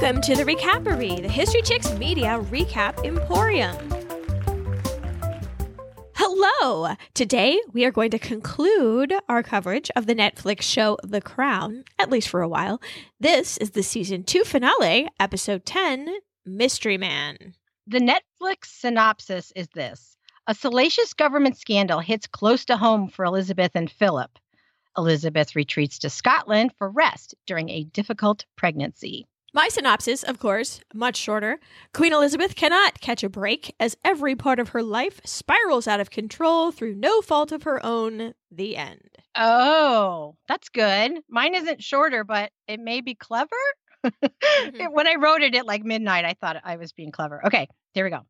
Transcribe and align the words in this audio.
Welcome 0.00 0.20
to 0.22 0.36
the 0.36 0.44
Recapery, 0.44 1.20
the 1.20 1.28
History 1.28 1.60
Chicks 1.60 1.92
Media 1.98 2.38
Recap 2.52 3.04
Emporium. 3.04 3.74
Hello! 6.14 6.94
Today 7.14 7.60
we 7.72 7.84
are 7.84 7.90
going 7.90 8.12
to 8.12 8.18
conclude 8.20 9.12
our 9.28 9.42
coverage 9.42 9.90
of 9.96 10.06
the 10.06 10.14
Netflix 10.14 10.62
show 10.62 10.98
The 11.02 11.20
Crown, 11.20 11.82
at 11.98 12.10
least 12.12 12.28
for 12.28 12.42
a 12.42 12.48
while. 12.48 12.80
This 13.18 13.56
is 13.56 13.70
the 13.70 13.82
season 13.82 14.22
two 14.22 14.44
finale, 14.44 15.08
episode 15.18 15.66
10 15.66 16.14
Mystery 16.46 16.96
Man. 16.96 17.36
The 17.88 17.98
Netflix 17.98 18.66
synopsis 18.66 19.52
is 19.56 19.66
this 19.74 20.16
A 20.46 20.54
salacious 20.54 21.12
government 21.12 21.58
scandal 21.58 21.98
hits 21.98 22.28
close 22.28 22.64
to 22.66 22.76
home 22.76 23.08
for 23.08 23.24
Elizabeth 23.24 23.72
and 23.74 23.90
Philip. 23.90 24.30
Elizabeth 24.96 25.56
retreats 25.56 25.98
to 25.98 26.08
Scotland 26.08 26.70
for 26.78 26.88
rest 26.88 27.34
during 27.48 27.68
a 27.70 27.82
difficult 27.82 28.44
pregnancy. 28.56 29.26
My 29.54 29.68
synopsis, 29.70 30.22
of 30.22 30.38
course, 30.38 30.80
much 30.92 31.16
shorter. 31.16 31.58
Queen 31.94 32.12
Elizabeth 32.12 32.54
cannot 32.54 33.00
catch 33.00 33.22
a 33.24 33.30
break 33.30 33.74
as 33.80 33.96
every 34.04 34.36
part 34.36 34.58
of 34.58 34.70
her 34.70 34.82
life 34.82 35.22
spirals 35.24 35.88
out 35.88 36.00
of 36.00 36.10
control 36.10 36.70
through 36.70 36.94
no 36.96 37.22
fault 37.22 37.50
of 37.50 37.62
her 37.62 37.84
own. 37.84 38.34
The 38.50 38.76
end. 38.76 39.08
Oh, 39.36 40.36
that's 40.48 40.68
good. 40.70 41.20
Mine 41.28 41.54
isn't 41.54 41.82
shorter, 41.82 42.24
but 42.24 42.50
it 42.66 42.80
may 42.80 43.00
be 43.02 43.14
clever. 43.14 43.50
mm-hmm. 44.06 44.84
when 44.92 45.08
I 45.08 45.16
wrote 45.16 45.42
it 45.42 45.54
at 45.54 45.66
like 45.66 45.84
midnight, 45.84 46.24
I 46.24 46.34
thought 46.34 46.56
I 46.64 46.76
was 46.76 46.92
being 46.92 47.12
clever. 47.12 47.44
Okay, 47.46 47.68
there 47.94 48.04
we 48.04 48.10
go. 48.10 48.24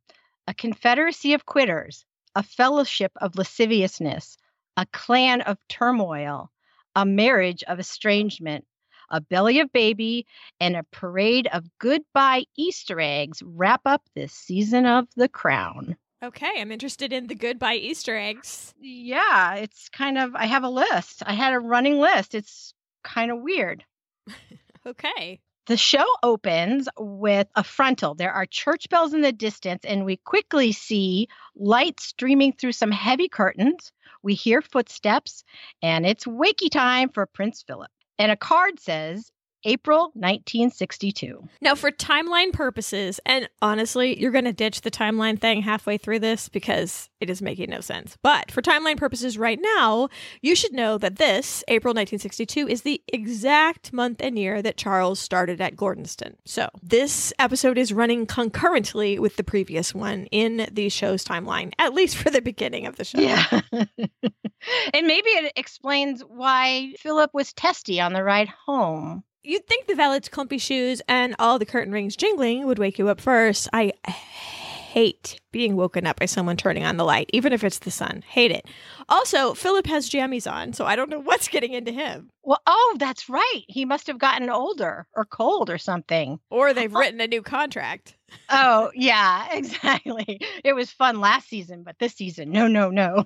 A 0.48 0.54
confederacy 0.54 1.34
of 1.34 1.46
quitters, 1.46 2.04
a 2.34 2.42
fellowship 2.42 3.12
of 3.16 3.36
lasciviousness, 3.36 4.36
a 4.76 4.86
clan 4.92 5.42
of 5.42 5.58
turmoil, 5.68 6.50
a 6.96 7.04
marriage 7.06 7.62
of 7.68 7.78
estrangement, 7.78 8.64
a 9.10 9.20
belly 9.22 9.58
of 9.60 9.72
baby 9.72 10.26
and 10.60 10.76
a 10.76 10.82
parade 10.82 11.46
of 11.50 11.64
goodbye 11.78 12.44
Easter 12.56 13.00
eggs 13.00 13.42
wrap 13.42 13.80
up 13.86 14.02
this 14.14 14.34
season 14.34 14.84
of 14.84 15.08
The 15.16 15.30
Crown. 15.30 15.96
Okay, 16.22 16.50
I'm 16.58 16.70
interested 16.72 17.10
in 17.12 17.26
the 17.26 17.34
goodbye 17.34 17.76
Easter 17.76 18.14
eggs. 18.14 18.74
Yeah, 18.78 19.54
it's 19.54 19.88
kind 19.88 20.18
of, 20.18 20.34
I 20.36 20.44
have 20.44 20.62
a 20.64 20.68
list. 20.68 21.22
I 21.24 21.32
had 21.32 21.54
a 21.54 21.58
running 21.58 21.96
list. 21.98 22.34
It's 22.34 22.74
kind 23.02 23.30
of 23.30 23.40
weird. 23.40 23.82
okay. 24.86 25.40
The 25.68 25.78
show 25.78 26.04
opens 26.22 26.86
with 26.98 27.46
a 27.54 27.64
frontal. 27.64 28.14
There 28.14 28.32
are 28.32 28.44
church 28.46 28.90
bells 28.90 29.14
in 29.14 29.20
the 29.22 29.32
distance, 29.32 29.84
and 29.86 30.04
we 30.04 30.16
quickly 30.18 30.72
see 30.72 31.28
light 31.56 31.98
streaming 32.00 32.52
through 32.52 32.72
some 32.72 32.90
heavy 32.90 33.28
curtains. 33.28 33.90
We 34.22 34.34
hear 34.34 34.60
footsteps, 34.60 35.44
and 35.82 36.04
it's 36.04 36.24
wakey 36.26 36.70
time 36.70 37.08
for 37.10 37.24
Prince 37.26 37.62
Philip. 37.66 37.90
And 38.18 38.32
a 38.32 38.36
card 38.36 38.80
says, 38.80 39.30
April 39.64 40.10
1962. 40.14 41.48
Now, 41.60 41.74
for 41.74 41.90
timeline 41.90 42.52
purposes, 42.52 43.18
and 43.26 43.48
honestly, 43.60 44.18
you're 44.20 44.30
going 44.30 44.44
to 44.44 44.52
ditch 44.52 44.82
the 44.82 44.90
timeline 44.90 45.40
thing 45.40 45.62
halfway 45.62 45.98
through 45.98 46.20
this 46.20 46.48
because 46.48 47.08
it 47.20 47.28
is 47.28 47.42
making 47.42 47.70
no 47.70 47.80
sense. 47.80 48.16
But 48.22 48.52
for 48.52 48.62
timeline 48.62 48.96
purposes 48.96 49.36
right 49.36 49.58
now, 49.60 50.08
you 50.42 50.54
should 50.54 50.72
know 50.72 50.96
that 50.98 51.16
this, 51.16 51.64
April 51.68 51.90
1962, 51.92 52.68
is 52.68 52.82
the 52.82 53.02
exact 53.08 53.92
month 53.92 54.20
and 54.20 54.38
year 54.38 54.62
that 54.62 54.76
Charles 54.76 55.18
started 55.18 55.60
at 55.60 55.74
Gordonstoun. 55.76 56.36
So 56.44 56.68
this 56.82 57.32
episode 57.40 57.78
is 57.78 57.92
running 57.92 58.26
concurrently 58.26 59.18
with 59.18 59.36
the 59.36 59.44
previous 59.44 59.92
one 59.92 60.26
in 60.26 60.68
the 60.70 60.88
show's 60.88 61.24
timeline, 61.24 61.72
at 61.80 61.94
least 61.94 62.16
for 62.16 62.30
the 62.30 62.40
beginning 62.42 62.86
of 62.86 62.94
the 62.96 63.04
show. 63.04 63.18
Yeah. 63.18 63.60
and 63.72 65.06
maybe 65.08 65.30
it 65.30 65.52
explains 65.56 66.20
why 66.20 66.92
Philip 67.00 67.32
was 67.34 67.52
testy 67.54 68.00
on 68.00 68.12
the 68.12 68.22
ride 68.22 68.48
home. 68.48 69.24
You'd 69.48 69.66
think 69.66 69.86
the 69.86 69.94
valet's 69.94 70.28
clumpy 70.28 70.58
shoes 70.58 71.00
and 71.08 71.34
all 71.38 71.58
the 71.58 71.64
curtain 71.64 71.90
rings 71.90 72.16
jingling 72.16 72.66
would 72.66 72.78
wake 72.78 72.98
you 72.98 73.08
up 73.08 73.18
first. 73.18 73.66
I 73.72 73.92
hate 74.06 75.40
being 75.52 75.74
woken 75.74 76.06
up 76.06 76.20
by 76.20 76.26
someone 76.26 76.58
turning 76.58 76.84
on 76.84 76.98
the 76.98 77.04
light, 77.06 77.30
even 77.32 77.54
if 77.54 77.64
it's 77.64 77.78
the 77.78 77.90
sun. 77.90 78.22
Hate 78.28 78.50
it. 78.50 78.66
Also, 79.08 79.54
Philip 79.54 79.86
has 79.86 80.06
jammies 80.10 80.46
on, 80.50 80.74
so 80.74 80.84
I 80.84 80.96
don't 80.96 81.08
know 81.08 81.20
what's 81.20 81.48
getting 81.48 81.72
into 81.72 81.92
him. 81.92 82.28
Well, 82.42 82.60
oh, 82.66 82.96
that's 83.00 83.30
right. 83.30 83.62
He 83.68 83.86
must 83.86 84.06
have 84.08 84.18
gotten 84.18 84.50
older 84.50 85.06
or 85.16 85.24
cold 85.24 85.70
or 85.70 85.78
something. 85.78 86.38
Or 86.50 86.74
they've 86.74 86.92
written 86.92 87.18
a 87.22 87.26
new 87.26 87.40
contract. 87.40 88.18
oh, 88.50 88.90
yeah, 88.94 89.48
exactly. 89.52 90.42
It 90.62 90.74
was 90.74 90.90
fun 90.90 91.20
last 91.22 91.48
season, 91.48 91.84
but 91.84 91.96
this 92.00 92.12
season, 92.12 92.50
no, 92.50 92.68
no, 92.68 92.90
no 92.90 93.24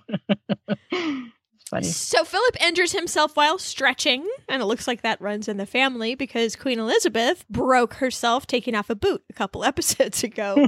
funny. 1.73 1.87
So 1.89 2.23
Philip 2.25 2.63
injures 2.63 2.93
himself 2.93 3.35
while 3.37 3.59
stretching, 3.59 4.29
and 4.49 4.63
it 4.63 4.67
looks 4.67 4.87
like 4.87 5.03
that 5.03 5.21
runs 5.21 5.49
in 5.49 5.57
the 5.57 5.67
family 5.67 6.15
because 6.15 6.55
Queen 6.55 6.79
Elizabeth 6.79 7.45
broke 7.49 7.95
herself 7.95 8.47
taking 8.47 8.75
off 8.75 8.91
a 8.91 8.95
boot 8.95 9.25
a 9.31 9.33
couple 9.33 9.65
episodes 9.65 10.23
ago. 10.23 10.67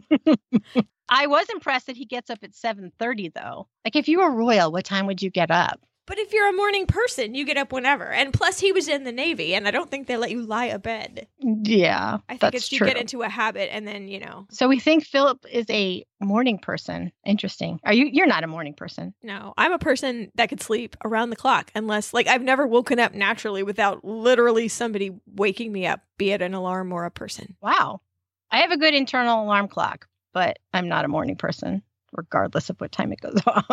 I 1.11 1.27
was 1.27 1.47
impressed 1.51 1.87
that 1.87 1.97
he 1.97 2.07
gets 2.07 2.31
up 2.31 2.39
at 2.43 2.53
7:30 2.53 3.33
though. 3.35 3.69
Like 3.85 3.95
if 3.97 4.09
you 4.09 4.19
were 4.21 4.31
royal, 4.31 4.73
what 4.73 4.85
time 4.85 5.07
would 5.07 5.23
you 5.23 5.31
get 5.31 5.51
up? 5.51 5.81
But 6.07 6.19
if 6.19 6.33
you're 6.35 6.49
a 6.49 6.53
morning 6.53 6.87
person, 6.87 7.35
you 7.35 7.47
get 7.47 7.57
up 7.57 7.73
whenever. 7.73 8.07
And 8.11 8.33
plus, 8.33 8.61
he 8.61 8.73
was 8.73 8.89
in 8.89 9.05
the 9.05 9.13
Navy, 9.13 9.55
and 9.55 9.67
I 9.67 9.71
don't 9.71 9.91
think 9.91 10.07
they 10.07 10.17
let 10.19 10.31
you 10.31 10.43
lie 10.43 10.67
abed. 10.67 11.27
Yeah. 11.39 12.19
I 12.29 12.37
think 12.37 12.55
it's 12.55 12.71
you 12.71 12.81
get 12.81 12.99
into 12.99 13.23
a 13.23 13.29
habit, 13.29 13.71
and 13.73 13.87
then, 13.89 14.09
you 14.09 14.21
know. 14.21 14.47
So 14.51 14.69
we 14.69 14.79
think 14.79 15.05
Philip 15.05 15.45
is 15.51 15.65
a 15.71 16.05
morning 16.21 16.59
person. 16.59 17.11
Interesting. 17.25 17.81
Are 17.85 17.95
you, 17.95 18.07
you're 18.07 18.27
not 18.27 18.45
a 18.45 18.49
morning 18.49 18.75
person. 18.75 19.15
No, 19.23 19.55
I'm 19.57 19.73
a 19.73 19.79
person 19.79 20.31
that 20.35 20.51
could 20.51 20.61
sleep 20.63 20.95
around 21.05 21.31
the 21.31 21.37
clock, 21.37 21.71
unless, 21.75 22.13
like, 22.13 22.27
I've 22.27 22.43
never 22.43 22.67
woken 22.67 22.99
up 23.01 23.15
naturally 23.15 23.63
without 23.63 24.05
literally 24.05 24.69
somebody 24.69 25.11
waking 25.27 25.73
me 25.73 25.87
up, 25.87 26.01
be 26.19 26.33
it 26.33 26.43
an 26.43 26.53
alarm 26.53 26.93
or 26.93 27.07
a 27.07 27.11
person. 27.11 27.57
Wow. 27.63 28.03
I 28.51 28.59
have 28.59 28.73
a 28.73 28.77
good 28.77 28.93
internal 28.95 29.43
alarm 29.43 29.69
clock, 29.69 30.07
but 30.35 30.59
I'm 30.75 30.89
not 30.89 31.07
a 31.07 31.09
morning 31.09 31.37
person 31.37 31.83
regardless 32.17 32.71
of 32.71 32.81
what 32.81 32.93
time 32.93 33.13
it 33.13 33.21
goes 33.21 33.39
off. 33.47 33.65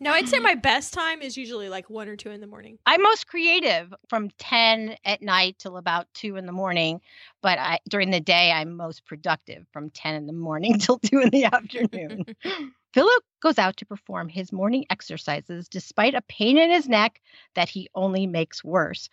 no, 0.00 0.12
I'd 0.12 0.28
say 0.28 0.38
my 0.38 0.54
best 0.54 0.92
time 0.92 1.22
is 1.22 1.36
usually 1.36 1.68
like 1.68 1.88
one 1.90 2.08
or 2.08 2.16
two 2.16 2.30
in 2.30 2.40
the 2.40 2.46
morning. 2.46 2.78
I'm 2.86 3.02
most 3.02 3.26
creative 3.26 3.92
from 4.08 4.30
10 4.38 4.96
at 5.04 5.22
night 5.22 5.58
till 5.58 5.76
about 5.76 6.06
two 6.14 6.36
in 6.36 6.46
the 6.46 6.52
morning. 6.52 7.00
But 7.42 7.58
I, 7.58 7.80
during 7.88 8.10
the 8.10 8.20
day, 8.20 8.50
I'm 8.52 8.76
most 8.76 9.04
productive 9.04 9.66
from 9.72 9.90
10 9.90 10.14
in 10.14 10.26
the 10.26 10.32
morning 10.32 10.78
till 10.78 10.98
two 10.98 11.20
in 11.20 11.30
the 11.30 11.44
afternoon. 11.44 12.24
Philip 12.92 13.22
goes 13.40 13.56
out 13.56 13.76
to 13.76 13.86
perform 13.86 14.28
his 14.28 14.50
morning 14.52 14.84
exercises 14.90 15.68
despite 15.68 16.16
a 16.16 16.22
pain 16.22 16.58
in 16.58 16.72
his 16.72 16.88
neck 16.88 17.20
that 17.54 17.68
he 17.68 17.88
only 17.94 18.26
makes 18.26 18.64
worse. 18.64 19.08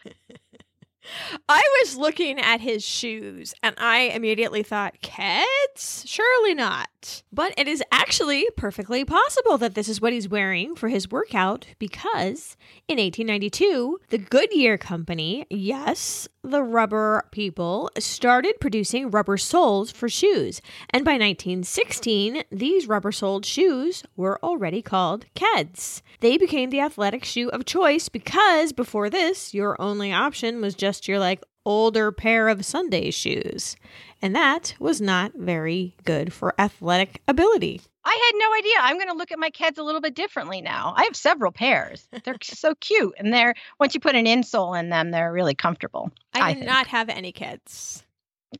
I 1.49 1.61
was 1.83 1.97
looking 1.97 2.39
at 2.39 2.61
his 2.61 2.85
shoes 2.85 3.53
and 3.63 3.75
I 3.77 3.99
immediately 3.99 4.63
thought, 4.63 4.97
Keds? 5.01 6.03
Surely 6.07 6.53
not. 6.53 7.23
But 7.31 7.53
it 7.57 7.67
is 7.67 7.83
actually 7.91 8.47
perfectly 8.57 9.05
possible 9.05 9.57
that 9.57 9.75
this 9.75 9.87
is 9.87 10.01
what 10.01 10.13
he's 10.13 10.27
wearing 10.29 10.75
for 10.75 10.89
his 10.89 11.09
workout 11.09 11.67
because 11.79 12.57
in 12.87 12.97
1892, 12.97 13.99
the 14.09 14.17
Goodyear 14.17 14.77
Company, 14.77 15.45
yes, 15.49 16.27
the 16.43 16.63
rubber 16.63 17.23
people, 17.31 17.89
started 17.99 18.55
producing 18.59 19.11
rubber 19.11 19.37
soles 19.37 19.91
for 19.91 20.09
shoes. 20.09 20.61
And 20.89 21.05
by 21.05 21.13
1916, 21.13 22.43
these 22.51 22.87
rubber 22.87 23.11
soled 23.11 23.45
shoes 23.45 24.03
were 24.15 24.43
already 24.43 24.81
called 24.81 25.25
Keds. 25.35 26.01
They 26.19 26.37
became 26.37 26.69
the 26.69 26.79
athletic 26.79 27.23
shoe 27.23 27.49
of 27.49 27.65
choice 27.65 28.09
because 28.09 28.71
before 28.73 29.09
this, 29.09 29.53
your 29.53 29.79
only 29.81 30.11
option 30.11 30.61
was 30.61 30.75
just 30.75 30.96
just 30.97 31.07
your 31.07 31.19
like 31.19 31.43
older 31.65 32.11
pair 32.11 32.47
of 32.47 32.65
Sunday 32.65 33.11
shoes. 33.11 33.75
And 34.21 34.35
that 34.35 34.73
was 34.79 34.99
not 34.99 35.31
very 35.35 35.95
good 36.05 36.33
for 36.33 36.55
athletic 36.59 37.21
ability. 37.27 37.81
I 38.03 38.31
had 38.31 38.39
no 38.39 38.55
idea. 38.57 38.75
I'm 38.79 38.95
going 38.95 39.09
to 39.09 39.13
look 39.13 39.31
at 39.31 39.37
my 39.37 39.51
Keds 39.51 39.77
a 39.77 39.83
little 39.83 40.01
bit 40.01 40.15
differently 40.15 40.61
now. 40.61 40.93
I 40.97 41.03
have 41.03 41.15
several 41.15 41.51
pairs. 41.51 42.07
They're 42.23 42.35
so 42.41 42.73
cute. 42.75 43.13
And 43.19 43.31
they're, 43.33 43.53
once 43.79 43.93
you 43.93 43.99
put 43.99 44.15
an 44.15 44.25
insole 44.25 44.79
in 44.79 44.89
them, 44.89 45.11
they're 45.11 45.31
really 45.31 45.53
comfortable. 45.53 46.09
I, 46.33 46.39
I 46.39 46.53
did 46.53 46.59
think. 46.61 46.71
not 46.71 46.87
have 46.87 47.09
any 47.09 47.31
Keds. 47.33 48.03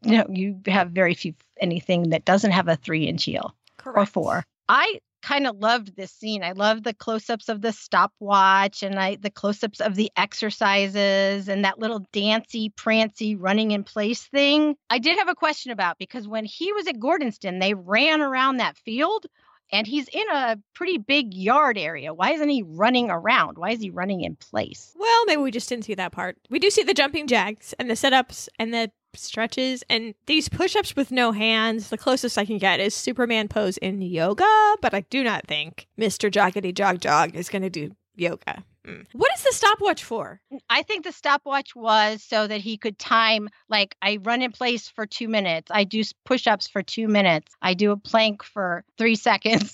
No, 0.03 0.25
you 0.29 0.59
have 0.67 0.91
very 0.91 1.13
few 1.13 1.33
anything 1.59 2.09
that 2.09 2.25
doesn't 2.25 2.51
have 2.51 2.67
a 2.67 2.75
three 2.75 3.06
inch 3.06 3.23
heel 3.23 3.56
Correct. 3.77 3.97
or 3.97 4.06
four. 4.06 4.45
I 4.69 5.00
kind 5.27 5.45
of 5.45 5.57
loved 5.57 5.94
this 5.97 6.12
scene. 6.12 6.41
I 6.41 6.53
love 6.53 6.83
the 6.83 6.94
close-ups 6.94 7.50
of 7.50 7.62
the 7.62 7.74
stopwatch 7.74 8.81
and 8.81 8.97
I 8.97 9.15
the 9.15 9.29
close-ups 9.29 9.81
of 9.81 9.95
the 9.95 10.09
exercises 10.15 11.50
and 11.50 11.65
that 11.65 11.79
little 11.79 12.06
dancy, 12.13 12.69
prancy 12.69 13.35
running 13.35 13.71
in 13.71 13.83
place 13.83 14.24
thing. 14.24 14.77
I 14.89 15.00
did 15.00 15.18
have 15.18 15.27
a 15.27 15.35
question 15.35 15.71
about 15.71 15.97
because 15.97 16.29
when 16.29 16.45
he 16.45 16.71
was 16.71 16.88
at 16.88 16.95
Gordonstoun, 16.95 17.59
they 17.59 17.74
ran 17.74 18.21
around 18.21 18.57
that 18.57 18.77
field 18.77 19.25
and 19.74 19.85
he's 19.85 20.07
in 20.07 20.29
a 20.31 20.57
pretty 20.74 20.97
big 20.97 21.33
yard 21.33 21.77
area. 21.77 22.13
Why 22.13 22.31
isn't 22.31 22.47
he 22.47 22.63
running 22.63 23.09
around? 23.12 23.57
Why 23.57 23.71
is 23.71 23.81
he 23.81 23.89
running 23.89 24.21
in 24.21 24.38
place? 24.38 24.94
Well, 24.97 25.25
maybe 25.25 25.41
we 25.41 25.51
just 25.51 25.68
didn't 25.68 25.83
see 25.83 25.95
that 25.95 26.13
part. 26.13 26.38
We 26.50 26.59
do 26.59 26.69
see 26.69 26.83
the 26.83 26.94
jumping 26.94 27.27
jacks 27.27 27.74
and 27.77 27.89
the 27.89 27.95
setups 27.95 28.47
and 28.59 28.74
the 28.74 28.91
stretches, 29.19 29.83
and 29.89 30.13
these 30.25 30.49
push 30.49 30.75
ups 30.75 30.95
with 30.95 31.11
no 31.11 31.31
hands, 31.31 31.89
the 31.89 31.97
closest 31.97 32.37
I 32.37 32.45
can 32.45 32.57
get 32.57 32.79
is 32.79 32.93
Superman 32.95 33.47
pose 33.47 33.77
in 33.77 34.01
yoga, 34.01 34.75
but 34.81 34.93
I 34.93 35.01
do 35.09 35.23
not 35.23 35.47
think 35.47 35.87
Mr. 35.99 36.31
Joggity 36.31 36.73
Jog 36.73 37.01
Jog 37.01 37.35
is 37.35 37.49
going 37.49 37.63
to 37.63 37.69
do 37.69 37.91
yoga. 38.15 38.63
Mm. 38.85 39.05
What 39.13 39.31
is 39.35 39.43
the 39.43 39.51
stopwatch 39.51 40.03
for? 40.03 40.39
I 40.69 40.81
think 40.81 41.03
the 41.03 41.11
stopwatch 41.11 41.75
was 41.75 42.23
so 42.23 42.47
that 42.47 42.61
he 42.61 42.77
could 42.77 42.97
time, 42.97 43.49
like, 43.69 43.95
I 44.01 44.19
run 44.23 44.41
in 44.41 44.51
place 44.51 44.87
for 44.87 45.05
two 45.05 45.27
minutes. 45.27 45.69
I 45.73 45.83
do 45.83 46.03
push 46.25 46.47
ups 46.47 46.67
for 46.67 46.81
two 46.81 47.07
minutes. 47.07 47.53
I 47.61 47.73
do 47.73 47.91
a 47.91 47.97
plank 47.97 48.43
for 48.43 48.83
three 48.97 49.15
seconds. 49.15 49.73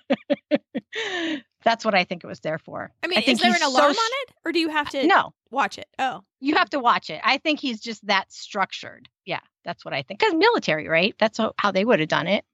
That's 1.64 1.84
what 1.84 1.94
I 1.94 2.04
think 2.04 2.22
it 2.22 2.26
was 2.26 2.40
there 2.40 2.58
for. 2.58 2.92
I 3.02 3.06
mean, 3.06 3.18
I 3.18 3.22
is 3.26 3.40
there 3.40 3.50
an 3.54 3.62
alarm 3.62 3.94
so, 3.94 4.00
on 4.00 4.10
it, 4.28 4.34
or 4.44 4.52
do 4.52 4.58
you 4.60 4.68
have 4.68 4.90
to 4.90 5.06
no 5.06 5.34
watch 5.50 5.78
it? 5.78 5.88
Oh, 5.98 6.20
you 6.40 6.54
have 6.56 6.70
to 6.70 6.78
watch 6.78 7.10
it. 7.10 7.20
I 7.24 7.38
think 7.38 7.58
he's 7.58 7.80
just 7.80 8.06
that 8.06 8.30
structured. 8.30 9.08
Yeah, 9.24 9.40
that's 9.64 9.84
what 9.84 9.94
I 9.94 10.02
think. 10.02 10.20
Because 10.20 10.34
military, 10.34 10.88
right? 10.88 11.14
That's 11.18 11.40
how 11.58 11.72
they 11.72 11.84
would 11.84 12.00
have 12.00 12.08
done 12.08 12.28
it. 12.28 12.44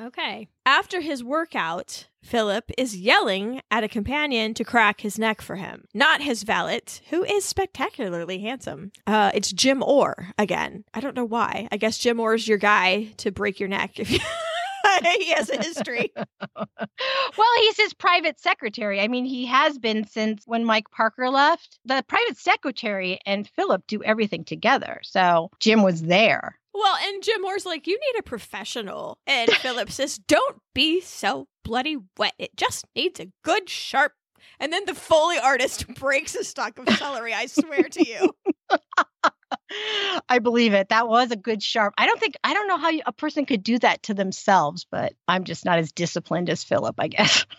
Okay. 0.00 0.48
After 0.64 1.00
his 1.02 1.22
workout, 1.22 2.06
Philip 2.22 2.70
is 2.78 2.96
yelling 2.96 3.60
at 3.70 3.84
a 3.84 3.88
companion 3.88 4.54
to 4.54 4.64
crack 4.64 5.02
his 5.02 5.18
neck 5.18 5.42
for 5.42 5.56
him, 5.56 5.84
not 5.92 6.22
his 6.22 6.44
valet, 6.44 6.80
who 7.10 7.24
is 7.24 7.44
spectacularly 7.44 8.38
handsome. 8.38 8.92
Uh, 9.06 9.32
it's 9.34 9.52
Jim 9.52 9.82
Orr 9.82 10.28
again. 10.38 10.84
I 10.94 11.00
don't 11.00 11.16
know 11.16 11.24
why. 11.26 11.68
I 11.70 11.76
guess 11.76 11.98
Jim 11.98 12.20
Orr's 12.20 12.48
your 12.48 12.58
guy 12.58 13.08
to 13.18 13.30
break 13.30 13.60
your 13.60 13.68
neck 13.68 13.98
if 13.98 14.10
you. 14.10 14.20
he 15.18 15.30
has 15.32 15.50
a 15.50 15.56
history. 15.56 16.12
well, 16.16 17.48
he's 17.60 17.76
his 17.76 17.94
private 17.94 18.38
secretary. 18.40 19.00
I 19.00 19.08
mean, 19.08 19.24
he 19.24 19.46
has 19.46 19.78
been 19.78 20.06
since 20.06 20.42
when 20.46 20.64
Mike 20.64 20.90
Parker 20.90 21.30
left. 21.30 21.78
The 21.84 22.04
private 22.08 22.36
secretary 22.36 23.18
and 23.26 23.48
Philip 23.56 23.82
do 23.88 24.02
everything 24.02 24.44
together. 24.44 25.00
So 25.02 25.50
Jim 25.60 25.82
was 25.82 26.02
there. 26.02 26.58
Well, 26.74 26.96
and 26.96 27.22
Jim 27.22 27.44
Orr's 27.44 27.66
like, 27.66 27.86
you 27.86 27.94
need 27.98 28.20
a 28.20 28.22
professional. 28.22 29.18
And 29.26 29.50
Philip 29.50 29.90
says, 29.90 30.18
don't 30.26 30.56
be 30.74 31.00
so 31.00 31.46
bloody 31.64 31.98
wet. 32.18 32.32
It 32.38 32.56
just 32.56 32.86
needs 32.96 33.20
a 33.20 33.26
good, 33.44 33.68
sharp. 33.68 34.12
And 34.58 34.72
then 34.72 34.84
the 34.86 34.94
Foley 34.94 35.36
artist 35.42 35.86
breaks 35.94 36.34
a 36.34 36.44
stalk 36.44 36.78
of 36.78 36.88
celery, 36.96 37.34
I 37.34 37.46
swear 37.46 37.84
to 37.84 38.04
you. 38.08 38.34
I 40.28 40.38
believe 40.38 40.72
it. 40.74 40.88
That 40.90 41.08
was 41.08 41.30
a 41.30 41.36
good 41.36 41.62
sharp. 41.62 41.94
I 41.98 42.06
don't 42.06 42.20
think 42.20 42.36
I 42.44 42.54
don't 42.54 42.68
know 42.68 42.78
how 42.78 42.90
you, 42.90 43.02
a 43.06 43.12
person 43.12 43.46
could 43.46 43.62
do 43.62 43.78
that 43.78 44.02
to 44.04 44.14
themselves, 44.14 44.86
but 44.90 45.14
I'm 45.28 45.44
just 45.44 45.64
not 45.64 45.78
as 45.78 45.92
disciplined 45.92 46.50
as 46.50 46.64
Philip, 46.64 46.96
I 46.98 47.08
guess. 47.08 47.44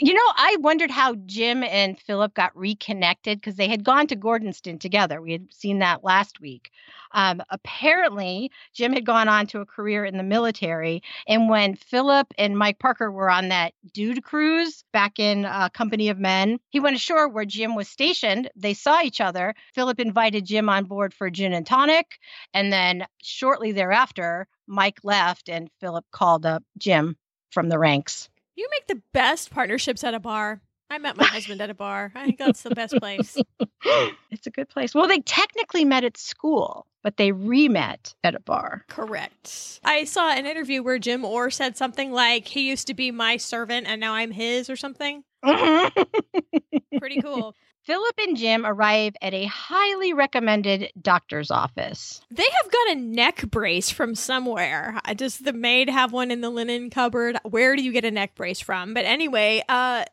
You 0.00 0.12
know, 0.12 0.32
I 0.36 0.56
wondered 0.58 0.90
how 0.90 1.14
Jim 1.14 1.62
and 1.62 1.96
Philip 2.00 2.34
got 2.34 2.54
reconnected 2.58 3.38
because 3.40 3.54
they 3.54 3.68
had 3.68 3.84
gone 3.84 4.08
to 4.08 4.16
Gordonstoun 4.16 4.80
together. 4.80 5.22
We 5.22 5.30
had 5.30 5.54
seen 5.54 5.78
that 5.78 6.02
last 6.02 6.40
week. 6.40 6.72
Um, 7.12 7.40
apparently, 7.48 8.50
Jim 8.74 8.92
had 8.92 9.06
gone 9.06 9.28
on 9.28 9.46
to 9.48 9.60
a 9.60 9.66
career 9.66 10.04
in 10.04 10.16
the 10.16 10.24
military, 10.24 11.04
and 11.28 11.48
when 11.48 11.76
Philip 11.76 12.26
and 12.38 12.58
Mike 12.58 12.80
Parker 12.80 13.10
were 13.12 13.30
on 13.30 13.50
that 13.50 13.72
dude 13.94 14.24
cruise 14.24 14.82
back 14.92 15.20
in 15.20 15.44
uh, 15.44 15.68
Company 15.68 16.08
of 16.08 16.18
Men, 16.18 16.58
he 16.70 16.80
went 16.80 16.96
ashore 16.96 17.28
where 17.28 17.44
Jim 17.44 17.76
was 17.76 17.86
stationed. 17.88 18.50
They 18.56 18.74
saw 18.74 19.00
each 19.00 19.20
other. 19.20 19.54
Philip 19.76 20.00
invited 20.00 20.44
Jim 20.44 20.68
on 20.68 20.84
board 20.86 21.14
for 21.20 21.30
gin 21.30 21.52
and 21.52 21.66
tonic. 21.66 22.18
And 22.54 22.72
then 22.72 23.04
shortly 23.22 23.70
thereafter, 23.72 24.48
Mike 24.66 24.98
left 25.04 25.48
and 25.50 25.70
Philip 25.78 26.06
called 26.10 26.44
up 26.46 26.64
Jim 26.78 27.14
from 27.52 27.68
the 27.68 27.78
ranks. 27.78 28.28
You 28.56 28.66
make 28.70 28.86
the 28.88 29.02
best 29.12 29.50
partnerships 29.50 30.02
at 30.02 30.14
a 30.14 30.18
bar. 30.20 30.60
I 30.92 30.98
met 30.98 31.16
my 31.16 31.24
husband 31.24 31.60
at 31.60 31.70
a 31.70 31.74
bar. 31.74 32.10
I 32.16 32.24
think 32.24 32.38
that's 32.38 32.62
the 32.62 32.74
best 32.74 32.94
place. 32.94 33.36
it's 34.30 34.46
a 34.46 34.50
good 34.50 34.68
place. 34.68 34.92
Well, 34.92 35.06
they 35.06 35.20
technically 35.20 35.84
met 35.84 36.02
at 36.02 36.16
school, 36.16 36.86
but 37.04 37.16
they 37.16 37.30
re 37.30 37.68
met 37.68 38.12
at 38.24 38.34
a 38.34 38.40
bar. 38.40 38.84
Correct. 38.88 39.78
I 39.84 40.02
saw 40.02 40.32
an 40.32 40.46
interview 40.46 40.82
where 40.82 40.98
Jim 40.98 41.24
Orr 41.24 41.50
said 41.50 41.76
something 41.76 42.10
like, 42.10 42.48
he 42.48 42.68
used 42.68 42.88
to 42.88 42.94
be 42.94 43.12
my 43.12 43.36
servant 43.36 43.86
and 43.86 44.00
now 44.00 44.14
I'm 44.14 44.32
his 44.32 44.68
or 44.68 44.74
something. 44.74 45.22
Mm-hmm. 45.44 46.98
Pretty 46.98 47.20
cool. 47.22 47.54
Philip 47.90 48.20
and 48.24 48.36
Jim 48.36 48.64
arrive 48.64 49.16
at 49.20 49.34
a 49.34 49.46
highly 49.46 50.12
recommended 50.12 50.92
doctor's 51.02 51.50
office. 51.50 52.20
They 52.30 52.44
have 52.62 52.70
got 52.70 52.90
a 52.92 53.00
neck 53.00 53.46
brace 53.50 53.90
from 53.90 54.14
somewhere. 54.14 55.00
Uh, 55.04 55.12
does 55.12 55.38
the 55.38 55.52
maid 55.52 55.88
have 55.88 56.12
one 56.12 56.30
in 56.30 56.40
the 56.40 56.50
linen 56.50 56.88
cupboard? 56.90 57.36
Where 57.42 57.74
do 57.74 57.82
you 57.82 57.90
get 57.90 58.04
a 58.04 58.12
neck 58.12 58.36
brace 58.36 58.60
from? 58.60 58.94
But 58.94 59.06
anyway, 59.06 59.64
uh, 59.68 60.04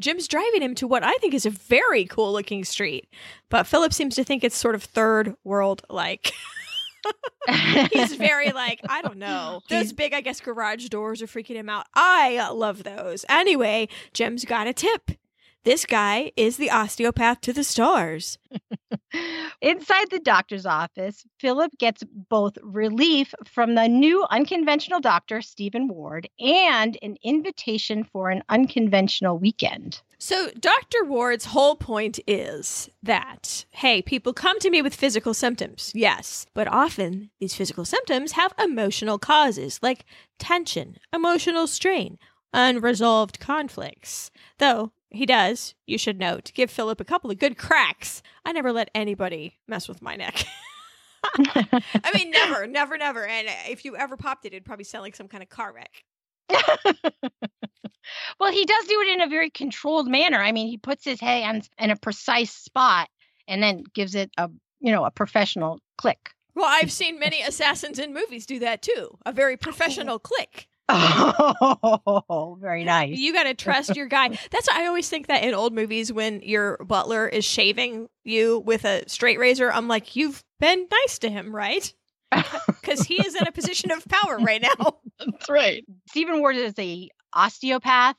Jim's 0.00 0.28
driving 0.28 0.62
him 0.62 0.74
to 0.76 0.86
what 0.86 1.02
I 1.04 1.12
think 1.16 1.34
is 1.34 1.44
a 1.44 1.50
very 1.50 2.06
cool 2.06 2.32
looking 2.32 2.64
street, 2.64 3.06
but 3.50 3.66
Philip 3.66 3.92
seems 3.92 4.14
to 4.16 4.24
think 4.24 4.42
it's 4.42 4.56
sort 4.56 4.74
of 4.74 4.82
third 4.82 5.34
world 5.44 5.82
like. 5.90 6.32
He's 7.92 8.14
very 8.14 8.52
like, 8.52 8.80
I 8.88 9.02
don't 9.02 9.18
know. 9.18 9.60
Those 9.68 9.92
big, 9.92 10.14
I 10.14 10.22
guess, 10.22 10.40
garage 10.40 10.86
doors 10.86 11.20
are 11.20 11.26
freaking 11.26 11.56
him 11.56 11.68
out. 11.68 11.84
I 11.94 12.48
love 12.48 12.82
those. 12.82 13.26
Anyway, 13.28 13.88
Jim's 14.14 14.46
got 14.46 14.66
a 14.66 14.72
tip. 14.72 15.10
This 15.66 15.84
guy 15.84 16.30
is 16.36 16.58
the 16.58 16.70
osteopath 16.70 17.40
to 17.40 17.52
the 17.52 17.64
stars. 17.64 18.38
Inside 19.60 20.10
the 20.12 20.20
doctor's 20.20 20.64
office, 20.64 21.24
Philip 21.40 21.72
gets 21.80 22.04
both 22.04 22.56
relief 22.62 23.34
from 23.48 23.74
the 23.74 23.88
new 23.88 24.24
unconventional 24.30 25.00
doctor, 25.00 25.42
Stephen 25.42 25.88
Ward, 25.88 26.28
and 26.38 26.96
an 27.02 27.16
invitation 27.24 28.04
for 28.04 28.30
an 28.30 28.44
unconventional 28.48 29.38
weekend. 29.38 30.02
So, 30.18 30.50
Dr. 30.50 31.02
Ward's 31.02 31.46
whole 31.46 31.74
point 31.74 32.20
is 32.28 32.88
that, 33.02 33.64
hey, 33.70 34.02
people 34.02 34.32
come 34.32 34.60
to 34.60 34.70
me 34.70 34.82
with 34.82 34.94
physical 34.94 35.34
symptoms, 35.34 35.90
yes, 35.96 36.46
but 36.54 36.68
often 36.68 37.30
these 37.40 37.56
physical 37.56 37.84
symptoms 37.84 38.30
have 38.30 38.54
emotional 38.62 39.18
causes 39.18 39.80
like 39.82 40.04
tension, 40.38 40.98
emotional 41.12 41.66
strain, 41.66 42.18
unresolved 42.52 43.40
conflicts. 43.40 44.30
Though 44.58 44.92
he 45.16 45.26
does, 45.26 45.74
you 45.86 45.98
should 45.98 46.18
note, 46.18 46.52
give 46.54 46.70
Philip 46.70 47.00
a 47.00 47.04
couple 47.04 47.30
of 47.30 47.38
good 47.38 47.58
cracks. 47.58 48.22
I 48.44 48.52
never 48.52 48.72
let 48.72 48.90
anybody 48.94 49.58
mess 49.66 49.88
with 49.88 50.00
my 50.00 50.14
neck. 50.16 50.44
I 51.24 52.10
mean, 52.14 52.30
never, 52.30 52.66
never, 52.66 52.96
never. 52.96 53.26
And 53.26 53.48
uh, 53.48 53.52
if 53.68 53.84
you 53.84 53.96
ever 53.96 54.16
popped 54.16 54.44
it, 54.44 54.52
it'd 54.52 54.64
probably 54.64 54.84
sound 54.84 55.02
like 55.02 55.16
some 55.16 55.28
kind 55.28 55.42
of 55.42 55.48
car 55.48 55.72
wreck. 55.74 56.04
well, 58.40 58.52
he 58.52 58.64
does 58.64 58.84
do 58.86 59.00
it 59.02 59.08
in 59.14 59.20
a 59.22 59.28
very 59.28 59.50
controlled 59.50 60.06
manner. 60.06 60.38
I 60.38 60.52
mean, 60.52 60.68
he 60.68 60.76
puts 60.78 61.04
his 61.04 61.18
hands 61.20 61.68
in 61.78 61.90
a 61.90 61.96
precise 61.96 62.52
spot 62.52 63.08
and 63.48 63.62
then 63.62 63.82
gives 63.94 64.14
it 64.14 64.30
a, 64.38 64.48
you 64.80 64.92
know, 64.92 65.04
a 65.04 65.10
professional 65.10 65.80
click. 65.98 66.30
Well, 66.54 66.66
I've 66.68 66.92
seen 66.92 67.18
many 67.18 67.42
assassins 67.42 67.98
in 67.98 68.14
movies 68.14 68.46
do 68.46 68.60
that 68.60 68.82
too. 68.82 69.18
A 69.26 69.32
very 69.32 69.54
oh. 69.54 69.58
professional 69.58 70.18
click. 70.18 70.68
Oh, 70.88 72.58
very 72.60 72.84
nice. 72.84 73.18
You 73.18 73.32
got 73.32 73.44
to 73.44 73.54
trust 73.54 73.96
your 73.96 74.06
guy. 74.06 74.30
That's 74.50 74.68
I 74.68 74.86
always 74.86 75.08
think 75.08 75.26
that 75.28 75.42
in 75.42 75.54
old 75.54 75.72
movies 75.72 76.12
when 76.12 76.40
your 76.42 76.78
butler 76.78 77.26
is 77.26 77.44
shaving 77.44 78.08
you 78.24 78.60
with 78.60 78.84
a 78.84 79.08
straight 79.08 79.38
razor, 79.38 79.70
I'm 79.72 79.88
like, 79.88 80.16
you've 80.16 80.42
been 80.60 80.86
nice 80.90 81.18
to 81.20 81.30
him, 81.30 81.54
right? 81.54 81.92
Because 82.66 83.00
he 83.02 83.16
is 83.22 83.34
in 83.34 83.46
a 83.46 83.52
position 83.52 83.90
of 83.90 84.06
power 84.08 84.38
right 84.38 84.62
now. 84.62 84.98
That's 85.24 85.48
right. 85.48 85.84
Stephen 86.10 86.40
Ward 86.40 86.56
is 86.56 86.74
a 86.78 87.08
osteopath 87.34 88.16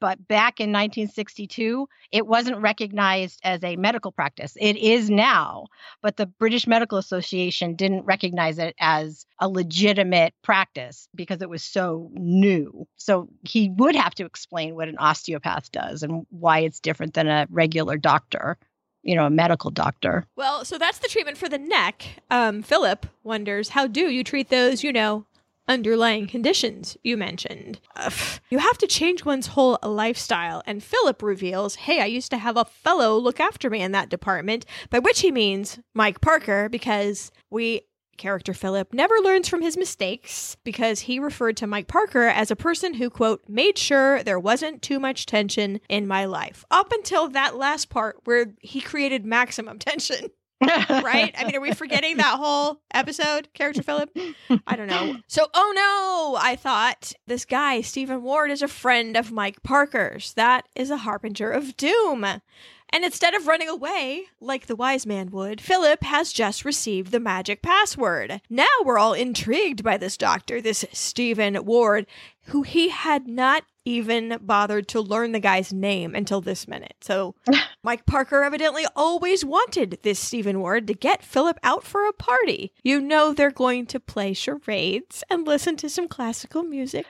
but 0.00 0.26
back 0.28 0.60
in 0.60 0.70
1962, 0.70 1.88
it 2.12 2.26
wasn't 2.26 2.58
recognized 2.60 3.40
as 3.42 3.62
a 3.64 3.76
medical 3.76 4.12
practice. 4.12 4.56
It 4.60 4.76
is 4.76 5.08
now, 5.10 5.66
but 6.02 6.16
the 6.16 6.26
British 6.26 6.66
Medical 6.66 6.98
Association 6.98 7.74
didn't 7.76 8.04
recognize 8.04 8.58
it 8.58 8.74
as 8.78 9.26
a 9.40 9.48
legitimate 9.48 10.34
practice 10.42 11.08
because 11.14 11.40
it 11.40 11.48
was 11.48 11.62
so 11.62 12.10
new. 12.14 12.86
So 12.96 13.28
he 13.42 13.70
would 13.70 13.96
have 13.96 14.14
to 14.16 14.24
explain 14.26 14.74
what 14.74 14.88
an 14.88 14.98
osteopath 14.98 15.72
does 15.72 16.02
and 16.02 16.26
why 16.30 16.60
it's 16.60 16.80
different 16.80 17.14
than 17.14 17.28
a 17.28 17.46
regular 17.50 17.96
doctor 17.96 18.56
you 19.02 19.14
know, 19.14 19.24
a 19.24 19.30
medical 19.30 19.70
doctor. 19.70 20.26
Well, 20.34 20.64
so 20.64 20.78
that's 20.78 20.98
the 20.98 21.06
treatment 21.06 21.38
for 21.38 21.48
the 21.48 21.58
neck. 21.58 22.06
Um, 22.28 22.60
Philip 22.60 23.06
wonders, 23.22 23.68
how 23.68 23.86
do 23.86 24.10
you 24.10 24.24
treat 24.24 24.48
those, 24.48 24.82
you 24.82 24.92
know, 24.92 25.24
underlying 25.68 26.26
conditions 26.26 26.96
you 27.02 27.16
mentioned. 27.16 27.80
Ugh. 27.96 28.12
You 28.50 28.58
have 28.58 28.78
to 28.78 28.86
change 28.86 29.24
one's 29.24 29.48
whole 29.48 29.78
lifestyle. 29.82 30.62
And 30.66 30.82
Philip 30.82 31.22
reveals, 31.22 31.76
hey, 31.76 32.00
I 32.00 32.06
used 32.06 32.30
to 32.30 32.38
have 32.38 32.56
a 32.56 32.64
fellow 32.64 33.18
look 33.18 33.40
after 33.40 33.68
me 33.70 33.80
in 33.82 33.92
that 33.92 34.08
department, 34.10 34.64
by 34.90 34.98
which 34.98 35.20
he 35.20 35.30
means 35.32 35.78
Mike 35.94 36.20
Parker, 36.20 36.68
because 36.68 37.30
we 37.50 37.82
character 38.16 38.54
Philip 38.54 38.94
never 38.94 39.14
learns 39.22 39.46
from 39.46 39.60
his 39.60 39.76
mistakes 39.76 40.56
because 40.64 41.00
he 41.00 41.18
referred 41.18 41.58
to 41.58 41.66
Mike 41.66 41.86
Parker 41.86 42.22
as 42.22 42.50
a 42.50 42.56
person 42.56 42.94
who, 42.94 43.10
quote, 43.10 43.42
made 43.46 43.76
sure 43.76 44.22
there 44.22 44.40
wasn't 44.40 44.80
too 44.80 44.98
much 44.98 45.26
tension 45.26 45.80
in 45.90 46.06
my 46.06 46.24
life. 46.24 46.64
Up 46.70 46.92
until 46.92 47.28
that 47.28 47.56
last 47.56 47.90
part 47.90 48.16
where 48.24 48.54
he 48.62 48.80
created 48.80 49.26
maximum 49.26 49.78
tension 49.78 50.30
right? 50.60 51.34
I 51.38 51.44
mean, 51.44 51.54
are 51.56 51.60
we 51.60 51.72
forgetting 51.72 52.16
that 52.18 52.38
whole 52.38 52.80
episode, 52.92 53.48
character 53.54 53.82
Philip? 53.82 54.10
I 54.66 54.76
don't 54.76 54.88
know. 54.88 55.16
So, 55.28 55.46
oh 55.54 55.72
no, 55.74 56.40
I 56.40 56.56
thought 56.56 57.12
this 57.26 57.44
guy, 57.44 57.80
Stephen 57.80 58.22
Ward, 58.22 58.50
is 58.50 58.62
a 58.62 58.68
friend 58.68 59.16
of 59.16 59.32
Mike 59.32 59.62
Parker's. 59.62 60.32
That 60.34 60.66
is 60.74 60.90
a 60.90 60.98
harbinger 60.98 61.50
of 61.50 61.76
doom. 61.76 62.24
And 62.24 63.04
instead 63.04 63.34
of 63.34 63.46
running 63.46 63.68
away, 63.68 64.24
like 64.40 64.66
the 64.66 64.76
wise 64.76 65.04
man 65.06 65.30
would, 65.30 65.60
Philip 65.60 66.02
has 66.04 66.32
just 66.32 66.64
received 66.64 67.10
the 67.12 67.20
magic 67.20 67.60
password. 67.62 68.40
Now 68.48 68.66
we're 68.84 68.98
all 68.98 69.14
intrigued 69.14 69.82
by 69.82 69.96
this 69.96 70.16
doctor, 70.16 70.60
this 70.60 70.84
Stephen 70.92 71.64
Ward, 71.64 72.06
who 72.46 72.62
he 72.62 72.90
had 72.90 73.26
not 73.26 73.64
even 73.86 74.36
bothered 74.42 74.88
to 74.88 75.00
learn 75.00 75.32
the 75.32 75.40
guy's 75.40 75.72
name 75.72 76.14
until 76.14 76.40
this 76.42 76.68
minute. 76.68 76.94
So 77.00 77.36
Mike 77.82 78.04
Parker 78.04 78.42
evidently 78.42 78.84
always 78.94 79.44
wanted 79.44 79.98
this 80.02 80.18
Stephen 80.18 80.60
Ward 80.60 80.86
to 80.88 80.94
get 80.94 81.22
Philip 81.22 81.58
out 81.62 81.84
for 81.84 82.06
a 82.06 82.12
party. 82.12 82.72
You 82.82 83.00
know 83.00 83.32
they're 83.32 83.50
going 83.52 83.86
to 83.86 84.00
play 84.00 84.32
charades 84.34 85.22
and 85.30 85.46
listen 85.46 85.76
to 85.76 85.88
some 85.88 86.08
classical 86.08 86.64
music. 86.64 87.06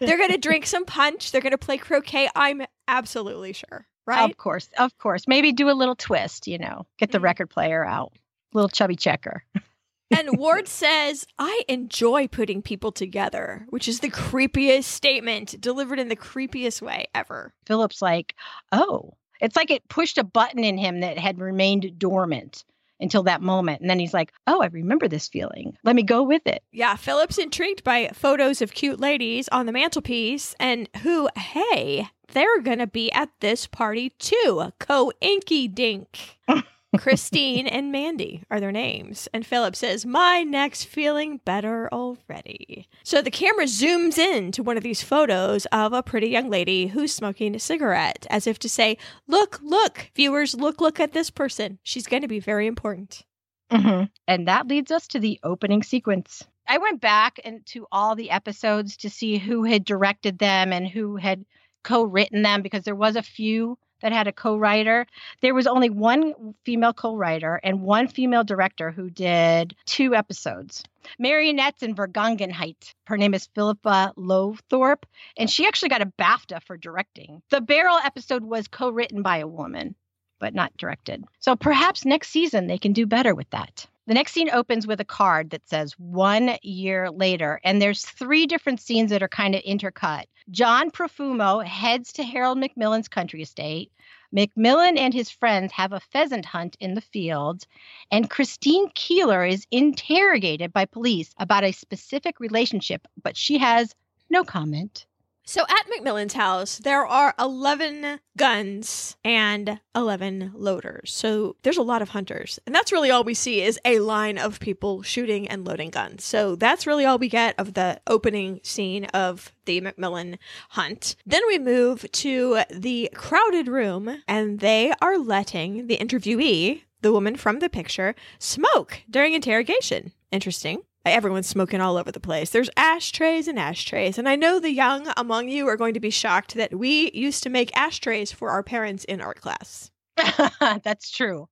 They're 0.00 0.18
going 0.18 0.32
to 0.32 0.38
drink 0.38 0.66
some 0.66 0.84
punch. 0.86 1.30
They're 1.30 1.40
going 1.40 1.52
to 1.52 1.58
play 1.58 1.76
croquet. 1.78 2.28
I'm 2.34 2.62
absolutely 2.88 3.52
sure, 3.52 3.86
right? 4.06 4.28
Of 4.28 4.36
course. 4.38 4.68
Of 4.78 4.96
course. 4.98 5.28
Maybe 5.28 5.52
do 5.52 5.70
a 5.70 5.72
little 5.78 5.94
twist, 5.94 6.48
you 6.48 6.58
know, 6.58 6.86
get 6.98 7.12
the 7.12 7.18
mm-hmm. 7.18 7.24
record 7.26 7.50
player 7.50 7.84
out, 7.84 8.12
little 8.54 8.68
chubby 8.70 8.96
checker. 8.96 9.44
and 10.10 10.38
Ward 10.38 10.68
says, 10.68 11.26
I 11.38 11.62
enjoy 11.68 12.28
putting 12.28 12.62
people 12.62 12.92
together, 12.92 13.66
which 13.68 13.88
is 13.88 14.00
the 14.00 14.08
creepiest 14.10 14.84
statement 14.84 15.60
delivered 15.60 15.98
in 15.98 16.08
the 16.08 16.16
creepiest 16.16 16.80
way 16.82 17.06
ever. 17.14 17.52
Philip's 17.66 18.00
like, 18.02 18.34
oh, 18.72 19.12
it's 19.40 19.56
like 19.56 19.70
it 19.70 19.86
pushed 19.88 20.18
a 20.18 20.24
button 20.24 20.64
in 20.64 20.78
him 20.78 21.00
that 21.00 21.18
had 21.18 21.38
remained 21.40 21.98
dormant 21.98 22.64
until 23.00 23.22
that 23.24 23.42
moment. 23.42 23.80
And 23.80 23.88
then 23.88 23.98
he's 23.98 24.14
like, 24.14 24.32
oh, 24.46 24.60
I 24.62 24.66
remember 24.66 25.08
this 25.08 25.28
feeling. 25.28 25.76
Let 25.84 25.94
me 25.94 26.02
go 26.02 26.22
with 26.22 26.42
it. 26.46 26.62
Yeah. 26.72 26.96
Philip's 26.96 27.38
intrigued 27.38 27.84
by 27.84 28.08
photos 28.12 28.60
of 28.62 28.72
cute 28.72 28.98
ladies 28.98 29.46
on 29.50 29.66
the 29.66 29.72
mantelpiece 29.72 30.56
and 30.58 30.88
who, 31.02 31.28
hey, 31.36 32.08
they're 32.32 32.60
going 32.60 32.78
to 32.80 32.88
be 32.88 33.12
at 33.12 33.28
this 33.40 33.66
party 33.68 34.10
too. 34.18 34.72
Co 34.80 35.12
inky 35.20 35.68
dink. 35.68 36.38
Christine 36.96 37.66
and 37.66 37.92
Mandy 37.92 38.44
are 38.50 38.60
their 38.60 38.72
names. 38.72 39.28
And 39.34 39.44
Philip 39.44 39.76
says, 39.76 40.06
My 40.06 40.42
neck's 40.42 40.84
feeling 40.84 41.36
better 41.44 41.88
already. 41.92 42.88
So 43.04 43.20
the 43.20 43.30
camera 43.30 43.66
zooms 43.66 44.16
in 44.16 44.52
to 44.52 44.62
one 44.62 44.78
of 44.78 44.82
these 44.82 45.02
photos 45.02 45.66
of 45.66 45.92
a 45.92 46.02
pretty 46.02 46.28
young 46.28 46.48
lady 46.48 46.86
who's 46.88 47.12
smoking 47.12 47.54
a 47.54 47.58
cigarette, 47.58 48.26
as 48.30 48.46
if 48.46 48.58
to 48.60 48.70
say, 48.70 48.96
Look, 49.26 49.60
look, 49.62 50.10
viewers, 50.14 50.54
look, 50.54 50.80
look 50.80 50.98
at 50.98 51.12
this 51.12 51.28
person. 51.28 51.78
She's 51.82 52.06
going 52.06 52.22
to 52.22 52.28
be 52.28 52.40
very 52.40 52.66
important. 52.66 53.26
Mm-hmm. 53.70 54.04
And 54.26 54.48
that 54.48 54.66
leads 54.68 54.90
us 54.90 55.06
to 55.08 55.18
the 55.18 55.38
opening 55.42 55.82
sequence. 55.82 56.42
I 56.66 56.78
went 56.78 57.02
back 57.02 57.38
into 57.40 57.86
all 57.92 58.14
the 58.14 58.30
episodes 58.30 58.96
to 58.98 59.10
see 59.10 59.36
who 59.36 59.64
had 59.64 59.84
directed 59.84 60.38
them 60.38 60.72
and 60.72 60.88
who 60.88 61.16
had 61.16 61.44
co 61.84 62.02
written 62.04 62.40
them 62.42 62.62
because 62.62 62.84
there 62.84 62.94
was 62.94 63.14
a 63.14 63.22
few 63.22 63.76
that 64.00 64.12
had 64.12 64.26
a 64.28 64.32
co-writer. 64.32 65.06
There 65.40 65.54
was 65.54 65.66
only 65.66 65.90
one 65.90 66.54
female 66.64 66.92
co-writer 66.92 67.60
and 67.62 67.82
one 67.82 68.08
female 68.08 68.44
director 68.44 68.90
who 68.90 69.10
did 69.10 69.74
two 69.86 70.14
episodes. 70.14 70.84
Marionettes 71.18 71.82
in 71.82 71.94
Vergangenheit. 71.94 72.94
Her 73.06 73.16
name 73.16 73.34
is 73.34 73.48
Philippa 73.54 74.12
Lowthorpe, 74.16 75.04
and 75.38 75.48
she 75.50 75.66
actually 75.66 75.88
got 75.88 76.02
a 76.02 76.12
BAFTA 76.18 76.62
for 76.64 76.76
directing. 76.76 77.42
The 77.50 77.60
Beryl 77.60 77.98
episode 78.04 78.44
was 78.44 78.68
co-written 78.68 79.22
by 79.22 79.38
a 79.38 79.46
woman, 79.48 79.94
but 80.38 80.54
not 80.54 80.76
directed. 80.76 81.24
So 81.40 81.56
perhaps 81.56 82.04
next 82.04 82.28
season 82.30 82.66
they 82.66 82.78
can 82.78 82.92
do 82.92 83.06
better 83.06 83.34
with 83.34 83.48
that. 83.50 83.86
The 84.08 84.14
next 84.14 84.32
scene 84.32 84.48
opens 84.48 84.86
with 84.86 85.00
a 85.02 85.04
card 85.04 85.50
that 85.50 85.68
says 85.68 85.92
one 85.98 86.56
year 86.62 87.10
later, 87.10 87.60
and 87.62 87.80
there's 87.80 88.06
three 88.06 88.46
different 88.46 88.80
scenes 88.80 89.10
that 89.10 89.22
are 89.22 89.28
kind 89.28 89.54
of 89.54 89.60
intercut. 89.64 90.24
John 90.50 90.90
Profumo 90.90 91.62
heads 91.62 92.14
to 92.14 92.22
Harold 92.22 92.56
Macmillan's 92.56 93.08
country 93.08 93.42
estate. 93.42 93.92
Macmillan 94.32 94.96
and 94.96 95.12
his 95.12 95.28
friends 95.28 95.72
have 95.72 95.92
a 95.92 96.00
pheasant 96.00 96.46
hunt 96.46 96.74
in 96.80 96.94
the 96.94 97.02
fields, 97.02 97.66
and 98.10 98.30
Christine 98.30 98.88
Keeler 98.94 99.44
is 99.44 99.66
interrogated 99.70 100.72
by 100.72 100.86
police 100.86 101.34
about 101.36 101.64
a 101.64 101.72
specific 101.72 102.40
relationship, 102.40 103.06
but 103.22 103.36
she 103.36 103.58
has 103.58 103.94
no 104.30 104.42
comment. 104.42 105.04
So 105.48 105.62
at 105.62 105.88
Macmillan's 105.88 106.34
house, 106.34 106.76
there 106.76 107.06
are 107.06 107.34
11 107.38 108.20
guns 108.36 109.16
and 109.24 109.80
11 109.94 110.52
loaders. 110.54 111.10
So 111.14 111.56
there's 111.62 111.78
a 111.78 111.82
lot 111.82 112.02
of 112.02 112.10
hunters. 112.10 112.60
And 112.66 112.74
that's 112.74 112.92
really 112.92 113.10
all 113.10 113.24
we 113.24 113.32
see 113.32 113.62
is 113.62 113.80
a 113.82 114.00
line 114.00 114.36
of 114.36 114.60
people 114.60 115.00
shooting 115.00 115.48
and 115.48 115.64
loading 115.66 115.88
guns. 115.88 116.22
So 116.22 116.54
that's 116.54 116.86
really 116.86 117.06
all 117.06 117.16
we 117.16 117.30
get 117.30 117.54
of 117.56 117.72
the 117.72 117.98
opening 118.06 118.60
scene 118.62 119.06
of 119.14 119.50
the 119.64 119.80
McMillan 119.80 120.36
hunt. 120.68 121.16
Then 121.24 121.40
we 121.46 121.58
move 121.58 122.04
to 122.12 122.60
the 122.68 123.08
crowded 123.14 123.68
room, 123.68 124.22
and 124.28 124.60
they 124.60 124.92
are 125.00 125.16
letting 125.16 125.86
the 125.86 125.96
interviewee, 125.96 126.82
the 127.00 127.10
woman 127.12 127.36
from 127.36 127.60
the 127.60 127.70
picture, 127.70 128.14
smoke 128.38 129.00
during 129.08 129.32
interrogation. 129.32 130.12
Interesting 130.30 130.82
everyone's 131.04 131.46
smoking 131.46 131.80
all 131.80 131.96
over 131.96 132.12
the 132.12 132.20
place. 132.20 132.50
There's 132.50 132.70
ashtrays 132.76 133.48
and 133.48 133.58
ashtrays. 133.58 134.18
And 134.18 134.28
I 134.28 134.36
know 134.36 134.58
the 134.58 134.70
young 134.72 135.08
among 135.16 135.48
you 135.48 135.66
are 135.68 135.76
going 135.76 135.94
to 135.94 136.00
be 136.00 136.10
shocked 136.10 136.54
that 136.54 136.74
we 136.78 137.10
used 137.12 137.42
to 137.44 137.50
make 137.50 137.74
ashtrays 137.76 138.32
for 138.32 138.50
our 138.50 138.62
parents 138.62 139.04
in 139.04 139.20
art 139.20 139.40
class. 139.40 139.90
That's 140.60 141.10
true. 141.10 141.48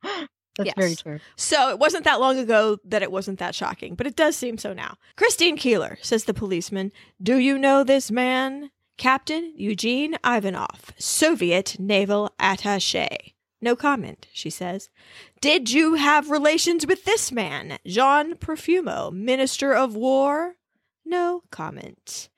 That's 0.57 0.69
yes. 0.69 0.75
very 0.77 0.95
true. 0.95 1.21
So 1.37 1.69
it 1.71 1.79
wasn't 1.79 2.05
that 2.05 2.21
long 2.21 2.39
ago 2.39 2.79
that 2.87 3.03
it 3.03 3.13
wasn't 3.13 3.39
that 3.39 3.55
shocking, 3.55 3.95
but 3.95 4.07
it 4.07 4.17
does 4.17 4.37
seem 4.37 4.57
so 4.59 4.73
now. 4.73 4.97
Christine 5.17 5.57
Keeler, 5.57 5.99
says 6.01 6.25
the 6.25 6.35
policeman, 6.35 6.93
do 7.23 7.37
you 7.37 7.59
know 7.59 7.85
this 7.85 8.11
man? 8.11 8.71
Captain 8.97 9.53
Eugene 9.55 10.17
Ivanov, 10.25 10.93
Soviet 10.99 11.77
naval 11.79 12.33
attache. 12.41 13.35
No 13.61 13.75
comment, 13.75 14.29
she 14.33 14.51
says. 14.51 14.91
Did 15.41 15.71
you 15.71 15.95
have 15.95 16.31
relations 16.31 16.87
with 16.87 17.05
this 17.05 17.33
man, 17.33 17.79
Jean 17.87 18.35
Profumo, 18.35 19.11
Minister 19.13 19.73
of 19.75 19.95
War? 19.97 20.57
No 21.05 21.43
comment. 21.51 22.29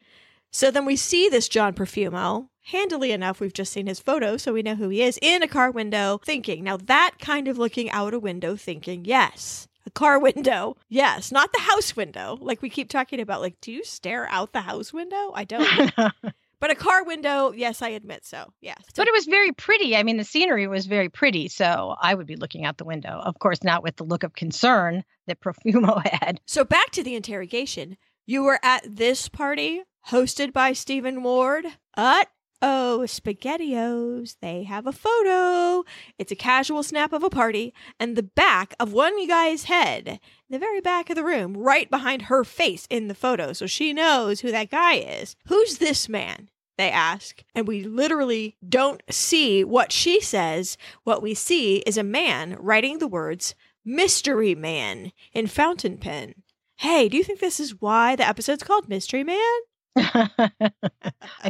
So 0.50 0.70
then 0.70 0.84
we 0.84 0.96
see 0.96 1.28
this 1.28 1.48
John 1.48 1.74
Profumo. 1.74 2.48
Handily 2.66 3.12
enough, 3.12 3.40
we've 3.40 3.52
just 3.52 3.72
seen 3.72 3.86
his 3.86 3.98
photo, 4.00 4.36
so 4.36 4.52
we 4.52 4.62
know 4.62 4.74
who 4.74 4.90
he 4.90 5.02
is, 5.02 5.18
in 5.22 5.42
a 5.42 5.48
car 5.48 5.70
window 5.70 6.20
thinking. 6.24 6.62
Now, 6.64 6.76
that 6.76 7.12
kind 7.18 7.48
of 7.48 7.58
looking 7.58 7.90
out 7.90 8.14
a 8.14 8.18
window 8.18 8.56
thinking, 8.56 9.04
yes. 9.04 9.66
A 9.86 9.90
car 9.90 10.18
window, 10.18 10.76
yes. 10.88 11.32
Not 11.32 11.52
the 11.52 11.60
house 11.62 11.96
window, 11.96 12.36
like 12.40 12.60
we 12.62 12.68
keep 12.70 12.90
talking 12.90 13.20
about. 13.20 13.40
Like, 13.40 13.58
do 13.60 13.72
you 13.72 13.84
stare 13.84 14.28
out 14.28 14.52
the 14.52 14.60
house 14.60 14.92
window? 14.92 15.32
I 15.34 15.44
don't. 15.44 15.92
But 16.60 16.70
a 16.72 16.74
car 16.74 17.04
window, 17.04 17.52
yes, 17.52 17.82
I 17.82 17.90
admit 17.90 18.24
so. 18.24 18.52
Yes. 18.60 18.78
But 18.96 19.06
it 19.06 19.12
was 19.14 19.26
very 19.26 19.52
pretty. 19.52 19.94
I 19.96 20.02
mean, 20.02 20.16
the 20.16 20.24
scenery 20.24 20.66
was 20.66 20.86
very 20.86 21.08
pretty. 21.08 21.48
So 21.48 21.94
I 22.00 22.14
would 22.14 22.26
be 22.26 22.36
looking 22.36 22.64
out 22.64 22.78
the 22.78 22.84
window. 22.84 23.20
Of 23.24 23.38
course, 23.38 23.62
not 23.62 23.82
with 23.82 23.96
the 23.96 24.04
look 24.04 24.24
of 24.24 24.34
concern 24.34 25.04
that 25.28 25.40
Profumo 25.40 26.02
had. 26.06 26.40
So 26.46 26.64
back 26.64 26.90
to 26.92 27.02
the 27.04 27.14
interrogation. 27.14 27.96
You 28.26 28.42
were 28.42 28.58
at 28.62 28.84
this 28.96 29.28
party 29.28 29.82
hosted 30.08 30.52
by 30.52 30.72
Stephen 30.72 31.22
Ward 31.22 31.64
Uh 31.96 32.24
oh, 32.60 33.00
SpaghettiOs, 33.04 34.36
they 34.40 34.64
have 34.64 34.86
a 34.86 34.92
photo. 34.92 35.84
It's 36.18 36.32
a 36.32 36.36
casual 36.36 36.82
snap 36.82 37.12
of 37.12 37.22
a 37.22 37.30
party, 37.30 37.72
and 37.98 38.16
the 38.16 38.22
back 38.22 38.74
of 38.80 38.92
one 38.92 39.26
guy's 39.26 39.64
head, 39.64 40.20
the 40.50 40.58
very 40.58 40.80
back 40.80 41.10
of 41.10 41.16
the 41.16 41.24
room, 41.24 41.56
right 41.56 41.88
behind 41.90 42.22
her 42.22 42.44
face 42.44 42.86
in 42.90 43.08
the 43.08 43.14
photo. 43.14 43.52
So 43.52 43.66
she 43.66 43.92
knows 43.92 44.40
who 44.40 44.50
that 44.50 44.70
guy 44.70 44.94
is. 44.94 45.36
Who's 45.46 45.78
this 45.78 46.08
man? 46.08 46.48
They 46.76 46.90
ask. 46.90 47.42
And 47.54 47.66
we 47.66 47.82
literally 47.82 48.56
don't 48.66 49.02
see 49.10 49.64
what 49.64 49.90
she 49.90 50.20
says. 50.20 50.76
What 51.02 51.22
we 51.22 51.34
see 51.34 51.76
is 51.78 51.96
a 51.96 52.04
man 52.04 52.56
writing 52.60 52.98
the 52.98 53.08
words, 53.08 53.54
Mystery 53.84 54.54
Man, 54.54 55.12
in 55.32 55.46
fountain 55.48 55.98
pen. 55.98 56.34
Hey, 56.76 57.08
do 57.08 57.16
you 57.16 57.24
think 57.24 57.40
this 57.40 57.58
is 57.58 57.80
why 57.80 58.14
the 58.14 58.26
episode's 58.28 58.62
called 58.62 58.88
Mystery 58.88 59.24
Man? 59.24 59.58
I 59.96 60.50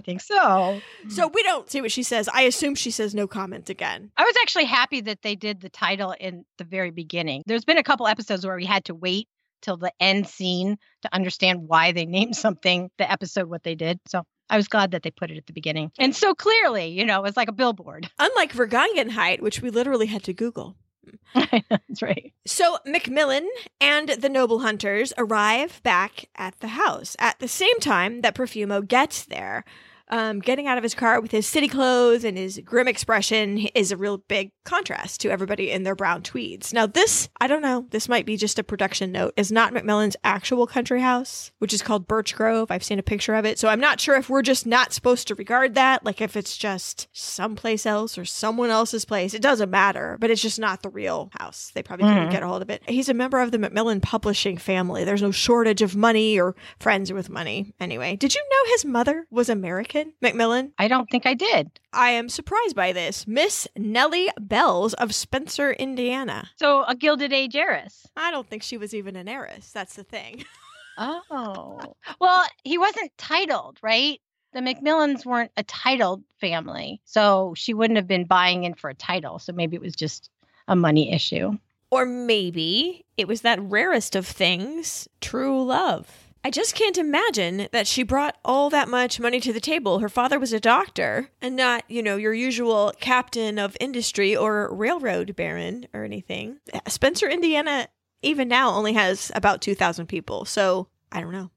think 0.04 0.21
so. 0.21 0.80
So 1.09 1.28
mm. 1.28 1.35
we 1.35 1.42
don't 1.42 1.71
see 1.71 1.80
what 1.80 1.92
she 1.92 2.02
says. 2.02 2.28
I 2.28 2.42
assume 2.42 2.75
she 2.75 2.90
says 2.90 3.14
no 3.14 3.26
comment 3.26 3.68
again. 3.71 4.11
I 4.16 4.23
was 4.25 4.35
actually 4.42 4.64
happy 4.64 5.00
that 5.02 5.23
they 5.23 5.35
did 5.35 5.61
the 5.61 5.68
title 5.71 6.14
in 6.18 6.45
the 6.57 6.64
very 6.64 6.90
beginning. 6.90 7.42
There's 7.47 7.64
been 7.64 7.78
a 7.78 7.83
couple 7.83 8.07
episodes 8.07 8.47
where 8.47 8.57
we 8.57 8.64
had 8.66 8.85
to 8.87 8.95
wait 8.95 9.28
till 9.61 9.76
the 9.76 9.92
end 10.00 10.26
scene 10.28 10.78
to 11.02 11.14
understand 11.14 11.68
why 11.68 11.92
they 11.92 12.07
named 12.07 12.37
something 12.37 12.90
the 12.99 13.11
episode 13.11 13.49
what 13.49 13.64
they 13.64 13.75
did. 13.75 13.99
So 14.07 14.23
I 14.50 14.57
was 14.57 14.68
glad 14.68 14.92
that 14.92 15.02
they 15.02 15.11
put 15.11 15.30
it 15.30 15.37
at 15.37 15.47
the 15.47 15.52
beginning. 15.52 15.90
And 15.99 16.14
so 16.16 16.35
clearly, 16.35 16.87
you 16.87 17.04
know, 17.04 17.18
it 17.18 17.23
was 17.25 17.37
like 17.37 17.49
a 17.49 17.52
billboard. 17.52 18.09
Unlike 18.18 18.52
Vergangenheit, 18.52 19.40
which 19.42 19.61
we 19.61 19.71
literally 19.71 20.07
had 20.07 20.23
to 20.25 20.33
Google. 20.33 20.76
That's 21.69 22.03
right. 22.03 22.33
So 22.47 22.79
Macmillan 22.87 23.49
and 23.81 24.11
the 24.11 24.29
noble 24.29 24.61
hunters 24.61 25.12
arrive 25.19 25.83
back 25.83 26.29
at 26.37 26.59
the 26.61 26.69
house 26.69 27.17
at 27.19 27.38
the 27.38 27.49
same 27.49 27.79
time 27.81 28.21
that 28.23 28.35
Profumo 28.35 28.87
gets 28.87 29.25
there. 29.25 29.65
Um, 30.11 30.41
getting 30.41 30.67
out 30.67 30.79
of 30.79 30.83
his 30.83 30.95
car 30.95 31.21
with 31.21 31.33
his 31.33 31.47
city 31.47 31.69
clothes 31.69 32.25
and 32.25 32.38
his 32.38 32.59
grim 32.65 32.88
expression 32.88 33.59
is 33.75 33.93
a 33.93 33.97
real 33.97 34.17
big 34.17 34.53
contrast 34.69 35.23
to 35.23 35.31
everybody 35.31 35.71
in 35.71 35.83
their 35.83 35.97
brown 35.97 36.23
tweeds. 36.23 36.73
Now, 36.75 36.87
this, 36.87 37.29
I 37.41 37.47
don't 37.47 37.63
know, 37.63 37.87
this 37.91 38.09
might 38.09 38.27
be 38.27 38.37
just 38.37 38.59
a 38.59 38.63
production 38.65 39.11
note, 39.11 39.33
is 39.37 39.51
not 39.51 39.73
Macmillan's 39.73 40.17
actual 40.23 40.67
country 40.67 41.01
house, 41.01 41.51
which 41.59 41.73
is 41.73 41.81
called 41.83 42.07
Birch 42.07 42.35
Grove. 42.35 42.71
I've 42.71 42.85
seen 42.85 42.99
a 42.99 43.03
picture 43.03 43.35
of 43.35 43.47
it. 43.47 43.59
So 43.59 43.69
I'm 43.69 43.81
not 43.81 43.99
sure 44.01 44.15
if 44.17 44.29
we're 44.29 44.43
just 44.43 44.67
not 44.67 44.93
supposed 44.93 45.27
to 45.29 45.35
regard 45.35 45.75
that, 45.75 46.05
like 46.05 46.21
if 46.21 46.37
it's 46.37 46.57
just 46.57 47.09
someplace 47.13 47.87
else 47.87 48.19
or 48.19 48.27
someone 48.27 48.69
else's 48.71 49.05
place. 49.07 49.33
It 49.33 49.43
doesn't 49.43 49.71
matter, 49.71 50.19
but 50.21 50.31
it's 50.31 50.43
just 50.43 50.59
not 50.59 50.83
the 50.83 50.91
real 50.91 51.31
house. 51.39 51.71
They 51.75 51.83
probably 51.83 52.05
mm. 52.05 52.09
couldn't 52.11 52.23
mm-hmm. 52.25 52.33
get 52.33 52.43
a 52.43 52.49
hold 52.49 52.63
of 52.63 52.71
it. 52.71 52.83
He's 52.89 53.09
a 53.09 53.15
member 53.15 53.41
of 53.41 53.51
the 53.53 53.59
Macmillan 53.59 54.03
publishing 54.03 54.59
family. 54.59 55.05
There's 55.05 55.23
no 55.23 55.31
shortage 55.31 55.81
of 55.81 55.97
money 55.97 56.39
or 56.39 56.55
friends 56.79 57.11
with 57.13 57.31
money. 57.31 57.73
Anyway, 57.81 58.17
did 58.17 58.35
you 58.35 58.43
know 58.51 58.71
his 58.73 58.85
mother 58.85 59.27
was 59.31 59.49
American? 59.49 60.13
Macmillan? 60.21 60.73
I 60.79 60.89
don't 60.89 61.09
think 61.11 61.25
I 61.25 61.33
did. 61.35 61.71
I 61.91 62.11
am 62.11 62.29
surprised 62.29 62.77
by 62.77 62.93
this. 62.93 63.27
Miss 63.27 63.67
Nellie 63.77 64.29
Bell 64.39 64.58
bells 64.59 64.93
of 64.95 65.15
Spencer, 65.15 65.71
Indiana. 65.73 66.50
So 66.57 66.83
a 66.88 66.97
Gilded 66.97 67.33
Age 67.33 67.55
heiress. 67.55 68.09
I 68.17 68.33
don't 68.33 68.49
think 68.50 68.65
she 68.65 68.77
was 68.77 68.93
even 68.93 69.15
an 69.15 69.29
heiress. 69.29 69.71
That's 69.71 69.95
the 69.95 70.03
thing. 70.03 70.45
oh. 70.99 71.95
Well, 72.21 72.45
he 72.65 72.77
wasn't 72.77 73.17
titled, 73.19 73.79
right? 73.83 74.21
The 74.55 74.61
Macmillans 74.61 75.25
weren't 75.25 75.53
a 75.57 75.62
titled 75.62 76.25
family. 76.41 77.00
So 77.05 77.53
she 77.57 77.73
wouldn't 77.73 77.99
have 77.99 78.09
been 78.09 78.25
buying 78.25 78.65
in 78.65 78.75
for 78.75 78.91
a 78.91 78.95
title. 78.95 79.38
So 79.38 79.53
maybe 79.53 79.77
it 79.77 79.81
was 79.83 79.95
just 79.95 80.29
a 80.67 80.75
money 80.75 81.12
issue. 81.15 81.53
Or 81.93 82.05
maybe 82.05 83.05
it 83.17 83.29
was 83.29 83.43
that 83.43 83.62
rarest 83.62 84.17
of 84.17 84.27
things, 84.27 85.07
true 85.21 85.65
love. 85.65 86.28
I 86.45 86.50
just 86.50 86.75
can't 86.75 86.97
imagine 86.99 87.68
that 87.73 87.87
she 87.87 88.02
brought 88.02 88.37
all 88.45 88.71
that 88.71 88.88
much 88.88 89.18
money 89.18 89.40
to 89.40 89.52
the 89.52 89.61
table. 89.61 89.99
Her 89.99 90.09
father 90.09 90.38
was 90.38 90.52
a 90.52 90.61
doctor 90.61 91.30
and 91.42 91.57
not, 91.57 91.85
you 91.88 92.02
know, 92.02 92.16
your 92.16 92.33
usual 92.33 92.92
captain 93.00 93.59
of 93.59 93.76
industry 93.80 94.37
or 94.37 94.73
railroad 94.75 95.35
baron 95.35 95.87
or 95.92 96.04
anything. 96.04 96.59
Spencer, 96.87 97.28
Indiana, 97.28 97.88
even 98.23 98.49
now 98.49 98.71
only 98.71 98.92
has 98.92 99.33
about 99.35 99.61
2,000 99.62 100.07
people. 100.07 100.45
So 100.45 100.88
I 101.11 101.21
don't 101.21 101.33
know. 101.33 101.50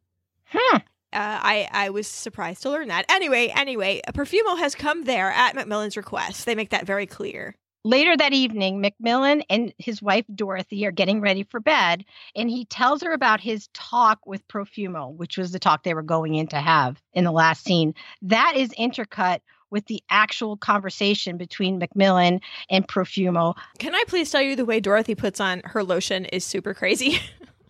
Huh. 0.45 0.79
Uh, 1.13 1.39
I, 1.41 1.67
I 1.71 1.89
was 1.89 2.07
surprised 2.07 2.63
to 2.63 2.69
learn 2.71 2.87
that. 2.87 3.05
Anyway, 3.09 3.51
anyway, 3.55 4.01
a 4.07 4.13
Profumo 4.13 4.57
has 4.57 4.75
come 4.75 5.03
there 5.03 5.29
at 5.31 5.55
Macmillan's 5.55 5.97
request. 5.97 6.45
They 6.45 6.55
make 6.55 6.69
that 6.71 6.85
very 6.85 7.05
clear. 7.05 7.55
Later 7.83 8.15
that 8.15 8.31
evening, 8.33 8.79
Macmillan 8.79 9.41
and 9.49 9.73
his 9.79 10.01
wife 10.03 10.25
Dorothy 10.35 10.85
are 10.85 10.91
getting 10.91 11.19
ready 11.19 11.41
for 11.43 11.59
bed, 11.59 12.05
and 12.35 12.47
he 12.47 12.65
tells 12.65 13.01
her 13.01 13.11
about 13.11 13.39
his 13.41 13.69
talk 13.73 14.23
with 14.27 14.47
Profumo, 14.47 15.11
which 15.15 15.35
was 15.35 15.51
the 15.51 15.57
talk 15.57 15.81
they 15.83 15.95
were 15.95 16.03
going 16.03 16.35
in 16.35 16.45
to 16.47 16.57
have 16.61 17.01
in 17.13 17.23
the 17.23 17.31
last 17.31 17.63
scene. 17.63 17.95
That 18.21 18.53
is 18.55 18.69
intercut 18.79 19.39
with 19.71 19.85
the 19.87 20.03
actual 20.11 20.57
conversation 20.57 21.37
between 21.37 21.79
Macmillan 21.79 22.39
and 22.69 22.87
Profumo. 22.87 23.55
Can 23.79 23.95
I 23.95 24.03
please 24.05 24.29
tell 24.29 24.41
you 24.43 24.55
the 24.55 24.65
way 24.65 24.79
Dorothy 24.79 25.15
puts 25.15 25.39
on 25.39 25.61
her 25.65 25.83
lotion 25.83 26.25
is 26.25 26.43
super 26.45 26.75
crazy? 26.75 27.19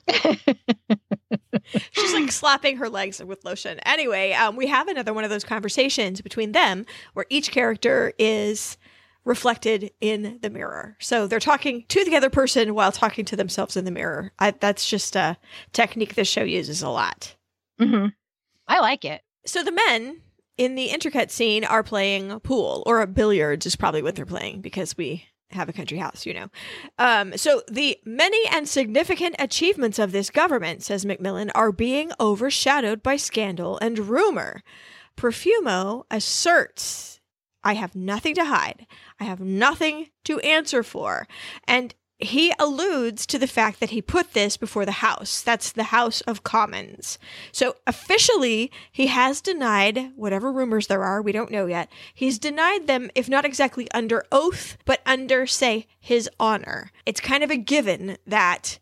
She's 1.91 2.13
like 2.13 2.29
slapping 2.33 2.75
her 2.77 2.89
legs 2.89 3.23
with 3.23 3.45
lotion. 3.45 3.79
Anyway, 3.85 4.33
um, 4.33 4.57
we 4.57 4.67
have 4.67 4.89
another 4.89 5.13
one 5.13 5.23
of 5.23 5.29
those 5.29 5.45
conversations 5.45 6.19
between 6.19 6.51
them 6.51 6.85
where 7.13 7.25
each 7.29 7.51
character 7.51 8.11
is 8.19 8.77
reflected 9.23 9.91
in 10.01 10.39
the 10.41 10.49
mirror. 10.49 10.97
So 10.99 11.27
they're 11.27 11.39
talking 11.39 11.85
to 11.89 12.03
the 12.05 12.15
other 12.15 12.29
person 12.29 12.73
while 12.73 12.91
talking 12.91 13.25
to 13.25 13.35
themselves 13.35 13.77
in 13.77 13.85
the 13.85 13.91
mirror. 13.91 14.31
I, 14.39 14.51
that's 14.51 14.89
just 14.89 15.15
a 15.15 15.37
technique 15.73 16.15
this 16.15 16.27
show 16.27 16.43
uses 16.43 16.81
a 16.81 16.89
lot. 16.89 17.35
Mm-hmm. 17.79 18.07
I 18.67 18.79
like 18.79 19.05
it. 19.05 19.21
So 19.45 19.63
the 19.63 19.71
men 19.71 20.21
in 20.57 20.75
the 20.75 20.89
intercut 20.89 21.29
scene 21.31 21.63
are 21.65 21.83
playing 21.83 22.39
pool 22.41 22.83
or 22.85 23.05
billiards 23.07 23.65
is 23.65 23.75
probably 23.75 24.01
what 24.01 24.15
they're 24.15 24.25
playing 24.25 24.61
because 24.61 24.97
we 24.97 25.25
have 25.51 25.67
a 25.69 25.73
country 25.73 25.97
house, 25.97 26.25
you 26.25 26.33
know. 26.33 26.47
Um, 26.97 27.35
so 27.37 27.61
the 27.69 27.97
many 28.05 28.39
and 28.51 28.67
significant 28.69 29.35
achievements 29.37 29.99
of 29.99 30.13
this 30.13 30.29
government, 30.29 30.81
says 30.81 31.05
Macmillan, 31.05 31.49
are 31.51 31.73
being 31.73 32.11
overshadowed 32.19 33.03
by 33.03 33.17
scandal 33.17 33.77
and 33.81 33.99
rumor. 33.99 34.61
Profumo 35.17 36.03
asserts 36.09 37.19
I 37.63 37.73
have 37.73 37.95
nothing 37.95 38.35
to 38.35 38.45
hide. 38.45 38.87
I 39.19 39.23
have 39.25 39.39
nothing 39.39 40.07
to 40.25 40.39
answer 40.39 40.83
for. 40.83 41.27
And 41.67 41.93
he 42.17 42.53
alludes 42.59 43.25
to 43.25 43.39
the 43.39 43.47
fact 43.47 43.79
that 43.79 43.89
he 43.89 43.99
put 44.01 44.33
this 44.33 44.55
before 44.55 44.85
the 44.85 44.91
House. 45.03 45.41
That's 45.41 45.71
the 45.71 45.85
House 45.85 46.21
of 46.21 46.43
Commons. 46.43 47.17
So 47.51 47.77
officially, 47.87 48.71
he 48.91 49.07
has 49.07 49.41
denied 49.41 50.11
whatever 50.15 50.51
rumors 50.51 50.85
there 50.85 51.03
are, 51.03 51.19
we 51.21 51.31
don't 51.31 51.49
know 51.49 51.65
yet. 51.65 51.89
He's 52.13 52.37
denied 52.37 52.85
them, 52.85 53.09
if 53.15 53.27
not 53.27 53.43
exactly 53.45 53.89
under 53.91 54.23
oath, 54.31 54.77
but 54.85 55.01
under, 55.03 55.47
say, 55.47 55.87
his 55.99 56.29
honor. 56.39 56.91
It's 57.07 57.19
kind 57.19 57.43
of 57.43 57.49
a 57.49 57.57
given 57.57 58.17
that 58.27 58.77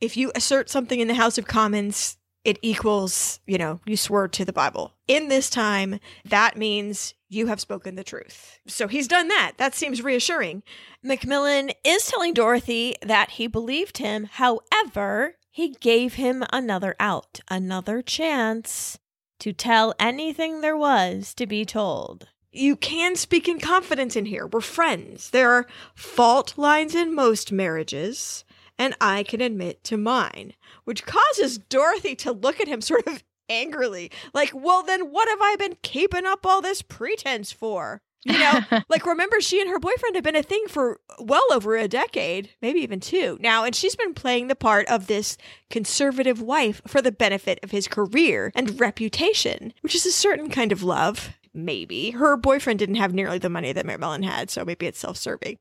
if 0.00 0.16
you 0.16 0.30
assert 0.36 0.70
something 0.70 1.00
in 1.00 1.08
the 1.08 1.14
House 1.14 1.36
of 1.36 1.48
Commons, 1.48 2.16
it 2.44 2.58
equals, 2.62 3.40
you 3.46 3.56
know, 3.58 3.80
you 3.86 3.96
swear 3.96 4.28
to 4.28 4.44
the 4.44 4.52
Bible. 4.52 4.92
In 5.08 5.28
this 5.28 5.48
time, 5.48 5.98
that 6.26 6.56
means 6.56 7.14
you 7.28 7.46
have 7.46 7.60
spoken 7.60 7.94
the 7.94 8.04
truth. 8.04 8.58
So 8.66 8.86
he's 8.86 9.08
done 9.08 9.28
that. 9.28 9.54
That 9.56 9.74
seems 9.74 10.02
reassuring. 10.02 10.62
Macmillan 11.02 11.70
is 11.84 12.06
telling 12.06 12.34
Dorothy 12.34 12.94
that 13.02 13.32
he 13.32 13.46
believed 13.46 13.98
him. 13.98 14.28
However, 14.30 15.36
he 15.50 15.70
gave 15.72 16.14
him 16.14 16.44
another 16.52 16.94
out, 17.00 17.40
another 17.50 18.02
chance 18.02 18.98
to 19.40 19.52
tell 19.52 19.94
anything 19.98 20.60
there 20.60 20.76
was 20.76 21.34
to 21.34 21.46
be 21.46 21.64
told. 21.64 22.28
You 22.52 22.76
can 22.76 23.16
speak 23.16 23.48
in 23.48 23.58
confidence 23.58 24.14
in 24.16 24.26
here. 24.26 24.46
We're 24.46 24.60
friends. 24.60 25.30
There 25.30 25.50
are 25.50 25.66
fault 25.94 26.56
lines 26.56 26.94
in 26.94 27.14
most 27.14 27.50
marriages 27.50 28.44
and 28.78 28.94
I 29.00 29.22
can 29.22 29.40
admit 29.40 29.84
to 29.84 29.96
mine, 29.96 30.54
which 30.84 31.06
causes 31.06 31.58
Dorothy 31.58 32.14
to 32.16 32.32
look 32.32 32.60
at 32.60 32.68
him 32.68 32.80
sort 32.80 33.06
of 33.06 33.22
angrily, 33.48 34.10
like, 34.32 34.50
well, 34.54 34.82
then 34.82 35.12
what 35.12 35.28
have 35.28 35.40
I 35.40 35.56
been 35.56 35.76
keeping 35.82 36.26
up 36.26 36.46
all 36.46 36.60
this 36.60 36.82
pretense 36.82 37.52
for? 37.52 38.00
You 38.24 38.38
know, 38.38 38.60
like 38.88 39.04
remember 39.06 39.40
she 39.42 39.60
and 39.60 39.68
her 39.70 39.78
boyfriend 39.78 40.14
have 40.14 40.24
been 40.24 40.34
a 40.34 40.42
thing 40.42 40.64
for 40.68 40.98
well 41.18 41.44
over 41.52 41.76
a 41.76 41.86
decade, 41.88 42.50
maybe 42.62 42.80
even 42.80 42.98
two 43.00 43.36
now, 43.40 43.64
and 43.64 43.76
she's 43.76 43.96
been 43.96 44.14
playing 44.14 44.48
the 44.48 44.56
part 44.56 44.88
of 44.88 45.06
this 45.06 45.36
conservative 45.70 46.40
wife 46.40 46.80
for 46.86 47.02
the 47.02 47.12
benefit 47.12 47.58
of 47.62 47.70
his 47.70 47.86
career 47.86 48.50
and 48.54 48.80
reputation, 48.80 49.72
which 49.82 49.94
is 49.94 50.06
a 50.06 50.10
certain 50.10 50.48
kind 50.48 50.72
of 50.72 50.82
love, 50.82 51.34
maybe. 51.52 52.12
Her 52.12 52.36
boyfriend 52.38 52.78
didn't 52.78 52.94
have 52.94 53.12
nearly 53.12 53.38
the 53.38 53.50
money 53.50 53.72
that 53.74 53.84
Mary 53.86 53.98
Mellon 53.98 54.22
had, 54.22 54.48
so 54.50 54.64
maybe 54.64 54.86
it's 54.86 54.98
self 54.98 55.18
serving. 55.18 55.58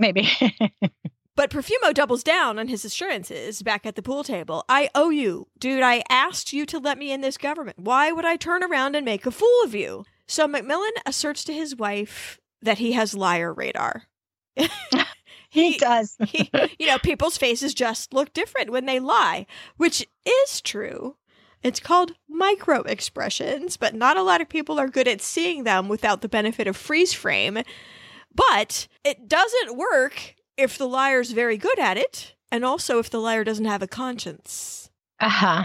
Maybe. 0.00 0.28
But 1.38 1.50
Profumo 1.50 1.94
doubles 1.94 2.24
down 2.24 2.58
on 2.58 2.66
his 2.66 2.84
assurances 2.84 3.62
back 3.62 3.86
at 3.86 3.94
the 3.94 4.02
pool 4.02 4.24
table. 4.24 4.64
I 4.68 4.90
owe 4.92 5.10
you. 5.10 5.46
Dude, 5.60 5.84
I 5.84 6.02
asked 6.10 6.52
you 6.52 6.66
to 6.66 6.80
let 6.80 6.98
me 6.98 7.12
in 7.12 7.20
this 7.20 7.38
government. 7.38 7.78
Why 7.78 8.10
would 8.10 8.24
I 8.24 8.34
turn 8.34 8.64
around 8.64 8.96
and 8.96 9.04
make 9.04 9.24
a 9.24 9.30
fool 9.30 9.62
of 9.62 9.72
you? 9.72 10.04
So 10.26 10.48
Macmillan 10.48 10.94
asserts 11.06 11.44
to 11.44 11.52
his 11.52 11.76
wife 11.76 12.40
that 12.60 12.78
he 12.78 12.90
has 12.94 13.14
liar 13.14 13.52
radar. 13.54 14.08
he, 14.56 14.66
he, 15.48 15.78
does. 15.78 16.16
he, 16.26 16.50
you 16.76 16.88
know, 16.88 16.98
people's 16.98 17.38
faces 17.38 17.72
just 17.72 18.12
look 18.12 18.32
different 18.32 18.70
when 18.70 18.86
they 18.86 18.98
lie, 18.98 19.46
which 19.76 20.04
is 20.26 20.60
true. 20.60 21.18
It's 21.62 21.78
called 21.78 22.16
micro 22.28 22.82
expressions, 22.82 23.76
but 23.76 23.94
not 23.94 24.16
a 24.16 24.22
lot 24.24 24.40
of 24.40 24.48
people 24.48 24.80
are 24.80 24.88
good 24.88 25.06
at 25.06 25.20
seeing 25.22 25.62
them 25.62 25.88
without 25.88 26.20
the 26.20 26.28
benefit 26.28 26.66
of 26.66 26.76
freeze 26.76 27.12
frame. 27.12 27.60
But 28.34 28.88
it 29.04 29.28
doesn't 29.28 29.76
work 29.76 30.34
if 30.58 30.76
the 30.76 30.88
liar's 30.88 31.30
very 31.30 31.56
good 31.56 31.78
at 31.78 31.96
it, 31.96 32.34
and 32.50 32.64
also 32.64 32.98
if 32.98 33.08
the 33.08 33.20
liar 33.20 33.44
doesn't 33.44 33.64
have 33.64 33.82
a 33.82 33.86
conscience. 33.86 34.90
Uh 35.20 35.28
huh. 35.28 35.64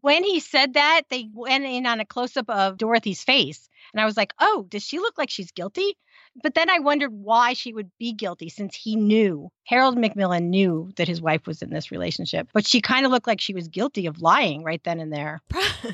When 0.00 0.24
he 0.24 0.40
said 0.40 0.74
that, 0.74 1.02
they 1.10 1.28
went 1.34 1.64
in 1.64 1.84
on 1.86 2.00
a 2.00 2.06
close 2.06 2.36
up 2.38 2.48
of 2.48 2.78
Dorothy's 2.78 3.22
face. 3.22 3.68
And 3.92 4.00
I 4.00 4.06
was 4.06 4.16
like, 4.16 4.32
oh, 4.40 4.66
does 4.70 4.82
she 4.82 4.98
look 4.98 5.18
like 5.18 5.28
she's 5.30 5.52
guilty? 5.52 5.96
But 6.42 6.54
then 6.54 6.68
I 6.68 6.80
wondered 6.80 7.12
why 7.12 7.52
she 7.52 7.72
would 7.72 7.90
be 7.98 8.12
guilty 8.12 8.48
since 8.48 8.74
he 8.74 8.96
knew, 8.96 9.50
Harold 9.64 9.96
Macmillan 9.96 10.50
knew 10.50 10.90
that 10.96 11.08
his 11.08 11.20
wife 11.20 11.46
was 11.46 11.62
in 11.62 11.70
this 11.70 11.90
relationship. 11.90 12.48
But 12.52 12.66
she 12.66 12.80
kind 12.80 13.06
of 13.06 13.12
looked 13.12 13.26
like 13.26 13.40
she 13.40 13.54
was 13.54 13.68
guilty 13.68 14.06
of 14.06 14.20
lying 14.20 14.62
right 14.64 14.82
then 14.84 15.00
and 15.00 15.12
there. 15.12 15.40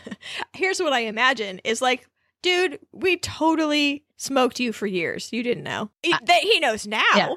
Here's 0.54 0.80
what 0.80 0.92
I 0.92 1.00
imagine 1.00 1.60
is 1.64 1.82
like, 1.82 2.08
dude, 2.40 2.80
we 2.92 3.18
totally 3.18 4.04
smoked 4.16 4.58
you 4.58 4.72
for 4.72 4.86
years. 4.86 5.28
You 5.32 5.42
didn't 5.42 5.64
know. 5.64 5.90
He, 6.02 6.12
uh, 6.12 6.18
he 6.42 6.58
knows 6.60 6.86
now. 6.86 7.02
Yeah. 7.16 7.34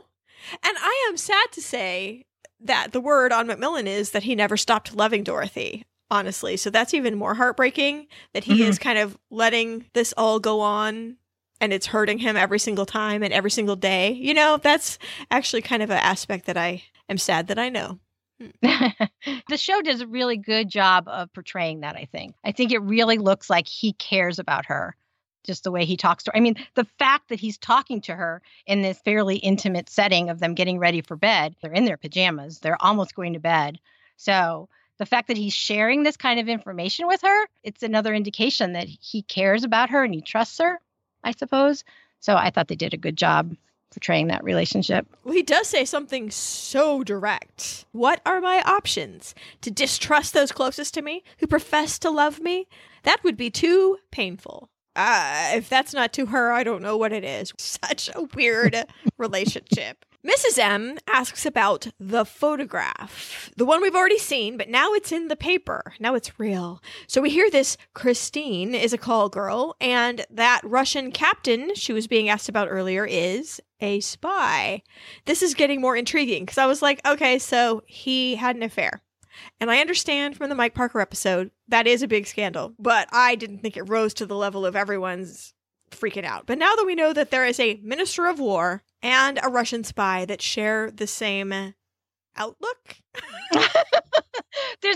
And 0.63 0.77
I 0.79 1.07
am 1.09 1.17
sad 1.17 1.51
to 1.53 1.61
say 1.61 2.25
that 2.59 2.91
the 2.91 3.01
word 3.01 3.31
on 3.31 3.47
Macmillan 3.47 3.87
is 3.87 4.11
that 4.11 4.23
he 4.23 4.35
never 4.35 4.57
stopped 4.57 4.95
loving 4.95 5.23
Dorothy, 5.23 5.85
honestly. 6.09 6.57
So 6.57 6.69
that's 6.69 6.93
even 6.93 7.17
more 7.17 7.35
heartbreaking 7.35 8.07
that 8.33 8.45
he 8.45 8.55
mm-hmm. 8.59 8.69
is 8.69 8.79
kind 8.79 8.97
of 8.97 9.17
letting 9.29 9.85
this 9.93 10.13
all 10.17 10.39
go 10.39 10.61
on 10.61 11.17
and 11.61 11.71
it's 11.71 11.87
hurting 11.87 12.19
him 12.19 12.35
every 12.37 12.59
single 12.59 12.85
time 12.85 13.23
and 13.23 13.33
every 13.33 13.51
single 13.51 13.75
day. 13.75 14.11
You 14.11 14.33
know, 14.33 14.57
that's 14.57 14.97
actually 15.31 15.61
kind 15.61 15.81
of 15.83 15.89
an 15.89 15.97
aspect 15.97 16.45
that 16.45 16.57
I 16.57 16.83
am 17.09 17.17
sad 17.17 17.47
that 17.47 17.59
I 17.59 17.69
know. 17.69 17.99
Hmm. 18.39 18.49
the 19.47 19.55
show 19.55 19.81
does 19.81 20.01
a 20.01 20.07
really 20.07 20.35
good 20.35 20.67
job 20.69 21.05
of 21.07 21.31
portraying 21.33 21.79
that, 21.81 21.95
I 21.95 22.05
think. 22.11 22.35
I 22.43 22.51
think 22.51 22.73
it 22.73 22.79
really 22.79 23.17
looks 23.17 23.49
like 23.49 23.65
he 23.67 23.93
cares 23.93 24.39
about 24.39 24.65
her 24.65 24.95
just 25.45 25.63
the 25.63 25.71
way 25.71 25.85
he 25.85 25.95
talks 25.97 26.23
to 26.23 26.31
her. 26.31 26.37
I 26.37 26.41
mean, 26.41 26.55
the 26.75 26.87
fact 26.99 27.29
that 27.29 27.39
he's 27.39 27.57
talking 27.57 28.01
to 28.01 28.13
her 28.15 28.41
in 28.65 28.81
this 28.81 28.99
fairly 28.99 29.37
intimate 29.37 29.89
setting 29.89 30.29
of 30.29 30.39
them 30.39 30.55
getting 30.55 30.79
ready 30.79 31.01
for 31.01 31.15
bed, 31.15 31.55
they're 31.61 31.71
in 31.71 31.85
their 31.85 31.97
pajamas, 31.97 32.59
they're 32.59 32.81
almost 32.83 33.15
going 33.15 33.33
to 33.33 33.39
bed. 33.39 33.79
So 34.17 34.67
the 34.97 35.05
fact 35.05 35.27
that 35.29 35.37
he's 35.37 35.53
sharing 35.53 36.03
this 36.03 36.17
kind 36.17 36.39
of 36.39 36.47
information 36.49 37.07
with 37.07 37.21
her, 37.21 37.45
it's 37.63 37.83
another 37.83 38.13
indication 38.13 38.73
that 38.73 38.87
he 38.87 39.21
cares 39.21 39.63
about 39.63 39.89
her 39.91 40.03
and 40.03 40.13
he 40.13 40.21
trusts 40.21 40.57
her, 40.59 40.79
I 41.23 41.31
suppose. 41.31 41.83
So 42.19 42.35
I 42.35 42.49
thought 42.49 42.67
they 42.67 42.75
did 42.75 42.93
a 42.93 42.97
good 42.97 43.17
job 43.17 43.55
portraying 43.93 44.27
that 44.27 44.43
relationship. 44.43 45.07
Well, 45.23 45.33
he 45.35 45.43
does 45.43 45.67
say 45.67 45.85
something 45.85 46.29
so 46.29 47.01
direct. 47.01 47.85
What 47.93 48.19
are 48.25 48.41
my 48.41 48.61
options? 48.63 49.33
To 49.61 49.71
distrust 49.71 50.33
those 50.33 50.51
closest 50.51 50.93
to 50.95 51.01
me 51.01 51.23
who 51.37 51.47
profess 51.47 51.97
to 51.99 52.09
love 52.09 52.41
me? 52.41 52.67
That 53.03 53.23
would 53.23 53.37
be 53.37 53.49
too 53.49 53.97
painful 54.11 54.69
uh, 54.95 55.51
if 55.55 55.67
that's 55.69 55.93
not 55.93 56.13
to 56.13 56.27
her, 56.27 56.51
I 56.51 56.63
don't 56.63 56.81
know 56.81 56.97
what 56.97 57.11
it 57.13 57.23
is. 57.23 57.53
Such 57.57 58.09
a 58.15 58.23
weird 58.35 58.75
relationship. 59.17 60.05
Mrs. 60.25 60.57
M 60.57 60.97
asks 61.07 61.45
about 61.45 61.85
the 61.99 62.25
photograph, 62.25 63.51
the 63.57 63.65
one 63.65 63.79
we've 63.79 63.93
already 63.95 64.17
seen, 64.17 64.57
but 64.57 64.67
now 64.69 64.91
it's 64.95 65.11
in 65.11 65.27
the 65.27 65.35
paper. 65.35 65.93
Now 65.99 66.15
it's 66.15 66.39
real. 66.39 66.81
So 67.05 67.21
we 67.21 67.29
hear 67.29 67.51
this 67.51 67.77
Christine 67.93 68.73
is 68.73 68.91
a 68.91 68.97
call 68.97 69.29
girl, 69.29 69.75
and 69.79 70.25
that 70.31 70.61
Russian 70.63 71.11
captain 71.11 71.75
she 71.75 71.93
was 71.93 72.07
being 72.07 72.27
asked 72.27 72.49
about 72.49 72.69
earlier 72.71 73.05
is 73.05 73.61
a 73.81 73.99
spy. 73.99 74.81
This 75.25 75.43
is 75.43 75.53
getting 75.53 75.79
more 75.79 75.95
intriguing 75.95 76.43
because 76.43 76.57
I 76.57 76.65
was 76.65 76.81
like, 76.81 77.01
okay, 77.05 77.37
so 77.37 77.83
he 77.85 78.33
had 78.33 78.55
an 78.55 78.63
affair. 78.63 79.01
And 79.59 79.71
I 79.71 79.79
understand 79.79 80.37
from 80.37 80.49
the 80.49 80.55
Mike 80.55 80.73
Parker 80.73 80.99
episode 80.99 81.51
that 81.67 81.87
is 81.87 82.01
a 82.01 82.07
big 82.07 82.27
scandal, 82.27 82.73
but 82.79 83.07
I 83.11 83.35
didn't 83.35 83.59
think 83.59 83.77
it 83.77 83.83
rose 83.83 84.13
to 84.15 84.25
the 84.25 84.35
level 84.35 84.65
of 84.65 84.75
everyone's 84.75 85.53
freaking 85.91 86.25
out. 86.25 86.45
But 86.45 86.57
now 86.57 86.75
that 86.75 86.85
we 86.85 86.95
know 86.95 87.13
that 87.13 87.31
there 87.31 87.45
is 87.45 87.59
a 87.59 87.75
minister 87.83 88.27
of 88.27 88.39
war 88.39 88.83
and 89.01 89.39
a 89.43 89.49
Russian 89.49 89.83
spy 89.83 90.25
that 90.25 90.41
share 90.41 90.91
the 90.91 91.07
same 91.07 91.73
outlook, 92.35 92.97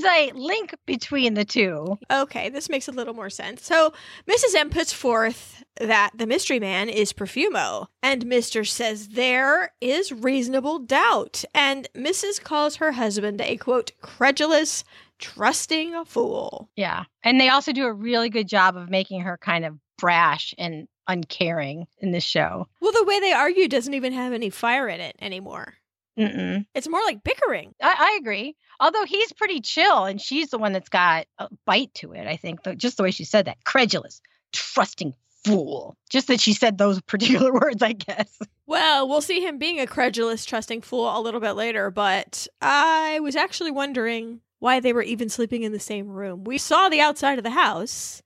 I 0.09 0.31
link 0.35 0.73
between 0.87 1.35
the 1.35 1.45
two? 1.45 1.97
Okay, 2.11 2.49
this 2.49 2.69
makes 2.69 2.87
a 2.87 2.91
little 2.91 3.13
more 3.13 3.29
sense. 3.29 3.63
So 3.65 3.93
Mrs. 4.27 4.55
M 4.55 4.69
puts 4.69 4.91
forth 4.91 5.63
that 5.79 6.11
the 6.15 6.25
mystery 6.27 6.59
man 6.59 6.89
is 6.89 7.13
Profumo, 7.13 7.87
and 8.01 8.25
Mr. 8.25 8.67
says 8.67 9.09
there 9.09 9.73
is 9.79 10.11
reasonable 10.11 10.79
doubt, 10.79 11.45
and 11.53 11.87
Mrs. 11.95 12.41
calls 12.41 12.77
her 12.77 12.93
husband 12.93 13.39
a 13.41 13.55
quote, 13.57 13.91
credulous, 14.01 14.83
trusting 15.19 16.03
fool. 16.05 16.69
Yeah. 16.75 17.03
And 17.23 17.39
they 17.39 17.49
also 17.49 17.71
do 17.71 17.85
a 17.85 17.93
really 17.93 18.29
good 18.29 18.47
job 18.47 18.75
of 18.75 18.89
making 18.89 19.21
her 19.21 19.37
kind 19.37 19.65
of 19.65 19.77
brash 19.97 20.55
and 20.57 20.87
uncaring 21.07 21.87
in 21.99 22.11
this 22.11 22.23
show. 22.23 22.67
Well, 22.81 22.91
the 22.91 23.03
way 23.03 23.19
they 23.19 23.33
argue 23.33 23.67
doesn't 23.67 23.93
even 23.93 24.13
have 24.13 24.33
any 24.33 24.49
fire 24.49 24.87
in 24.87 25.01
it 25.01 25.15
anymore. 25.21 25.75
Mm-mm. 26.19 26.65
It's 26.75 26.87
more 26.89 26.99
like 27.05 27.23
bickering. 27.23 27.73
I, 27.81 28.11
I, 28.11 28.17
agree. 28.19 28.55
Although 28.79 29.05
he's 29.05 29.31
pretty 29.33 29.61
chill, 29.61 30.03
and 30.03 30.19
she's 30.19 30.49
the 30.49 30.57
one 30.57 30.73
that's 30.73 30.89
got 30.89 31.27
a 31.37 31.47
bite 31.65 31.93
to 31.95 32.11
it. 32.11 32.27
I 32.27 32.35
think 32.35 32.59
just 32.77 32.97
the 32.97 33.03
way 33.03 33.11
she 33.11 33.23
said 33.23 33.45
that, 33.45 33.63
credulous, 33.63 34.21
trusting 34.51 35.13
fool. 35.45 35.95
Just 36.09 36.27
that 36.27 36.41
she 36.41 36.53
said 36.53 36.77
those 36.77 36.99
particular 37.01 37.53
words, 37.53 37.81
I 37.81 37.93
guess. 37.93 38.37
Well, 38.67 39.07
we'll 39.07 39.21
see 39.21 39.39
him 39.39 39.57
being 39.57 39.79
a 39.79 39.87
credulous, 39.87 40.43
trusting 40.43 40.81
fool 40.81 41.07
a 41.07 41.21
little 41.21 41.39
bit 41.39 41.53
later. 41.53 41.89
But 41.89 42.47
I 42.61 43.21
was 43.21 43.37
actually 43.37 43.71
wondering 43.71 44.41
why 44.59 44.81
they 44.81 44.91
were 44.91 45.01
even 45.01 45.29
sleeping 45.29 45.63
in 45.63 45.71
the 45.71 45.79
same 45.79 46.09
room. 46.09 46.43
We 46.43 46.57
saw 46.57 46.89
the 46.89 46.99
outside 46.99 47.37
of 47.37 47.45
the 47.45 47.49
house. 47.51 48.21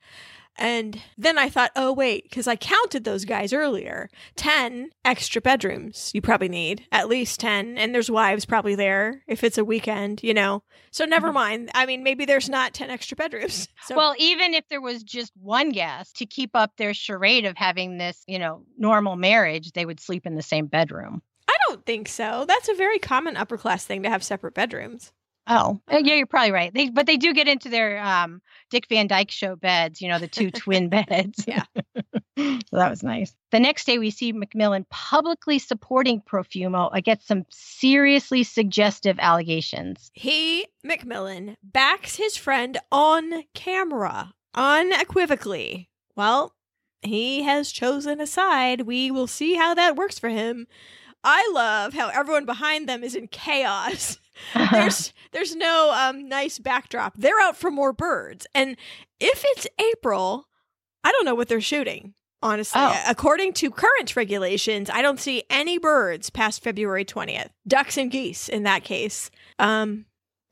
And 0.55 1.01
then 1.17 1.37
I 1.39 1.49
thought, 1.49 1.71
oh, 1.75 1.91
wait, 1.91 2.23
because 2.25 2.47
I 2.47 2.55
counted 2.55 3.03
those 3.03 3.25
guys 3.25 3.53
earlier 3.53 4.09
10 4.35 4.91
extra 5.03 5.41
bedrooms 5.41 6.11
you 6.13 6.21
probably 6.21 6.49
need, 6.49 6.85
at 6.91 7.09
least 7.09 7.39
10. 7.39 7.77
And 7.77 7.93
there's 7.93 8.11
wives 8.11 8.45
probably 8.45 8.75
there 8.75 9.23
if 9.27 9.43
it's 9.43 9.57
a 9.57 9.65
weekend, 9.65 10.21
you 10.21 10.33
know? 10.33 10.61
So 10.91 11.05
never 11.05 11.27
mm-hmm. 11.27 11.33
mind. 11.35 11.69
I 11.73 11.85
mean, 11.87 12.03
maybe 12.03 12.25
there's 12.25 12.49
not 12.49 12.73
10 12.73 12.89
extra 12.89 13.15
bedrooms. 13.17 13.67
So. 13.83 13.95
Well, 13.97 14.15
even 14.17 14.53
if 14.53 14.63
there 14.69 14.79
was 14.79 15.03
just 15.03 15.33
one 15.41 15.71
guest 15.71 16.15
to 16.19 16.25
keep 16.25 16.51
up 16.53 16.77
their 16.77 16.93
charade 16.93 17.43
of 17.43 17.57
having 17.57 17.97
this, 17.97 18.23
you 18.27 18.39
know, 18.39 18.63
normal 18.77 19.17
marriage, 19.17 19.73
they 19.73 19.85
would 19.85 19.99
sleep 19.99 20.25
in 20.25 20.35
the 20.35 20.41
same 20.41 20.67
bedroom. 20.67 21.21
I 21.49 21.53
don't 21.67 21.85
think 21.85 22.07
so. 22.07 22.45
That's 22.47 22.69
a 22.69 22.75
very 22.75 22.97
common 22.97 23.35
upper 23.35 23.57
class 23.57 23.83
thing 23.83 24.03
to 24.03 24.09
have 24.09 24.23
separate 24.23 24.53
bedrooms. 24.53 25.11
Oh, 25.45 25.82
uh, 25.91 25.97
yeah, 26.01 26.15
you're 26.15 26.25
probably 26.25 26.51
right. 26.53 26.73
They 26.73 26.89
but 26.89 27.06
they 27.06 27.17
do 27.17 27.34
get 27.34 27.49
into 27.49 27.67
their 27.67 27.99
um, 27.99 28.41
Dick 28.69 28.88
Van 28.88 29.08
Dyke 29.08 29.32
show 29.32 29.56
beds, 29.58 30.01
you 30.01 30.08
know, 30.08 30.19
the 30.19 30.27
two 30.27 30.51
twin 30.51 30.88
beds. 30.89 31.43
Yeah. 31.45 31.63
so 32.38 32.71
that 32.71 32.89
was 32.89 33.03
nice. 33.03 33.36
The 33.51 33.60
next 33.60 33.86
day 33.86 33.97
we 33.97 34.10
see 34.10 34.32
Macmillan 34.32 34.86
publicly 34.89 35.60
supporting 35.60 36.21
Profumo 36.21 36.89
against 36.93 37.27
some 37.27 37.45
seriously 37.49 38.43
suggestive 38.43 39.17
allegations. 39.19 40.12
He, 40.13 40.65
Macmillan 40.82 41.58
backs 41.62 42.15
his 42.15 42.38
friend 42.38 42.77
on 42.91 43.43
camera 43.53 44.34
unequivocally. 44.53 45.89
Well, 46.15 46.53
he 47.01 47.43
has 47.43 47.69
chosen 47.69 48.21
a 48.21 48.27
side. 48.27 48.82
We 48.82 49.12
will 49.12 49.27
see 49.27 49.56
how 49.56 49.73
that 49.73 49.97
works 49.97 50.17
for 50.17 50.29
him. 50.29 50.67
I 51.21 51.49
love 51.53 51.93
how 51.93 52.08
everyone 52.10 52.45
behind 52.45 52.88
them 52.88 53.03
is 53.03 53.13
in 53.13 53.27
chaos. 53.27 54.17
there's 54.72 55.13
there's 55.32 55.56
no 55.56 55.91
um, 55.96 56.28
nice 56.28 56.60
backdrop. 56.60 57.13
They're 57.17 57.39
out 57.39 57.58
for 57.58 57.72
more 57.72 57.93
birds, 57.93 58.48
and 58.56 58.76
if 59.19 59.43
it's 59.48 59.67
April, 59.80 60.48
I 61.04 61.12
don't 61.12 61.26
know 61.26 61.36
what 61.36 61.48
they're 61.48 61.62
shooting. 61.62 62.13
Honestly, 62.41 62.82
oh. 62.82 63.02
according 63.08 63.54
to 63.54 63.72
current 63.72 64.17
regulations, 64.17 64.89
I 64.89 65.02
don't 65.02 65.19
see 65.19 65.43
any 65.50 65.78
birds 65.78 66.30
past 66.30 66.63
February 66.63 67.06
twentieth. 67.06 67.50
Ducks 67.67 67.98
and 67.98 68.12
geese, 68.12 68.50
in 68.50 68.63
that 68.63 68.84
case. 68.84 69.30
Um, 69.60 70.06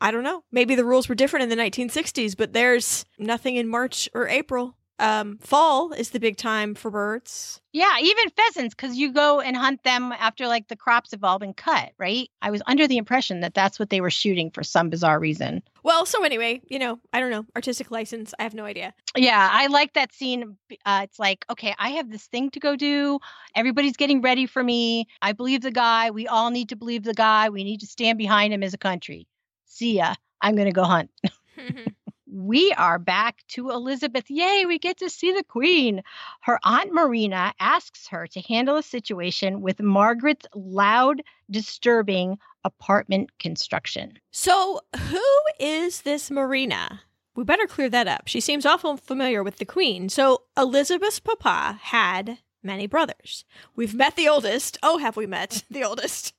I 0.04 0.10
don't 0.10 0.24
know. 0.24 0.44
Maybe 0.52 0.74
the 0.74 0.86
rules 0.86 1.08
were 1.08 1.14
different 1.14 1.44
in 1.44 1.56
the 1.56 1.64
1960s, 1.64 2.36
but 2.36 2.54
there's 2.54 3.06
nothing 3.20 3.56
in 3.58 3.68
March 3.68 4.10
or 4.16 4.28
April 4.28 4.76
um, 5.00 5.38
fall 5.40 5.94
is 5.94 6.12
the 6.12 6.20
big 6.20 6.38
time 6.38 6.76
for 6.76 6.92
birds. 6.92 7.60
Yeah, 7.74 7.98
even 8.02 8.30
pheasants, 8.32 8.76
because 8.76 8.98
you 8.98 9.12
go 9.12 9.40
and 9.40 9.56
hunt 9.58 9.84
them 9.84 10.12
after 10.12 10.48
like 10.48 10.68
the 10.68 10.76
crops 10.76 11.12
have 11.12 11.24
all 11.24 11.40
been 11.40 11.54
cut, 11.54 11.92
right? 11.98 12.30
I 12.42 12.52
was 12.52 12.62
under 12.68 12.88
the 12.88 12.98
impression 12.98 13.40
that 13.40 13.54
that's 13.54 13.80
what 13.80 13.90
they 13.90 14.02
were 14.02 14.10
shooting 14.12 14.52
for 14.52 14.62
some 14.64 14.90
bizarre 14.90 15.20
reason. 15.20 15.64
Well, 15.84 16.06
so 16.06 16.24
anyway, 16.24 16.62
you 16.70 16.78
know, 16.78 17.00
I 17.14 17.20
don't 17.20 17.32
know, 17.32 17.46
artistic 17.56 17.90
license. 17.90 18.34
I 18.38 18.44
have 18.44 18.54
no 18.54 18.66
idea. 18.66 18.94
Yeah, 19.16 19.50
I 19.52 19.68
like 19.68 19.94
that 19.94 20.14
scene. 20.14 20.58
Uh, 20.86 21.02
it's 21.04 21.18
like, 21.18 21.46
okay, 21.50 21.74
I 21.80 21.90
have 21.90 22.12
this 22.12 22.28
thing 22.28 22.52
to 22.52 22.60
go 22.60 22.76
do. 22.76 23.20
Everybody's 23.56 23.98
getting 23.98 24.22
ready 24.22 24.46
for 24.46 24.64
me. 24.64 25.08
I 25.22 25.34
believe 25.34 25.62
the 25.62 25.72
guy. 25.72 26.12
We 26.12 26.28
all 26.28 26.52
need 26.52 26.70
to 26.70 26.76
believe 26.76 27.04
the 27.04 27.14
guy. 27.14 27.50
We 27.50 27.64
need 27.64 27.80
to 27.80 27.88
stand 27.88 28.18
behind 28.18 28.54
him 28.54 28.64
as 28.64 28.74
a 28.74 28.78
country. 28.78 29.28
See 29.66 29.98
ya. 29.98 30.16
I'm 30.42 30.56
going 30.56 30.66
to 30.68 30.74
go 30.74 30.84
hunt. 30.84 31.10
Mm-hmm 31.58 31.88
we 32.32 32.74
are 32.78 32.98
back 32.98 33.44
to 33.50 33.72
Elizabeth. 33.72 34.26
Yay, 34.30 34.66
we 34.66 34.80
get 34.80 34.98
to 35.00 35.10
see 35.10 35.34
the 35.34 35.44
Queen. 35.44 36.02
Her 36.40 36.60
Aunt 36.64 36.94
Marina 36.94 37.54
asks 37.60 38.08
her 38.08 38.26
to 38.28 38.42
handle 38.42 38.78
a 38.78 38.84
situation 38.84 39.62
with 39.62 39.82
Margaret's 39.82 40.46
loud, 40.56 41.22
disturbing 41.52 42.40
apartment 42.64 43.38
construction. 43.38 44.14
So, 44.32 44.80
who 44.98 45.26
is 45.60 46.04
this 46.04 46.32
Marina? 46.32 47.02
We 47.36 47.44
better 47.44 47.68
clear 47.68 47.90
that 47.90 48.08
up. 48.08 48.28
She 48.28 48.40
seems 48.40 48.66
awful 48.66 48.96
familiar 48.98 49.44
with 49.44 49.58
the 49.58 49.66
Queen. 49.66 50.08
So, 50.08 50.44
Elizabeth's 50.58 51.20
papa 51.20 51.80
had 51.82 52.38
many 52.64 52.88
brothers. 52.88 53.44
We've 53.76 53.94
met 53.96 54.16
the 54.16 54.30
oldest. 54.30 54.78
Oh, 54.84 55.00
have 55.00 55.18
we 55.18 55.28
met 55.28 55.64
the 55.70 55.84
oldest? 55.84 56.34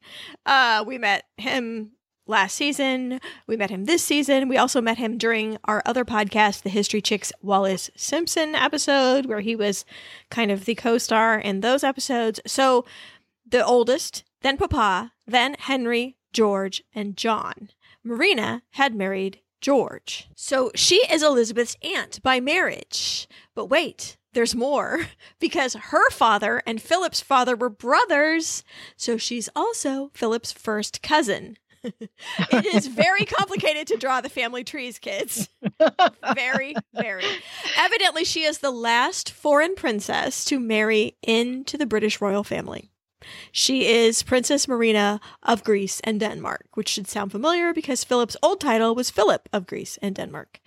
Uh, 0.47 0.85
we 0.87 0.97
met 0.97 1.25
him 1.37 1.91
last 2.27 2.55
season. 2.55 3.21
We 3.47 3.57
met 3.57 3.71
him 3.71 3.85
this 3.85 4.03
season. 4.05 4.49
We 4.49 4.57
also 4.57 4.81
met 4.81 4.99
him 4.99 5.19
during 5.19 5.59
our 5.65 5.83
other 5.85 6.05
podcast, 6.05 6.63
the 6.63 6.71
History 6.71 7.01
Chicks 7.01 7.33
Wallis 7.43 7.91
Simpson 7.97 8.55
episode, 8.55 9.27
where 9.27 9.41
he 9.41 9.57
was 9.57 9.85
kind 10.31 10.51
of 10.51 10.65
the 10.65 10.75
co 10.75 10.99
star 10.99 11.39
in 11.39 11.61
those 11.61 11.85
episodes. 11.85 12.41
So 12.47 12.85
the 13.47 13.65
oldest, 13.65 14.25
then 14.43 14.57
Papa, 14.57 15.13
then 15.27 15.57
Henry, 15.59 16.17
George, 16.33 16.83
and 16.95 17.17
John. 17.17 17.71
Marina 18.05 18.63
had 18.71 18.95
married 18.95 19.41
George. 19.61 20.29
So 20.35 20.71
she 20.75 20.97
is 21.13 21.23
Elizabeth's 21.23 21.77
aunt 21.83 22.21
by 22.23 22.41
marriage. 22.41 23.29
But 23.55 23.67
wait, 23.67 24.17
there's 24.33 24.55
more 24.57 25.07
because 25.39 25.75
her 25.75 26.11
father 26.11 26.63
and 26.67 26.83
Philip's 26.83 27.21
father 27.21 27.55
were 27.55 27.69
brothers, 27.69 28.65
so 28.97 29.17
she's 29.17 29.49
also 29.55 30.11
Philip's 30.15 30.51
first 30.51 31.03
cousin 31.03 31.59
it 31.85 32.75
is 32.75 32.87
very 32.87 33.25
complicated 33.25 33.87
to 33.89 33.97
draw 33.97 34.21
the 34.21 34.29
family 34.29 34.65
trees, 34.65 34.99
kids. 34.99 35.49
very, 36.35 36.75
very. 36.95 37.25
Evidently, 37.79 38.25
she 38.25 38.43
is 38.43 38.59
the 38.59 38.71
last 38.71 39.31
foreign 39.31 39.75
princess 39.75 40.45
to 40.45 40.61
marry 40.61 41.17
into 41.23 41.77
the 41.77 41.87
British 41.87 42.21
royal 42.21 42.45
family. 42.45 42.91
She 43.53 43.87
is 43.87 44.25
Princess 44.25 44.67
Marina 44.67 45.21
of 45.45 45.63
Greece 45.63 46.01
and 46.03 46.19
Denmark, 46.19 46.67
which 46.75 46.89
should 46.89 47.07
sound 47.07 47.31
familiar 47.31 47.73
because 47.73 48.03
Philip's 48.03 48.37
old 48.43 48.61
title 48.61 48.97
was 48.97 49.11
Philip 49.11 49.49
of 49.53 49.67
Greece 49.67 49.97
and 50.03 50.15
Denmark. 50.15 50.59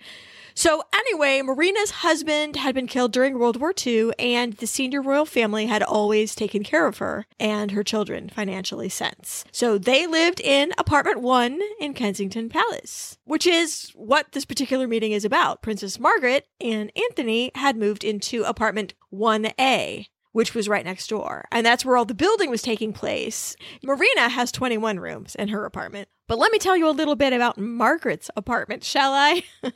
So, 0.58 0.82
anyway, 0.94 1.42
Marina's 1.42 1.90
husband 1.90 2.56
had 2.56 2.74
been 2.74 2.86
killed 2.86 3.12
during 3.12 3.38
World 3.38 3.60
War 3.60 3.74
II, 3.86 4.12
and 4.18 4.54
the 4.54 4.66
senior 4.66 5.02
royal 5.02 5.26
family 5.26 5.66
had 5.66 5.82
always 5.82 6.34
taken 6.34 6.64
care 6.64 6.86
of 6.86 6.96
her 6.96 7.26
and 7.38 7.72
her 7.72 7.84
children 7.84 8.30
financially 8.30 8.88
since. 8.88 9.44
So, 9.52 9.76
they 9.76 10.06
lived 10.06 10.40
in 10.40 10.72
apartment 10.78 11.20
one 11.20 11.60
in 11.78 11.92
Kensington 11.92 12.48
Palace, 12.48 13.18
which 13.26 13.46
is 13.46 13.90
what 13.94 14.32
this 14.32 14.46
particular 14.46 14.88
meeting 14.88 15.12
is 15.12 15.26
about. 15.26 15.60
Princess 15.60 16.00
Margaret 16.00 16.46
and 16.58 16.90
Anthony 16.96 17.50
had 17.54 17.76
moved 17.76 18.02
into 18.02 18.42
apartment 18.44 18.94
1A 19.12 20.06
which 20.36 20.54
was 20.54 20.68
right 20.68 20.84
next 20.84 21.08
door. 21.08 21.46
And 21.50 21.64
that's 21.64 21.82
where 21.82 21.96
all 21.96 22.04
the 22.04 22.12
building 22.12 22.50
was 22.50 22.60
taking 22.60 22.92
place. 22.92 23.56
Marina 23.82 24.28
has 24.28 24.52
21 24.52 25.00
rooms 25.00 25.34
in 25.34 25.48
her 25.48 25.64
apartment. 25.64 26.08
But 26.28 26.36
let 26.36 26.52
me 26.52 26.58
tell 26.58 26.76
you 26.76 26.86
a 26.90 26.90
little 26.90 27.16
bit 27.16 27.32
about 27.32 27.56
Margaret's 27.56 28.28
apartment, 28.36 28.84
shall 28.84 29.14
I? 29.14 29.44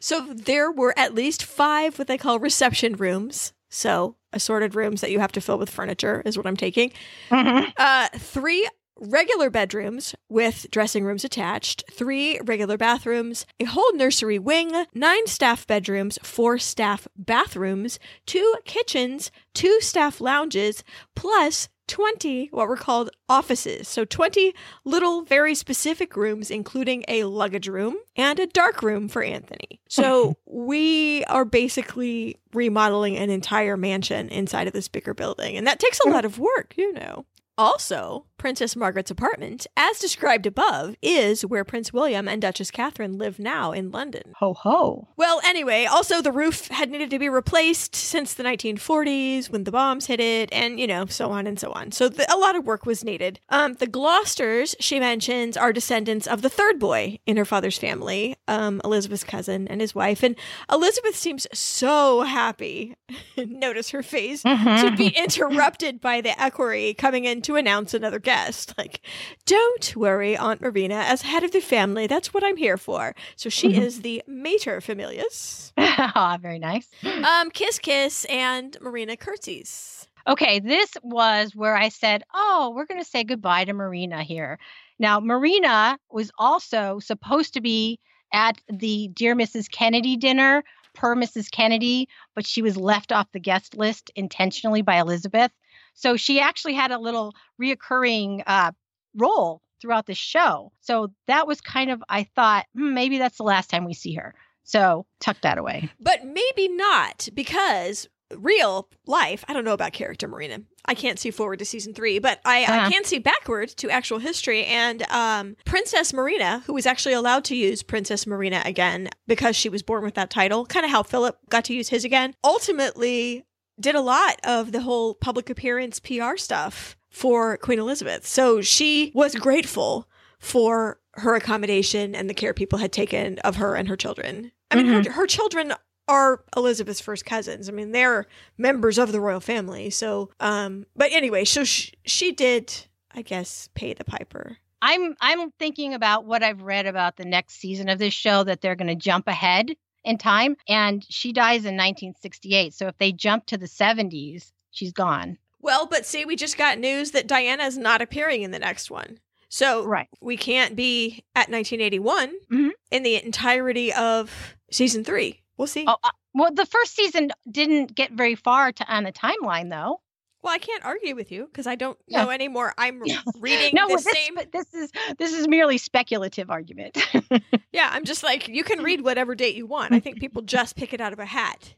so 0.00 0.22
there 0.32 0.72
were 0.72 0.94
at 0.98 1.14
least 1.14 1.44
five 1.44 1.98
what 1.98 2.08
they 2.08 2.16
call 2.16 2.38
reception 2.38 2.94
rooms. 2.94 3.52
So 3.68 4.16
assorted 4.32 4.74
rooms 4.74 5.02
that 5.02 5.10
you 5.10 5.18
have 5.20 5.32
to 5.32 5.42
fill 5.42 5.58
with 5.58 5.68
furniture 5.68 6.22
is 6.24 6.38
what 6.38 6.46
I'm 6.46 6.56
taking. 6.56 6.90
Mm-hmm. 7.28 7.70
Uh, 7.76 8.08
three 8.14 8.66
regular 9.02 9.50
bedrooms 9.50 10.14
with 10.28 10.66
dressing 10.70 11.04
rooms 11.04 11.24
attached, 11.24 11.84
three 11.90 12.40
regular 12.44 12.76
bathrooms, 12.76 13.44
a 13.60 13.64
whole 13.64 13.92
nursery 13.94 14.38
wing, 14.38 14.86
nine 14.94 15.26
staff 15.26 15.66
bedrooms, 15.66 16.18
four 16.22 16.56
staff 16.58 17.06
bathrooms, 17.16 17.98
two 18.26 18.54
kitchens, 18.64 19.30
two 19.54 19.80
staff 19.80 20.20
lounges, 20.20 20.84
plus 21.16 21.68
20 21.88 22.46
what 22.52 22.68
were 22.68 22.76
called 22.76 23.10
offices. 23.28 23.88
So 23.88 24.04
20 24.04 24.54
little, 24.84 25.22
very 25.24 25.54
specific 25.56 26.16
rooms, 26.16 26.48
including 26.50 27.04
a 27.08 27.24
luggage 27.24 27.68
room 27.68 27.96
and 28.16 28.38
a 28.38 28.46
dark 28.46 28.82
room 28.82 29.08
for 29.08 29.22
Anthony. 29.24 29.80
So 29.88 30.36
we 30.46 31.24
are 31.24 31.44
basically 31.44 32.38
remodeling 32.54 33.16
an 33.16 33.30
entire 33.30 33.76
mansion 33.76 34.28
inside 34.28 34.68
of 34.68 34.72
this 34.72 34.88
bigger 34.88 35.12
building. 35.12 35.56
And 35.56 35.66
that 35.66 35.80
takes 35.80 35.98
a 36.00 36.08
lot 36.08 36.24
of 36.24 36.38
work, 36.38 36.72
you 36.76 36.92
know. 36.92 37.26
Also, 37.58 38.24
Princess 38.42 38.74
Margaret's 38.74 39.10
apartment, 39.12 39.68
as 39.76 40.00
described 40.00 40.46
above, 40.46 40.96
is 41.00 41.46
where 41.46 41.62
Prince 41.62 41.92
William 41.92 42.26
and 42.26 42.42
Duchess 42.42 42.72
Catherine 42.72 43.16
live 43.16 43.38
now 43.38 43.70
in 43.70 43.92
London. 43.92 44.32
Ho 44.40 44.52
ho. 44.54 45.06
Well, 45.16 45.40
anyway, 45.44 45.84
also 45.84 46.20
the 46.20 46.32
roof 46.32 46.66
had 46.66 46.90
needed 46.90 47.08
to 47.10 47.20
be 47.20 47.28
replaced 47.28 47.94
since 47.94 48.34
the 48.34 48.42
1940s 48.42 49.48
when 49.48 49.62
the 49.62 49.70
bombs 49.70 50.06
hit 50.06 50.18
it, 50.18 50.48
and 50.50 50.80
you 50.80 50.88
know, 50.88 51.06
so 51.06 51.28
on 51.30 51.46
and 51.46 51.56
so 51.60 51.70
on. 51.70 51.92
So 51.92 52.08
the, 52.08 52.26
a 52.34 52.34
lot 52.36 52.56
of 52.56 52.64
work 52.66 52.84
was 52.84 53.04
needed. 53.04 53.38
Um, 53.48 53.74
the 53.74 53.86
Gloucesters, 53.86 54.74
she 54.80 54.98
mentions, 54.98 55.56
are 55.56 55.72
descendants 55.72 56.26
of 56.26 56.42
the 56.42 56.50
third 56.50 56.80
boy 56.80 57.20
in 57.26 57.36
her 57.36 57.44
father's 57.44 57.78
family, 57.78 58.34
um, 58.48 58.80
Elizabeth's 58.84 59.22
cousin 59.22 59.68
and 59.68 59.80
his 59.80 59.94
wife. 59.94 60.24
And 60.24 60.34
Elizabeth 60.68 61.14
seems 61.14 61.46
so 61.52 62.22
happy, 62.22 62.96
notice 63.36 63.90
her 63.90 64.02
face, 64.02 64.42
mm-hmm. 64.42 64.84
to 64.84 64.96
be 64.96 65.10
interrupted 65.16 66.00
by 66.00 66.20
the 66.20 66.30
equerry 66.44 66.92
coming 66.94 67.24
in 67.24 67.40
to 67.42 67.54
announce 67.54 67.94
another 67.94 68.18
guest. 68.18 68.31
Like, 68.78 69.00
don't 69.46 69.94
worry, 69.96 70.36
Aunt 70.36 70.60
Marina, 70.60 71.04
as 71.06 71.22
head 71.22 71.42
of 71.42 71.50
the 71.52 71.60
family, 71.60 72.06
that's 72.06 72.32
what 72.32 72.42
I'm 72.44 72.56
here 72.56 72.76
for. 72.78 73.14
So 73.36 73.48
she 73.48 73.68
mm-hmm. 73.68 73.82
is 73.82 74.00
the 74.00 74.22
mater 74.26 74.80
familias. 74.80 75.72
Ah, 75.76 76.38
very 76.40 76.58
nice. 76.58 76.88
Um, 77.22 77.50
kiss, 77.50 77.78
kiss, 77.78 78.24
and 78.26 78.76
Marina 78.80 79.16
curtsies. 79.16 80.06
Okay, 80.26 80.58
this 80.60 80.96
was 81.02 81.54
where 81.54 81.76
I 81.76 81.88
said, 81.88 82.22
oh, 82.34 82.72
we're 82.74 82.86
going 82.86 83.00
to 83.02 83.08
say 83.08 83.22
goodbye 83.22 83.64
to 83.64 83.72
Marina 83.72 84.22
here. 84.22 84.58
Now, 84.98 85.20
Marina 85.20 85.98
was 86.10 86.30
also 86.38 86.98
supposed 86.98 87.54
to 87.54 87.60
be 87.60 87.98
at 88.32 88.60
the 88.68 89.08
Dear 89.14 89.36
Mrs. 89.36 89.70
Kennedy 89.70 90.16
dinner 90.16 90.64
per 90.94 91.14
Mrs. 91.14 91.50
Kennedy, 91.50 92.08
but 92.34 92.46
she 92.46 92.60
was 92.60 92.76
left 92.76 93.12
off 93.12 93.28
the 93.32 93.40
guest 93.40 93.76
list 93.76 94.10
intentionally 94.16 94.82
by 94.82 94.96
Elizabeth. 94.98 95.52
So 95.94 96.16
she 96.16 96.40
actually 96.40 96.74
had 96.74 96.90
a 96.90 96.98
little 96.98 97.34
reoccurring 97.60 98.42
uh, 98.46 98.72
role 99.14 99.62
throughout 99.80 100.06
the 100.06 100.14
show. 100.14 100.72
So 100.80 101.12
that 101.26 101.46
was 101.46 101.60
kind 101.60 101.90
of, 101.90 102.02
I 102.08 102.22
thought, 102.34 102.66
hmm, 102.74 102.94
maybe 102.94 103.18
that's 103.18 103.36
the 103.38 103.44
last 103.44 103.68
time 103.68 103.84
we 103.84 103.94
see 103.94 104.14
her. 104.14 104.34
So 104.64 105.06
tuck 105.20 105.40
that 105.42 105.58
away. 105.58 105.90
But 106.00 106.24
maybe 106.24 106.68
not 106.68 107.28
because 107.34 108.08
real 108.36 108.88
life, 109.06 109.44
I 109.48 109.52
don't 109.52 109.64
know 109.64 109.72
about 109.72 109.92
character 109.92 110.28
Marina. 110.28 110.60
I 110.86 110.94
can't 110.94 111.18
see 111.18 111.30
forward 111.30 111.58
to 111.58 111.64
season 111.64 111.94
three, 111.94 112.18
but 112.18 112.40
I, 112.44 112.62
uh-huh. 112.62 112.72
I 112.72 112.90
can 112.90 113.04
see 113.04 113.18
backward 113.18 113.70
to 113.70 113.90
actual 113.90 114.18
history. 114.20 114.64
And 114.64 115.02
um, 115.10 115.56
Princess 115.66 116.12
Marina, 116.14 116.62
who 116.66 116.74
was 116.74 116.86
actually 116.86 117.14
allowed 117.14 117.44
to 117.46 117.56
use 117.56 117.82
Princess 117.82 118.26
Marina 118.26 118.62
again 118.64 119.08
because 119.26 119.56
she 119.56 119.68
was 119.68 119.82
born 119.82 120.02
with 120.04 120.14
that 120.14 120.30
title, 120.30 120.64
kind 120.64 120.84
of 120.84 120.90
how 120.90 121.02
Philip 121.02 121.38
got 121.50 121.64
to 121.66 121.74
use 121.74 121.88
his 121.90 122.04
again, 122.04 122.34
ultimately 122.42 123.44
did 123.80 123.94
a 123.94 124.00
lot 124.00 124.38
of 124.44 124.72
the 124.72 124.80
whole 124.82 125.14
public 125.14 125.50
appearance 125.50 126.00
PR 126.00 126.36
stuff 126.36 126.96
for 127.10 127.56
Queen 127.58 127.78
Elizabeth. 127.78 128.26
So 128.26 128.60
she 128.60 129.12
was 129.14 129.34
grateful 129.34 130.08
for 130.38 131.00
her 131.14 131.34
accommodation 131.34 132.14
and 132.14 132.28
the 132.28 132.34
care 132.34 132.54
people 132.54 132.78
had 132.78 132.92
taken 132.92 133.38
of 133.40 133.56
her 133.56 133.74
and 133.74 133.88
her 133.88 133.96
children. 133.96 134.52
I 134.70 134.76
mean, 134.76 134.86
mm-hmm. 134.86 135.06
her, 135.10 135.12
her 135.12 135.26
children 135.26 135.74
are 136.08 136.42
Elizabeth's 136.56 137.00
first 137.00 137.24
cousins. 137.24 137.68
I 137.68 137.72
mean, 137.72 137.92
they're 137.92 138.26
members 138.58 138.98
of 138.98 139.12
the 139.12 139.20
royal 139.20 139.40
family. 139.40 139.90
So, 139.90 140.30
um, 140.40 140.86
but 140.96 141.12
anyway, 141.12 141.44
so 141.44 141.64
she, 141.64 141.92
she 142.04 142.32
did, 142.32 142.72
I 143.14 143.22
guess, 143.22 143.68
pay 143.74 143.94
the 143.94 144.04
piper. 144.04 144.56
I'm 144.84 145.14
I'm 145.20 145.52
thinking 145.60 145.94
about 145.94 146.24
what 146.24 146.42
I've 146.42 146.62
read 146.62 146.86
about 146.86 147.16
the 147.16 147.24
next 147.24 147.60
season 147.60 147.88
of 147.88 148.00
this 148.00 148.12
show 148.14 148.42
that 148.42 148.60
they're 148.62 148.74
going 148.74 148.88
to 148.88 148.96
jump 148.96 149.28
ahead 149.28 149.76
in 150.04 150.18
time. 150.18 150.56
And 150.68 151.04
she 151.08 151.32
dies 151.32 151.60
in 151.60 151.74
1968. 151.74 152.74
So 152.74 152.86
if 152.86 152.98
they 152.98 153.12
jump 153.12 153.46
to 153.46 153.58
the 153.58 153.66
70s, 153.66 154.52
she's 154.70 154.92
gone. 154.92 155.38
Well, 155.60 155.86
but 155.86 156.04
see, 156.04 156.24
we 156.24 156.34
just 156.36 156.58
got 156.58 156.78
news 156.78 157.12
that 157.12 157.28
Diana 157.28 157.64
is 157.64 157.78
not 157.78 158.02
appearing 158.02 158.42
in 158.42 158.50
the 158.50 158.58
next 158.58 158.90
one. 158.90 159.18
So 159.48 159.84
right. 159.84 160.08
we 160.20 160.36
can't 160.36 160.74
be 160.74 161.24
at 161.34 161.50
1981 161.50 162.28
mm-hmm. 162.30 162.68
in 162.90 163.02
the 163.02 163.22
entirety 163.22 163.92
of 163.92 164.56
season 164.70 165.04
three. 165.04 165.40
We'll 165.56 165.68
see. 165.68 165.84
Oh, 165.86 165.96
uh, 166.02 166.10
well, 166.34 166.50
the 166.52 166.66
first 166.66 166.96
season 166.96 167.30
didn't 167.50 167.94
get 167.94 168.10
very 168.12 168.34
far 168.34 168.72
to, 168.72 168.92
on 168.92 169.04
the 169.04 169.12
timeline, 169.12 169.68
though. 169.70 170.00
Well, 170.42 170.52
I 170.52 170.58
can't 170.58 170.84
argue 170.84 171.14
with 171.14 171.30
you 171.30 171.44
because 171.46 171.68
I 171.68 171.76
don't 171.76 171.96
yeah. 172.08 172.24
know 172.24 172.30
anymore. 172.30 172.74
I'm 172.76 173.00
reading 173.38 173.70
no, 173.74 173.86
the 173.86 173.94
well, 173.94 174.02
this, 174.02 174.12
same. 174.12 174.34
But 174.34 174.50
this 174.50 174.74
is 174.74 174.90
this 175.16 175.32
is 175.32 175.46
merely 175.46 175.78
speculative 175.78 176.50
argument. 176.50 176.98
yeah, 177.72 177.88
I'm 177.92 178.04
just 178.04 178.24
like 178.24 178.48
you 178.48 178.64
can 178.64 178.82
read 178.82 179.02
whatever 179.02 179.36
date 179.36 179.54
you 179.54 179.66
want. 179.66 179.92
I 179.92 180.00
think 180.00 180.18
people 180.18 180.42
just 180.42 180.74
pick 180.74 180.92
it 180.92 181.00
out 181.00 181.12
of 181.12 181.20
a 181.20 181.24
hat. 181.24 181.74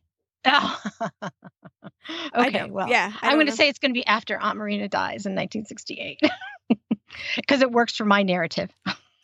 Oh. 0.46 0.80
okay, 2.36 2.70
well, 2.70 2.88
yeah, 2.88 3.12
I'm 3.20 3.34
going 3.34 3.46
to 3.46 3.52
say 3.52 3.68
it's 3.68 3.78
going 3.78 3.90
to 3.92 3.98
be 3.98 4.06
after 4.06 4.38
Aunt 4.38 4.56
Marina 4.56 4.88
dies 4.88 5.26
in 5.26 5.34
1968 5.34 6.20
because 7.36 7.60
it 7.60 7.70
works 7.70 7.94
for 7.96 8.04
my 8.06 8.22
narrative. 8.22 8.70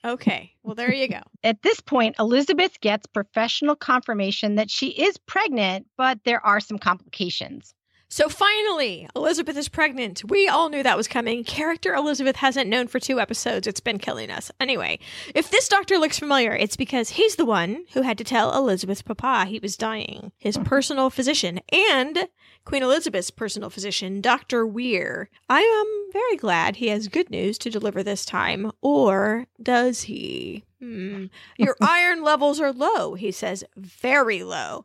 Okay, 0.04 0.52
well, 0.62 0.74
there 0.74 0.92
you 0.92 1.08
go. 1.08 1.20
At 1.44 1.62
this 1.62 1.80
point, 1.80 2.16
Elizabeth 2.18 2.80
gets 2.80 3.06
professional 3.06 3.76
confirmation 3.76 4.54
that 4.56 4.70
she 4.70 4.88
is 4.88 5.18
pregnant, 5.18 5.86
but 5.98 6.18
there 6.24 6.44
are 6.44 6.58
some 6.60 6.78
complications. 6.78 7.74
So 8.12 8.28
finally, 8.28 9.08
Elizabeth 9.14 9.56
is 9.56 9.68
pregnant. 9.68 10.24
We 10.24 10.48
all 10.48 10.68
knew 10.68 10.82
that 10.82 10.96
was 10.96 11.06
coming. 11.06 11.44
Character 11.44 11.94
Elizabeth 11.94 12.34
hasn't 12.34 12.68
known 12.68 12.88
for 12.88 12.98
two 12.98 13.20
episodes. 13.20 13.68
It's 13.68 13.78
been 13.78 13.98
killing 13.98 14.32
us. 14.32 14.50
Anyway, 14.58 14.98
if 15.32 15.52
this 15.52 15.68
doctor 15.68 15.96
looks 15.96 16.18
familiar, 16.18 16.52
it's 16.52 16.74
because 16.76 17.10
he's 17.10 17.36
the 17.36 17.44
one 17.44 17.84
who 17.92 18.02
had 18.02 18.18
to 18.18 18.24
tell 18.24 18.56
Elizabeth's 18.58 19.00
papa 19.02 19.44
he 19.48 19.60
was 19.60 19.76
dying, 19.76 20.32
his 20.38 20.58
personal 20.58 21.08
physician, 21.08 21.60
and 21.68 22.26
Queen 22.64 22.82
Elizabeth's 22.82 23.30
personal 23.30 23.70
physician, 23.70 24.20
Dr. 24.20 24.66
Weir. 24.66 25.30
I 25.48 25.60
am 25.60 26.12
very 26.12 26.36
glad 26.36 26.76
he 26.76 26.88
has 26.88 27.06
good 27.06 27.30
news 27.30 27.58
to 27.58 27.70
deliver 27.70 28.02
this 28.02 28.24
time, 28.24 28.72
or 28.80 29.46
does 29.62 30.02
he? 30.02 30.64
Hmm. 30.80 31.26
Your 31.58 31.76
iron 31.80 32.24
levels 32.24 32.58
are 32.58 32.72
low, 32.72 33.14
he 33.14 33.30
says, 33.30 33.62
very 33.76 34.42
low. 34.42 34.84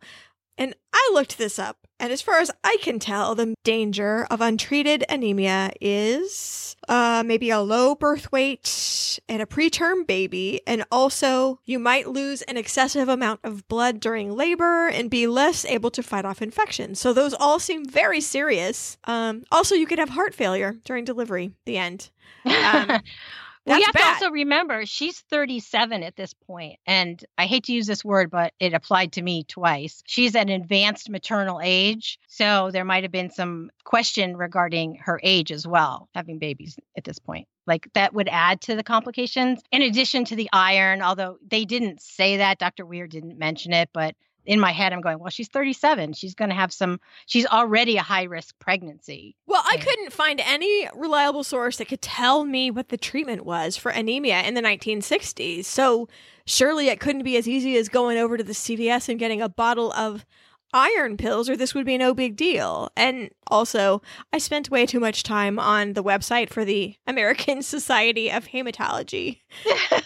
And 0.58 0.74
I 0.94 1.10
looked 1.14 1.38
this 1.38 1.60
up, 1.60 1.78
and 2.00 2.14
as 2.14 2.22
far 2.22 2.40
as 2.40 2.50
I 2.64 2.78
can 2.82 2.98
tell, 3.00 3.36
the 3.36 3.56
danger 3.64 4.26
of 4.32 4.40
untreated 4.40 5.04
anemia 5.10 5.72
is 5.82 6.78
uh, 6.88 7.24
maybe 7.26 7.50
a 7.50 7.60
low 7.60 7.94
birth 7.94 8.32
weight 8.32 9.20
and 9.28 9.42
a 9.42 9.46
preterm 9.46 10.08
baby, 10.08 10.62
and 10.66 10.86
also 10.92 11.60
you 11.66 11.78
might 11.78 12.08
lose 12.08 12.42
an 12.44 12.56
excessive 12.56 13.10
amount 13.10 13.42
of 13.44 13.68
blood 13.68 14.00
during 14.00 14.34
labor 14.34 14.88
and 14.88 15.10
be 15.10 15.28
less 15.28 15.66
able 15.66 15.92
to 15.92 16.02
fight 16.02 16.24
off 16.24 16.42
infections. 16.42 17.02
So 17.02 17.12
those 17.12 17.34
all 17.34 17.60
seem 17.60 17.84
very 17.84 18.22
serious. 18.22 18.98
Um, 19.04 19.44
also, 19.52 19.76
you 19.76 19.86
could 19.86 20.00
have 20.00 20.10
heart 20.10 20.34
failure 20.34 20.76
during 20.86 21.04
delivery. 21.04 21.52
The 21.66 21.78
end. 21.78 22.10
Um, 22.46 23.02
that's 23.66 23.80
we 23.80 23.84
have 23.84 23.94
bad. 23.94 24.02
to 24.20 24.26
also 24.26 24.32
remember 24.32 24.86
she's 24.86 25.20
37 25.22 26.04
at 26.04 26.16
this 26.16 26.34
point, 26.36 26.78
and 26.86 27.24
I 27.38 27.48
hate 27.48 27.64
to 27.64 27.74
use 27.74 27.88
this 27.88 28.06
word, 28.06 28.30
but 28.30 28.54
it 28.60 28.74
applied 28.74 29.14
to 29.14 29.24
me 29.24 29.44
twice. 29.44 30.04
She's 30.06 30.36
at 30.36 30.50
an 30.50 30.62
advanced 30.62 31.10
maternal 31.10 31.60
age, 31.64 32.20
so 32.28 32.70
there 32.72 32.86
might 32.86 33.04
have 33.04 33.12
been 33.12 33.32
some 33.32 33.72
question 33.84 34.38
regarding 34.38 34.98
her 35.04 35.20
age 35.24 35.52
as 35.52 35.66
well, 35.66 36.10
having 36.14 36.38
babies 36.38 36.78
at 36.96 37.04
this 37.06 37.18
point. 37.18 37.48
Like 37.66 37.90
that 37.94 38.14
would 38.14 38.30
add 38.30 38.62
to 38.62 38.76
the 38.76 38.84
complications. 38.84 39.62
In 39.72 39.82
addition 39.82 40.26
to 40.26 40.36
the 40.36 40.50
iron, 40.54 41.02
although 41.02 41.38
they 41.50 41.66
didn't 41.66 42.02
say 42.04 42.38
that, 42.38 42.60
Dr. 42.60 42.86
Weir 42.86 43.08
didn't 43.08 43.40
mention 43.40 43.74
it, 43.74 43.90
but 43.92 44.16
in 44.46 44.60
my 44.60 44.72
head, 44.72 44.94
I'm 44.94 45.02
going, 45.02 45.20
well, 45.20 45.30
she's 45.30 45.48
37. 45.48 46.14
She's 46.14 46.36
going 46.36 46.50
to 46.50 46.56
have 46.56 46.72
some, 46.72 47.00
she's 47.26 47.46
already 47.46 47.98
a 47.98 48.02
high 48.02 48.24
risk 48.24 48.58
pregnancy. 48.60 49.36
Well, 49.48 49.62
I 49.68 49.78
couldn't 49.78 50.14
find 50.14 50.42
any 50.44 50.88
reliable 50.96 51.44
source 51.44 51.78
that 51.78 51.86
could 51.86 52.02
tell 52.02 52.46
me 52.46 52.72
what 52.72 52.90
the 52.90 52.98
treatment 52.98 53.46
was 53.46 53.76
for 53.76 53.90
anemia 53.90 54.42
in 54.42 54.54
the 54.54 54.62
1960s. 54.62 55.66
So 55.66 56.08
surely 56.46 56.90
it 56.90 57.00
couldn't 57.00 57.24
be 57.24 57.38
as 57.38 57.48
easy 57.48 57.76
as 57.78 57.90
going 57.90 58.18
over 58.18 58.38
to 58.38 58.44
the 58.44 58.54
CVS 58.54 59.10
and 59.10 59.20
getting 59.20 59.42
a 59.42 59.50
bottle 59.50 59.92
of 59.94 60.26
iron 60.76 61.16
pills 61.16 61.50
or 61.50 61.56
this 61.56 61.74
would 61.74 61.86
be 61.86 61.98
no 61.98 62.14
big 62.14 62.36
deal. 62.36 62.92
And 62.98 63.30
also, 63.48 64.02
I 64.34 64.38
spent 64.38 64.70
way 64.70 64.86
too 64.86 65.00
much 65.00 65.24
time 65.24 65.58
on 65.58 65.94
the 65.94 66.04
website 66.04 66.50
for 66.50 66.66
the 66.66 66.96
American 67.08 67.64
Society 67.64 68.30
of 68.30 68.46
Hematology. 68.48 69.40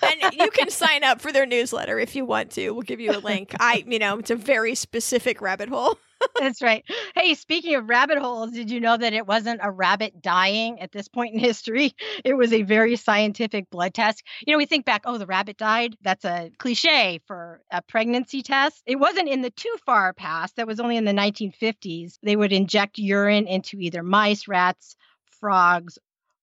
and 0.04 0.34
you 0.34 0.50
can 0.52 0.70
sign 0.70 1.04
up 1.04 1.20
for 1.20 1.32
their 1.34 1.48
newsletter 1.48 2.00
if 2.00 2.16
you 2.16 2.24
want 2.24 2.52
to. 2.52 2.70
We'll 2.72 2.84
give 2.84 3.00
you 3.00 3.12
a 3.12 3.20
link. 3.20 3.54
I, 3.60 3.84
you 3.88 4.00
know, 4.00 4.20
it's 4.20 4.32
a 4.32 4.36
very 4.36 4.76
specific 4.76 5.42
rabbit 5.42 5.68
hole. 5.70 5.98
That's 6.38 6.62
right. 6.62 6.84
Hey, 7.16 7.34
speaking 7.34 7.76
of 7.76 7.88
rabbit 7.90 8.18
holes, 8.18 8.52
did 8.52 8.70
you 8.72 8.80
know 8.80 8.96
that 8.98 9.14
it 9.14 9.26
wasn't 9.28 9.62
a 9.64 9.72
rabbit 9.72 10.22
dying 10.22 10.80
at 10.82 10.92
this 10.92 11.08
point 11.08 11.34
in 11.34 11.40
history? 11.40 11.94
It 12.26 12.34
was 12.34 12.52
a 12.52 12.64
very 12.64 12.96
scientific 12.98 13.70
blood 13.70 13.94
test. 13.94 14.24
You 14.46 14.52
know, 14.54 14.58
we 14.58 14.66
think 14.66 14.84
back, 14.86 15.04
oh, 15.06 15.18
the 15.18 15.26
rabbit 15.26 15.56
died. 15.58 15.96
That's 16.02 16.26
a 16.26 16.52
cliche 16.60 17.22
for 17.28 17.62
a 17.72 17.82
pregnancy 17.82 18.42
test. 18.42 18.84
It 18.86 18.98
wasn't 18.98 19.30
in 19.30 19.42
the 19.42 19.52
too 19.52 19.74
far 19.86 20.14
past, 20.14 20.58
that 20.58 20.68
was 20.68 20.80
only 20.82 20.98
in 20.98 21.06
the 21.06 21.14
1950s. 21.14 22.20
They 22.22 22.36
would 22.36 22.52
inject 22.52 22.98
urine 22.98 23.48
into 23.48 23.78
either 23.80 24.04
mice, 24.04 24.48
rats, 24.48 24.96
frogs 25.40 25.98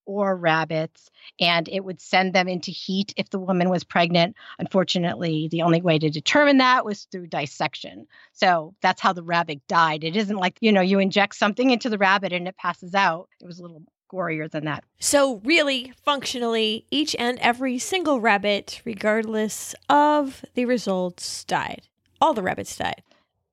or 0.07 0.37
rabbits, 0.37 1.11
and 1.41 1.69
it 1.69 1.85
would 1.85 2.01
send 2.01 2.33
them 2.33 2.49
into 2.49 2.71
heat 2.71 3.13
if 3.17 3.29
the 3.31 3.39
woman 3.39 3.69
was 3.69 3.85
pregnant. 3.85 4.37
Unfortunately, 4.59 5.49
the 5.49 5.63
only 5.63 5.83
way 5.83 5.99
to 5.99 6.09
determine 6.09 6.59
that 6.59 6.85
was 6.85 7.05
through 7.11 7.27
dissection. 7.27 8.07
So 8.33 8.73
that's 8.81 9.01
how 9.01 9.13
the 9.13 9.23
rabbit 9.25 9.61
died. 9.69 10.05
It 10.05 10.17
isn't 10.17 10.37
like, 10.37 10.57
you 10.61 10.73
know, 10.73 10.81
you 10.81 11.01
inject 11.01 11.35
something 11.35 11.71
into 11.71 11.91
the 11.91 11.99
rabbit 11.99 12.33
and 12.33 12.47
it 12.49 12.57
passes 12.57 12.95
out. 12.95 13.29
It 13.41 13.47
was 13.47 13.59
a 13.59 13.63
little 13.63 13.83
gorier 14.13 14.49
than 14.49 14.67
that. 14.67 14.85
So, 15.01 15.41
really, 15.45 15.93
functionally, 16.05 16.87
each 16.93 17.17
and 17.19 17.39
every 17.41 17.79
single 17.81 18.21
rabbit, 18.21 18.81
regardless 18.85 19.75
of 19.91 20.45
the 20.55 20.65
results, 20.65 21.43
died. 21.45 21.83
All 22.21 22.33
the 22.33 22.43
rabbits 22.45 22.77
died. 22.77 23.03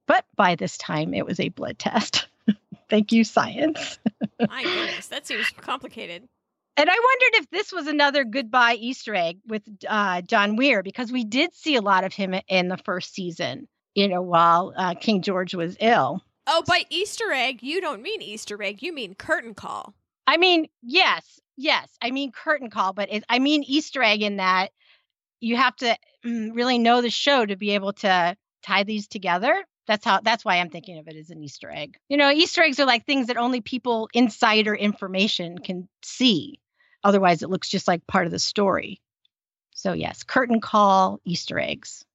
But 0.05 0.25
by 0.35 0.53
this 0.53 0.77
time, 0.77 1.15
it 1.15 1.25
was 1.25 1.39
a 1.39 1.49
blood 1.49 1.79
test. 1.79 2.27
Thank 2.89 3.11
you, 3.11 3.23
science. 3.23 3.97
My 4.39 4.61
goodness, 4.61 5.07
that 5.07 5.25
seems 5.25 5.49
complicated. 5.49 6.27
And 6.75 6.89
I 6.89 6.93
wondered 6.95 7.35
if 7.41 7.49
this 7.51 7.71
was 7.71 7.85
another 7.85 8.23
goodbye 8.23 8.75
Easter 8.79 9.13
egg 9.13 9.39
with 9.45 9.61
uh, 9.87 10.21
John 10.23 10.55
Weir 10.55 10.81
because 10.81 11.11
we 11.11 11.23
did 11.23 11.53
see 11.53 11.75
a 11.75 11.81
lot 11.81 12.03
of 12.03 12.13
him 12.13 12.33
in 12.47 12.67
the 12.67 12.77
first 12.77 13.13
season. 13.13 13.67
You 13.93 14.07
know, 14.07 14.23
while 14.23 14.73
uh, 14.75 14.95
King 14.95 15.21
George 15.21 15.53
was 15.53 15.77
ill. 15.79 16.23
Oh, 16.47 16.63
by 16.67 16.83
Easter 16.89 17.31
egg, 17.31 17.59
you 17.61 17.79
don't 17.79 18.01
mean 18.01 18.23
Easter 18.23 18.61
egg. 18.61 18.81
You 18.81 18.91
mean 18.91 19.13
curtain 19.13 19.53
call. 19.53 19.93
I 20.25 20.37
mean, 20.37 20.65
yes, 20.81 21.39
yes. 21.57 21.95
I 22.01 22.09
mean 22.09 22.31
curtain 22.31 22.71
call, 22.71 22.93
but 22.93 23.09
it, 23.13 23.23
I 23.29 23.37
mean 23.37 23.61
Easter 23.63 24.01
egg 24.01 24.23
in 24.23 24.37
that 24.37 24.71
you 25.41 25.55
have 25.57 25.75
to 25.77 25.95
mm, 26.25 26.55
really 26.55 26.79
know 26.79 27.01
the 27.01 27.11
show 27.11 27.45
to 27.45 27.55
be 27.55 27.71
able 27.71 27.93
to 27.93 28.35
tie 28.63 28.83
these 28.83 29.07
together. 29.07 29.63
That's 29.85 30.03
how 30.03 30.21
that's 30.21 30.43
why 30.43 30.57
I'm 30.57 30.69
thinking 30.71 30.97
of 30.97 31.07
it 31.07 31.15
as 31.15 31.29
an 31.29 31.39
Easter 31.43 31.69
egg. 31.71 31.97
You 32.09 32.17
know, 32.17 32.31
Easter 32.31 32.63
eggs 32.63 32.79
are 32.79 32.85
like 32.85 33.05
things 33.05 33.27
that 33.27 33.37
only 33.37 33.61
people 33.61 34.09
insider 34.15 34.73
information 34.73 35.59
can 35.59 35.87
see. 36.01 36.59
Otherwise, 37.03 37.43
it 37.43 37.49
looks 37.49 37.67
just 37.69 37.87
like 37.87 38.05
part 38.07 38.25
of 38.25 38.31
the 38.31 38.39
story. 38.39 39.01
So, 39.75 39.93
yes, 39.93 40.23
curtain 40.23 40.61
call 40.61 41.19
Easter 41.25 41.59
eggs. 41.59 42.05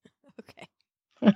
Okay. 0.41 1.33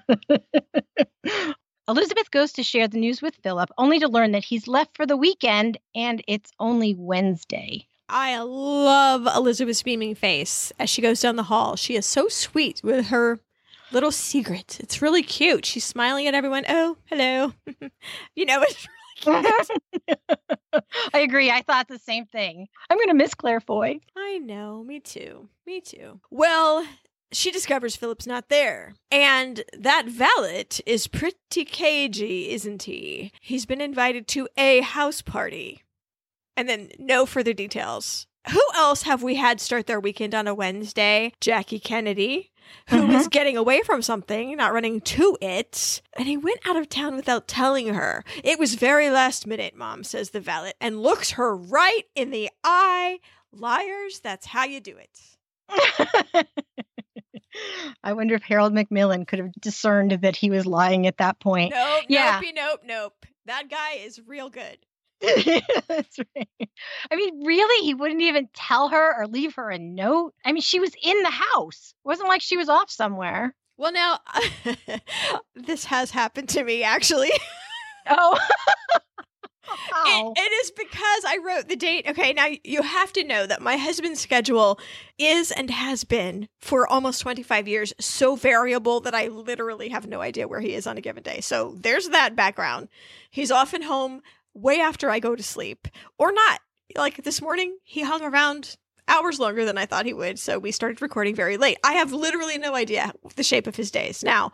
Elizabeth 1.88 2.32
goes 2.32 2.54
to 2.54 2.63
share 2.63 2.88
the 2.88 2.98
news 2.98 3.22
with 3.22 3.36
Philip, 3.44 3.70
only 3.78 4.00
to 4.00 4.08
learn 4.08 4.32
that 4.32 4.44
he's 4.44 4.68
left 4.68 4.96
for 4.96 5.06
the 5.06 5.18
weekend 5.18 5.78
and 5.94 6.24
it's 6.28 6.52
only 6.60 6.96
Wednesday. 6.96 7.88
I 8.10 8.39
love 8.39 9.28
Elizabeth's 9.28 9.84
beaming 9.84 10.16
face 10.16 10.72
as 10.80 10.89
she 10.89 11.02
goes 11.02 11.22
down 11.22 11.36
the 11.36 11.44
hall. 11.44 11.76
She 11.76 11.96
is 11.96 12.06
so 12.06 12.28
sweet 12.30 12.82
with 12.84 13.08
her 13.08 13.39
little 13.92 14.12
secret. 14.12 14.80
It's 14.80 15.02
really 15.02 15.24
cute. 15.24 15.66
She's 15.66 15.84
smiling 15.86 16.28
at 16.28 16.34
everyone. 16.34 16.63
Oh, 16.70 16.98
hello. 17.06 17.54
you 18.36 18.46
know, 18.46 18.62
it's 18.62 18.88
I 19.28 20.18
agree. 21.20 21.50
I 21.52 21.62
thought 21.62 21.88
the 21.88 22.00
same 22.00 22.26
thing. 22.26 22.68
I'm 22.90 22.98
going 22.98 23.08
to 23.10 23.14
miss 23.14 23.34
Claire 23.34 23.60
Foy. 23.60 24.00
I 24.18 24.38
know. 24.40 24.84
Me 24.84 25.00
too. 25.00 25.48
Me 25.66 25.80
too. 25.82 26.20
Well, 26.30 26.86
she 27.32 27.52
discovers 27.52 27.96
Philip's 27.96 28.28
not 28.28 28.50
there. 28.50 28.94
And 29.12 29.64
that 29.78 30.08
valet 30.08 30.66
is 30.86 31.08
pretty 31.08 31.66
cagey, 31.66 32.52
isn't 32.52 32.84
he? 32.84 33.32
He's 33.42 33.66
been 33.66 33.82
invited 33.82 34.28
to 34.30 34.48
a 34.58 34.82
house 34.82 35.22
party. 35.22 35.84
And 36.56 36.68
then 36.70 36.90
no 37.00 37.26
further 37.26 37.54
details. 37.54 38.28
Who 38.52 38.62
else 38.76 39.04
have 39.04 39.24
we 39.24 39.36
had 39.36 39.62
start 39.62 39.88
their 39.88 40.02
weekend 40.02 40.36
on 40.36 40.48
a 40.48 40.54
Wednesday? 40.54 41.32
Jackie 41.40 41.80
Kennedy 41.80 42.52
who 42.89 42.97
mm-hmm. 42.97 43.08
was 43.08 43.15
uh-huh. 43.21 43.28
getting 43.32 43.58
away 43.58 43.82
from 43.84 44.02
something, 44.02 44.56
not 44.56 44.73
running 44.73 44.99
to 45.02 45.38
it, 45.41 46.02
and 46.17 46.28
he 46.28 46.38
went 46.38 46.60
out 46.67 46.76
of 46.76 46.89
town 46.89 47.15
without 47.15 47.47
telling 47.47 47.88
her. 47.93 48.23
It 48.43 48.60
was 48.60 48.76
very 48.76 49.10
last 49.10 49.47
minute, 49.47 49.76
mom, 49.76 50.04
says 50.04 50.32
the 50.32 50.39
valet, 50.39 50.73
and 50.82 51.02
looks 51.02 51.32
her 51.32 51.56
right 51.56 52.04
in 52.15 52.32
the 52.32 52.49
eye. 52.63 53.19
Liars, 53.56 54.19
that's 54.19 54.47
how 54.47 54.65
you 54.65 54.80
do 54.82 54.97
it. 54.97 56.47
I 58.04 58.13
wonder 58.13 58.34
if 58.34 58.41
Harold 58.41 58.73
Macmillan 58.73 59.26
could 59.26 59.38
have 59.38 59.52
discerned 59.60 60.12
that 60.23 60.36
he 60.36 60.49
was 60.49 60.65
lying 60.65 61.06
at 61.06 61.17
that 61.17 61.39
point. 61.39 61.71
Nope, 61.76 62.06
yeah. 62.10 62.39
nope, 62.43 62.54
nope, 62.56 62.80
nope. 62.84 63.26
That 63.45 63.69
guy 63.69 63.95
is 64.04 64.19
real 64.26 64.49
good. 64.49 64.80
That's 65.88 66.18
right. 66.36 66.70
I 67.12 67.16
mean, 67.16 67.46
really, 67.46 67.86
he 67.86 67.94
wouldn't 67.94 68.22
even 68.22 68.50
tell 68.54 68.90
her 68.90 69.16
or 69.18 69.26
leave 69.26 69.54
her 69.56 69.70
a 69.70 69.78
note. 69.80 70.34
I 70.44 70.52
mean, 70.52 70.62
she 70.62 70.82
was 70.82 70.92
in 71.02 71.22
the 71.24 71.30
house. 71.32 71.94
It 72.04 72.08
wasn't 72.08 72.28
like 72.28 72.42
she 72.42 72.58
was 72.58 72.68
off 72.68 72.92
somewhere. 72.92 73.56
Well, 73.78 73.94
now 73.94 74.20
this 75.56 75.86
has 75.86 76.12
happened 76.12 76.50
to 76.50 76.64
me 76.64 76.84
actually. 76.84 77.32
oh. 78.10 78.38
It, 79.66 79.78
oh. 79.96 80.34
it 80.36 80.42
is 80.42 80.72
because 80.72 81.24
I 81.26 81.40
wrote 81.44 81.70
the 81.70 81.78
date. 81.78 82.06
Okay, 82.08 82.34
now 82.34 82.48
you 82.66 82.82
have 82.82 83.14
to 83.14 83.24
know 83.24 83.46
that 83.48 83.62
my 83.62 83.78
husband's 83.78 84.20
schedule 84.20 84.78
is 85.18 85.52
and 85.52 85.70
has 85.72 86.04
been 86.04 86.50
for 86.60 86.86
almost 86.86 87.22
25 87.22 87.68
years 87.70 87.94
so 87.98 88.36
variable 88.36 89.00
that 89.00 89.16
I 89.16 89.30
literally 89.30 89.88
have 89.90 90.06
no 90.06 90.20
idea 90.20 90.50
where 90.50 90.60
he 90.60 90.76
is 90.76 90.86
on 90.86 90.98
a 90.98 91.02
given 91.02 91.24
day. 91.24 91.40
So 91.40 91.78
there's 91.80 92.10
that 92.10 92.36
background. 92.36 92.90
He's 93.32 93.52
often 93.52 93.82
home 93.84 94.22
way 94.54 94.80
after 94.80 95.10
I 95.10 95.20
go 95.20 95.36
to 95.36 95.44
sleep 95.44 95.88
or 96.18 96.32
not. 96.32 96.60
Like 96.96 97.24
this 97.24 97.42
morning, 97.42 97.78
he 97.84 98.04
hung 98.04 98.22
around 98.22 98.78
hours 99.08 99.39
longer 99.39 99.66
than 99.66 99.78
I 99.78 99.86
thought 99.86 100.06
he 100.06 100.13
would. 100.13 100.38
So 100.39 100.60
we 100.60 100.72
started 100.72 101.02
recording 101.02 101.36
very 101.36 101.58
late. 101.58 101.78
I 101.84 101.94
have 101.94 102.13
literally 102.13 102.58
no 102.58 102.76
idea 102.76 103.13
the 103.36 103.44
shape 103.44 103.68
of 103.68 103.76
his 103.76 103.92
days. 103.92 104.24
Now, 104.24 104.52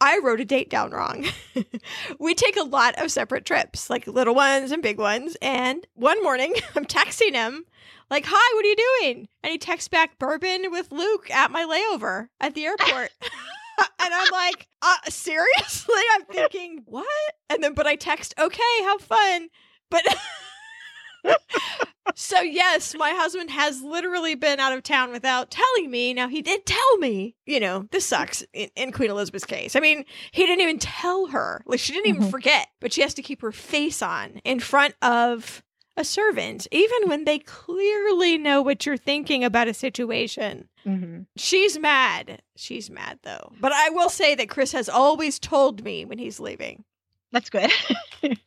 I 0.00 0.18
wrote 0.18 0.40
a 0.40 0.44
date 0.44 0.70
down 0.70 0.90
wrong. 0.90 1.26
we 2.18 2.34
take 2.34 2.56
a 2.56 2.62
lot 2.64 2.94
of 3.00 3.10
separate 3.10 3.44
trips, 3.44 3.88
like 3.88 4.06
little 4.06 4.34
ones 4.34 4.72
and 4.72 4.82
big 4.82 4.98
ones. 4.98 5.36
And 5.42 5.86
one 5.94 6.22
morning, 6.22 6.54
I'm 6.76 6.84
texting 6.86 7.34
him, 7.34 7.64
like, 8.10 8.24
Hi, 8.28 8.56
what 8.56 8.64
are 8.64 8.68
you 8.68 8.76
doing? 9.00 9.28
And 9.42 9.50
he 9.52 9.58
texts 9.58 9.88
back, 9.88 10.18
Bourbon 10.18 10.66
with 10.70 10.90
Luke 10.92 11.30
at 11.30 11.50
my 11.52 11.62
layover 11.64 12.28
at 12.40 12.54
the 12.54 12.64
airport. 12.66 13.10
and 14.02 14.12
I'm 14.14 14.30
like, 14.32 14.68
uh, 14.82 14.94
seriously? 15.08 15.94
I'm 16.14 16.24
thinking, 16.24 16.82
what? 16.86 17.06
And 17.50 17.62
then, 17.62 17.74
but 17.74 17.86
I 17.86 17.96
text, 17.96 18.34
okay, 18.38 18.62
have 18.82 19.00
fun. 19.00 19.48
But 19.90 20.02
so, 22.16 22.40
yes, 22.40 22.94
my 22.96 23.10
husband 23.10 23.50
has 23.50 23.82
literally 23.82 24.34
been 24.34 24.58
out 24.58 24.72
of 24.72 24.82
town 24.82 25.12
without 25.12 25.50
telling 25.50 25.90
me. 25.90 26.14
Now, 26.14 26.28
he 26.28 26.40
did 26.42 26.64
tell 26.66 26.96
me, 26.98 27.36
you 27.46 27.60
know, 27.60 27.86
this 27.92 28.06
sucks 28.06 28.44
in, 28.52 28.70
in 28.74 28.92
Queen 28.92 29.10
Elizabeth's 29.10 29.44
case. 29.44 29.76
I 29.76 29.80
mean, 29.80 30.04
he 30.32 30.46
didn't 30.46 30.62
even 30.62 30.78
tell 30.78 31.26
her. 31.26 31.62
Like, 31.66 31.80
she 31.80 31.92
didn't 31.92 32.08
even 32.08 32.22
mm-hmm. 32.22 32.30
forget, 32.30 32.68
but 32.80 32.92
she 32.92 33.02
has 33.02 33.14
to 33.14 33.22
keep 33.22 33.42
her 33.42 33.52
face 33.52 34.02
on 34.02 34.40
in 34.44 34.60
front 34.60 34.94
of 35.02 35.62
a 35.96 36.04
servant, 36.04 36.66
even 36.70 37.08
when 37.08 37.24
they 37.24 37.38
clearly 37.38 38.38
know 38.38 38.62
what 38.62 38.86
you're 38.86 38.96
thinking 38.96 39.44
about 39.44 39.68
a 39.68 39.74
situation. 39.74 40.68
Mm-hmm. 40.86 41.22
She's 41.36 41.78
mad. 41.78 42.40
She's 42.56 42.88
mad 42.90 43.18
though. 43.22 43.52
But 43.60 43.72
I 43.72 43.90
will 43.90 44.08
say 44.08 44.34
that 44.36 44.48
Chris 44.48 44.72
has 44.72 44.88
always 44.88 45.38
told 45.38 45.84
me 45.84 46.04
when 46.04 46.18
he's 46.18 46.40
leaving. 46.40 46.84
That's 47.30 47.50
good. 47.50 47.70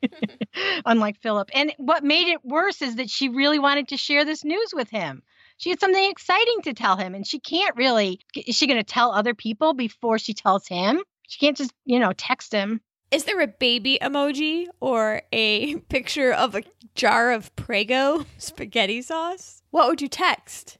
Unlike 0.85 1.19
Philip. 1.21 1.49
And 1.53 1.73
what 1.77 2.03
made 2.03 2.27
it 2.27 2.43
worse 2.43 2.81
is 2.81 2.95
that 2.95 3.09
she 3.09 3.29
really 3.29 3.59
wanted 3.59 3.87
to 3.89 3.97
share 3.97 4.25
this 4.25 4.43
news 4.43 4.71
with 4.73 4.89
him. 4.89 5.23
She 5.57 5.69
had 5.69 5.79
something 5.79 6.11
exciting 6.11 6.61
to 6.65 6.73
tell 6.73 6.97
him, 6.97 7.15
and 7.15 7.25
she 7.25 7.39
can't 7.39 7.75
really. 7.77 8.19
Is 8.35 8.55
she 8.55 8.67
going 8.67 8.77
to 8.79 8.83
tell 8.83 9.11
other 9.11 9.33
people 9.33 9.73
before 9.73 10.19
she 10.19 10.33
tells 10.33 10.67
him? 10.67 11.01
She 11.27 11.39
can't 11.43 11.55
just, 11.57 11.71
you 11.85 11.97
know, 11.99 12.11
text 12.11 12.51
him. 12.51 12.81
Is 13.15 13.23
there 13.23 13.39
a 13.39 13.47
baby 13.47 13.97
emoji 14.01 14.65
or 14.81 15.21
a 15.31 15.75
picture 15.89 16.33
of 16.33 16.53
a 16.53 16.63
jar 16.95 17.31
of 17.31 17.55
Prego 17.55 18.25
spaghetti 18.37 19.01
sauce? 19.01 19.63
What 19.71 19.87
would 19.87 20.01
you 20.01 20.09
text? 20.09 20.77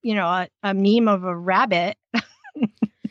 You 0.00 0.14
know, 0.14 0.26
a, 0.26 0.48
a 0.62 0.72
meme 0.72 1.06
of 1.06 1.24
a 1.24 1.36
rabbit. 1.36 1.98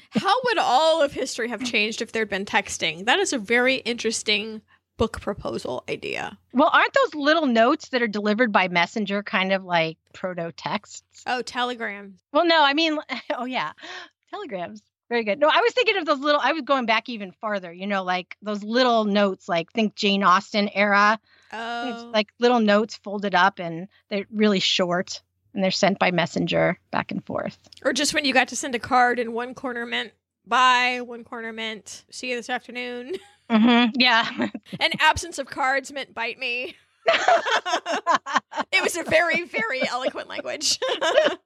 How 0.10 0.34
would 0.46 0.58
all 0.58 1.04
of 1.04 1.14
history 1.14 1.50
have 1.50 1.64
changed 1.64 2.02
if 2.02 2.12
there'd 2.12 2.28
been 2.30 2.46
texting? 2.46 3.06
That 3.06 3.20
is 3.20 3.34
a 3.34 3.38
very 3.38 3.76
interesting 3.76 4.64
book 4.98 5.22
proposal 5.22 5.84
idea. 5.88 6.36
Well, 6.52 6.72
aren't 6.74 6.94
those 6.94 7.14
little 7.14 7.46
notes 7.46 7.90
that 7.90 8.02
are 8.02 8.08
delivered 8.08 8.52
by 8.52 8.68
messenger 8.68 9.22
kind 9.22 9.54
of 9.54 9.64
like 9.64 10.00
proto 10.16 10.50
texts? 10.58 11.04
Oh, 11.28 11.44
telegrams. 11.44 12.18
Well, 12.34 12.48
no, 12.48 12.64
I 12.64 12.74
mean, 12.74 12.98
oh 13.38 13.46
yeah, 13.46 13.74
telegrams. 14.32 14.82
Very 15.10 15.24
good. 15.24 15.40
No, 15.40 15.48
I 15.52 15.60
was 15.62 15.74
thinking 15.74 15.98
of 15.98 16.06
those 16.06 16.20
little, 16.20 16.40
I 16.42 16.54
was 16.54 16.62
going 16.62 16.86
back 16.86 17.10
even 17.10 17.32
farther, 17.32 17.74
you 17.74 17.88
know, 17.88 18.04
like 18.04 18.38
those 18.44 18.64
little 18.64 19.06
notes, 19.06 19.50
like 19.50 19.72
think 19.74 19.96
Jane 19.96 20.24
Austen 20.24 20.70
era. 20.74 21.20
Oh. 21.52 22.12
like 22.14 22.28
little 22.38 22.60
notes 22.60 22.98
folded 22.98 23.34
up 23.34 23.58
and 23.58 23.88
they're 24.12 24.26
really 24.32 24.60
short 24.60 25.24
and 25.56 25.64
they're 25.64 25.72
sent 25.72 25.98
by 25.98 26.12
messenger 26.12 26.78
back 26.92 27.10
and 27.10 27.26
forth. 27.26 27.58
Or 27.84 27.92
just 27.92 28.14
when 28.14 28.24
you 28.24 28.36
got 28.36 28.50
to 28.50 28.56
send 28.56 28.76
a 28.76 28.80
card 28.80 29.18
and 29.18 29.34
one 29.34 29.56
corner 29.56 29.84
meant 29.88 30.12
bye, 30.46 31.02
one 31.04 31.24
corner 31.24 31.52
meant 31.52 32.06
see 32.12 32.30
you 32.30 32.36
this 32.36 32.52
afternoon. 32.52 33.14
Mm-hmm. 33.50 34.00
Yeah. 34.00 34.30
An 34.80 34.92
absence 35.00 35.40
of 35.40 35.48
cards 35.48 35.92
meant 35.92 36.14
bite 36.14 36.38
me. 36.38 36.76
it 38.72 38.84
was 38.84 38.96
a 38.96 39.04
very, 39.04 39.44
very 39.44 39.88
eloquent 39.88 40.28
language. 40.30 40.80
oh, 40.92 41.38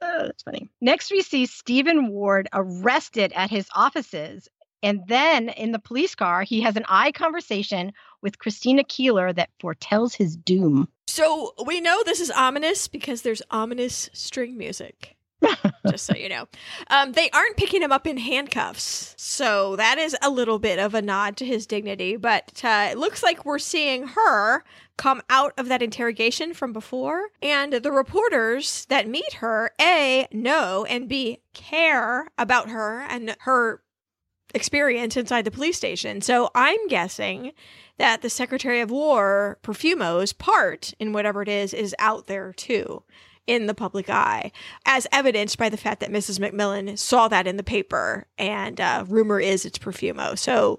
that's 0.00 0.42
funny. 0.42 0.68
Next, 0.80 1.10
we 1.10 1.22
see 1.22 1.46
Stephen 1.46 2.08
Ward 2.08 2.48
arrested 2.52 3.32
at 3.34 3.50
his 3.50 3.68
offices. 3.74 4.48
And 4.82 5.00
then 5.08 5.48
in 5.48 5.72
the 5.72 5.78
police 5.78 6.14
car, 6.14 6.42
he 6.42 6.60
has 6.60 6.76
an 6.76 6.84
eye 6.88 7.12
conversation 7.12 7.92
with 8.22 8.38
Christine 8.38 8.82
Keeler 8.84 9.32
that 9.32 9.50
foretells 9.58 10.14
his 10.14 10.36
doom. 10.36 10.88
So 11.08 11.54
we 11.64 11.80
know 11.80 12.02
this 12.04 12.20
is 12.20 12.30
ominous 12.30 12.86
because 12.88 13.22
there's 13.22 13.42
ominous 13.50 14.10
string 14.12 14.56
music. 14.56 15.16
just 15.90 16.06
so 16.06 16.14
you 16.14 16.28
know. 16.28 16.46
Um, 16.88 17.12
they 17.12 17.30
aren't 17.30 17.56
picking 17.56 17.82
him 17.82 17.92
up 17.92 18.06
in 18.06 18.16
handcuffs. 18.18 19.14
So 19.16 19.76
that 19.76 19.98
is 19.98 20.16
a 20.22 20.30
little 20.30 20.58
bit 20.58 20.78
of 20.78 20.94
a 20.94 21.02
nod 21.02 21.36
to 21.38 21.44
his 21.46 21.66
dignity. 21.66 22.16
But 22.16 22.60
uh, 22.64 22.88
it 22.90 22.98
looks 22.98 23.22
like 23.22 23.44
we're 23.44 23.58
seeing 23.58 24.08
her 24.08 24.64
come 24.96 25.22
out 25.28 25.52
of 25.58 25.68
that 25.68 25.82
interrogation 25.82 26.54
from 26.54 26.72
before. 26.72 27.28
And 27.42 27.72
the 27.72 27.92
reporters 27.92 28.86
that 28.86 29.08
meet 29.08 29.34
her, 29.34 29.72
A, 29.80 30.26
know, 30.32 30.84
and 30.86 31.08
B, 31.08 31.38
care 31.54 32.28
about 32.38 32.70
her 32.70 33.02
and 33.08 33.36
her 33.40 33.82
experience 34.54 35.16
inside 35.16 35.44
the 35.44 35.50
police 35.50 35.76
station. 35.76 36.22
So 36.22 36.50
I'm 36.54 36.88
guessing 36.88 37.52
that 37.98 38.22
the 38.22 38.30
Secretary 38.30 38.80
of 38.80 38.90
War, 38.90 39.58
Profumo's 39.62 40.32
part 40.32 40.94
in 40.98 41.12
whatever 41.12 41.42
it 41.42 41.48
is, 41.48 41.74
is 41.74 41.94
out 41.98 42.26
there 42.26 42.52
too 42.54 43.02
in 43.46 43.66
the 43.66 43.74
public 43.74 44.10
eye, 44.10 44.50
as 44.84 45.06
evidenced 45.12 45.58
by 45.58 45.68
the 45.68 45.76
fact 45.76 46.00
that 46.00 46.10
Mrs. 46.10 46.40
Macmillan 46.40 46.96
saw 46.96 47.28
that 47.28 47.46
in 47.46 47.56
the 47.56 47.62
paper, 47.62 48.26
and 48.38 48.80
uh, 48.80 49.04
rumor 49.08 49.40
is 49.40 49.64
it's 49.64 49.78
Profumo. 49.78 50.36
So, 50.36 50.78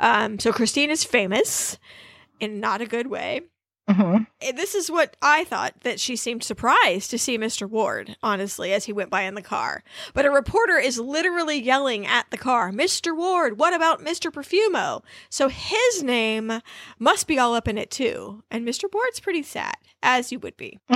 um, 0.00 0.38
so 0.38 0.52
Christine 0.52 0.90
is 0.90 1.04
famous 1.04 1.78
in 2.40 2.60
not 2.60 2.80
a 2.80 2.86
good 2.86 3.06
way. 3.06 3.42
Mm-hmm. 3.88 4.24
This 4.54 4.74
is 4.74 4.90
what 4.90 5.16
I 5.22 5.44
thought 5.44 5.80
that 5.82 5.98
she 5.98 6.14
seemed 6.14 6.42
surprised 6.44 7.10
to 7.10 7.18
see 7.18 7.38
Mr. 7.38 7.66
Ward, 7.70 8.18
honestly, 8.22 8.74
as 8.74 8.84
he 8.84 8.92
went 8.92 9.08
by 9.08 9.22
in 9.22 9.34
the 9.34 9.40
car. 9.40 9.82
But 10.12 10.26
a 10.26 10.30
reporter 10.30 10.76
is 10.76 10.98
literally 10.98 11.58
yelling 11.58 12.06
at 12.06 12.30
the 12.30 12.36
car, 12.36 12.70
Mr. 12.70 13.16
Ward, 13.16 13.58
what 13.58 13.72
about 13.72 14.04
Mr. 14.04 14.30
Profumo? 14.30 15.02
So 15.30 15.48
his 15.48 16.02
name 16.02 16.60
must 16.98 17.26
be 17.26 17.38
all 17.38 17.54
up 17.54 17.66
in 17.66 17.78
it 17.78 17.90
too. 17.90 18.42
And 18.50 18.68
Mr. 18.68 18.92
Ward's 18.92 19.20
pretty 19.20 19.42
sad 19.42 19.76
as 20.02 20.30
you 20.30 20.38
would 20.40 20.56
be. 20.56 20.78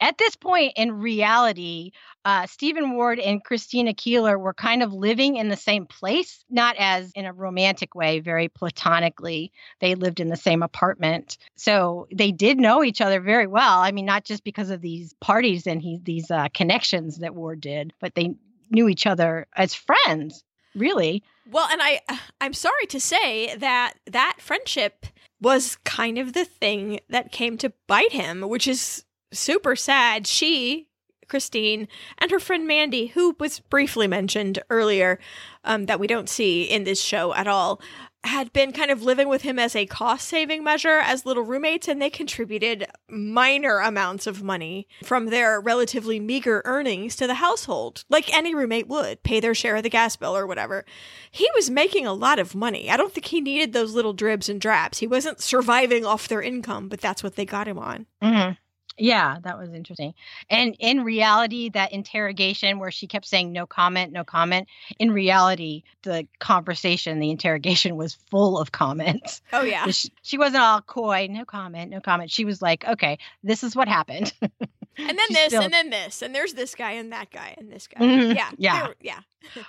At 0.00 0.18
this 0.18 0.34
point 0.36 0.72
in 0.76 0.92
reality, 1.00 1.92
uh, 2.24 2.46
Stephen 2.46 2.96
Ward 2.96 3.18
and 3.18 3.42
Christine 3.42 3.92
Keeler 3.94 4.38
were 4.38 4.54
kind 4.54 4.82
of 4.82 4.92
living 4.92 5.36
in 5.36 5.48
the 5.48 5.56
same 5.56 5.86
place, 5.86 6.44
not 6.50 6.74
as 6.78 7.12
in 7.14 7.24
a 7.26 7.32
romantic 7.32 7.94
way, 7.94 8.20
very 8.20 8.48
platonically. 8.48 9.52
They 9.80 9.94
lived 9.94 10.20
in 10.20 10.28
the 10.28 10.36
same 10.36 10.62
apartment. 10.62 11.38
So 11.56 12.08
they 12.12 12.32
did 12.32 12.58
know 12.58 12.82
each 12.82 13.00
other 13.00 13.20
very 13.20 13.46
well. 13.46 13.80
I 13.80 13.92
mean, 13.92 14.04
not 14.06 14.24
just 14.24 14.42
because 14.44 14.70
of 14.70 14.80
these 14.80 15.14
parties 15.20 15.66
and 15.66 15.80
he, 15.80 16.00
these 16.02 16.30
uh, 16.30 16.48
connections 16.52 17.18
that 17.18 17.34
Ward 17.34 17.60
did, 17.60 17.92
but 18.00 18.14
they 18.14 18.34
knew 18.70 18.88
each 18.88 19.06
other 19.06 19.46
as 19.56 19.74
friends, 19.74 20.44
really. 20.74 21.22
Well, 21.50 21.66
and 21.70 21.80
I 21.82 22.00
I'm 22.42 22.52
sorry 22.52 22.84
to 22.88 23.00
say 23.00 23.56
that 23.56 23.94
that 24.06 24.34
friendship 24.38 25.06
was 25.40 25.76
kind 25.84 26.18
of 26.18 26.32
the 26.32 26.44
thing 26.44 27.00
that 27.08 27.32
came 27.32 27.56
to 27.58 27.72
bite 27.86 28.12
him, 28.12 28.42
which 28.42 28.66
is 28.66 29.04
super 29.32 29.76
sad. 29.76 30.26
She, 30.26 30.88
Christine, 31.28 31.88
and 32.18 32.30
her 32.30 32.40
friend 32.40 32.66
Mandy, 32.66 33.08
who 33.08 33.36
was 33.38 33.60
briefly 33.60 34.06
mentioned 34.08 34.58
earlier, 34.70 35.18
um, 35.64 35.86
that 35.86 36.00
we 36.00 36.06
don't 36.06 36.28
see 36.28 36.62
in 36.62 36.84
this 36.84 37.00
show 37.02 37.34
at 37.34 37.46
all, 37.46 37.80
had 38.24 38.52
been 38.52 38.72
kind 38.72 38.90
of 38.90 39.02
living 39.02 39.28
with 39.28 39.42
him 39.42 39.58
as 39.58 39.76
a 39.76 39.86
cost 39.86 40.26
saving 40.28 40.64
measure 40.64 40.98
as 40.98 41.24
little 41.24 41.42
roommates, 41.44 41.86
and 41.88 42.02
they 42.02 42.10
contributed 42.10 42.86
minor 43.08 43.78
amounts 43.78 44.26
of 44.26 44.42
money 44.42 44.88
from 45.04 45.26
their 45.26 45.60
relatively 45.60 46.18
meager 46.18 46.62
earnings 46.64 47.14
to 47.16 47.26
the 47.26 47.34
household, 47.34 48.04
like 48.08 48.32
any 48.34 48.54
roommate 48.54 48.88
would 48.88 49.22
pay 49.22 49.38
their 49.40 49.54
share 49.54 49.76
of 49.76 49.82
the 49.84 49.90
gas 49.90 50.16
bill 50.16 50.36
or 50.36 50.46
whatever. 50.46 50.84
He 51.30 51.48
was 51.54 51.70
making 51.70 52.06
a 52.06 52.12
lot 52.12 52.38
of 52.38 52.54
money. 52.54 52.90
I 52.90 52.96
don't 52.96 53.12
think 53.12 53.26
he 53.26 53.40
needed 53.40 53.72
those 53.72 53.94
little 53.94 54.12
dribs 54.12 54.48
and 54.48 54.60
drabs. 54.60 54.98
He 54.98 55.06
wasn't 55.06 55.40
surviving 55.40 56.04
off 56.04 56.28
their 56.28 56.42
income, 56.42 56.88
but 56.88 57.00
that's 57.00 57.22
what 57.22 57.36
they 57.36 57.44
got 57.44 57.68
him 57.68 57.78
on. 57.78 58.06
Mm-hmm. 58.22 58.52
Yeah, 58.98 59.36
that 59.44 59.56
was 59.58 59.72
interesting. 59.72 60.12
And 60.50 60.74
in 60.78 61.02
reality, 61.04 61.70
that 61.70 61.92
interrogation 61.92 62.78
where 62.78 62.90
she 62.90 63.06
kept 63.06 63.26
saying 63.26 63.52
no 63.52 63.66
comment, 63.66 64.12
no 64.12 64.24
comment, 64.24 64.68
in 64.98 65.12
reality, 65.12 65.84
the 66.02 66.26
conversation, 66.40 67.20
the 67.20 67.30
interrogation 67.30 67.96
was 67.96 68.14
full 68.30 68.58
of 68.58 68.72
comments. 68.72 69.40
Oh, 69.52 69.62
yeah. 69.62 69.88
She, 69.90 70.10
she 70.22 70.38
wasn't 70.38 70.62
all 70.62 70.80
coy, 70.80 71.28
no 71.30 71.44
comment, 71.44 71.90
no 71.90 72.00
comment. 72.00 72.30
She 72.30 72.44
was 72.44 72.60
like, 72.60 72.84
okay, 72.86 73.18
this 73.44 73.62
is 73.62 73.76
what 73.76 73.86
happened. 73.88 74.32
and 74.42 74.50
then 74.98 75.16
this, 75.30 75.46
still... 75.46 75.62
and 75.62 75.72
then 75.72 75.90
this, 75.90 76.20
and 76.20 76.34
there's 76.34 76.54
this 76.54 76.74
guy, 76.74 76.92
and 76.92 77.12
that 77.12 77.30
guy, 77.30 77.54
and 77.56 77.70
this 77.70 77.86
guy. 77.86 78.00
Mm-hmm. 78.00 78.32
Yeah. 78.34 78.50
Yeah. 78.58 78.88
yeah. 79.00 79.18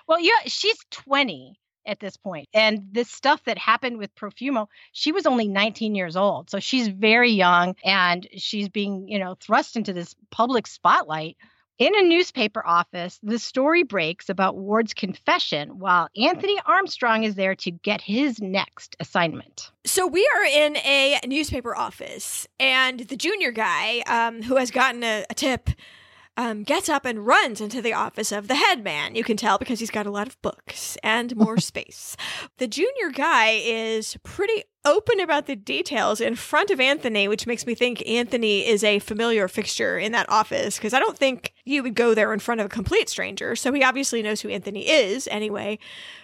well, 0.07 0.19
yeah, 0.19 0.31
she's 0.47 0.77
20 0.91 1.58
at 1.85 1.99
this 1.99 2.17
point. 2.17 2.47
And 2.53 2.87
this 2.91 3.09
stuff 3.09 3.43
that 3.45 3.57
happened 3.57 3.97
with 3.97 4.15
Profumo, 4.15 4.67
she 4.91 5.11
was 5.11 5.25
only 5.25 5.47
19 5.47 5.95
years 5.95 6.15
old. 6.15 6.49
So 6.49 6.59
she's 6.59 6.87
very 6.87 7.31
young 7.31 7.75
and 7.83 8.27
she's 8.37 8.69
being, 8.69 9.07
you 9.07 9.19
know, 9.19 9.35
thrust 9.39 9.75
into 9.75 9.93
this 9.93 10.15
public 10.31 10.67
spotlight. 10.67 11.37
In 11.77 11.93
a 11.95 12.01
newspaper 12.01 12.61
office, 12.67 13.17
the 13.23 13.39
story 13.39 13.83
breaks 13.83 14.27
about 14.27 14.57
Ward's 14.57 14.93
confession 14.93 15.79
while 15.79 16.09
Anthony 16.17 16.57
Armstrong 16.65 17.23
is 17.23 17.35
there 17.35 17.55
to 17.55 17.71
get 17.71 18.01
his 18.01 18.41
next 18.41 18.97
assignment. 18.99 19.71
So 19.85 20.05
we 20.05 20.29
are 20.35 20.43
in 20.43 20.75
a 20.75 21.21
newspaper 21.25 21.73
office, 21.73 22.45
and 22.59 22.99
the 22.99 23.15
junior 23.15 23.53
guy 23.53 23.99
um, 24.07 24.41
who 24.41 24.57
has 24.57 24.71
gotten 24.71 25.05
a, 25.05 25.23
a 25.29 25.33
tip 25.33 25.69
um, 26.39 26.63
gets 26.63 26.87
up 26.87 27.03
and 27.03 27.27
runs 27.27 27.59
into 27.59 27.81
the 27.81 27.91
office 27.91 28.31
of 28.31 28.47
the 28.47 28.55
headman. 28.55 29.13
You 29.13 29.25
can 29.25 29.35
tell 29.35 29.57
because 29.57 29.77
he's 29.81 29.91
got 29.91 30.05
a 30.05 30.09
lot 30.11 30.25
of 30.25 30.41
books 30.41 30.97
and 31.03 31.35
more 31.35 31.57
space. 31.57 32.15
The 32.59 32.67
junior 32.67 33.09
guy 33.11 33.49
is 33.61 34.15
pretty 34.23 34.63
open 34.85 35.19
about 35.19 35.45
the 35.45 35.55
details 35.55 36.21
in 36.21 36.35
front 36.35 36.69
of 36.69 36.79
Anthony, 36.79 37.27
which 37.27 37.45
makes 37.45 37.65
me 37.65 37.75
think 37.75 38.01
Anthony 38.07 38.65
is 38.65 38.83
a 38.83 38.99
familiar 38.99 39.47
fixture 39.47 39.97
in 39.99 40.13
that 40.13 40.29
office 40.29 40.77
because 40.77 40.93
I 40.93 40.99
don't 40.99 41.17
think 41.17 41.53
you 41.65 41.83
would 41.83 41.95
go 41.95 42.13
there 42.13 42.31
in 42.33 42.39
front 42.39 42.61
of 42.61 42.65
a 42.65 42.69
complete 42.69 43.09
stranger. 43.09 43.55
So 43.55 43.73
he 43.73 43.83
obviously 43.83 44.21
knows 44.21 44.41
who 44.41 44.49
Anthony 44.49 44.89
is 44.89 45.27
anyway. 45.29 45.79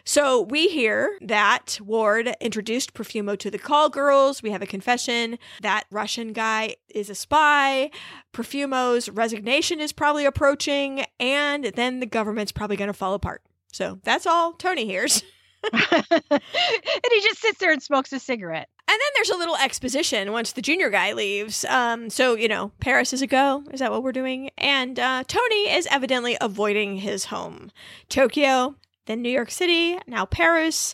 So 0.06 0.42
we 0.42 0.70
hear 0.70 1.18
that 1.22 1.78
Ward 1.84 2.34
introduced 2.40 2.94
Profumo 2.94 3.38
to 3.40 3.52
the 3.52 3.60
call 3.60 3.90
girls. 3.90 4.42
We 4.42 4.52
have 4.52 4.62
a 4.62 4.66
confession 4.68 5.38
that 5.62 5.84
Russian 5.92 6.32
guy 6.32 6.76
is 6.94 7.10
a 7.10 7.16
spy. 7.16 7.92
Profumo's 8.34 9.10
resignation 9.10 9.82
is 9.82 9.92
probably 9.92 10.26
approaching, 10.26 11.04
and 11.20 11.66
then 11.76 12.00
the 12.00 12.06
government's 12.06 12.52
probably 12.54 12.78
going 12.78 12.88
to 12.88 12.94
fall 12.94 13.16
apart. 13.16 13.42
So 13.74 14.00
that's 14.04 14.26
all 14.26 14.54
Tony 14.54 14.86
hears. 14.86 15.24
and 15.74 16.22
he 16.32 17.22
just 17.22 17.42
sits 17.42 17.60
there 17.60 17.72
and 17.72 17.82
smokes 17.82 18.14
a 18.14 18.20
cigarette. 18.20 18.70
And 18.88 18.94
then 19.00 19.10
there's 19.16 19.30
a 19.30 19.38
little 19.38 19.56
exposition 19.58 20.32
once 20.32 20.52
the 20.52 20.62
junior 20.62 20.90
guy 20.90 21.14
leaves. 21.14 21.66
Um, 21.66 22.10
so, 22.10 22.36
you 22.36 22.48
know, 22.48 22.72
Paris 22.80 23.14
is 23.14 23.22
a 23.22 23.28
go. 23.28 23.64
Is 23.72 23.80
that 23.80 23.92
what 23.92 24.04
we're 24.04 24.12
doing? 24.12 24.52
And 24.58 25.00
uh, 25.00 25.24
Tony 25.28 25.72
is 25.74 25.88
evidently 25.90 26.38
avoiding 26.40 26.98
his 26.98 27.26
home. 27.26 27.72
Tokyo, 28.10 28.76
then 29.06 29.22
New 29.22 29.30
York 29.30 29.52
City, 29.52 29.98
now 30.08 30.26
Paris. 30.26 30.94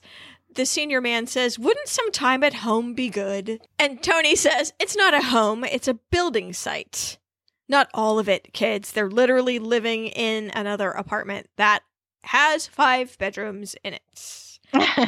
The 0.53 0.65
senior 0.65 1.01
man 1.01 1.28
says, 1.28 1.59
Wouldn't 1.59 1.88
some 1.88 2.11
time 2.11 2.43
at 2.43 2.55
home 2.55 2.93
be 2.93 3.09
good? 3.09 3.59
And 3.80 4.01
Tony 4.01 4.36
says, 4.36 4.74
It's 4.80 4.95
not 4.97 5.13
a 5.13 5.22
home, 5.24 5.63
it's 5.63 5.88
a 5.88 5.93
building 5.95 6.53
site. 6.53 7.17
Not 7.69 7.89
all 7.93 8.19
of 8.19 8.28
it, 8.28 8.51
kids. 8.51 8.91
They're 8.91 9.09
literally 9.11 9.59
living 9.59 10.07
in 10.07 10.51
another 10.53 10.91
apartment 10.91 11.47
that 11.55 11.82
has 12.24 12.67
five 12.67 13.17
bedrooms 13.17 13.76
in 13.84 13.93
it. 13.93 14.01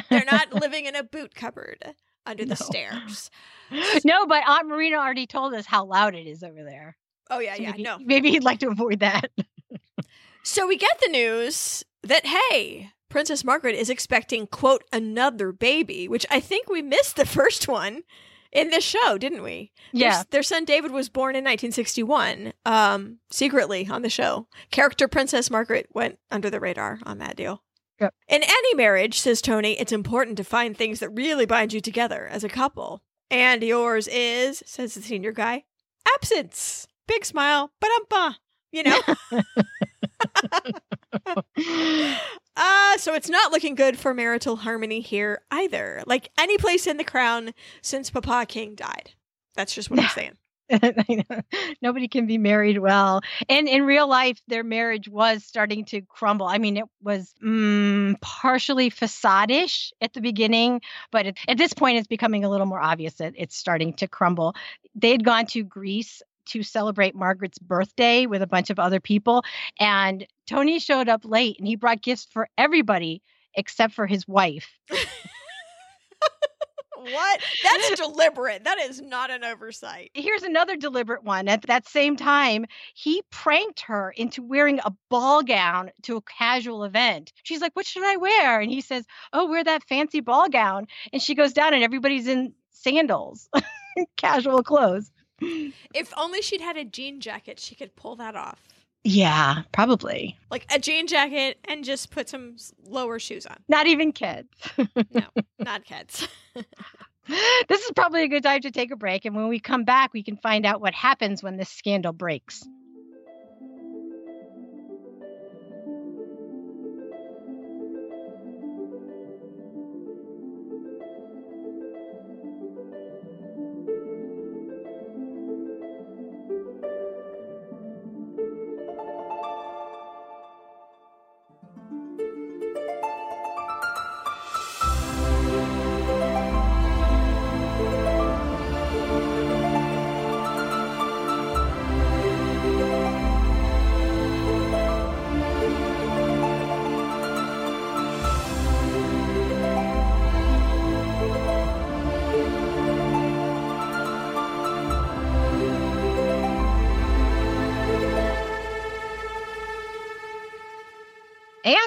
They're 0.10 0.26
not 0.32 0.54
living 0.54 0.86
in 0.86 0.96
a 0.96 1.04
boot 1.04 1.36
cupboard 1.36 1.94
under 2.26 2.44
no. 2.46 2.50
the 2.50 2.56
stairs. 2.56 3.30
No, 4.06 4.28
but 4.28 4.44
Aunt 4.48 4.68
Marina 4.68 4.98
already 4.98 5.26
told 5.26 5.56
us 5.56 5.66
how 5.66 5.86
loud 5.86 6.14
it 6.14 6.28
is 6.28 6.44
over 6.44 6.64
there. 6.64 6.96
Oh 7.32 7.40
yeah, 7.40 7.56
so 7.56 7.64
yeah. 7.64 7.72
Maybe, 7.72 7.82
no. 7.82 7.98
Maybe 8.06 8.30
he'd 8.30 8.44
like 8.44 8.60
to 8.60 8.68
avoid 8.68 9.00
that. 9.00 9.32
so 10.44 10.68
we 10.68 10.78
get 10.78 11.00
the 11.02 11.10
news 11.10 11.84
that 12.04 12.28
hey, 12.28 12.92
Princess 13.10 13.44
Margaret 13.44 13.74
is 13.76 13.90
expecting 13.90 14.46
quote 14.46 14.84
another 14.94 15.52
baby, 15.52 16.08
which 16.08 16.24
I 16.30 16.40
think 16.40 16.70
we 16.70 16.84
missed 16.84 17.16
the 17.16 17.26
first 17.26 17.68
one 17.68 18.04
in 18.52 18.70
this 18.70 18.84
show, 18.84 19.18
didn't 19.18 19.42
we? 19.42 19.72
Yeah. 19.92 20.18
Their, 20.18 20.24
their, 20.30 20.44
son 20.44 20.66
David 20.66 20.92
was 20.92 21.10
born 21.10 21.36
in 21.36 21.44
1961, 21.44 22.54
um, 22.68 23.18
secretly 23.32 23.88
on 23.90 24.04
the 24.04 24.10
show. 24.10 24.46
Character 24.70 25.08
Princess 25.08 25.50
Margaret 25.50 25.88
went 25.94 26.20
under 26.30 26.52
the 26.52 26.60
radar 26.60 27.00
on 27.08 27.18
that 27.20 27.36
deal. 27.36 27.63
Yep. 28.00 28.14
In 28.28 28.44
any 28.44 28.74
marriage, 28.76 29.20
says 29.20 29.42
Tony, 29.42 29.80
it's 29.80 29.92
important 29.92 30.38
to 30.38 30.44
find 30.44 30.76
things 30.76 31.00
that 31.00 31.10
really 31.10 31.46
bind 31.46 31.74
you 31.74 31.82
together 31.82 32.28
as 32.28 32.44
a 32.44 32.50
couple. 32.50 33.02
And 33.30 33.62
yours 33.64 34.08
is, 34.08 34.64
says 34.66 34.96
the 34.96 35.02
senior 35.02 35.32
guy, 35.32 35.64
absence. 36.16 36.88
Big 37.08 37.26
smile, 37.26 37.72
but 37.82 37.90
um, 38.16 38.36
you 38.72 38.84
know. 38.84 39.00
uh, 42.56 42.98
so 42.98 43.14
it's 43.14 43.30
not 43.30 43.52
looking 43.52 43.76
good 43.76 43.98
for 44.00 44.14
marital 44.14 44.56
harmony 44.58 45.02
here 45.02 45.42
either. 45.52 46.02
Like 46.08 46.30
any 46.38 46.58
place 46.58 46.88
in 46.88 46.98
the 46.98 47.04
crown 47.04 47.54
since 47.82 48.10
Papa 48.10 48.46
King 48.48 48.76
died. 48.76 49.12
That's 49.56 49.74
just 49.76 49.90
what 49.90 50.00
I'm 50.00 50.10
saying. 50.10 50.38
Nobody 51.82 52.08
can 52.08 52.26
be 52.26 52.38
married 52.38 52.78
well. 52.80 53.22
And 53.50 53.68
in 53.68 53.84
real 53.84 54.08
life, 54.08 54.40
their 54.48 54.64
marriage 54.64 55.10
was 55.10 55.44
starting 55.44 55.86
to 55.86 56.02
crumble. 56.02 56.46
I 56.48 56.58
mean, 56.58 56.78
it 56.78 56.86
was 57.02 57.34
mm, 57.44 58.20
partially 58.22 58.90
facadish 58.90 59.92
at 60.02 60.14
the 60.14 60.22
beginning, 60.22 60.82
but 61.12 61.36
at 61.48 61.58
this 61.58 61.74
point, 61.74 61.98
it's 61.98 62.08
becoming 62.08 62.44
a 62.44 62.50
little 62.50 62.66
more 62.66 62.80
obvious 62.82 63.16
that 63.16 63.34
it's 63.36 63.56
starting 63.56 63.94
to 63.96 64.08
crumble. 64.08 64.56
They 64.96 65.12
had 65.12 65.26
gone 65.26 65.46
to 65.48 65.64
Greece 65.64 66.22
to 66.46 66.64
celebrate 66.64 67.16
Margaret's 67.16 67.60
birthday 67.60 68.26
with 68.26 68.42
a 68.42 68.48
bunch 68.48 68.70
of 68.70 68.80
other 68.80 69.00
people. 69.00 69.44
And 69.80 70.26
Tony 70.46 70.80
showed 70.80 71.08
up 71.08 71.22
late 71.24 71.56
and 71.58 71.68
he 71.68 71.78
brought 71.78 72.02
gifts 72.02 72.26
for 72.30 72.50
everybody 72.58 73.22
except 73.54 73.94
for 73.94 74.08
his 74.08 74.28
wife. 74.28 74.68
what? 77.04 77.40
That's 77.64 78.00
deliberate. 78.02 78.64
That 78.64 78.80
is 78.80 79.02
not 79.02 79.30
an 79.30 79.44
oversight. 79.44 80.12
Here's 80.14 80.44
another 80.44 80.76
deliberate 80.78 81.24
one. 81.24 81.48
At 81.48 81.64
that 81.64 81.88
same 81.88 82.16
time, 82.16 82.66
he 82.96 83.22
pranked 83.30 83.82
her 83.82 84.12
into 84.12 84.42
wearing 84.42 84.80
a 84.80 84.92
ball 85.10 85.44
gown 85.44 85.92
to 86.04 86.18
a 86.18 86.22
casual 86.22 86.84
event. 86.84 87.34
She's 87.44 87.62
like, 87.62 87.76
What 87.76 87.86
should 87.86 88.04
I 88.06 88.18
wear? 88.18 88.60
And 88.60 88.72
he 88.72 88.82
says, 88.82 89.06
Oh, 89.34 89.48
wear 89.50 89.64
that 89.64 89.84
fancy 89.84 90.22
ball 90.22 90.50
gown. 90.50 90.88
And 91.12 91.22
she 91.22 91.36
goes 91.36 91.54
down, 91.54 91.74
and 91.74 91.84
everybody's 91.84 92.28
in 92.28 92.54
sandals, 92.72 93.50
casual 94.18 94.64
clothes. 94.64 95.12
If 95.40 96.14
only 96.16 96.42
she'd 96.42 96.62
had 96.62 96.78
a 96.78 96.86
jean 96.86 97.20
jacket, 97.20 97.60
she 97.60 97.76
could 97.76 97.96
pull 97.96 98.16
that 98.18 98.36
off. 98.36 98.66
Yeah, 99.04 99.64
probably. 99.74 100.40
Like 100.50 100.66
a 100.74 100.80
jean 100.80 101.08
jacket 101.08 101.58
and 101.68 101.84
just 101.84 102.10
put 102.10 102.30
some 102.30 102.56
lower 102.88 103.20
shoes 103.20 103.46
on. 103.46 103.58
Not 103.68 103.86
even 103.88 104.14
kids. 104.14 104.48
no, 105.12 105.24
not 105.60 105.84
kids. 105.84 106.26
this 107.68 107.82
is 107.82 107.92
probably 107.96 108.24
a 108.24 108.28
good 108.30 108.44
time 108.44 108.62
to 108.62 108.72
take 108.72 108.92
a 108.92 108.96
break. 108.96 109.26
And 109.26 109.36
when 109.36 109.50
we 109.50 109.60
come 109.60 109.84
back, 109.84 110.14
we 110.14 110.24
can 110.24 110.38
find 110.38 110.66
out 110.66 110.80
what 110.80 110.94
happens 110.94 111.44
when 111.44 111.58
this 111.58 111.70
scandal 111.70 112.14
breaks. 112.14 112.64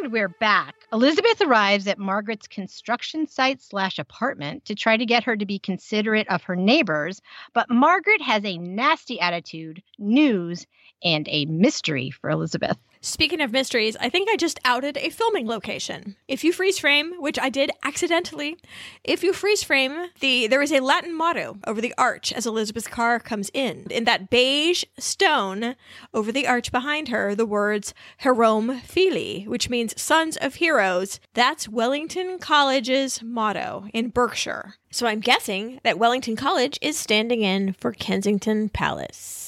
And 0.00 0.10
we're 0.10 0.30
back. 0.40 0.74
Elizabeth 0.92 1.40
arrives 1.42 1.86
at 1.86 1.96
Margaret's 1.98 2.48
construction 2.48 3.26
site 3.28 3.60
slash 3.62 3.98
apartment 4.00 4.64
to 4.64 4.74
try 4.74 4.96
to 4.96 5.04
get 5.06 5.22
her 5.22 5.36
to 5.36 5.44
be 5.46 5.58
considerate 5.60 6.26
of 6.28 6.42
her 6.44 6.56
neighbors, 6.56 7.20
but 7.54 7.70
Margaret 7.70 8.20
has 8.22 8.44
a 8.44 8.56
nasty 8.58 9.20
attitude, 9.20 9.80
news, 9.98 10.66
and 11.04 11.28
a 11.28 11.44
mystery 11.44 12.10
for 12.10 12.30
Elizabeth. 12.30 12.78
Speaking 13.08 13.40
of 13.40 13.52
mysteries, 13.52 13.96
I 14.00 14.08
think 14.08 14.28
I 14.28 14.34
just 14.36 14.58
outed 14.64 14.96
a 14.96 15.10
filming 15.10 15.46
location. 15.46 16.16
If 16.26 16.42
you 16.42 16.52
freeze 16.52 16.80
frame, 16.80 17.12
which 17.20 17.38
I 17.38 17.50
did 17.50 17.70
accidentally, 17.84 18.56
if 19.04 19.22
you 19.22 19.32
freeze 19.32 19.62
frame, 19.62 20.06
the 20.18 20.48
there 20.48 20.60
is 20.60 20.72
a 20.72 20.80
Latin 20.80 21.14
motto 21.14 21.56
over 21.68 21.80
the 21.80 21.94
arch 21.96 22.32
as 22.32 22.48
Elizabeth 22.48 22.90
Carr 22.90 23.20
comes 23.20 23.48
in. 23.54 23.86
In 23.90 24.02
that 24.06 24.28
beige 24.28 24.82
stone 24.98 25.76
over 26.12 26.32
the 26.32 26.48
arch 26.48 26.72
behind 26.72 27.06
her, 27.10 27.32
the 27.36 27.46
words 27.46 27.94
Heroum 28.24 28.80
Filii, 28.82 29.44
which 29.46 29.70
means 29.70 29.98
sons 30.02 30.36
of 30.38 30.56
heroes. 30.56 31.20
That's 31.32 31.68
Wellington 31.68 32.40
College's 32.40 33.22
motto 33.22 33.84
in 33.94 34.08
Berkshire. 34.08 34.74
So 34.90 35.06
I'm 35.06 35.20
guessing 35.20 35.78
that 35.84 36.00
Wellington 36.00 36.34
College 36.34 36.76
is 36.82 36.98
standing 36.98 37.42
in 37.42 37.72
for 37.74 37.92
Kensington 37.92 38.68
Palace. 38.68 39.44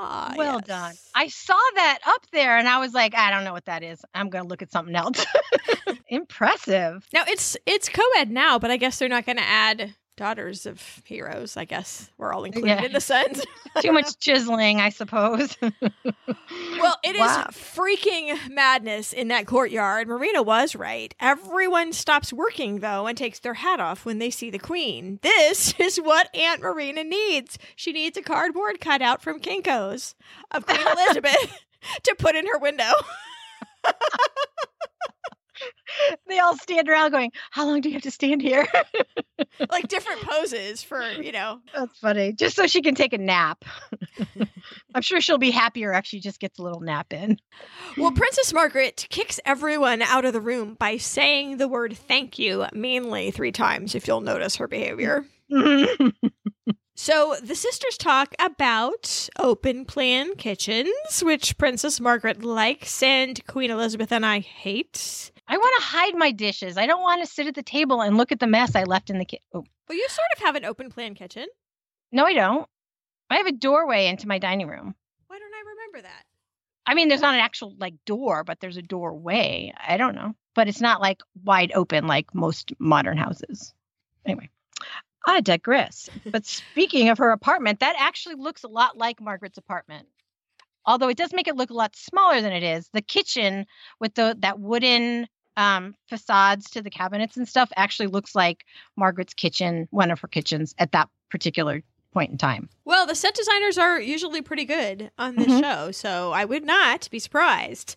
Ah, 0.00 0.32
well 0.36 0.54
yes. 0.56 0.64
done. 0.64 0.94
I 1.14 1.26
saw 1.28 1.54
that 1.74 1.98
up 2.06 2.30
there 2.30 2.56
and 2.56 2.68
I 2.68 2.78
was 2.78 2.94
like, 2.94 3.14
I 3.16 3.30
don't 3.30 3.42
know 3.44 3.52
what 3.52 3.64
that 3.66 3.82
is. 3.82 4.00
I'm 4.14 4.30
going 4.30 4.44
to 4.44 4.48
look 4.48 4.62
at 4.62 4.70
something 4.70 4.94
else. 4.94 5.24
Impressive. 6.08 7.06
Now 7.12 7.24
it's 7.26 7.56
it's 7.66 7.88
co-ed 7.88 8.30
now, 8.30 8.58
but 8.58 8.70
I 8.70 8.76
guess 8.76 8.98
they're 8.98 9.08
not 9.08 9.26
going 9.26 9.36
to 9.38 9.44
add 9.46 9.94
daughters 10.18 10.66
of 10.66 10.82
heroes, 11.04 11.56
I 11.56 11.64
guess 11.64 12.10
we're 12.18 12.34
all 12.34 12.44
included 12.44 12.68
yeah. 12.68 12.82
in 12.84 12.92
the 12.92 13.00
sense. 13.00 13.42
Too 13.80 13.92
much 13.92 14.18
chiseling, 14.18 14.80
I 14.80 14.90
suppose. 14.90 15.56
well, 15.62 16.96
it 17.02 17.16
wow. 17.18 17.46
is 17.48 17.56
freaking 17.56 18.36
madness 18.50 19.14
in 19.14 19.28
that 19.28 19.46
courtyard. 19.46 20.06
Marina 20.08 20.42
was 20.42 20.74
right. 20.74 21.14
Everyone 21.20 21.92
stops 21.94 22.32
working, 22.32 22.80
though, 22.80 23.06
and 23.06 23.16
takes 23.16 23.38
their 23.38 23.54
hat 23.54 23.80
off 23.80 24.04
when 24.04 24.18
they 24.18 24.28
see 24.30 24.50
the 24.50 24.58
queen. 24.58 25.20
This 25.22 25.72
is 25.78 25.96
what 25.96 26.34
Aunt 26.36 26.60
Marina 26.60 27.04
needs. 27.04 27.58
She 27.76 27.92
needs 27.92 28.18
a 28.18 28.22
cardboard 28.22 28.80
cutout 28.80 29.22
from 29.22 29.40
Kinko's 29.40 30.14
of 30.50 30.66
Queen 30.66 30.86
Elizabeth 30.86 31.62
to 32.02 32.14
put 32.18 32.34
in 32.34 32.46
her 32.48 32.58
window. 32.58 32.92
they 36.28 36.38
all 36.38 36.56
stand 36.56 36.88
around 36.88 37.10
going, 37.10 37.32
How 37.50 37.66
long 37.66 37.80
do 37.80 37.88
you 37.88 37.94
have 37.94 38.02
to 38.02 38.10
stand 38.10 38.42
here? 38.42 38.66
like 39.70 39.88
different 39.88 40.22
poses 40.22 40.82
for, 40.82 41.00
you 41.02 41.32
know. 41.32 41.60
That's 41.74 41.98
funny. 41.98 42.32
Just 42.32 42.56
so 42.56 42.66
she 42.66 42.82
can 42.82 42.94
take 42.94 43.12
a 43.12 43.18
nap. 43.18 43.64
I'm 44.94 45.02
sure 45.02 45.20
she'll 45.20 45.38
be 45.38 45.50
happier 45.50 45.92
if 45.94 46.06
she 46.06 46.20
just 46.20 46.40
gets 46.40 46.58
a 46.58 46.62
little 46.62 46.80
nap 46.80 47.12
in. 47.12 47.38
Well, 47.96 48.12
Princess 48.12 48.52
Margaret 48.52 49.06
kicks 49.10 49.40
everyone 49.44 50.02
out 50.02 50.24
of 50.24 50.32
the 50.32 50.40
room 50.40 50.74
by 50.78 50.96
saying 50.96 51.56
the 51.56 51.68
word 51.68 51.96
thank 51.96 52.38
you 52.38 52.66
meanly 52.72 53.30
three 53.30 53.52
times, 53.52 53.94
if 53.94 54.06
you'll 54.06 54.20
notice 54.20 54.56
her 54.56 54.68
behavior. 54.68 55.26
So 56.96 57.36
the 57.40 57.54
sisters 57.54 57.96
talk 57.96 58.34
about 58.40 59.28
open 59.38 59.84
plan 59.84 60.34
kitchens, 60.34 61.20
which 61.22 61.56
Princess 61.56 62.00
Margaret 62.00 62.42
likes 62.42 63.04
and 63.04 63.44
Queen 63.46 63.70
Elizabeth 63.70 64.10
and 64.10 64.26
I 64.26 64.40
hate. 64.40 65.30
I 65.50 65.56
want 65.56 65.74
to 65.80 65.86
hide 65.86 66.14
my 66.14 66.30
dishes. 66.30 66.76
I 66.76 66.86
don't 66.86 67.00
want 67.00 67.24
to 67.24 67.30
sit 67.30 67.46
at 67.46 67.54
the 67.54 67.62
table 67.62 68.02
and 68.02 68.18
look 68.18 68.32
at 68.32 68.38
the 68.38 68.46
mess 68.46 68.74
I 68.74 68.84
left 68.84 69.08
in 69.08 69.18
the 69.18 69.24
kitchen. 69.24 69.44
Oh. 69.54 69.64
Well, 69.88 69.96
you 69.96 70.06
sort 70.10 70.26
of 70.36 70.42
have 70.42 70.56
an 70.56 70.66
open 70.66 70.90
plan 70.90 71.14
kitchen. 71.14 71.46
No, 72.12 72.24
I 72.26 72.34
don't. 72.34 72.68
I 73.30 73.36
have 73.36 73.46
a 73.46 73.52
doorway 73.52 74.06
into 74.08 74.28
my 74.28 74.38
dining 74.38 74.66
room. 74.68 74.94
Why 75.26 75.38
don't 75.38 75.54
I 75.54 75.70
remember 75.70 76.02
that? 76.02 76.24
I 76.84 76.94
mean, 76.94 77.08
there's 77.08 77.22
not 77.22 77.34
an 77.34 77.40
actual 77.40 77.74
like 77.78 77.94
door, 78.04 78.44
but 78.44 78.60
there's 78.60 78.76
a 78.76 78.82
doorway. 78.82 79.72
I 79.78 79.96
don't 79.96 80.14
know, 80.14 80.34
but 80.54 80.68
it's 80.68 80.80
not 80.80 81.00
like 81.00 81.22
wide 81.44 81.72
open 81.74 82.06
like 82.06 82.34
most 82.34 82.72
modern 82.78 83.16
houses. 83.18 83.72
Anyway, 84.26 84.50
I 85.26 85.40
digress. 85.40 86.08
but 86.30 86.44
speaking 86.46 87.08
of 87.08 87.18
her 87.18 87.30
apartment, 87.30 87.80
that 87.80 87.96
actually 87.98 88.36
looks 88.36 88.64
a 88.64 88.68
lot 88.68 88.98
like 88.98 89.20
Margaret's 89.20 89.58
apartment 89.58 90.06
although 90.86 91.08
it 91.08 91.18
does 91.18 91.34
make 91.34 91.46
it 91.46 91.54
look 91.56 91.68
a 91.68 91.74
lot 91.74 91.94
smaller 91.94 92.40
than 92.40 92.52
it 92.52 92.62
is 92.62 92.88
the 92.94 93.02
kitchen 93.02 93.66
with 94.00 94.14
the 94.14 94.34
that 94.40 94.58
wooden 94.60 95.26
um, 95.58 95.94
facades 96.08 96.70
to 96.70 96.80
the 96.82 96.88
cabinets 96.88 97.36
and 97.36 97.46
stuff 97.46 97.70
actually 97.76 98.06
looks 98.06 98.34
like 98.36 98.64
Margaret's 98.96 99.34
kitchen, 99.34 99.88
one 99.90 100.12
of 100.12 100.20
her 100.20 100.28
kitchens 100.28 100.72
at 100.78 100.92
that 100.92 101.08
particular 101.30 101.82
point 102.14 102.30
in 102.30 102.38
time. 102.38 102.68
Well, 102.84 103.06
the 103.06 103.16
set 103.16 103.34
designers 103.34 103.76
are 103.76 104.00
usually 104.00 104.40
pretty 104.40 104.64
good 104.64 105.10
on 105.18 105.34
this 105.34 105.48
mm-hmm. 105.48 105.60
show, 105.60 105.90
so 105.90 106.30
I 106.32 106.44
would 106.44 106.64
not 106.64 107.10
be 107.10 107.18
surprised. 107.18 107.96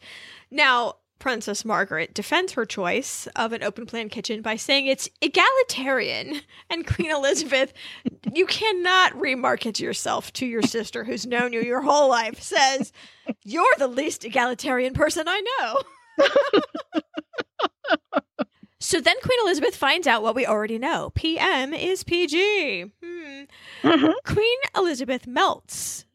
Now, 0.50 0.96
Princess 1.20 1.64
Margaret 1.64 2.16
defends 2.16 2.54
her 2.54 2.66
choice 2.66 3.28
of 3.36 3.54
an 3.54 3.62
open 3.62 3.86
plan 3.86 4.10
kitchen 4.10 4.42
by 4.42 4.56
saying 4.56 4.88
it's 4.88 5.08
egalitarian. 5.22 6.42
And 6.72 6.88
Queen 6.88 7.12
Elizabeth, 7.12 7.74
you 8.34 8.48
cannot 8.48 9.14
remarket 9.14 9.80
yourself 9.80 10.34
to 10.34 10.48
your 10.48 10.64
sister 10.64 11.04
who's 11.04 11.28
known 11.28 11.54
you 11.54 11.62
your 11.62 11.82
whole 11.82 12.10
life, 12.10 12.42
says, 12.42 12.92
You're 13.44 13.66
the 13.78 13.88
least 13.88 14.26
egalitarian 14.26 14.96
person 14.96 15.26
I 15.28 15.44
know. 15.60 16.26
So 18.84 19.00
then 19.00 19.16
Queen 19.24 19.38
Elizabeth 19.44 19.76
finds 19.76 20.08
out 20.08 20.24
what 20.24 20.34
we 20.36 20.46
already 20.48 20.80
know 20.80 21.12
PM 21.14 21.72
is 21.74 22.04
PG. 22.04 22.82
Hmm. 22.82 23.42
Mm-hmm. 23.84 24.12
Queen 24.34 24.58
Elizabeth 24.76 25.28
melts 25.28 26.06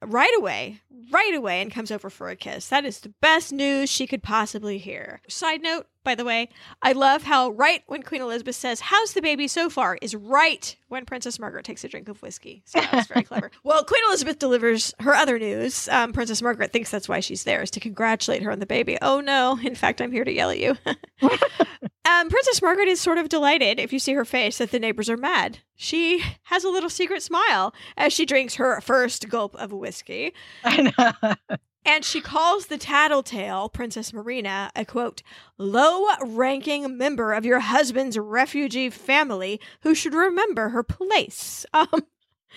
right 0.00 0.32
away 0.38 0.80
right 1.10 1.34
away 1.34 1.60
and 1.60 1.70
comes 1.72 1.90
over 1.90 2.10
for 2.10 2.28
a 2.30 2.36
kiss. 2.36 2.68
That 2.68 2.84
is 2.84 3.00
the 3.00 3.10
best 3.20 3.52
news 3.52 3.90
she 3.90 4.06
could 4.06 4.22
possibly 4.22 4.78
hear. 4.78 5.20
Side 5.28 5.62
note, 5.62 5.86
by 6.02 6.14
the 6.14 6.24
way, 6.24 6.50
I 6.82 6.92
love 6.92 7.22
how 7.22 7.48
right 7.50 7.82
when 7.86 8.02
Queen 8.02 8.20
Elizabeth 8.20 8.56
says, 8.56 8.80
How's 8.80 9.14
the 9.14 9.22
baby 9.22 9.48
so 9.48 9.70
far? 9.70 9.98
is 10.02 10.14
right 10.14 10.76
when 10.88 11.06
Princess 11.06 11.38
Margaret 11.38 11.64
takes 11.64 11.82
a 11.82 11.88
drink 11.88 12.08
of 12.10 12.20
whiskey. 12.20 12.62
So 12.66 12.80
that's 12.80 13.06
very 13.08 13.22
clever. 13.24 13.50
Well, 13.64 13.82
Queen 13.84 14.02
Elizabeth 14.08 14.38
delivers 14.38 14.92
her 15.00 15.14
other 15.14 15.38
news. 15.38 15.88
Um, 15.88 16.12
Princess 16.12 16.42
Margaret 16.42 16.72
thinks 16.72 16.90
that's 16.90 17.08
why 17.08 17.20
she's 17.20 17.44
there, 17.44 17.62
is 17.62 17.70
to 17.72 17.80
congratulate 17.80 18.42
her 18.42 18.50
on 18.50 18.58
the 18.58 18.66
baby. 18.66 18.98
Oh 19.00 19.20
no, 19.20 19.58
in 19.62 19.74
fact, 19.74 20.02
I'm 20.02 20.12
here 20.12 20.24
to 20.24 20.32
yell 20.32 20.50
at 20.50 20.58
you. 20.58 20.76
um, 21.22 22.28
Princess 22.28 22.60
Margaret 22.60 22.88
is 22.88 23.00
sort 23.00 23.16
of 23.16 23.30
delighted, 23.30 23.80
if 23.80 23.90
you 23.90 23.98
see 23.98 24.12
her 24.12 24.26
face, 24.26 24.58
that 24.58 24.72
the 24.72 24.78
neighbors 24.78 25.08
are 25.08 25.16
mad. 25.16 25.60
She 25.74 26.22
has 26.44 26.64
a 26.64 26.68
little 26.68 26.90
secret 26.90 27.22
smile 27.22 27.74
as 27.96 28.12
she 28.12 28.26
drinks 28.26 28.56
her 28.56 28.78
first 28.82 29.26
gulp 29.30 29.54
of 29.56 29.72
whiskey. 29.72 30.34
I 30.64 30.83
Marina. 30.84 31.36
and 31.84 32.04
she 32.04 32.20
calls 32.20 32.66
the 32.66 32.78
tattletale, 32.78 33.68
Princess 33.68 34.12
Marina, 34.12 34.70
a 34.76 34.84
quote, 34.84 35.22
low 35.58 36.06
ranking 36.22 36.96
member 36.96 37.32
of 37.32 37.44
your 37.44 37.60
husband's 37.60 38.18
refugee 38.18 38.90
family 38.90 39.60
who 39.82 39.94
should 39.94 40.14
remember 40.14 40.68
her 40.70 40.82
place. 40.82 41.66
Um, 41.72 42.06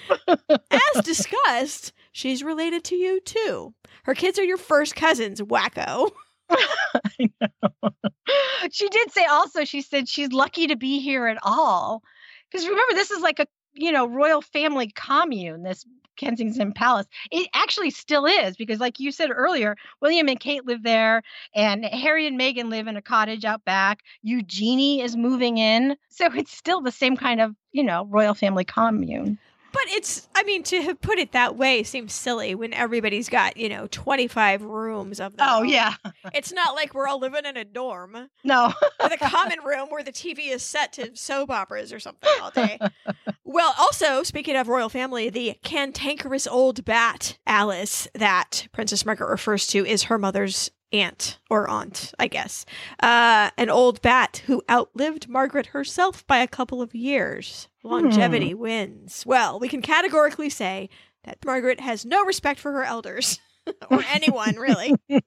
as 0.71 1.03
discussed, 1.03 1.93
she's 2.11 2.43
related 2.43 2.83
to 2.85 2.95
you 2.95 3.19
too. 3.21 3.73
Her 4.03 4.13
kids 4.13 4.39
are 4.39 4.43
your 4.43 4.57
first 4.57 4.95
cousins, 4.95 5.41
wacko. 5.41 6.11
I 6.49 7.29
know. 7.41 7.91
She 8.71 8.87
did 8.87 9.11
say 9.11 9.25
also, 9.25 9.65
she 9.65 9.81
said 9.81 10.07
she's 10.07 10.31
lucky 10.31 10.67
to 10.67 10.75
be 10.75 10.99
here 10.99 11.27
at 11.27 11.37
all. 11.43 12.03
Because 12.49 12.65
remember, 12.65 12.93
this 12.93 13.11
is 13.11 13.21
like 13.21 13.39
a 13.39 13.47
you 13.73 13.91
know 13.91 14.07
royal 14.07 14.41
family 14.41 14.87
commune 14.89 15.61
this 15.61 15.85
Kensington 16.17 16.73
Palace. 16.73 17.07
It 17.31 17.47
actually 17.53 17.91
still 17.91 18.25
is 18.25 18.57
because, 18.57 18.79
like 18.79 18.99
you 18.99 19.11
said 19.11 19.29
earlier, 19.31 19.77
William 20.01 20.27
and 20.27 20.39
Kate 20.39 20.65
live 20.65 20.83
there, 20.83 21.21
and 21.55 21.85
Harry 21.85 22.27
and 22.27 22.37
Meghan 22.39 22.69
live 22.69 22.87
in 22.87 22.97
a 22.97 23.01
cottage 23.01 23.45
out 23.45 23.63
back. 23.63 24.01
Eugenie 24.23 25.01
is 25.01 25.15
moving 25.15 25.57
in. 25.59 25.95
So 26.09 26.25
it's 26.35 26.51
still 26.51 26.81
the 26.81 26.91
same 26.91 27.15
kind 27.15 27.39
of, 27.39 27.55
you 27.71 27.83
know, 27.83 28.05
royal 28.05 28.33
family 28.33 28.65
commune. 28.65 29.37
But 29.85 29.93
it's, 29.93 30.27
I 30.33 30.41
mean, 30.43 30.63
to 30.63 30.95
put 30.95 31.19
it 31.19 31.33
that 31.33 31.55
way 31.55 31.83
seems 31.83 32.11
silly 32.13 32.55
when 32.55 32.73
everybody's 32.73 33.29
got, 33.29 33.57
you 33.57 33.69
know, 33.69 33.85
25 33.91 34.63
rooms 34.63 35.19
of 35.19 35.37
them. 35.37 35.47
Oh, 35.47 35.61
yeah. 35.61 35.93
it's 36.33 36.51
not 36.51 36.73
like 36.73 36.95
we're 36.95 37.07
all 37.07 37.19
living 37.19 37.45
in 37.45 37.55
a 37.57 37.63
dorm. 37.63 38.27
No. 38.43 38.73
or 38.99 39.09
the 39.09 39.17
common 39.17 39.59
room 39.63 39.89
where 39.91 40.01
the 40.03 40.11
TV 40.11 40.47
is 40.51 40.63
set 40.63 40.93
to 40.93 41.15
soap 41.15 41.51
operas 41.51 41.93
or 41.93 41.99
something 41.99 42.27
all 42.41 42.49
day. 42.49 42.79
well, 43.43 43.75
also, 43.77 44.23
speaking 44.23 44.55
of 44.55 44.67
royal 44.67 44.89
family, 44.89 45.29
the 45.29 45.57
cantankerous 45.63 46.47
old 46.47 46.83
bat, 46.83 47.37
Alice, 47.45 48.07
that 48.15 48.67
Princess 48.73 49.05
Margaret 49.05 49.29
refers 49.29 49.67
to, 49.67 49.85
is 49.85 50.03
her 50.03 50.17
mother's 50.17 50.71
aunt 50.91 51.37
or 51.51 51.69
aunt, 51.69 52.13
I 52.17 52.27
guess, 52.27 52.65
uh, 53.03 53.51
an 53.57 53.69
old 53.69 54.01
bat 54.01 54.41
who 54.47 54.63
outlived 54.71 55.27
Margaret 55.27 55.67
herself 55.67 56.25
by 56.25 56.37
a 56.39 56.47
couple 56.47 56.81
of 56.81 56.95
years. 56.95 57.67
Hmm. 57.87 57.93
Longevity 57.93 58.51
hmm. 58.51 58.59
wins. 58.59 59.23
Well, 59.25 59.59
we 59.59 59.67
can 59.69 59.81
categorically 59.81 60.49
say 60.49 60.89
that 61.23 61.39
Margaret 61.45 61.79
has 61.79 62.05
no 62.05 62.23
respect 62.25 62.59
for 62.59 62.71
her 62.73 62.83
elders. 62.83 63.39
or 63.91 64.01
anyone, 64.13 64.55
really. 64.55 64.95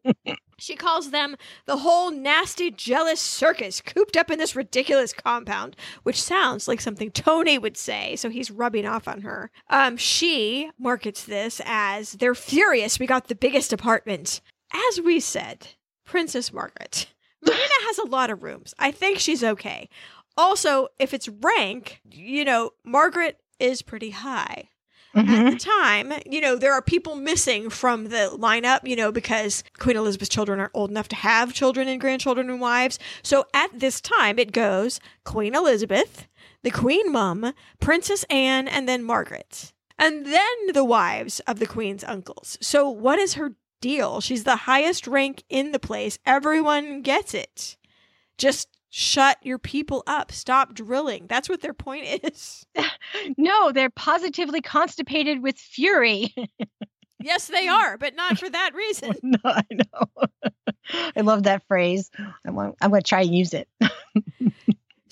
she 0.58 0.74
calls 0.74 1.11
them 1.11 1.36
the 1.66 1.76
whole 1.76 2.11
nasty, 2.11 2.70
jealous 2.70 3.20
circus 3.20 3.82
cooped 3.82 4.16
up 4.16 4.30
in 4.30 4.38
this 4.38 4.56
ridiculous 4.56 5.12
compound, 5.12 5.76
which 6.04 6.20
sounds 6.22 6.66
like 6.66 6.80
something 6.80 7.11
Tony 7.11 7.58
would 7.58 7.76
say, 7.76 8.16
so 8.16 8.30
he's 8.30 8.50
rubbing 8.50 8.86
off 8.86 9.06
on 9.06 9.20
her. 9.20 9.50
Um, 9.68 9.98
she 9.98 10.70
markets 10.78 11.24
this 11.26 11.61
as 11.66 12.12
they're 12.12 12.34
furious 12.34 12.98
we 12.98 13.06
got 13.06 13.28
the 13.28 13.34
biggest 13.34 13.74
apartment. 13.74 14.40
As 14.88 15.02
we 15.02 15.20
said, 15.20 15.68
Princess 16.06 16.50
Margaret. 16.50 17.08
Marina 17.44 17.61
has 17.88 17.98
a 17.98 18.06
lot 18.06 18.30
of 18.30 18.42
rooms. 18.42 18.72
I 18.78 18.90
think 18.90 19.18
she's 19.18 19.44
okay. 19.44 19.86
Also, 20.36 20.88
if 20.98 21.12
it's 21.12 21.28
rank, 21.28 22.00
you 22.10 22.44
know, 22.44 22.72
Margaret 22.84 23.40
is 23.58 23.82
pretty 23.82 24.10
high. 24.10 24.70
Mm-hmm. 25.14 25.30
At 25.30 25.44
the 25.50 25.56
mm-hmm. 25.56 25.82
time, 26.08 26.20
you 26.24 26.40
know, 26.40 26.54
there 26.54 26.72
are 26.72 26.80
people 26.82 27.16
missing 27.16 27.68
from 27.68 28.10
the 28.10 28.30
lineup, 28.34 28.86
you 28.86 28.94
know, 28.94 29.10
because 29.10 29.64
Queen 29.78 29.96
Elizabeth's 29.96 30.28
children 30.32 30.60
are 30.60 30.64
not 30.64 30.70
old 30.72 30.90
enough 30.90 31.08
to 31.08 31.16
have 31.16 31.52
children 31.52 31.88
and 31.88 32.00
grandchildren 32.00 32.48
and 32.48 32.60
wives. 32.60 32.98
So 33.22 33.44
at 33.52 33.70
this 33.80 34.00
time, 34.00 34.38
it 34.38 34.52
goes 34.52 35.00
Queen 35.24 35.56
Elizabeth, 35.56 36.28
the 36.62 36.70
Queen 36.70 37.10
Mum, 37.10 37.52
Princess 37.80 38.22
Anne, 38.30 38.68
and 38.68 38.88
then 38.88 39.02
Margaret. 39.02 39.72
And 39.98 40.26
then 40.26 40.46
the 40.72 40.84
wives 40.84 41.40
of 41.40 41.58
the 41.58 41.66
Queen's 41.66 42.04
uncles. 42.04 42.56
So 42.60 42.88
what 42.88 43.18
is 43.18 43.34
her 43.34 43.56
deal? 43.80 44.20
She's 44.20 44.44
the 44.44 44.56
highest 44.56 45.08
rank 45.08 45.42
in 45.48 45.72
the 45.72 45.78
place. 45.80 46.20
Everyone 46.24 47.02
gets 47.02 47.34
it. 47.34 47.76
Just 48.38 48.68
shut 48.93 49.38
your 49.43 49.59
people 49.59 50.03
up 50.09 50.32
stop 50.32 50.74
drilling 50.74 51.26
that's 51.28 51.49
what 51.49 51.61
their 51.61 51.72
point 51.72 52.05
is 52.24 52.66
no 53.38 53.70
they're 53.70 53.88
positively 53.91 54.61
constipated 54.61 55.43
with 55.43 55.57
fury 55.57 56.34
yes 57.22 57.47
they 57.47 57.68
are 57.68 57.97
but 57.97 58.16
not 58.16 58.36
for 58.36 58.51
that 58.51 58.72
reason 58.74 59.12
no 59.22 59.38
i 59.45 59.62
know 59.70 60.28
i 61.16 61.20
love 61.20 61.45
that 61.45 61.62
phrase 61.68 62.11
i 62.45 62.51
want 62.51 62.74
i'm 62.82 62.91
going 62.91 63.01
to 63.01 63.09
try 63.09 63.22
and 63.22 63.34
use 63.34 63.55
it 63.55 63.68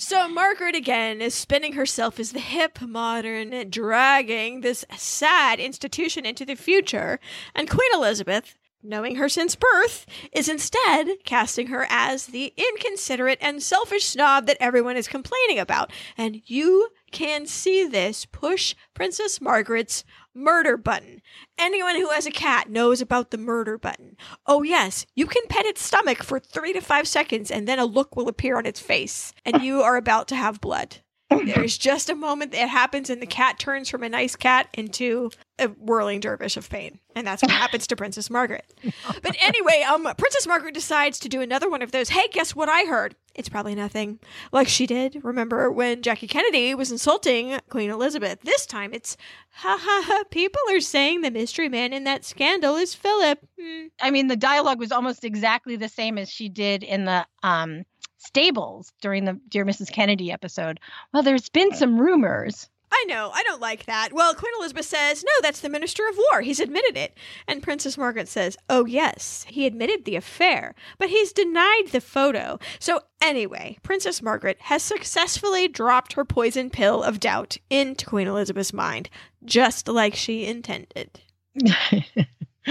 So 0.01 0.29
Margaret 0.29 0.76
again 0.76 1.20
is 1.20 1.35
spinning 1.35 1.72
herself 1.72 2.20
as 2.20 2.31
the 2.31 2.39
hip 2.39 2.81
modern, 2.81 3.68
dragging 3.68 4.61
this 4.61 4.85
sad 4.97 5.59
institution 5.59 6.24
into 6.24 6.45
the 6.45 6.55
future, 6.55 7.18
and 7.53 7.68
Queen 7.68 7.91
Elizabeth 7.93 8.55
knowing 8.83 9.16
her 9.16 9.29
since 9.29 9.57
birth, 9.57 10.07
is 10.33 10.49
instead 10.49 11.09
casting 11.24 11.68
her 11.68 11.87
as 11.89 12.26
the 12.26 12.53
inconsiderate 12.57 13.39
and 13.41 13.62
selfish 13.62 14.05
snob 14.05 14.47
that 14.47 14.57
everyone 14.61 14.97
is 14.97 15.09
complaining 15.09 15.59
about. 15.59 15.91
And 16.16 16.43
you 16.47 16.89
can 17.11 17.47
see 17.47 17.87
this 17.87 18.24
push 18.26 18.74
Princess 18.95 19.41
Margaret's 19.41 20.05
murder 20.35 20.76
button. 20.76 21.20
Anyone 21.59 21.97
who 21.97 22.11
has 22.11 22.26
a 22.26 22.31
cat 22.31 22.70
knows 22.70 23.01
about 23.01 23.31
the 23.31 23.39
murder 23.39 23.76
button. 23.79 24.16
Oh, 24.47 24.62
yes, 24.62 25.07
you 25.14 25.26
can 25.26 25.43
pet 25.49 25.66
its 25.66 25.83
stomach 25.83 26.22
for 26.22 26.39
three 26.39 26.72
to 26.72 26.81
five 26.81 27.09
seconds 27.09 27.51
and 27.51 27.66
then 27.66 27.79
a 27.79 27.85
look 27.85 28.14
will 28.14 28.29
appear 28.29 28.57
on 28.57 28.66
its 28.66 28.81
face, 28.81 29.33
and 29.45 29.62
you 29.62 29.83
are 29.83 29.97
about 29.97 30.29
to 30.29 30.37
have 30.37 30.61
blood. 30.61 30.99
There's 31.31 31.76
just 31.76 32.09
a 32.09 32.14
moment 32.14 32.53
that 32.53 32.68
happens, 32.70 33.11
and 33.11 33.20
the 33.20 33.26
cat 33.26 33.59
turns 33.59 33.91
from 33.91 34.03
a 34.03 34.09
nice 34.09 34.35
cat 34.35 34.68
into 34.72 35.31
a 35.59 35.66
whirling 35.66 36.20
dervish 36.20 36.57
of 36.57 36.70
pain, 36.70 37.01
and 37.14 37.26
that's 37.26 37.43
what 37.43 37.51
happens 37.51 37.87
to 37.89 37.97
Princess 37.97 38.31
Margaret. 38.31 38.64
But 39.22 39.37
anyway, 39.43 39.83
um, 39.83 40.09
Princess 40.16 40.47
Margaret 40.47 40.72
decides 40.72 41.18
to 41.20 41.29
do 41.29 41.43
another 41.43 41.68
one 41.68 41.83
of 41.83 41.93
those. 41.93 42.09
Hey, 42.11 42.29
guess 42.33 42.57
what 42.57 42.70
I 42.70 42.85
heard? 42.85 43.14
It's 43.35 43.49
probably 43.51 43.74
nothing. 43.74 44.20
Like 44.53 44.68
she 44.68 44.87
did. 44.87 45.20
Remember 45.22 45.70
when 45.70 46.01
Jackie 46.01 46.26
Kennedy 46.29 46.74
was 46.74 46.91
insulting 46.91 47.61
Queen 47.68 47.91
Elizabeth? 47.91 48.41
This 48.43 48.64
time 48.64 48.95
it's, 48.95 49.16
ha 49.51 49.79
ha 49.81 50.05
ha. 50.07 50.24
People 50.31 50.62
are 50.70 50.81
saying 50.81 51.20
the 51.20 51.31
mystery 51.31 51.68
man 51.68 51.93
in 51.93 52.05
that 52.05 52.24
scandal 52.24 52.74
is 52.76 52.95
Philip. 52.95 53.39
Mm. 53.61 53.91
I 54.01 54.11
mean, 54.11 54.29
the 54.29 54.37
dialogue 54.37 54.81
was 54.81 54.93
almost 54.93 55.24
exactly 55.24 55.76
the 55.76 55.89
same 55.89 56.16
as 56.16 56.31
she 56.31 56.49
did 56.49 56.83
in 56.83 57.05
the 57.05 57.26
um 57.43 57.85
Stables 58.18 58.92
during 59.00 59.24
the 59.24 59.40
Dear 59.48 59.64
Mrs. 59.64 59.92
Kennedy 59.92 60.30
episode. 60.32 60.80
Well, 61.12 61.22
there's 61.22 61.48
been 61.48 61.72
some 61.74 62.00
rumors. 62.00 62.68
I 62.90 63.04
know. 63.06 63.30
I 63.32 63.42
don't 63.42 63.60
like 63.60 63.84
that. 63.84 64.12
Well, 64.14 64.34
Queen 64.34 64.52
Elizabeth 64.58 64.86
says, 64.86 65.22
no, 65.22 65.30
that's 65.42 65.60
the 65.60 65.68
Minister 65.68 66.08
of 66.08 66.16
War. 66.30 66.40
He's 66.40 66.58
admitted 66.58 66.96
it. 66.96 67.16
And 67.46 67.62
Princess 67.62 67.98
Margaret 67.98 68.28
says, 68.28 68.56
oh, 68.68 68.86
yes, 68.86 69.44
he 69.48 69.66
admitted 69.66 70.04
the 70.04 70.16
affair, 70.16 70.74
but 70.98 71.10
he's 71.10 71.32
denied 71.32 71.88
the 71.92 72.00
photo. 72.00 72.58
So, 72.80 73.02
anyway, 73.20 73.76
Princess 73.82 74.22
Margaret 74.22 74.56
has 74.62 74.82
successfully 74.82 75.68
dropped 75.68 76.14
her 76.14 76.24
poison 76.24 76.70
pill 76.70 77.02
of 77.02 77.20
doubt 77.20 77.58
into 77.68 78.06
Queen 78.06 78.26
Elizabeth's 78.26 78.72
mind, 78.72 79.10
just 79.44 79.86
like 79.86 80.14
she 80.16 80.46
intended. 80.46 81.20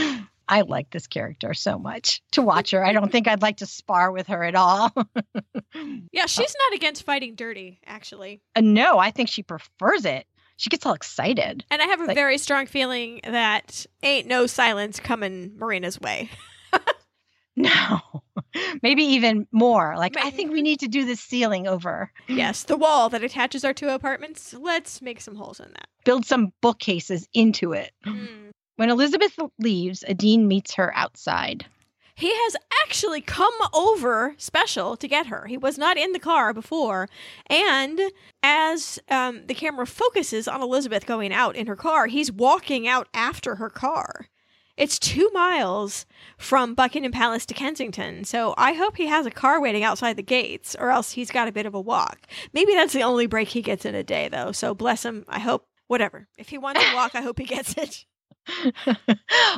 I 0.50 0.62
like 0.62 0.90
this 0.92 1.08
character 1.08 1.54
so 1.54 1.78
much 1.78 2.22
to 2.32 2.42
watch 2.42 2.72
her. 2.72 2.86
I 2.86 2.94
don't 2.94 3.12
think 3.12 3.28
I'd 3.28 3.42
like 3.42 3.58
to 3.58 3.66
spar 3.66 4.12
with 4.12 4.28
her 4.28 4.44
at 4.44 4.56
all. 4.56 4.92
yeah, 6.12 6.24
uh, 6.24 6.28
she's 6.28 6.56
not 6.66 6.76
against 6.76 7.04
fighting 7.04 7.36
dirty, 7.36 7.80
actually. 7.86 8.42
Uh, 8.56 8.62
no, 8.62 8.98
I 8.98 9.12
think 9.12 9.30
she 9.30 9.44
prefers 9.44 10.06
it. 10.06 10.26
She 10.56 10.70
gets 10.70 10.86
all 10.86 10.94
excited. 10.94 11.66
And 11.70 11.82
I 11.82 11.86
have 11.86 12.02
a 12.02 12.06
like, 12.06 12.16
very 12.16 12.38
strong 12.38 12.66
feeling 12.66 13.20
that 13.24 13.86
ain't 14.02 14.28
no 14.28 14.48
silence 14.48 15.00
coming 15.00 15.54
Marina's 15.58 16.00
way. 16.00 16.32
no. 17.56 18.00
Maybe 18.82 19.04
even 19.04 19.46
more. 19.52 19.96
Like, 19.98 20.16
Maybe. 20.16 20.28
I 20.28 20.32
think 20.32 20.52
we 20.52 20.64
need 20.64 20.80
to 20.80 20.88
do 20.88 21.06
this 21.06 21.20
ceiling 21.20 21.68
over. 21.68 22.12
Yes, 22.28 22.64
the 22.64 22.78
wall 22.78 23.10
that 23.10 23.24
attaches 23.24 23.64
our 23.64 23.74
two 23.74 23.90
apartments. 23.90 24.54
Let's 24.58 25.00
make 25.02 25.22
some 25.22 25.36
holes 25.36 25.60
in 25.60 25.68
that. 25.74 25.90
Build 26.06 26.26
some 26.26 26.54
bookcases 26.62 27.28
into 27.34 27.74
it. 27.74 27.92
Mm. 28.06 28.50
When 28.78 28.92
Elizabeth 28.92 29.40
leaves, 29.58 30.04
Adeane 30.08 30.46
meets 30.46 30.76
her 30.76 30.96
outside. 30.96 31.66
He 32.14 32.32
has 32.32 32.56
actually 32.84 33.22
come 33.22 33.54
over 33.74 34.36
special 34.38 34.96
to 34.98 35.08
get 35.08 35.28
her. 35.28 35.48
He 35.48 35.58
was 35.58 35.80
not 35.80 35.98
in 35.98 36.12
the 36.12 36.20
car 36.20 36.54
before. 36.54 37.10
And 37.48 38.00
as 38.44 39.00
um, 39.10 39.42
the 39.48 39.56
camera 39.56 39.88
focuses 39.88 40.48
on 40.48 40.62
Elizabeth 40.62 41.08
going 41.08 41.34
out 41.34 41.56
in 41.56 41.66
her 41.66 41.76
car, 41.76 42.06
he's 42.06 42.32
walking 42.32 42.88
out 42.88 43.08
after 43.16 43.56
her 43.56 43.70
car. 43.72 44.28
It's 44.78 45.00
two 45.00 45.32
miles 45.34 46.06
from 46.38 46.76
Buckingham 46.76 47.12
Palace 47.12 47.48
to 47.48 47.56
Kensington, 47.56 48.26
so 48.26 48.54
I 48.60 48.74
hope 48.74 48.96
he 48.98 49.08
has 49.08 49.26
a 49.26 49.32
car 49.32 49.60
waiting 49.60 49.84
outside 49.84 50.18
the 50.18 50.22
gates, 50.22 50.76
or 50.78 50.92
else 50.92 51.14
he's 51.14 51.32
got 51.32 51.48
a 51.48 51.52
bit 51.52 51.66
of 51.66 51.74
a 51.74 51.82
walk. 51.82 52.28
Maybe 52.54 52.74
that's 52.74 52.94
the 52.94 53.02
only 53.02 53.26
break 53.26 53.48
he 53.50 53.64
gets 53.64 53.86
in 53.86 53.96
a 53.96 54.04
day, 54.04 54.28
though, 54.30 54.52
so 54.52 54.76
bless 54.76 55.04
him. 55.04 55.26
I 55.28 55.40
hope, 55.40 55.66
whatever. 55.88 56.28
If 56.38 56.50
he 56.50 56.60
wants 56.60 56.84
a 56.84 56.94
walk, 56.94 57.16
I 57.16 57.22
hope 57.24 57.40
he 57.40 57.46
gets 57.46 57.76
it. 57.76 58.06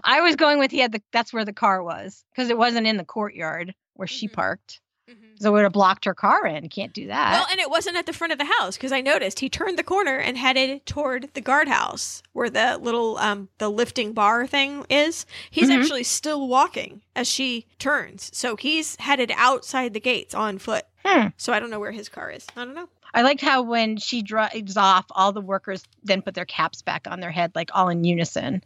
I 0.03 0.21
was 0.21 0.35
going 0.35 0.59
with 0.59 0.71
he 0.71 0.79
had 0.79 0.91
the 0.91 1.01
that's 1.11 1.33
where 1.33 1.45
the 1.45 1.53
car 1.53 1.83
was 1.83 2.23
because 2.31 2.49
it 2.49 2.57
wasn't 2.57 2.87
in 2.87 2.97
the 2.97 3.05
courtyard 3.05 3.73
where 3.93 4.07
she 4.07 4.27
mm-hmm. 4.27 4.33
parked. 4.35 4.81
Mm-hmm. 5.09 5.25
So 5.39 5.49
it 5.49 5.53
would 5.53 5.63
have 5.63 5.73
blocked 5.73 6.05
her 6.05 6.13
car 6.13 6.45
in. 6.45 6.69
Can't 6.69 6.93
do 6.93 7.07
that. 7.07 7.31
Well, 7.31 7.47
and 7.49 7.59
it 7.59 7.69
wasn't 7.71 7.97
at 7.97 8.05
the 8.05 8.13
front 8.13 8.31
of 8.31 8.37
the 8.37 8.45
house 8.45 8.77
because 8.77 8.91
I 8.91 9.01
noticed 9.01 9.39
he 9.39 9.49
turned 9.49 9.79
the 9.79 9.83
corner 9.83 10.17
and 10.17 10.37
headed 10.37 10.85
toward 10.85 11.29
the 11.33 11.41
guardhouse 11.41 12.21
where 12.33 12.49
the 12.49 12.77
little 12.81 13.17
um 13.17 13.49
the 13.57 13.69
lifting 13.69 14.13
bar 14.13 14.45
thing 14.47 14.85
is. 14.89 15.25
He's 15.51 15.69
mm-hmm. 15.69 15.81
actually 15.81 16.03
still 16.03 16.47
walking 16.47 17.01
as 17.15 17.27
she 17.27 17.65
turns. 17.79 18.29
So 18.33 18.55
he's 18.55 18.95
headed 18.97 19.31
outside 19.35 19.93
the 19.93 19.99
gates 19.99 20.33
on 20.35 20.57
foot. 20.57 20.85
Hmm. 21.05 21.27
So 21.37 21.53
I 21.53 21.59
don't 21.59 21.69
know 21.69 21.79
where 21.79 21.91
his 21.93 22.09
car 22.09 22.29
is. 22.29 22.45
I 22.57 22.65
don't 22.65 22.75
know. 22.75 22.89
I 23.13 23.23
liked 23.23 23.41
how 23.41 23.63
when 23.63 23.97
she 23.97 24.21
drives 24.21 24.77
off, 24.77 25.05
all 25.11 25.31
the 25.31 25.41
workers 25.41 25.81
then 26.03 26.21
put 26.21 26.35
their 26.35 26.45
caps 26.45 26.83
back 26.83 27.07
on 27.09 27.21
their 27.21 27.31
head, 27.31 27.51
like 27.55 27.71
all 27.73 27.89
in 27.89 28.03
unison. 28.03 28.61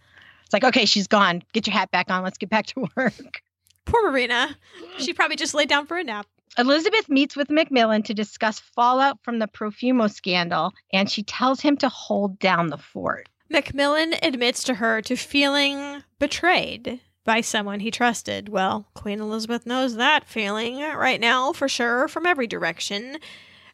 It's 0.55 0.61
like, 0.61 0.65
okay, 0.75 0.85
she's 0.85 1.07
gone. 1.07 1.41
Get 1.51 1.65
your 1.65 1.75
hat 1.75 1.89
back 1.89 2.11
on. 2.11 2.21
Let's 2.21 2.37
get 2.37 2.49
back 2.51 2.67
to 2.67 2.81
work. 2.95 3.41
Poor 3.85 4.11
Marina. 4.11 4.55
She 4.99 5.11
probably 5.11 5.35
just 5.35 5.55
laid 5.55 5.67
down 5.67 5.87
for 5.87 5.97
a 5.97 6.03
nap. 6.03 6.27
Elizabeth 6.59 7.09
meets 7.09 7.35
with 7.35 7.49
Macmillan 7.49 8.03
to 8.03 8.13
discuss 8.13 8.59
fallout 8.59 9.17
from 9.23 9.39
the 9.39 9.47
Profumo 9.47 10.13
scandal, 10.13 10.71
and 10.91 11.09
she 11.09 11.23
tells 11.23 11.59
him 11.61 11.75
to 11.77 11.89
hold 11.89 12.37
down 12.37 12.67
the 12.67 12.77
fort. 12.77 13.29
Macmillan 13.49 14.13
admits 14.21 14.63
to 14.65 14.75
her 14.75 15.01
to 15.01 15.15
feeling 15.15 16.03
betrayed 16.19 16.99
by 17.25 17.41
someone 17.41 17.79
he 17.79 17.89
trusted. 17.89 18.47
Well, 18.47 18.85
Queen 18.93 19.19
Elizabeth 19.21 19.65
knows 19.65 19.95
that 19.95 20.29
feeling 20.29 20.79
right 20.81 21.19
now 21.19 21.53
for 21.53 21.67
sure 21.67 22.07
from 22.07 22.27
every 22.27 22.45
direction. 22.45 23.17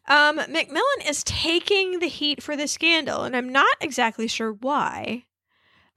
Um, 0.08 0.38
Macmillan 0.38 1.02
is 1.06 1.26
taking 1.26 2.00
the 2.00 2.08
heat 2.08 2.42
for 2.42 2.56
the 2.56 2.70
scandal, 2.70 3.24
and 3.26 3.36
I'm 3.36 3.50
not 3.52 3.76
exactly 3.82 4.30
sure 4.30 4.54
why 4.54 5.26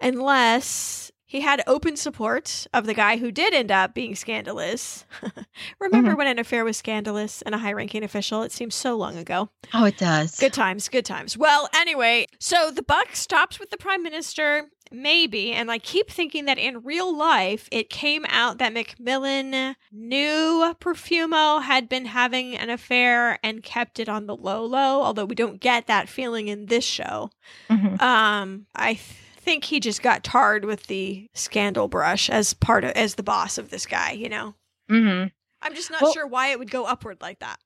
unless 0.02 1.10
he 1.24 1.40
had 1.40 1.62
open 1.66 1.96
support 1.96 2.66
of 2.74 2.84
the 2.84 2.92
guy 2.92 3.16
who 3.16 3.30
did 3.32 3.54
end 3.54 3.70
up 3.72 3.94
being 3.94 4.14
scandalous. 4.14 5.06
Remember 5.80 6.10
mm-hmm. 6.10 6.18
when 6.18 6.26
an 6.26 6.38
affair 6.38 6.62
was 6.62 6.76
scandalous 6.76 7.40
and 7.42 7.54
a 7.54 7.58
high 7.58 7.72
ranking 7.72 8.02
official? 8.04 8.42
It 8.42 8.52
seems 8.52 8.74
so 8.74 8.96
long 8.96 9.16
ago. 9.16 9.48
Oh, 9.72 9.84
it 9.86 9.96
does. 9.96 10.38
Good 10.38 10.52
times, 10.52 10.90
good 10.90 11.06
times. 11.06 11.38
Well, 11.38 11.70
anyway, 11.74 12.26
so 12.38 12.70
the 12.70 12.82
buck 12.82 13.14
stops 13.14 13.58
with 13.58 13.70
the 13.70 13.78
prime 13.78 14.02
minister, 14.02 14.64
maybe. 14.90 15.52
And 15.52 15.70
I 15.70 15.78
keep 15.78 16.10
thinking 16.10 16.44
that 16.44 16.58
in 16.58 16.82
real 16.84 17.16
life, 17.16 17.66
it 17.72 17.88
came 17.88 18.26
out 18.28 18.58
that 18.58 18.74
Macmillan 18.74 19.74
knew 19.90 20.76
Profumo 20.82 21.62
had 21.62 21.88
been 21.88 22.04
having 22.04 22.54
an 22.58 22.68
affair 22.68 23.38
and 23.42 23.62
kept 23.62 23.98
it 23.98 24.10
on 24.10 24.26
the 24.26 24.36
low 24.36 24.66
low, 24.66 25.00
although 25.02 25.24
we 25.24 25.34
don't 25.34 25.60
get 25.60 25.86
that 25.86 26.10
feeling 26.10 26.48
in 26.48 26.66
this 26.66 26.84
show. 26.84 27.30
Mm-hmm. 27.70 28.02
Um, 28.04 28.66
I 28.74 29.00
think 29.42 29.64
he 29.64 29.80
just 29.80 30.02
got 30.02 30.22
tarred 30.24 30.64
with 30.64 30.86
the 30.86 31.28
scandal 31.34 31.88
brush 31.88 32.30
as 32.30 32.54
part 32.54 32.84
of 32.84 32.92
as 32.92 33.16
the 33.16 33.22
boss 33.24 33.58
of 33.58 33.70
this 33.70 33.84
guy, 33.86 34.12
you 34.12 34.28
know. 34.28 34.54
hmm 34.88 35.24
I'm 35.64 35.74
just 35.76 35.90
not 35.92 36.02
well, 36.02 36.12
sure 36.12 36.26
why 36.26 36.48
it 36.48 36.58
would 36.58 36.70
go 36.72 36.84
upward 36.86 37.18
like 37.20 37.38
that. 37.40 37.56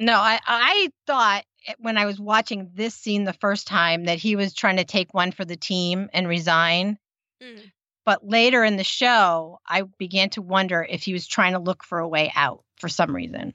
No, 0.00 0.14
I 0.14 0.40
I 0.46 0.90
thought 1.06 1.42
when 1.78 1.96
I 1.98 2.04
was 2.06 2.18
watching 2.18 2.70
this 2.74 2.94
scene 2.94 3.24
the 3.24 3.32
first 3.32 3.66
time 3.68 4.04
that 4.04 4.18
he 4.18 4.34
was 4.36 4.52
trying 4.54 4.76
to 4.78 4.84
take 4.84 5.12
one 5.14 5.30
for 5.32 5.44
the 5.44 5.56
team 5.56 6.08
and 6.12 6.26
resign. 6.28 6.98
Mm. 7.42 7.70
But 8.06 8.26
later 8.26 8.64
in 8.64 8.76
the 8.78 8.82
show, 8.84 9.58
I 9.68 9.82
began 9.98 10.30
to 10.30 10.42
wonder 10.42 10.84
if 10.88 11.02
he 11.04 11.12
was 11.12 11.26
trying 11.28 11.52
to 11.52 11.58
look 11.60 11.84
for 11.84 11.98
a 12.00 12.08
way 12.08 12.32
out 12.34 12.64
for 12.78 12.88
some 12.88 13.14
reason, 13.14 13.52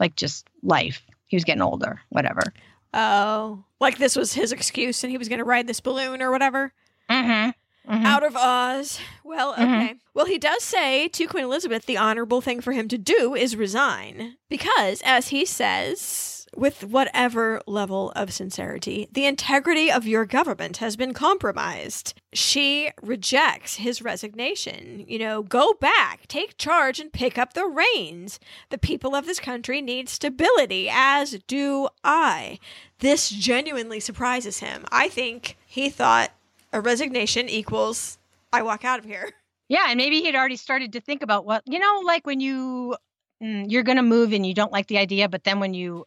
like 0.00 0.16
just 0.16 0.48
life. 0.64 1.02
He 1.26 1.36
was 1.36 1.44
getting 1.44 1.60
older, 1.62 2.00
whatever. 2.08 2.40
Oh, 2.94 3.62
like 3.80 3.98
this 3.98 4.16
was 4.16 4.32
his 4.32 4.50
excuse 4.52 5.04
and 5.04 5.10
he 5.12 5.18
was 5.18 5.28
going 5.28 5.38
to 5.38 5.44
ride 5.44 5.66
this 5.68 5.80
balloon 5.80 6.20
or 6.22 6.30
whatever. 6.32 6.72
Mm-hmm. 7.10 7.50
Mm-hmm. 7.92 8.06
Out 8.06 8.22
of 8.24 8.36
Oz. 8.36 9.00
Well, 9.24 9.52
mm-hmm. 9.54 9.62
okay. 9.62 9.70
Mm-hmm. 9.88 9.92
Well, 10.14 10.26
he 10.26 10.38
does 10.38 10.62
say 10.62 11.08
to 11.08 11.26
Queen 11.26 11.44
Elizabeth 11.44 11.86
the 11.86 11.96
honorable 11.96 12.40
thing 12.40 12.60
for 12.60 12.72
him 12.72 12.88
to 12.88 12.98
do 12.98 13.34
is 13.34 13.56
resign. 13.56 14.36
Because, 14.48 15.02
as 15.04 15.28
he 15.28 15.44
says, 15.44 16.46
with 16.54 16.84
whatever 16.84 17.60
level 17.66 18.12
of 18.14 18.32
sincerity, 18.32 19.08
the 19.10 19.24
integrity 19.24 19.90
of 19.90 20.06
your 20.06 20.24
government 20.24 20.76
has 20.76 20.96
been 20.96 21.14
compromised. 21.14 22.14
She 22.32 22.90
rejects 23.02 23.76
his 23.76 24.02
resignation. 24.02 25.04
You 25.08 25.18
know, 25.18 25.42
go 25.42 25.72
back, 25.80 26.28
take 26.28 26.58
charge, 26.58 27.00
and 27.00 27.12
pick 27.12 27.38
up 27.38 27.54
the 27.54 27.66
reins. 27.66 28.38
The 28.68 28.78
people 28.78 29.16
of 29.16 29.26
this 29.26 29.40
country 29.40 29.80
need 29.80 30.08
stability, 30.08 30.88
as 30.92 31.38
do 31.48 31.88
I. 32.04 32.60
This 33.00 33.30
genuinely 33.30 33.98
surprises 33.98 34.60
him. 34.60 34.84
I 34.92 35.08
think 35.08 35.56
he 35.66 35.88
thought 35.88 36.30
a 36.72 36.80
resignation 36.80 37.48
equals 37.48 38.18
I 38.52 38.62
walk 38.62 38.84
out 38.84 38.98
of 38.98 39.04
here. 39.04 39.30
Yeah, 39.68 39.86
and 39.88 39.96
maybe 39.96 40.20
he'd 40.20 40.34
already 40.34 40.56
started 40.56 40.92
to 40.94 41.00
think 41.00 41.22
about 41.22 41.44
what 41.44 41.62
you 41.66 41.78
know, 41.78 42.00
like 42.04 42.26
when 42.26 42.40
you 42.40 42.96
mm, 43.42 43.66
you're 43.70 43.82
going 43.82 43.96
to 43.96 44.02
move 44.02 44.32
and 44.32 44.44
you 44.44 44.54
don't 44.54 44.72
like 44.72 44.86
the 44.88 44.98
idea, 44.98 45.28
but 45.28 45.44
then 45.44 45.60
when 45.60 45.74
you 45.74 46.06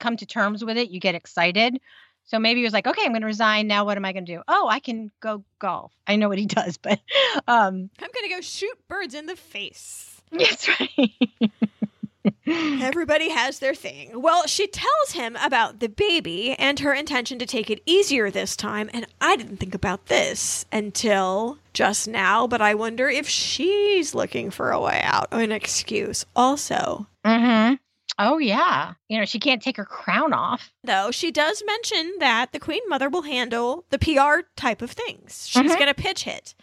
come 0.00 0.16
to 0.16 0.26
terms 0.26 0.64
with 0.64 0.76
it, 0.76 0.90
you 0.90 1.00
get 1.00 1.14
excited. 1.14 1.78
So 2.26 2.38
maybe 2.38 2.60
he 2.60 2.64
was 2.64 2.72
like, 2.72 2.86
"Okay, 2.86 3.02
I'm 3.04 3.10
going 3.12 3.20
to 3.20 3.26
resign 3.26 3.66
now. 3.66 3.84
What 3.84 3.98
am 3.98 4.04
I 4.06 4.12
going 4.14 4.24
to 4.24 4.36
do? 4.36 4.42
Oh, 4.48 4.66
I 4.66 4.80
can 4.80 5.10
go 5.20 5.44
golf. 5.58 5.92
I 6.06 6.16
know 6.16 6.28
what 6.30 6.38
he 6.38 6.46
does, 6.46 6.78
but 6.78 6.98
um, 7.46 7.90
I'm 7.98 8.10
going 8.14 8.28
to 8.28 8.34
go 8.34 8.40
shoot 8.40 8.76
birds 8.88 9.14
in 9.14 9.26
the 9.26 9.36
face." 9.36 10.22
That's 10.32 10.68
right. 10.68 11.10
Everybody 12.46 13.28
has 13.30 13.58
their 13.58 13.74
thing. 13.74 14.20
Well, 14.20 14.46
she 14.46 14.66
tells 14.66 15.12
him 15.12 15.36
about 15.42 15.80
the 15.80 15.88
baby 15.88 16.52
and 16.58 16.78
her 16.80 16.94
intention 16.94 17.38
to 17.38 17.46
take 17.46 17.68
it 17.70 17.82
easier 17.86 18.30
this 18.30 18.56
time. 18.56 18.88
And 18.92 19.06
I 19.20 19.36
didn't 19.36 19.58
think 19.58 19.74
about 19.74 20.06
this 20.06 20.64
until 20.72 21.58
just 21.74 22.08
now, 22.08 22.46
but 22.46 22.62
I 22.62 22.74
wonder 22.74 23.08
if 23.08 23.28
she's 23.28 24.14
looking 24.14 24.50
for 24.50 24.70
a 24.70 24.80
way 24.80 25.00
out, 25.04 25.28
an 25.32 25.52
excuse 25.52 26.24
also. 26.34 27.06
Mm-hmm. 27.26 27.74
Oh, 28.18 28.38
yeah. 28.38 28.94
You 29.08 29.18
know, 29.18 29.24
she 29.24 29.40
can't 29.40 29.60
take 29.60 29.76
her 29.76 29.84
crown 29.84 30.32
off. 30.32 30.70
Though 30.84 31.10
she 31.10 31.30
does 31.30 31.62
mention 31.66 32.14
that 32.20 32.52
the 32.52 32.60
Queen 32.60 32.82
Mother 32.88 33.08
will 33.08 33.22
handle 33.22 33.84
the 33.90 33.98
PR 33.98 34.46
type 34.56 34.82
of 34.82 34.92
things. 34.92 35.46
She's 35.48 35.62
mm-hmm. 35.64 35.74
going 35.74 35.86
to 35.88 35.94
pitch 35.94 36.22
hit. 36.22 36.54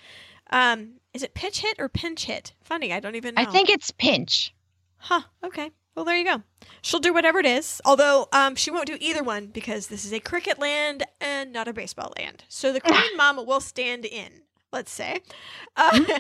Um, 0.49 0.93
is 1.13 1.23
it 1.23 1.33
pitch 1.33 1.59
hit 1.59 1.75
or 1.77 1.89
pinch 1.89 2.25
hit? 2.25 2.53
Funny, 2.63 2.93
I 2.93 3.01
don't 3.01 3.15
even 3.15 3.35
know. 3.35 3.41
I 3.41 3.45
think 3.45 3.69
it's 3.69 3.91
pinch. 3.91 4.53
Huh. 5.01 5.21
Okay. 5.43 5.71
Well, 5.95 6.05
there 6.05 6.15
you 6.15 6.23
go. 6.23 6.41
She'll 6.81 6.99
do 6.99 7.13
whatever 7.13 7.39
it 7.39 7.45
is. 7.45 7.81
Although 7.83 8.27
um, 8.31 8.55
she 8.55 8.71
won't 8.71 8.85
do 8.87 8.97
either 9.01 9.23
one 9.23 9.47
because 9.47 9.87
this 9.87 10.05
is 10.05 10.13
a 10.13 10.19
cricket 10.19 10.59
land 10.59 11.03
and 11.19 11.51
not 11.51 11.67
a 11.67 11.73
baseball 11.73 12.13
land. 12.17 12.45
So 12.47 12.71
the 12.71 12.79
queen 12.81 13.17
mama 13.17 13.43
will 13.43 13.59
stand 13.59 14.05
in, 14.05 14.41
let's 14.71 14.91
say. 14.91 15.21
Uh, 15.75 15.91
mm-hmm. 15.91 16.11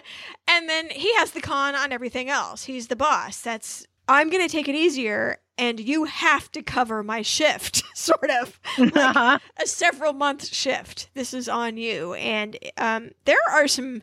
and 0.47 0.67
then 0.67 0.89
he 0.89 1.13
has 1.15 1.31
the 1.31 1.41
con 1.41 1.75
on 1.75 1.91
everything 1.91 2.29
else. 2.29 2.65
He's 2.65 2.87
the 2.87 2.95
boss. 2.95 3.39
That's, 3.41 3.85
I'm 4.09 4.29
going 4.29 4.45
to 4.45 4.51
take 4.51 4.67
it 4.67 4.75
easier 4.75 5.37
and 5.59 5.79
you 5.79 6.05
have 6.05 6.51
to 6.53 6.63
cover 6.63 7.03
my 7.03 7.21
shift, 7.21 7.83
sort 7.95 8.31
of 8.41 8.59
like 8.79 8.95
uh-huh. 8.97 9.37
a 9.61 9.67
several 9.67 10.11
month 10.11 10.47
shift. 10.47 11.11
This 11.13 11.35
is 11.35 11.47
on 11.47 11.77
you. 11.77 12.15
And 12.15 12.57
um, 12.77 13.11
there 13.25 13.37
are 13.53 13.67
some 13.67 14.01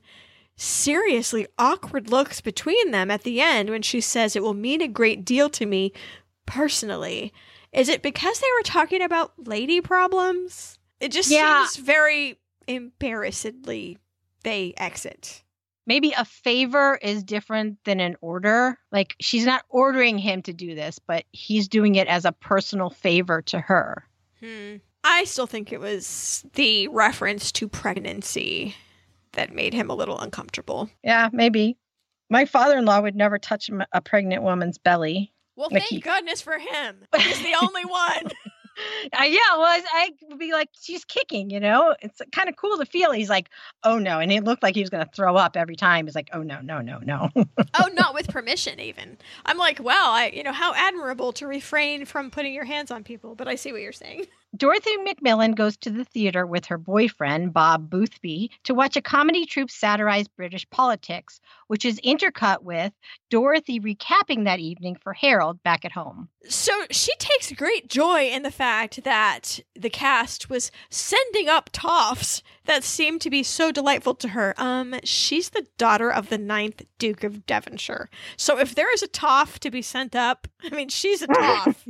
seriously 0.58 1.46
awkward 1.56 2.10
looks 2.10 2.40
between 2.40 2.90
them 2.90 3.10
at 3.12 3.22
the 3.22 3.40
end 3.40 3.70
when 3.70 3.80
she 3.82 4.00
says, 4.02 4.34
It 4.36 4.42
will 4.42 4.54
mean 4.54 4.82
a 4.82 4.88
great 4.88 5.24
deal 5.24 5.48
to 5.50 5.64
me 5.64 5.92
personally. 6.46 7.32
Is 7.72 7.88
it 7.88 8.02
because 8.02 8.40
they 8.40 8.46
were 8.58 8.64
talking 8.64 9.00
about 9.00 9.32
lady 9.38 9.80
problems? 9.80 10.78
It 11.00 11.12
just 11.12 11.30
yeah. 11.30 11.64
seems 11.66 11.76
very 11.86 12.38
embarrassedly 12.66 13.98
they 14.42 14.74
exit. 14.76 15.42
Maybe 15.86 16.12
a 16.18 16.24
favor 16.24 16.98
is 17.00 17.22
different 17.22 17.78
than 17.84 18.00
an 18.00 18.16
order. 18.20 18.78
Like 18.92 19.14
she's 19.20 19.46
not 19.46 19.62
ordering 19.70 20.18
him 20.18 20.42
to 20.42 20.52
do 20.52 20.74
this, 20.74 20.98
but 20.98 21.24
he's 21.30 21.68
doing 21.68 21.94
it 21.94 22.08
as 22.08 22.24
a 22.24 22.32
personal 22.32 22.90
favor 22.90 23.40
to 23.42 23.60
her. 23.60 24.04
Hmm. 24.40 24.76
I 25.04 25.22
still 25.24 25.46
think 25.46 25.72
it 25.72 25.80
was 25.80 26.44
the 26.54 26.88
reference 26.88 27.52
to 27.52 27.68
pregnancy 27.68 28.74
that 29.32 29.54
made 29.54 29.74
him 29.74 29.90
a 29.90 29.94
little 29.94 30.18
uncomfortable. 30.18 30.88
Yeah, 31.02 31.28
maybe. 31.32 31.76
My 32.30 32.44
father 32.44 32.76
in 32.78 32.84
law 32.84 33.00
would 33.00 33.16
never 33.16 33.38
touch 33.38 33.70
a 33.92 34.00
pregnant 34.00 34.42
woman's 34.42 34.78
belly. 34.78 35.32
Well, 35.56 35.70
thank 35.70 35.84
he... 35.84 36.00
goodness 36.00 36.40
for 36.40 36.58
him. 36.58 37.04
He's 37.16 37.38
the 37.42 37.54
only 37.62 37.84
one. 37.84 38.32
Uh, 39.12 39.24
yeah, 39.24 39.40
well, 39.56 39.82
I, 39.92 40.10
would 40.30 40.38
be 40.38 40.52
like, 40.52 40.68
she's 40.80 41.04
kicking, 41.04 41.50
you 41.50 41.58
know? 41.58 41.96
It's 42.00 42.20
kind 42.32 42.48
of 42.48 42.56
cool 42.56 42.76
to 42.78 42.84
feel. 42.84 43.10
He's 43.12 43.30
like, 43.30 43.48
oh 43.82 43.98
no. 43.98 44.20
And 44.20 44.30
it 44.30 44.44
looked 44.44 44.62
like 44.62 44.74
he 44.76 44.82
was 44.82 44.90
going 44.90 45.04
to 45.04 45.10
throw 45.10 45.34
up 45.36 45.56
every 45.56 45.74
time. 45.74 46.06
He's 46.06 46.14
like, 46.14 46.28
oh 46.32 46.42
no, 46.42 46.60
no, 46.60 46.80
no, 46.80 46.98
no. 46.98 47.30
oh, 47.36 47.88
not 47.94 48.14
with 48.14 48.28
permission, 48.28 48.78
even. 48.78 49.16
I'm 49.46 49.58
like, 49.58 49.80
well, 49.82 50.10
I, 50.10 50.28
you 50.28 50.42
know, 50.44 50.52
how 50.52 50.74
admirable 50.74 51.32
to 51.34 51.46
refrain 51.46 52.04
from 52.04 52.30
putting 52.30 52.52
your 52.54 52.64
hands 52.66 52.90
on 52.92 53.02
people, 53.04 53.34
but 53.34 53.48
I 53.48 53.54
see 53.56 53.72
what 53.72 53.80
you're 53.80 53.90
saying. 53.92 54.26
Dorothy 54.56 54.96
Macmillan 54.96 55.52
goes 55.52 55.76
to 55.78 55.90
the 55.90 56.04
theater 56.04 56.46
with 56.46 56.66
her 56.66 56.78
boyfriend, 56.78 57.52
Bob 57.52 57.90
Boothby, 57.90 58.50
to 58.64 58.72
watch 58.72 58.96
a 58.96 59.02
comedy 59.02 59.44
troupe 59.44 59.70
satirize 59.70 60.26
British 60.26 60.68
politics, 60.70 61.38
which 61.66 61.84
is 61.84 62.00
intercut 62.00 62.62
with 62.62 62.94
Dorothy 63.28 63.78
recapping 63.78 64.44
that 64.44 64.58
evening 64.58 64.96
for 65.02 65.12
Harold 65.12 65.62
back 65.62 65.84
at 65.84 65.92
home. 65.92 66.30
So 66.48 66.72
she 66.90 67.12
takes 67.18 67.52
great 67.52 67.88
joy 67.90 68.28
in 68.28 68.42
the 68.42 68.50
fact 68.50 69.04
that 69.04 69.60
the 69.74 69.90
cast 69.90 70.48
was 70.48 70.70
sending 70.90 71.48
up 71.50 71.68
toffs 71.70 72.42
that 72.68 72.84
seemed 72.84 73.20
to 73.22 73.30
be 73.30 73.42
so 73.42 73.72
delightful 73.72 74.14
to 74.14 74.28
her. 74.28 74.54
Um, 74.56 74.94
she's 75.02 75.50
the 75.50 75.66
daughter 75.78 76.12
of 76.12 76.28
the 76.28 76.38
ninth 76.38 76.82
Duke 76.98 77.24
of 77.24 77.44
Devonshire. 77.46 78.08
So 78.36 78.58
if 78.58 78.74
there 78.76 78.92
is 78.92 79.02
a 79.02 79.08
toff 79.08 79.58
to 79.60 79.70
be 79.70 79.82
sent 79.82 80.14
up, 80.14 80.46
I 80.62 80.74
mean, 80.74 80.88
she's 80.90 81.22
a 81.22 81.26
toff. 81.28 81.84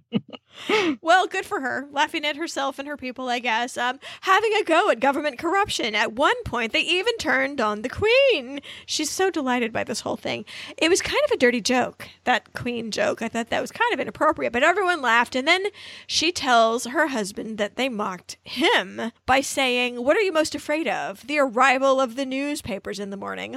well, 1.02 1.26
good 1.26 1.44
for 1.44 1.60
her, 1.60 1.86
laughing 1.90 2.24
at 2.24 2.36
herself 2.36 2.78
and 2.78 2.86
her 2.88 2.96
people, 2.96 3.28
I 3.28 3.40
guess. 3.40 3.76
Um, 3.76 3.98
having 4.22 4.54
a 4.60 4.64
go 4.64 4.90
at 4.90 5.00
government 5.00 5.38
corruption. 5.38 5.94
At 5.96 6.12
one 6.12 6.40
point, 6.44 6.72
they 6.72 6.80
even 6.82 7.16
turned 7.18 7.60
on 7.60 7.82
the 7.82 7.88
Queen. 7.88 8.60
She's 8.86 9.10
so 9.10 9.28
delighted 9.28 9.72
by 9.72 9.82
this 9.82 10.00
whole 10.00 10.16
thing. 10.16 10.44
It 10.78 10.88
was 10.88 11.02
kind 11.02 11.20
of 11.24 11.32
a 11.32 11.36
dirty 11.36 11.60
joke, 11.60 12.06
that 12.24 12.52
Queen 12.54 12.92
joke. 12.92 13.22
I 13.22 13.28
thought 13.28 13.50
that 13.50 13.60
was 13.60 13.72
kind 13.72 13.92
of 13.92 13.98
inappropriate, 13.98 14.52
but 14.52 14.62
everyone 14.62 15.02
laughed. 15.02 15.34
And 15.34 15.48
then 15.48 15.64
she 16.06 16.30
tells 16.30 16.84
her 16.84 17.08
husband 17.08 17.58
that 17.58 17.74
they 17.74 17.88
mocked 17.88 18.36
him 18.44 19.10
by 19.26 19.40
saying, 19.40 19.79
saying, 19.80 20.02
What 20.04 20.16
are 20.16 20.20
you 20.20 20.32
most 20.32 20.54
afraid 20.54 20.86
of? 20.86 21.26
The 21.26 21.38
arrival 21.38 22.00
of 22.00 22.14
the 22.16 22.26
newspapers 22.26 22.98
in 23.00 23.10
the 23.10 23.16
morning. 23.16 23.54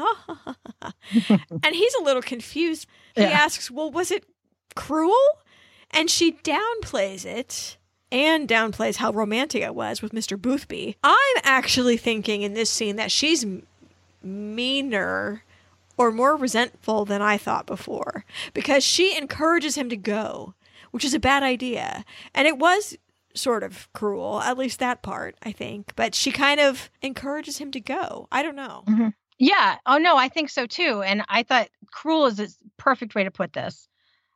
and 1.28 1.76
he's 1.76 1.96
a 1.96 2.04
little 2.04 2.22
confused. 2.22 2.88
He 3.16 3.22
yeah. 3.22 3.30
asks, 3.30 3.70
Well, 3.70 3.92
was 3.92 4.10
it 4.12 4.26
cruel? 4.76 5.18
And 5.92 6.10
she 6.10 6.32
downplays 6.34 7.26
it 7.26 7.78
and 8.12 8.48
downplays 8.48 8.96
how 8.98 9.12
romantic 9.12 9.64
it 9.64 9.76
was 9.76 10.02
with 10.02 10.12
Mr. 10.14 10.40
Boothby. 10.42 10.98
I'm 11.04 11.38
actually 11.44 11.98
thinking 11.98 12.42
in 12.42 12.54
this 12.54 12.70
scene 12.70 12.96
that 12.96 13.12
she's 13.12 13.44
m- 13.44 13.68
meaner 14.24 15.44
or 15.98 16.12
more 16.12 16.36
resentful 16.36 17.06
than 17.06 17.22
I 17.22 17.38
thought 17.38 17.68
before 17.68 18.26
because 18.54 18.84
she 18.84 19.16
encourages 19.16 19.76
him 19.76 19.90
to 19.90 19.98
go, 19.98 20.56
which 20.92 21.06
is 21.06 21.14
a 21.14 21.20
bad 21.20 21.44
idea. 21.44 22.06
And 22.34 22.48
it 22.48 22.58
was 22.58 22.98
sort 23.36 23.64
of 23.64 23.92
cruel, 23.94 24.40
at 24.42 24.58
least 24.58 24.80
that 24.80 25.02
part, 25.04 25.36
I 25.44 25.52
think. 25.52 25.94
But 25.96 26.16
she 26.16 26.32
kind 26.32 26.60
of 26.60 26.90
encourages 27.02 27.58
him 27.58 27.72
to 27.72 27.80
go. 27.80 28.28
I 28.32 28.44
don't 28.44 28.56
know. 28.56 28.84
Mm-hmm. 28.88 29.08
Yeah. 29.40 29.78
Oh, 29.86 29.98
no, 29.98 30.16
I 30.18 30.30
think 30.30 30.50
so 30.50 30.66
too. 30.66 31.02
And 31.02 31.24
I 31.30 31.44
thought 31.44 31.70
cruel 31.92 32.28
is 32.28 32.40
a 32.40 32.48
perfect 32.78 33.16
way 33.16 33.24
to 33.24 33.32
put 33.32 33.54
this. 33.54 33.88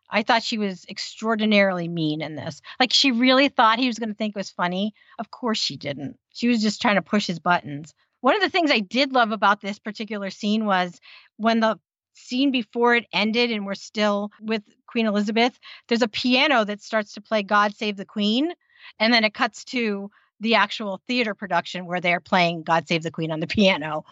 I 0.10 0.24
thought 0.24 0.42
she 0.44 0.58
was 0.58 0.86
extraordinarily 0.90 1.88
mean 1.88 2.22
in 2.22 2.36
this. 2.36 2.62
Like 2.80 2.94
she 2.94 3.12
really 3.12 3.50
thought 3.50 3.78
he 3.78 3.88
was 3.88 4.00
going 4.00 4.10
to 4.10 4.16
think 4.16 4.36
it 4.36 4.40
was 4.40 4.50
funny. 4.50 4.94
Of 5.20 5.32
course 5.32 5.58
she 5.60 5.76
didn't. 5.78 6.18
She 6.34 6.48
was 6.48 6.62
just 6.62 6.82
trying 6.82 6.96
to 6.96 7.02
push 7.02 7.28
his 7.28 7.40
buttons. 7.40 7.94
One 8.22 8.36
of 8.36 8.42
the 8.42 8.50
things 8.50 8.72
I 8.72 8.80
did 8.80 9.12
love 9.14 9.32
about 9.32 9.62
this 9.62 9.80
particular 9.80 10.30
scene 10.30 10.66
was 10.66 11.00
when 11.36 11.60
the 11.60 11.78
scene 12.16 12.52
before 12.52 12.96
it 12.96 13.06
ended 13.14 13.52
and 13.52 13.66
we're 13.66 13.76
still 13.76 14.32
with 14.42 14.64
Queen 14.88 15.06
Elizabeth, 15.06 15.60
there's 15.88 16.02
a 16.02 16.08
piano 16.08 16.64
that 16.64 16.82
starts 16.82 17.14
to 17.14 17.22
play 17.22 17.44
God 17.44 17.76
Save 17.76 17.98
the 17.98 18.06
Queen. 18.06 18.54
And 19.00 19.14
then 19.14 19.24
it 19.24 19.34
cuts 19.34 19.64
to 19.66 20.12
the 20.40 20.56
actual 20.56 21.02
theater 21.08 21.34
production 21.34 21.86
where 21.86 22.00
they're 22.02 22.20
playing 22.20 22.64
God 22.64 22.88
Save 22.88 23.04
the 23.04 23.12
Queen 23.12 23.32
on 23.32 23.40
the 23.40 23.48
piano. 23.48 24.06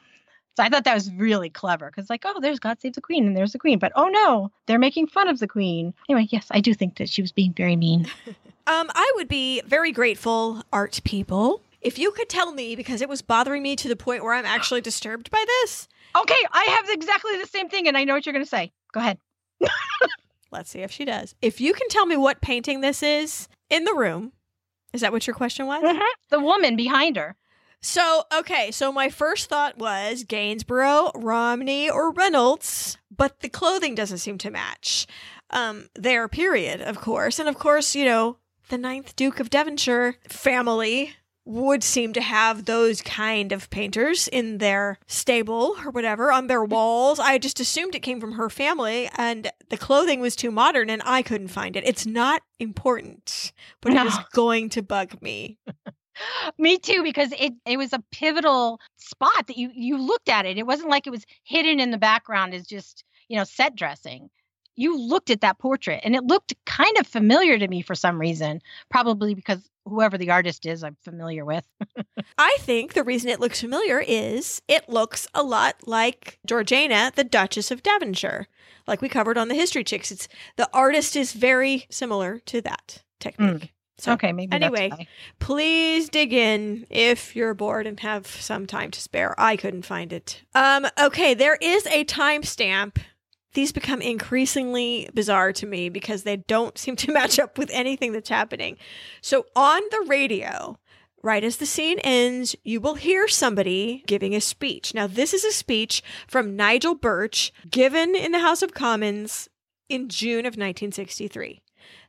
So 0.58 0.64
I 0.64 0.70
thought 0.70 0.86
that 0.86 0.94
was 0.96 1.12
really 1.14 1.50
clever 1.50 1.88
because, 1.94 2.10
like, 2.10 2.24
oh, 2.26 2.40
there's 2.40 2.60
God 2.60 2.80
Save 2.80 2.94
the 2.94 3.02
Queen 3.02 3.28
and 3.28 3.36
there's 3.36 3.52
the 3.52 3.60
Queen, 3.60 3.78
but 3.78 3.92
oh 3.96 4.08
no, 4.08 4.52
they're 4.66 4.80
making 4.80 5.08
fun 5.08 5.28
of 5.28 5.40
the 5.40 5.48
Queen. 5.50 5.94
Anyway, 6.10 6.28
yes, 6.32 6.48
I 6.50 6.62
do 6.62 6.74
think 6.74 6.98
that 6.98 7.10
she 7.10 7.22
was 7.22 7.32
being 7.34 7.54
very 7.54 7.76
mean. 7.76 8.06
um, 8.68 8.90
I 8.96 9.12
would 9.16 9.28
be 9.28 9.62
very 9.66 9.92
grateful, 9.92 10.64
art 10.72 11.02
people, 11.04 11.62
if 11.82 12.00
you 12.00 12.12
could 12.12 12.30
tell 12.30 12.52
me 12.54 12.76
because 12.76 13.02
it 13.02 13.10
was 13.10 13.22
bothering 13.22 13.62
me 13.64 13.76
to 13.76 13.88
the 13.90 13.98
point 13.98 14.24
where 14.24 14.34
I'm 14.34 14.46
actually 14.46 14.82
disturbed 14.82 15.30
by 15.30 15.44
this. 15.48 15.88
Okay, 16.16 16.34
I 16.54 16.64
have 16.80 16.90
exactly 16.90 17.38
the 17.38 17.46
same 17.48 17.68
thing, 17.70 17.88
and 17.90 17.98
I 17.98 18.06
know 18.06 18.14
what 18.16 18.26
you're 18.26 18.32
going 18.34 18.46
to 18.46 18.50
say. 18.50 18.72
Go 18.94 19.02
ahead. 19.02 19.18
Let's 20.52 20.70
see 20.70 20.80
if 20.80 20.90
she 20.92 21.04
does. 21.04 21.36
If 21.42 21.60
you 21.60 21.74
can 21.74 21.90
tell 21.90 22.06
me 22.06 22.16
what 22.16 22.40
painting 22.42 22.80
this 22.80 23.04
is 23.04 23.50
in 23.70 23.84
the 23.84 23.94
room, 23.94 24.32
is 24.96 25.02
that 25.02 25.12
what 25.12 25.28
your 25.28 25.36
question 25.36 25.68
was? 25.68 25.84
Mm-hmm. 25.84 26.00
The 26.30 26.40
woman 26.40 26.78
behind 26.78 27.18
her. 27.18 27.36
So, 27.82 28.24
okay, 28.34 28.72
so 28.72 28.94
my 28.94 29.10
first 29.10 29.50
thought 29.50 29.78
was 29.78 30.24
Gainsborough, 30.24 31.12
Romney, 31.14 31.90
or 31.90 32.12
Reynolds, 32.12 32.98
but 33.16 33.42
the 33.42 33.50
clothing 33.50 33.94
doesn't 33.94 34.20
seem 34.20 34.38
to 34.40 34.50
match. 34.50 35.06
Um, 35.52 35.90
their 35.96 36.30
period, 36.30 36.82
of 36.82 36.98
course. 37.02 37.40
And 37.40 37.50
of 37.50 37.60
course, 37.60 37.94
you 37.94 38.06
know, 38.06 38.38
the 38.70 38.78
ninth 38.78 39.16
Duke 39.18 39.42
of 39.42 39.50
Devonshire 39.50 40.16
family 40.30 41.12
would 41.46 41.84
seem 41.84 42.12
to 42.14 42.22
have 42.22 42.66
those 42.66 43.02
kind 43.04 43.52
of 43.52 43.70
painters 43.70 44.28
in 44.28 44.58
their 44.58 44.98
stable 45.06 45.76
or 45.86 45.92
whatever 45.92 46.32
on 46.32 46.48
their 46.48 46.64
walls. 46.64 47.20
I 47.20 47.38
just 47.38 47.60
assumed 47.60 47.94
it 47.94 48.00
came 48.02 48.20
from 48.20 48.32
her 48.34 48.50
family 48.50 49.10
and 49.16 49.52
the 49.70 49.78
clothing 49.78 50.20
was 50.20 50.36
too 50.36 50.50
modern 50.50 50.90
and 50.90 51.04
I 51.06 51.22
couldn't 51.22 51.50
find 51.50 51.76
it. 51.76 51.86
It's 51.88 52.06
not 52.08 52.42
important, 52.60 53.54
but 53.82 53.94
no. 53.94 54.02
it 54.04 54.08
is 54.08 54.18
going 54.34 54.70
to 54.72 54.82
bug 54.82 55.22
me. 55.22 55.60
me 56.58 56.78
too 56.78 57.04
because 57.04 57.32
it 57.38 57.52
it 57.66 57.76
was 57.78 57.92
a 57.92 58.02
pivotal 58.10 58.80
spot 58.96 59.48
that 59.48 59.58
you 59.58 59.70
you 59.76 59.98
looked 59.98 60.30
at 60.30 60.46
it. 60.48 60.58
It 60.58 60.66
wasn't 60.66 60.90
like 60.90 61.06
it 61.06 61.10
was 61.12 61.26
hidden 61.44 61.80
in 61.80 61.92
the 61.92 61.98
background 62.00 62.56
as 62.56 62.66
just, 62.66 63.04
you 63.28 63.38
know, 63.38 63.44
set 63.44 63.76
dressing 63.76 64.30
you 64.78 65.00
looked 65.00 65.30
at 65.30 65.40
that 65.40 65.58
portrait 65.58 66.02
and 66.04 66.18
it 66.18 66.24
looked 66.26 66.54
kind 66.66 66.98
of 66.98 67.08
familiar 67.08 67.58
to 67.58 67.66
me 67.70 67.82
for 67.82 67.96
some 67.96 68.20
reason, 68.20 68.60
probably 68.92 69.34
because 69.34 69.70
whoever 69.88 70.18
the 70.18 70.32
artist 70.32 70.66
is 70.66 70.84
I'm 70.84 70.98
familiar 71.02 71.46
with. 71.46 71.66
I 72.38 72.58
think 72.60 72.94
the 72.94 73.04
reason 73.04 73.30
it 73.30 73.40
looks 73.40 73.62
familiar 73.62 74.00
is 74.00 74.62
it 74.68 74.90
looks 74.90 75.28
a 75.34 75.44
lot 75.44 75.76
like 75.86 76.40
Georgiana, 76.46 77.12
the 77.16 77.24
Duchess 77.24 77.72
of 77.72 77.84
Devonshire, 77.84 78.48
like 78.88 79.02
we 79.02 79.10
covered 79.10 79.38
on 79.38 79.48
the 79.48 79.56
History 79.56 79.84
Chicks. 79.84 80.12
It's 80.12 80.28
the 80.58 80.70
artist 80.74 81.16
is 81.16 81.34
very 81.34 81.86
similar 81.90 82.40
to 82.48 82.62
that 82.62 83.04
technique. 83.20 83.64
Mm. 83.64 83.70
So, 83.98 84.12
okay, 84.12 84.34
maybe. 84.34 84.52
Anyway, 84.52 85.08
please 85.40 86.10
dig 86.10 86.34
in 86.34 86.86
if 86.90 87.34
you're 87.34 87.54
bored 87.54 87.88
and 87.88 87.98
have 88.02 88.28
some 88.28 88.66
time 88.66 88.92
to 88.92 89.00
spare. 89.00 89.34
I 89.40 89.56
couldn't 89.56 89.86
find 89.86 90.12
it. 90.12 90.42
Um, 90.54 90.86
okay, 91.02 91.34
there 91.34 91.58
is 91.62 91.86
a 91.88 92.04
timestamp 92.04 92.98
these 93.56 93.72
become 93.72 94.02
increasingly 94.02 95.10
bizarre 95.16 95.52
to 95.54 95.66
me 95.66 95.90
because 95.90 96.24
they 96.24 96.38
don't 96.38 96.78
seem 96.78 96.96
to 96.98 97.12
match 97.12 97.40
up 97.40 97.58
with 97.58 97.72
anything 97.74 98.12
that's 98.12 98.30
happening. 98.30 98.78
So 99.22 99.48
on 99.56 99.82
the 99.90 100.06
radio, 100.08 100.78
Right 101.24 101.44
as 101.44 101.58
the 101.58 101.66
scene 101.66 101.98
ends, 102.04 102.56
you 102.64 102.80
will 102.80 102.94
hear 102.94 103.28
somebody 103.28 104.04
giving 104.06 104.36
a 104.36 104.40
speech. 104.42 104.94
Now, 104.94 105.08
this 105.08 105.34
is 105.34 105.44
a 105.44 105.52
speech 105.52 106.04
from 106.28 106.56
Nigel 106.56 106.94
Birch 106.94 107.52
given 107.68 108.16
in 108.16 108.32
the 108.32 108.38
House 108.42 108.62
of 108.62 108.76
Commons 108.76 109.50
in 109.90 110.08
June 110.08 110.42
of 110.46 110.52
1963. 110.54 111.64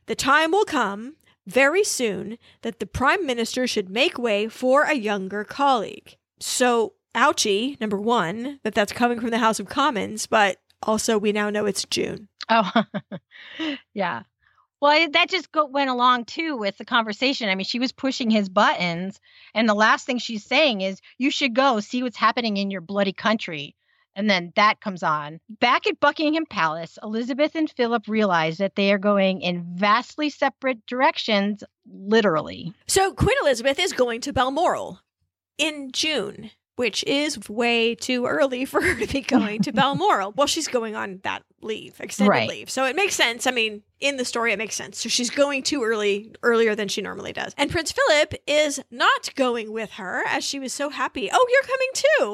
The 0.05 0.13
time 0.13 0.51
will 0.51 0.65
come 0.65 1.15
very 1.47 1.83
soon 1.83 2.37
that 2.61 2.79
the 2.79 2.85
Prime 2.85 3.25
Minister 3.25 3.65
should 3.65 3.89
make 3.89 4.19
way 4.19 4.47
for 4.47 4.83
a 4.83 4.93
younger 4.93 5.43
colleague. 5.43 6.15
So, 6.39 6.93
ouchie, 7.15 7.81
number 7.81 7.97
one, 7.99 8.59
that 8.61 8.75
that's 8.75 8.93
coming 8.93 9.19
from 9.19 9.31
the 9.31 9.39
House 9.39 9.59
of 9.59 9.65
Commons, 9.67 10.27
but 10.27 10.57
also, 10.83 11.17
we 11.17 11.31
now 11.31 11.49
know 11.49 11.65
it's 11.65 11.85
June. 11.89 12.27
Oh, 12.49 12.69
yeah. 13.93 14.23
Well, 14.79 15.09
that 15.11 15.29
just 15.29 15.51
go- 15.51 15.65
went 15.65 15.89
along 15.89 16.25
too 16.25 16.55
with 16.55 16.77
the 16.77 16.85
conversation. 16.85 17.49
I 17.49 17.55
mean, 17.55 17.65
she 17.65 17.79
was 17.79 17.91
pushing 17.91 18.29
his 18.29 18.47
buttons, 18.47 19.19
and 19.55 19.67
the 19.67 19.73
last 19.73 20.05
thing 20.05 20.19
she's 20.19 20.43
saying 20.45 20.81
is, 20.81 21.01
"You 21.17 21.31
should 21.31 21.55
go 21.55 21.79
see 21.79 22.03
what's 22.03 22.17
happening 22.17 22.57
in 22.57 22.69
your 22.69 22.81
bloody 22.81 23.13
country." 23.13 23.75
And 24.15 24.29
then 24.29 24.51
that 24.55 24.81
comes 24.81 25.03
on. 25.03 25.39
Back 25.47 25.85
at 25.85 25.99
Buckingham 25.99 26.45
Palace, 26.47 26.97
Elizabeth 27.03 27.53
and 27.55 27.69
Philip 27.69 28.07
realize 28.07 28.57
that 28.57 28.75
they 28.75 28.91
are 28.91 28.97
going 28.97 29.41
in 29.41 29.75
vastly 29.75 30.29
separate 30.31 30.83
directions, 30.87 31.63
literally. 31.85 32.73
So 32.87 33.13
Queen 33.13 33.35
Elizabeth 33.43 33.77
is 33.77 33.93
going 33.93 34.21
to 34.21 34.33
Balmoral 34.33 35.01
in 35.59 35.91
June 35.91 36.49
which 36.77 37.03
is 37.05 37.37
way 37.49 37.95
too 37.95 38.25
early 38.27 38.63
for 38.63 38.81
her 38.81 38.95
to 38.95 39.07
be 39.11 39.21
going 39.21 39.61
to 39.63 39.73
Balmoral. 39.73 40.31
Well, 40.37 40.47
she's 40.47 40.67
going 40.67 40.95
on 40.95 41.19
that 41.23 41.43
leave, 41.61 41.95
extended 41.99 42.29
right. 42.31 42.47
leave. 42.49 42.69
So 42.69 42.85
it 42.85 42.95
makes 42.95 43.15
sense. 43.15 43.45
I 43.47 43.51
mean, 43.51 43.81
in 43.99 44.17
the 44.17 44.23
story, 44.25 44.53
it 44.53 44.59
makes 44.59 44.75
sense. 44.75 45.01
So 45.01 45.09
she's 45.09 45.31
going 45.31 45.63
too 45.63 45.83
early, 45.83 46.33
earlier 46.43 46.75
than 46.75 46.87
she 46.87 47.01
normally 47.01 47.33
does. 47.33 47.53
And 47.57 47.71
Prince 47.71 47.91
Philip 47.91 48.35
is 48.45 48.79
not 48.91 49.33
going 49.35 49.73
with 49.73 49.91
her 49.93 50.21
as 50.27 50.43
she 50.43 50.59
was 50.59 50.71
so 50.71 50.91
happy. 50.91 51.29
Oh, 51.33 51.47
you're 51.51 51.63
coming 51.63 51.87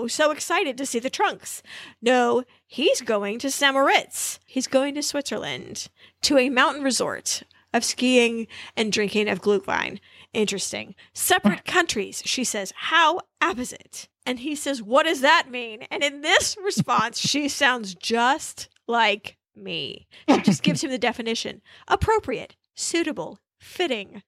too. 0.03 0.09
So 0.09 0.29
excited 0.31 0.77
to 0.77 0.85
see 0.85 0.99
the 0.99 1.09
trunks. 1.09 1.63
No, 2.01 2.43
he's 2.67 2.99
going 3.01 3.39
to 3.39 3.49
St. 3.49 3.73
Moritz. 3.73 4.39
He's 4.45 4.67
going 4.67 4.93
to 4.95 5.01
Switzerland 5.03 5.87
to 6.23 6.37
a 6.37 6.49
mountain 6.49 6.83
resort 6.83 7.43
of 7.73 7.85
skiing 7.85 8.47
and 8.75 8.91
drinking 8.91 9.29
of 9.29 9.41
Glühwein. 9.41 9.99
Interesting. 10.33 10.95
Separate 11.13 11.63
countries, 11.65 12.21
she 12.25 12.43
says. 12.43 12.73
How 12.75 13.21
apposite. 13.41 14.09
And 14.25 14.39
he 14.39 14.55
says, 14.55 14.81
What 14.81 15.03
does 15.05 15.21
that 15.21 15.49
mean? 15.51 15.81
And 15.91 16.03
in 16.03 16.21
this 16.21 16.57
response, 16.63 17.19
she 17.19 17.49
sounds 17.49 17.95
just 17.95 18.69
like 18.87 19.37
me. 19.55 20.07
She 20.29 20.41
just 20.41 20.63
gives 20.63 20.83
him 20.83 20.91
the 20.91 20.97
definition 20.97 21.61
appropriate, 21.87 22.55
suitable, 22.75 23.39
fitting, 23.59 24.23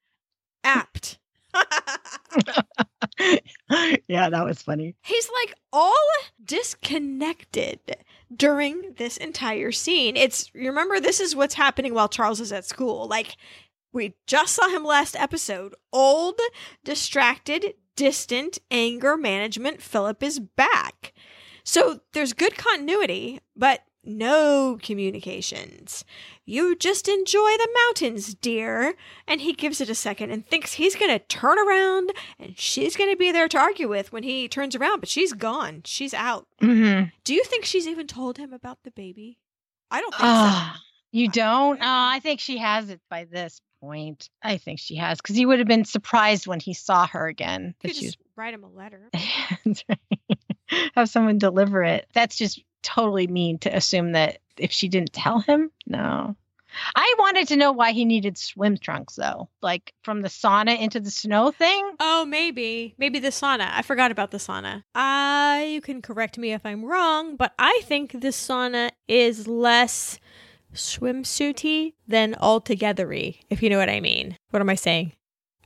apt. 0.64 1.18
yeah, 4.08 4.28
that 4.28 4.44
was 4.44 4.60
funny. 4.60 4.94
He's 5.02 5.28
like 5.44 5.54
all 5.72 5.94
disconnected 6.44 7.80
during 8.34 8.92
this 8.98 9.16
entire 9.16 9.72
scene. 9.72 10.18
It's 10.18 10.50
you 10.54 10.66
remember 10.68 11.00
this 11.00 11.18
is 11.20 11.34
what's 11.34 11.54
happening 11.54 11.94
while 11.94 12.08
Charles 12.08 12.40
is 12.42 12.52
at 12.52 12.66
school. 12.66 13.08
Like 13.08 13.36
we 13.94 14.14
just 14.26 14.54
saw 14.54 14.68
him 14.68 14.84
last 14.84 15.16
episode, 15.16 15.74
old, 15.94 16.38
distracted, 16.84 17.72
distant 17.96 18.58
anger 18.70 19.16
management, 19.16 19.82
Philip 19.82 20.22
is 20.22 20.38
back. 20.38 21.12
So 21.64 22.00
there's 22.12 22.32
good 22.32 22.56
continuity, 22.56 23.40
but 23.56 23.80
no 24.04 24.78
communications. 24.80 26.04
You 26.44 26.76
just 26.76 27.08
enjoy 27.08 27.38
the 27.56 27.68
mountains, 27.88 28.34
dear. 28.34 28.94
And 29.26 29.40
he 29.40 29.52
gives 29.52 29.80
it 29.80 29.88
a 29.90 29.96
second 29.96 30.30
and 30.30 30.46
thinks 30.46 30.74
he's 30.74 30.94
going 30.94 31.10
to 31.10 31.18
turn 31.26 31.58
around 31.58 32.12
and 32.38 32.56
she's 32.56 32.96
going 32.96 33.10
to 33.10 33.16
be 33.16 33.32
there 33.32 33.48
to 33.48 33.58
argue 33.58 33.88
with 33.88 34.12
when 34.12 34.22
he 34.22 34.46
turns 34.46 34.76
around, 34.76 35.00
but 35.00 35.08
she's 35.08 35.32
gone. 35.32 35.80
She's 35.84 36.14
out. 36.14 36.46
Mm-hmm. 36.62 37.06
Do 37.24 37.34
you 37.34 37.42
think 37.44 37.64
she's 37.64 37.88
even 37.88 38.06
told 38.06 38.36
him 38.38 38.52
about 38.52 38.78
the 38.84 38.92
baby? 38.92 39.40
I 39.90 40.00
don't 40.00 40.12
think 40.12 40.22
uh, 40.22 40.44
so. 40.44 40.52
Ah, 40.52 40.80
you 41.10 41.28
don't? 41.28 41.76
Uh, 41.80 41.84
I 41.84 42.20
think 42.20 42.38
she 42.38 42.58
has 42.58 42.90
it 42.90 43.00
by 43.10 43.24
this 43.24 43.60
point. 43.80 44.30
I 44.42 44.56
think 44.56 44.78
she 44.78 44.96
has, 44.96 45.18
because 45.18 45.36
he 45.36 45.46
would 45.46 45.58
have 45.58 45.68
been 45.68 45.84
surprised 45.84 46.46
when 46.46 46.60
he 46.60 46.74
saw 46.74 47.06
her 47.08 47.26
again. 47.26 47.74
That 47.82 47.94
she 47.94 48.06
was... 48.06 48.16
write 48.36 48.54
him 48.54 48.64
a 48.64 48.68
letter. 48.70 49.08
Have 50.96 51.08
someone 51.08 51.38
deliver 51.38 51.82
it. 51.84 52.06
That's 52.12 52.36
just 52.36 52.62
totally 52.82 53.26
mean 53.26 53.58
to 53.60 53.74
assume 53.76 54.12
that 54.12 54.38
if 54.56 54.72
she 54.72 54.88
didn't 54.88 55.12
tell 55.12 55.40
him. 55.40 55.70
No. 55.86 56.36
I 56.94 57.14
wanted 57.18 57.48
to 57.48 57.56
know 57.56 57.72
why 57.72 57.92
he 57.92 58.04
needed 58.04 58.36
swim 58.36 58.76
trunks 58.76 59.14
though. 59.14 59.48
Like 59.62 59.94
from 60.02 60.20
the 60.20 60.28
sauna 60.28 60.78
into 60.78 61.00
the 61.00 61.10
snow 61.10 61.50
thing? 61.50 61.92
Oh, 62.00 62.24
maybe. 62.26 62.94
Maybe 62.98 63.18
the 63.18 63.28
sauna. 63.28 63.70
I 63.72 63.82
forgot 63.82 64.10
about 64.10 64.30
the 64.30 64.38
sauna. 64.38 64.82
Uh 64.94 65.64
you 65.66 65.80
can 65.80 66.02
correct 66.02 66.36
me 66.36 66.52
if 66.52 66.64
I'm 66.66 66.84
wrong, 66.84 67.36
but 67.36 67.54
I 67.58 67.80
think 67.84 68.12
the 68.12 68.28
sauna 68.28 68.90
is 69.08 69.48
less 69.48 70.18
swimsuity 70.76 71.94
than 72.06 72.34
altogethery, 72.34 73.38
if 73.50 73.62
you 73.62 73.70
know 73.70 73.78
what 73.78 73.90
I 73.90 74.00
mean. 74.00 74.36
What 74.50 74.60
am 74.60 74.70
I 74.70 74.74
saying? 74.76 75.12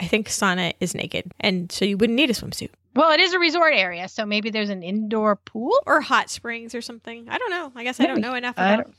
I 0.01 0.07
think 0.07 0.29
sauna 0.29 0.73
is 0.81 0.95
naked, 0.95 1.31
and 1.41 1.71
so 1.71 1.85
you 1.85 1.99
wouldn't 1.99 2.17
need 2.17 2.31
a 2.31 2.35
swimsuit. 2.35 2.71
Well, 2.97 3.13
it 3.13 3.21
is 3.21 3.35
a 3.35 3.39
resort 3.39 3.75
area, 3.75 4.09
so 4.09 4.25
maybe 4.25 4.51
there's 4.51 4.71
an 4.71 4.83
indoor 4.83 5.37
pool 5.37 5.79
or 5.87 6.01
hot 6.01 6.31
springs 6.31 6.75
or 6.75 6.81
something. 6.81 7.29
I 7.29 7.39
don't 7.39 7.51
know. 7.51 7.71
I 7.77 7.85
guess 7.85 7.99
maybe. 7.99 8.11
I 8.11 8.15
don't 8.15 8.23
know 8.23 8.35
enough 8.35 8.55
about 8.57 8.91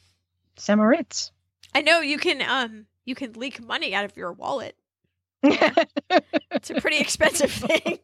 St. 0.57 0.77
Moritz. 0.77 1.31
I 1.73 1.81
know 1.81 2.01
you 2.01 2.19
can 2.19 2.41
um 2.47 2.85
you 3.03 3.15
can 3.15 3.33
leak 3.33 3.59
money 3.65 3.95
out 3.95 4.05
of 4.05 4.15
your 4.15 4.31
wallet. 4.31 4.75
it's 5.43 6.69
a 6.69 6.79
pretty 6.79 6.97
expensive 6.99 7.51
thing. 7.51 7.99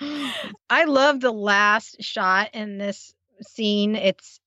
I 0.68 0.84
love 0.86 1.20
the 1.20 1.30
last 1.32 2.02
shot 2.02 2.50
in 2.54 2.78
this 2.78 3.14
scene. 3.42 3.94
It's 3.94 4.40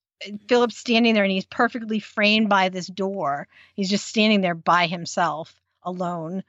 Philip's 0.48 0.78
standing 0.78 1.14
there 1.14 1.24
and 1.24 1.32
he's 1.32 1.46
perfectly 1.46 2.00
framed 2.00 2.50
by 2.50 2.70
this 2.70 2.88
door. 2.88 3.48
He's 3.76 3.90
just 3.90 4.06
standing 4.08 4.42
there 4.42 4.56
by 4.56 4.88
himself, 4.88 5.56
alone, 5.84 6.44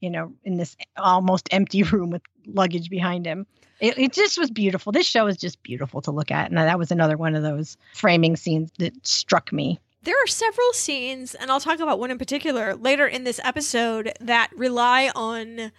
you 0.00 0.10
know, 0.10 0.32
in 0.44 0.56
this 0.56 0.76
almost 0.98 1.48
empty 1.52 1.82
room 1.82 2.10
with 2.10 2.22
luggage 2.46 2.90
behind 2.90 3.26
him. 3.26 3.46
It, 3.80 3.98
it, 3.98 4.12
just 4.12 4.38
was 4.38 4.50
beautiful. 4.50 4.92
This 4.92 5.06
show 5.06 5.26
is 5.26 5.36
just 5.36 5.62
beautiful 5.62 6.00
to 6.02 6.10
look 6.10 6.30
at. 6.30 6.48
And 6.48 6.56
that 6.58 6.78
was 6.78 6.90
another 6.92 7.16
one 7.16 7.34
of 7.34 7.42
those 7.42 7.76
framing 7.94 8.36
scenes 8.36 8.70
that 8.78 9.04
struck 9.06 9.52
me. 9.52 9.80
There 10.02 10.14
are 10.22 10.26
several 10.26 10.72
scenes, 10.74 11.34
and 11.34 11.50
I'll 11.50 11.60
talk 11.60 11.80
about 11.80 11.98
one 11.98 12.10
in 12.10 12.18
particular 12.18 12.74
later 12.76 13.06
in 13.06 13.24
this 13.24 13.40
episode, 13.42 14.12
that 14.20 14.50
rely 14.54 15.10
on 15.16 15.72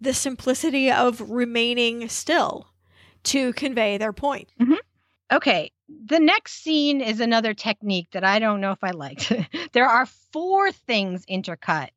the 0.00 0.14
simplicity 0.14 0.90
of 0.90 1.20
remaining 1.30 2.08
still 2.08 2.68
to 3.24 3.52
convey 3.52 3.98
their 3.98 4.12
point. 4.14 4.48
Mm-hmm. 4.60 4.74
Okay, 5.32 5.70
the 5.88 6.18
next 6.18 6.62
scene 6.64 7.00
is 7.00 7.20
another 7.20 7.54
technique 7.54 8.08
that 8.12 8.24
I 8.24 8.38
don't 8.40 8.60
know 8.60 8.72
if 8.72 8.82
I 8.82 8.90
liked. 8.90 9.32
there 9.72 9.86
are 9.86 10.06
four 10.06 10.72
things 10.72 11.24
intercut. 11.26 11.90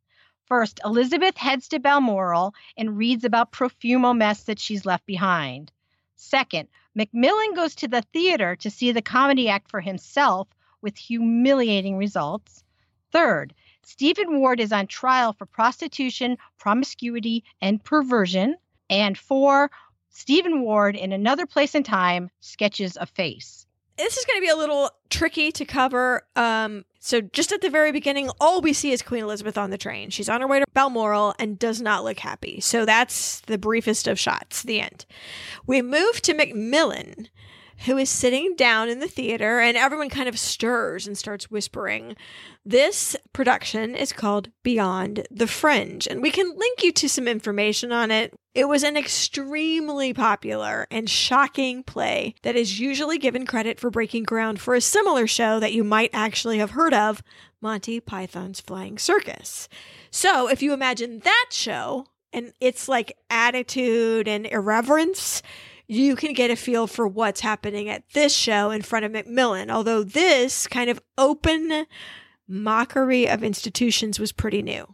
First, 0.45 0.79
Elizabeth 0.85 1.35
heads 1.37 1.67
to 1.69 1.79
Balmoral 1.79 2.53
and 2.77 2.97
reads 2.97 3.23
about 3.23 3.51
Profumo 3.51 4.15
mess 4.15 4.43
that 4.43 4.59
she's 4.59 4.85
left 4.85 5.05
behind. 5.07 5.71
Second, 6.15 6.67
Macmillan 6.95 7.53
goes 7.55 7.73
to 7.75 7.87
the 7.87 8.03
theater 8.13 8.55
to 8.57 8.69
see 8.69 8.91
the 8.91 9.01
comedy 9.01 9.49
act 9.49 9.69
for 9.71 9.79
himself 9.81 10.47
with 10.81 10.95
humiliating 10.97 11.97
results. 11.97 12.63
Third, 13.11 13.53
Stephen 13.83 14.39
Ward 14.39 14.59
is 14.59 14.71
on 14.71 14.85
trial 14.87 15.33
for 15.33 15.45
prostitution, 15.47 16.37
promiscuity, 16.59 17.43
and 17.61 17.83
perversion. 17.83 18.55
And 18.89 19.15
four, 19.17 19.69
Stephen 20.09 20.61
Ward 20.61 20.95
in 20.95 21.11
another 21.11 21.45
place 21.47 21.73
and 21.75 21.85
time 21.85 22.29
sketches 22.39 22.97
a 22.99 23.05
face 23.07 23.65
this 23.99 24.15
is 24.17 24.25
going 24.25 24.37
to 24.37 24.41
be 24.41 24.47
a 24.49 24.55
little 24.55 24.89
tricky 25.09 25.51
to 25.51 25.65
cover. 25.65 26.23
Um, 26.37 26.85
so, 26.99 27.19
just 27.21 27.51
at 27.51 27.61
the 27.61 27.69
very 27.69 27.91
beginning, 27.91 28.29
all 28.39 28.61
we 28.61 28.71
see 28.73 28.91
is 28.91 29.01
Queen 29.01 29.23
Elizabeth 29.23 29.57
on 29.57 29.69
the 29.71 29.77
train. 29.77 30.09
She's 30.09 30.29
on 30.29 30.39
her 30.41 30.47
way 30.47 30.59
to 30.59 30.65
Balmoral 30.73 31.33
and 31.39 31.59
does 31.59 31.81
not 31.81 32.03
look 32.05 32.19
happy. 32.19 32.59
So, 32.61 32.85
that's 32.85 33.41
the 33.41 33.57
briefest 33.57 34.07
of 34.07 34.17
shots, 34.19 34.63
the 34.63 34.81
end. 34.81 35.05
We 35.67 35.81
move 35.81 36.21
to 36.21 36.33
Macmillan, 36.33 37.27
who 37.85 37.97
is 37.97 38.09
sitting 38.09 38.55
down 38.57 38.89
in 38.89 38.99
the 38.99 39.07
theater, 39.07 39.59
and 39.59 39.77
everyone 39.77 40.09
kind 40.09 40.27
of 40.27 40.37
stirs 40.37 41.07
and 41.07 41.17
starts 41.17 41.49
whispering. 41.49 42.15
This 42.65 43.15
production 43.31 43.95
is 43.95 44.11
called 44.11 44.49
Beyond 44.63 45.25
the 45.31 45.47
Fringe, 45.47 46.05
and 46.07 46.21
we 46.21 46.29
can 46.31 46.57
link 46.57 46.83
you 46.83 46.91
to 46.93 47.07
some 47.07 47.27
information 47.27 47.91
on 47.93 48.11
it. 48.11 48.33
It 48.53 48.67
was 48.67 48.83
an 48.83 48.97
extremely 48.97 50.13
popular 50.13 50.87
and 50.91 51.09
shocking 51.09 51.83
play 51.83 52.35
that 52.43 52.57
is 52.57 52.79
usually 52.79 53.17
given 53.17 53.45
credit 53.45 53.79
for 53.79 53.89
breaking 53.89 54.23
ground 54.23 54.59
for 54.59 54.75
a 54.75 54.81
similar 54.81 55.25
show 55.25 55.59
that 55.61 55.73
you 55.73 55.83
might 55.85 56.09
actually 56.11 56.57
have 56.57 56.71
heard 56.71 56.93
of 56.93 57.23
Monty 57.61 58.01
Python's 58.01 58.59
Flying 58.59 58.97
Circus. 58.97 59.69
So, 60.11 60.49
if 60.49 60.61
you 60.61 60.73
imagine 60.73 61.19
that 61.19 61.45
show 61.51 62.07
and 62.33 62.51
its 62.59 62.89
like 62.89 63.17
attitude 63.29 64.27
and 64.27 64.45
irreverence, 64.47 65.41
you 65.89 66.15
can 66.15 66.33
get 66.33 66.51
a 66.51 66.55
feel 66.55 66.85
for 66.85 67.07
what's 67.07 67.41
happening 67.41 67.89
at 67.89 68.07
this 68.13 68.33
show 68.33 68.69
in 68.69 68.83
front 68.83 69.05
of 69.05 69.11
Macmillan. 69.11 69.71
Although 69.71 70.03
this 70.03 70.67
kind 70.67 70.87
of 70.89 71.01
open 71.17 71.87
mockery 72.47 73.27
of 73.27 73.43
institutions 73.43 74.19
was 74.19 74.31
pretty 74.31 74.61
new. 74.61 74.85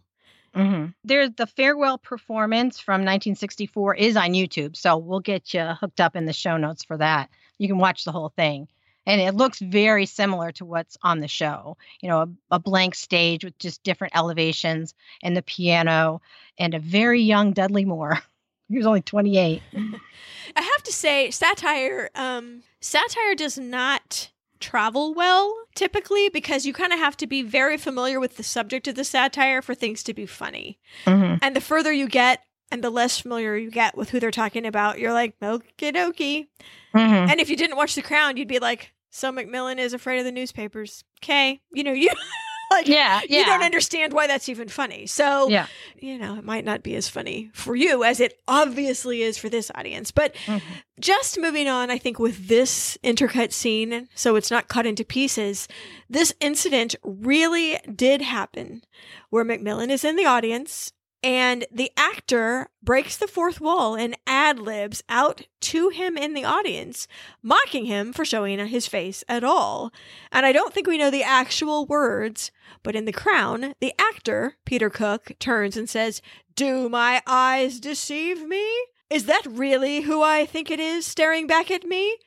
Mm-hmm. 0.56 0.88
There's 1.04 1.32
the 1.36 1.48
farewell 1.48 1.98
performance 1.98 2.80
from 2.80 3.02
1964 3.02 3.96
is 3.96 4.16
on 4.16 4.32
YouTube, 4.32 4.78
so 4.78 4.96
we'll 4.96 5.20
get 5.20 5.54
you 5.54 5.62
hooked 5.82 6.00
up 6.00 6.16
in 6.16 6.26
the 6.26 6.34
show 6.34 6.56
notes 6.56 6.86
for 6.86 6.96
that. 6.96 7.30
You 7.58 7.68
can 7.68 7.78
watch 7.78 8.06
the 8.06 8.14
whole 8.14 8.30
thing, 8.30 8.70
and 9.06 9.20
it 9.20 9.36
looks 9.36 9.60
very 9.60 10.06
similar 10.06 10.54
to 10.54 10.64
what's 10.64 10.98
on 11.04 11.20
the 11.20 11.28
show. 11.28 11.76
You 12.00 12.08
know, 12.08 12.22
a, 12.22 12.30
a 12.56 12.60
blank 12.60 12.96
stage 12.96 13.44
with 13.44 13.58
just 13.60 13.84
different 13.84 14.16
elevations 14.16 14.94
and 15.22 15.36
the 15.36 15.42
piano 15.44 16.22
and 16.58 16.74
a 16.74 16.80
very 16.80 17.22
young 17.22 17.52
Dudley 17.52 17.84
Moore. 17.84 18.18
He 18.70 18.78
was 18.78 18.88
only 18.88 19.02
28. 19.02 19.62
I 20.56 20.62
have 20.62 20.84
to 20.84 20.92
say, 20.92 21.30
satire, 21.32 22.10
um, 22.16 22.64
satire 22.80 23.36
does 23.36 23.58
not 23.58 24.32
travel 24.62 25.14
well 25.14 25.54
typically 25.76 26.30
because 26.30 26.66
you 26.66 26.74
kind 26.74 26.94
of 26.94 26.98
have 26.98 27.18
to 27.18 27.28
be 27.28 27.42
very 27.44 27.78
familiar 27.78 28.20
with 28.20 28.38
the 28.38 28.44
subject 28.44 28.88
of 28.88 28.96
the 28.96 29.04
satire 29.04 29.62
for 29.62 29.76
things 29.76 30.02
to 30.04 30.14
be 30.14 30.26
funny. 30.26 30.80
Mm-hmm. 31.06 31.36
And 31.42 31.56
the 31.56 31.62
further 31.62 31.92
you 31.92 32.08
get 32.08 32.42
and 32.72 32.84
the 32.84 32.90
less 32.90 33.20
familiar 33.20 33.56
you 33.56 33.70
get 33.70 33.96
with 33.96 34.10
who 34.10 34.20
they're 34.20 34.32
talking 34.32 34.66
about, 34.66 34.98
you're 35.00 35.14
like, 35.14 35.40
okie 35.40 35.68
dokie. 35.94 36.48
Mm-hmm. 36.96 37.30
And 37.32 37.40
if 37.40 37.50
you 37.50 37.56
didn't 37.58 37.76
watch 37.78 37.94
The 37.96 38.02
Crown, 38.02 38.38
you'd 38.38 38.48
be 38.48 38.60
like, 38.60 38.92
so 39.12 39.32
Macmillan 39.32 39.78
is 39.78 39.94
afraid 39.94 40.20
of 40.20 40.26
the 40.26 40.32
newspapers. 40.32 41.04
Okay. 41.24 41.62
You 41.72 41.84
know, 41.84 41.94
you 41.94 42.10
like, 42.72 42.88
yeah, 42.88 43.22
yeah, 43.30 43.40
you 43.40 43.46
don't 43.46 43.64
understand 43.64 44.14
why 44.14 44.28
that's 44.28 44.50
even 44.50 44.68
funny. 44.70 45.06
So, 45.08 45.48
yeah. 45.50 45.68
you 45.98 46.18
know, 46.18 46.36
it 46.38 46.44
might 46.44 46.66
not 46.66 46.84
be 46.84 46.96
as 46.96 47.08
funny 47.08 47.50
for 47.54 47.76
you 47.76 48.04
as 48.04 48.20
it 48.20 48.40
obviously 48.48 49.22
is 49.22 49.38
for 49.38 49.50
this 49.50 49.72
audience. 49.76 50.12
But 50.12 50.34
mm-hmm. 50.46 50.66
just 51.00 51.40
moving 51.40 51.68
on, 51.68 51.90
I 51.92 51.98
think 51.98 52.18
with 52.20 52.48
this 52.48 52.98
intercut 53.04 53.52
scene, 53.52 54.08
so 54.16 54.36
it's 54.36 54.52
not 54.52 54.68
cut 54.68 54.86
into 54.86 55.04
pieces, 55.04 55.68
this 56.10 56.34
incident 56.40 56.96
really 57.04 57.78
did 57.94 58.22
happen 58.22 58.82
where 59.30 59.44
Macmillan 59.44 59.92
is 59.92 60.04
in 60.04 60.16
the 60.16 60.26
audience 60.26 60.94
and 61.26 61.66
the 61.72 61.90
actor 61.98 62.70
breaks 62.84 63.18
the 63.18 63.26
fourth 63.28 63.60
wall 63.60 63.96
and 63.96 64.16
ad 64.28 64.60
libs 64.60 65.02
out 65.10 65.48
to 65.62 65.90
him 65.90 66.18
in 66.20 66.36
the 66.36 66.44
audience, 66.46 67.08
mocking 67.42 67.86
him 67.86 68.14
for 68.14 68.24
showing 68.24 68.60
his 68.68 68.86
face 68.86 69.24
at 69.28 69.44
all. 69.44 69.92
And 70.32 70.46
I 70.46 70.52
don't 70.52 70.72
think 70.72 70.86
we 70.86 71.00
know 71.00 71.10
the 71.10 71.24
actual 71.24 71.88
words, 71.88 72.52
but 72.84 72.96
in 72.96 73.06
The 73.06 73.12
Crown, 73.12 73.74
the 73.80 73.96
actor, 73.98 74.58
Peter 74.66 74.92
Cook, 74.92 75.32
turns 75.40 75.76
and 75.76 75.90
says, 75.90 76.22
Do 76.56 76.90
my 76.90 77.24
eyes 77.26 77.80
deceive 77.80 78.46
me? 78.48 78.64
Is 79.10 79.26
that 79.26 79.48
really 79.50 80.02
who 80.02 80.22
I 80.22 80.46
think 80.46 80.70
it 80.70 80.80
is 80.80 81.08
staring 81.08 81.48
back 81.48 81.72
at 81.72 81.86
me? 81.88 82.18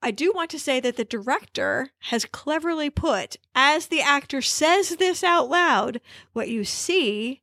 I 0.00 0.10
do 0.10 0.32
want 0.32 0.48
to 0.52 0.58
say 0.58 0.80
that 0.80 0.96
the 0.96 1.04
director 1.04 1.90
has 2.04 2.24
cleverly 2.24 2.88
put, 2.88 3.36
as 3.54 3.88
the 3.88 4.00
actor 4.00 4.40
says 4.40 4.96
this 4.96 5.22
out 5.22 5.50
loud, 5.50 6.00
what 6.32 6.48
you 6.48 6.64
see 6.64 7.40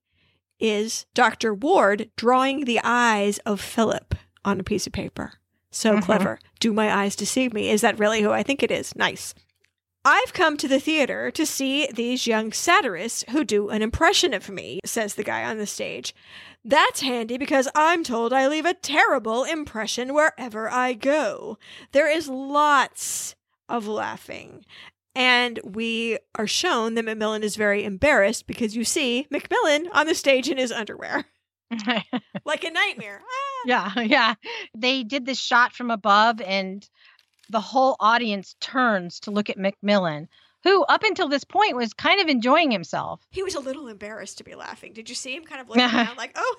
is 0.59 1.05
Dr. 1.13 1.53
Ward 1.53 2.09
drawing 2.15 2.65
the 2.65 2.79
eyes 2.83 3.37
of 3.39 3.61
Philip 3.61 4.15
on 4.43 4.59
a 4.59 4.63
piece 4.63 4.85
of 4.85 4.93
paper. 4.93 5.33
So 5.71 5.91
mm-hmm. 5.93 5.99
clever. 6.01 6.39
Do 6.59 6.73
my 6.73 6.91
eyes 6.93 7.15
deceive 7.15 7.53
me? 7.53 7.69
Is 7.69 7.81
that 7.81 7.99
really 7.99 8.21
who 8.21 8.31
I 8.31 8.43
think 8.43 8.61
it 8.61 8.71
is? 8.71 8.95
Nice. 8.95 9.33
I've 10.05 10.33
come 10.33 10.55
to 10.57 10.67
the 10.67 10.79
theater 10.79 11.29
to 11.31 11.45
see 11.45 11.87
these 11.93 12.25
young 12.25 12.51
satirists 12.51 13.25
who 13.29 13.43
do 13.43 13.69
an 13.69 13.81
impression 13.81 14.33
of 14.33 14.49
me, 14.49 14.79
says 14.85 15.15
the 15.15 15.23
guy 15.23 15.43
on 15.43 15.57
the 15.57 15.67
stage. 15.67 16.15
That's 16.63 17.01
handy 17.01 17.37
because 17.37 17.67
I'm 17.75 18.03
told 18.03 18.31
I 18.33 18.47
leave 18.47 18.65
a 18.65 18.73
terrible 18.73 19.43
impression 19.43 20.13
wherever 20.13 20.69
I 20.71 20.93
go. 20.93 21.57
There 21.91 22.09
is 22.09 22.29
lots 22.29 23.35
of 23.67 23.87
laughing. 23.87 24.65
And 25.15 25.59
we 25.63 26.17
are 26.35 26.47
shown 26.47 26.93
that 26.95 27.05
Macmillan 27.05 27.43
is 27.43 27.55
very 27.55 27.83
embarrassed 27.83 28.45
because 28.45 28.75
you 28.75 28.83
see 28.83 29.27
Macmillan 29.29 29.89
on 29.91 30.05
the 30.07 30.15
stage 30.15 30.49
in 30.49 30.57
his 30.57 30.71
underwear. 30.71 31.25
like 32.45 32.63
a 32.63 32.69
nightmare. 32.71 33.21
Ah. 33.23 33.39
Yeah, 33.65 34.01
yeah. 34.03 34.33
They 34.77 35.03
did 35.03 35.25
this 35.25 35.39
shot 35.39 35.73
from 35.73 35.91
above, 35.91 36.41
and 36.41 36.87
the 37.49 37.59
whole 37.59 37.95
audience 37.99 38.55
turns 38.59 39.19
to 39.21 39.31
look 39.31 39.49
at 39.49 39.57
Macmillan 39.57 40.29
who 40.63 40.83
up 40.85 41.03
until 41.03 41.27
this 41.29 41.43
point 41.43 41.75
was 41.75 41.93
kind 41.93 42.19
of 42.19 42.27
enjoying 42.27 42.71
himself. 42.71 43.21
He 43.31 43.43
was 43.43 43.55
a 43.55 43.59
little 43.59 43.87
embarrassed 43.87 44.37
to 44.39 44.43
be 44.43 44.55
laughing. 44.55 44.93
Did 44.93 45.09
you 45.09 45.15
see 45.15 45.35
him 45.35 45.43
kind 45.43 45.61
of 45.61 45.69
looking 45.69 45.83
around 45.83 46.17
like, 46.17 46.31
oh, 46.35 46.55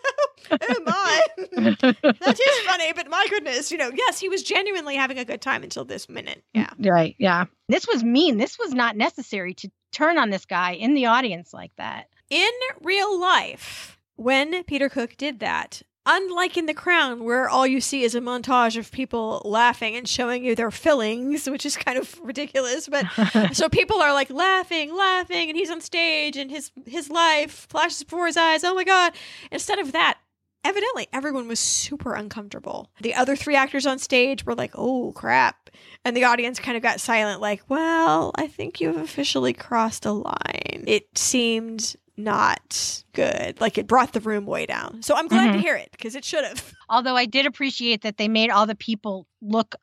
oh, 0.52 0.58
oh 0.62 0.80
my, 0.86 1.26
that 2.02 2.40
is 2.46 2.66
funny, 2.66 2.92
but 2.94 3.08
my 3.10 3.26
goodness, 3.28 3.70
you 3.70 3.78
know, 3.78 3.90
yes, 3.94 4.18
he 4.18 4.28
was 4.28 4.42
genuinely 4.42 4.96
having 4.96 5.18
a 5.18 5.24
good 5.24 5.40
time 5.40 5.62
until 5.62 5.84
this 5.84 6.08
minute. 6.08 6.42
Yeah. 6.54 6.70
Right. 6.78 7.14
Yeah. 7.18 7.44
This 7.68 7.86
was 7.86 8.02
mean. 8.02 8.38
This 8.38 8.58
was 8.58 8.72
not 8.72 8.96
necessary 8.96 9.54
to 9.54 9.70
turn 9.92 10.18
on 10.18 10.30
this 10.30 10.46
guy 10.46 10.72
in 10.72 10.94
the 10.94 11.06
audience 11.06 11.52
like 11.52 11.74
that. 11.76 12.06
In 12.30 12.48
real 12.82 13.20
life, 13.20 13.98
when 14.16 14.62
Peter 14.64 14.88
Cook 14.88 15.16
did 15.16 15.40
that, 15.40 15.82
Unlike 16.12 16.56
in 16.56 16.66
The 16.66 16.74
Crown, 16.74 17.22
where 17.22 17.48
all 17.48 17.64
you 17.64 17.80
see 17.80 18.02
is 18.02 18.16
a 18.16 18.20
montage 18.20 18.76
of 18.76 18.90
people 18.90 19.40
laughing 19.44 19.94
and 19.94 20.08
showing 20.08 20.44
you 20.44 20.56
their 20.56 20.72
fillings, 20.72 21.48
which 21.48 21.64
is 21.64 21.76
kind 21.76 21.96
of 21.96 22.18
ridiculous. 22.24 22.88
But 22.88 23.06
so 23.54 23.68
people 23.68 24.02
are 24.02 24.12
like 24.12 24.28
laughing, 24.28 24.92
laughing, 24.92 25.48
and 25.48 25.56
he's 25.56 25.70
on 25.70 25.80
stage 25.80 26.36
and 26.36 26.50
his 26.50 26.72
his 26.84 27.10
life 27.10 27.68
flashes 27.70 28.02
before 28.02 28.26
his 28.26 28.36
eyes. 28.36 28.64
Oh 28.64 28.74
my 28.74 28.82
god! 28.82 29.12
Instead 29.52 29.78
of 29.78 29.92
that, 29.92 30.18
evidently 30.64 31.06
everyone 31.12 31.46
was 31.46 31.60
super 31.60 32.14
uncomfortable. 32.16 32.90
The 33.00 33.14
other 33.14 33.36
three 33.36 33.54
actors 33.54 33.86
on 33.86 34.00
stage 34.00 34.44
were 34.44 34.56
like, 34.56 34.72
oh 34.74 35.12
crap. 35.12 35.70
And 36.04 36.16
the 36.16 36.24
audience 36.24 36.58
kind 36.58 36.76
of 36.76 36.82
got 36.82 36.98
silent, 37.00 37.40
like, 37.40 37.62
well, 37.68 38.32
I 38.34 38.48
think 38.48 38.80
you've 38.80 38.96
officially 38.96 39.52
crossed 39.52 40.06
a 40.06 40.12
line. 40.12 40.82
It 40.88 41.16
seemed 41.16 41.94
not 42.24 43.02
good. 43.12 43.60
Like 43.60 43.78
it 43.78 43.86
brought 43.86 44.12
the 44.12 44.20
room 44.20 44.46
way 44.46 44.66
down. 44.66 45.02
So 45.02 45.14
I'm 45.14 45.28
glad 45.28 45.46
mm-hmm. 45.48 45.56
to 45.56 45.60
hear 45.60 45.76
it 45.76 45.88
because 45.92 46.14
it 46.14 46.24
should 46.24 46.44
have. 46.44 46.72
Although 46.88 47.16
I 47.16 47.26
did 47.26 47.46
appreciate 47.46 48.02
that 48.02 48.16
they 48.16 48.28
made 48.28 48.50
all 48.50 48.66
the 48.66 48.74
people 48.74 49.26
look 49.42 49.74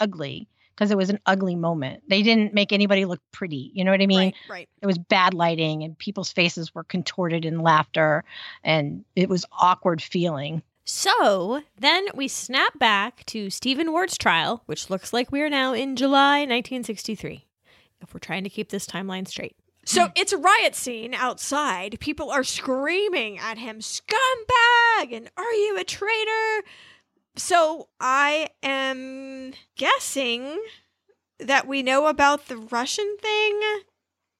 ugly 0.00 0.48
because 0.74 0.90
it 0.90 0.96
was 0.96 1.10
an 1.10 1.18
ugly 1.26 1.56
moment. 1.56 2.02
They 2.08 2.22
didn't 2.22 2.52
make 2.54 2.72
anybody 2.72 3.04
look 3.06 3.20
pretty. 3.32 3.70
You 3.74 3.82
know 3.84 3.90
what 3.90 4.02
I 4.02 4.06
mean? 4.06 4.18
Right, 4.48 4.48
right. 4.48 4.68
It 4.82 4.86
was 4.86 4.98
bad 4.98 5.34
lighting 5.34 5.82
and 5.82 5.96
people's 5.98 6.30
faces 6.30 6.74
were 6.74 6.84
contorted 6.84 7.44
in 7.44 7.60
laughter 7.60 8.24
and 8.62 9.04
it 9.16 9.28
was 9.28 9.44
awkward 9.52 10.02
feeling. 10.02 10.62
So 10.88 11.62
then 11.80 12.06
we 12.14 12.28
snap 12.28 12.78
back 12.78 13.24
to 13.26 13.50
Stephen 13.50 13.90
Ward's 13.90 14.16
trial, 14.16 14.62
which 14.66 14.88
looks 14.88 15.12
like 15.12 15.32
we 15.32 15.40
are 15.42 15.50
now 15.50 15.72
in 15.72 15.96
July 15.96 16.40
1963, 16.40 17.44
if 18.02 18.14
we're 18.14 18.20
trying 18.20 18.44
to 18.44 18.50
keep 18.50 18.68
this 18.68 18.86
timeline 18.86 19.26
straight. 19.26 19.56
So 19.88 20.08
it's 20.16 20.32
a 20.32 20.36
riot 20.38 20.74
scene 20.74 21.14
outside. 21.14 21.98
People 22.00 22.28
are 22.30 22.42
screaming 22.42 23.38
at 23.38 23.56
him, 23.56 23.78
scumbag, 23.78 25.12
and 25.12 25.30
are 25.36 25.52
you 25.52 25.78
a 25.78 25.84
traitor? 25.84 26.64
So 27.36 27.88
I 28.00 28.48
am 28.64 29.52
guessing 29.76 30.60
that 31.38 31.68
we 31.68 31.84
know 31.84 32.06
about 32.06 32.48
the 32.48 32.56
Russian 32.56 33.16
thing. 33.22 33.60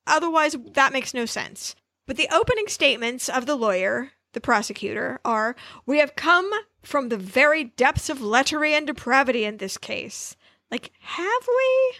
Otherwise, 0.04 0.56
that 0.72 0.92
makes 0.92 1.14
no 1.14 1.26
sense. 1.26 1.76
But 2.08 2.16
the 2.16 2.28
opening 2.32 2.66
statements 2.66 3.28
of 3.28 3.46
the 3.46 3.54
lawyer, 3.54 4.10
the 4.32 4.40
prosecutor, 4.40 5.20
are 5.24 5.54
We 5.86 5.98
have 6.00 6.16
come 6.16 6.50
from 6.82 7.08
the 7.08 7.16
very 7.18 7.62
depths 7.64 8.10
of 8.10 8.20
lechery 8.20 8.74
and 8.74 8.84
depravity 8.84 9.44
in 9.44 9.58
this 9.58 9.78
case. 9.78 10.34
Like, 10.72 10.90
have 10.98 11.46
we? 11.46 11.94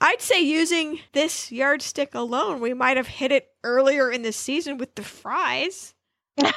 I'd 0.00 0.20
say 0.20 0.40
using 0.40 1.00
this 1.12 1.50
yardstick 1.50 2.14
alone, 2.14 2.60
we 2.60 2.74
might 2.74 2.96
have 2.96 3.06
hit 3.06 3.32
it 3.32 3.48
earlier 3.64 4.10
in 4.10 4.22
the 4.22 4.32
season 4.32 4.76
with 4.78 4.94
the 4.94 5.02
fries. 5.02 5.94
yeah, 6.36 6.50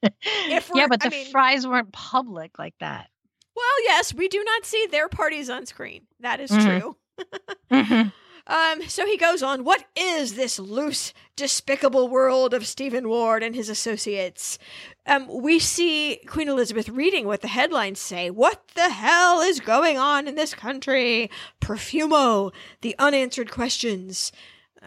but 0.00 1.00
the 1.00 1.00
I 1.02 1.08
mean, 1.08 1.30
fries 1.32 1.66
weren't 1.66 1.92
public 1.92 2.58
like 2.58 2.74
that. 2.78 3.08
Well, 3.56 3.82
yes, 3.84 4.14
we 4.14 4.28
do 4.28 4.42
not 4.44 4.64
see 4.64 4.86
their 4.86 5.08
parties 5.08 5.50
on 5.50 5.66
screen. 5.66 6.06
That 6.20 6.38
is 6.40 6.50
mm-hmm. 6.50 6.78
true. 6.78 6.96
mm-hmm. 7.72 8.08
Um, 8.46 8.82
so 8.88 9.04
he 9.06 9.16
goes 9.16 9.42
on, 9.42 9.64
What 9.64 9.84
is 9.96 10.34
this 10.34 10.58
loose, 10.58 11.12
despicable 11.34 12.08
world 12.08 12.54
of 12.54 12.66
Stephen 12.66 13.08
Ward 13.08 13.42
and 13.42 13.54
his 13.56 13.68
associates? 13.68 14.58
Um, 15.04 15.26
we 15.28 15.58
see 15.58 16.20
Queen 16.26 16.48
Elizabeth 16.48 16.88
reading 16.88 17.26
what 17.26 17.40
the 17.40 17.48
headlines 17.48 17.98
say 17.98 18.30
What 18.30 18.68
the 18.74 18.90
hell 18.90 19.40
is 19.40 19.58
going 19.58 19.98
on 19.98 20.28
in 20.28 20.36
this 20.36 20.54
country? 20.54 21.28
Profumo, 21.60 22.52
the 22.82 22.94
unanswered 22.98 23.50
questions. 23.50 24.30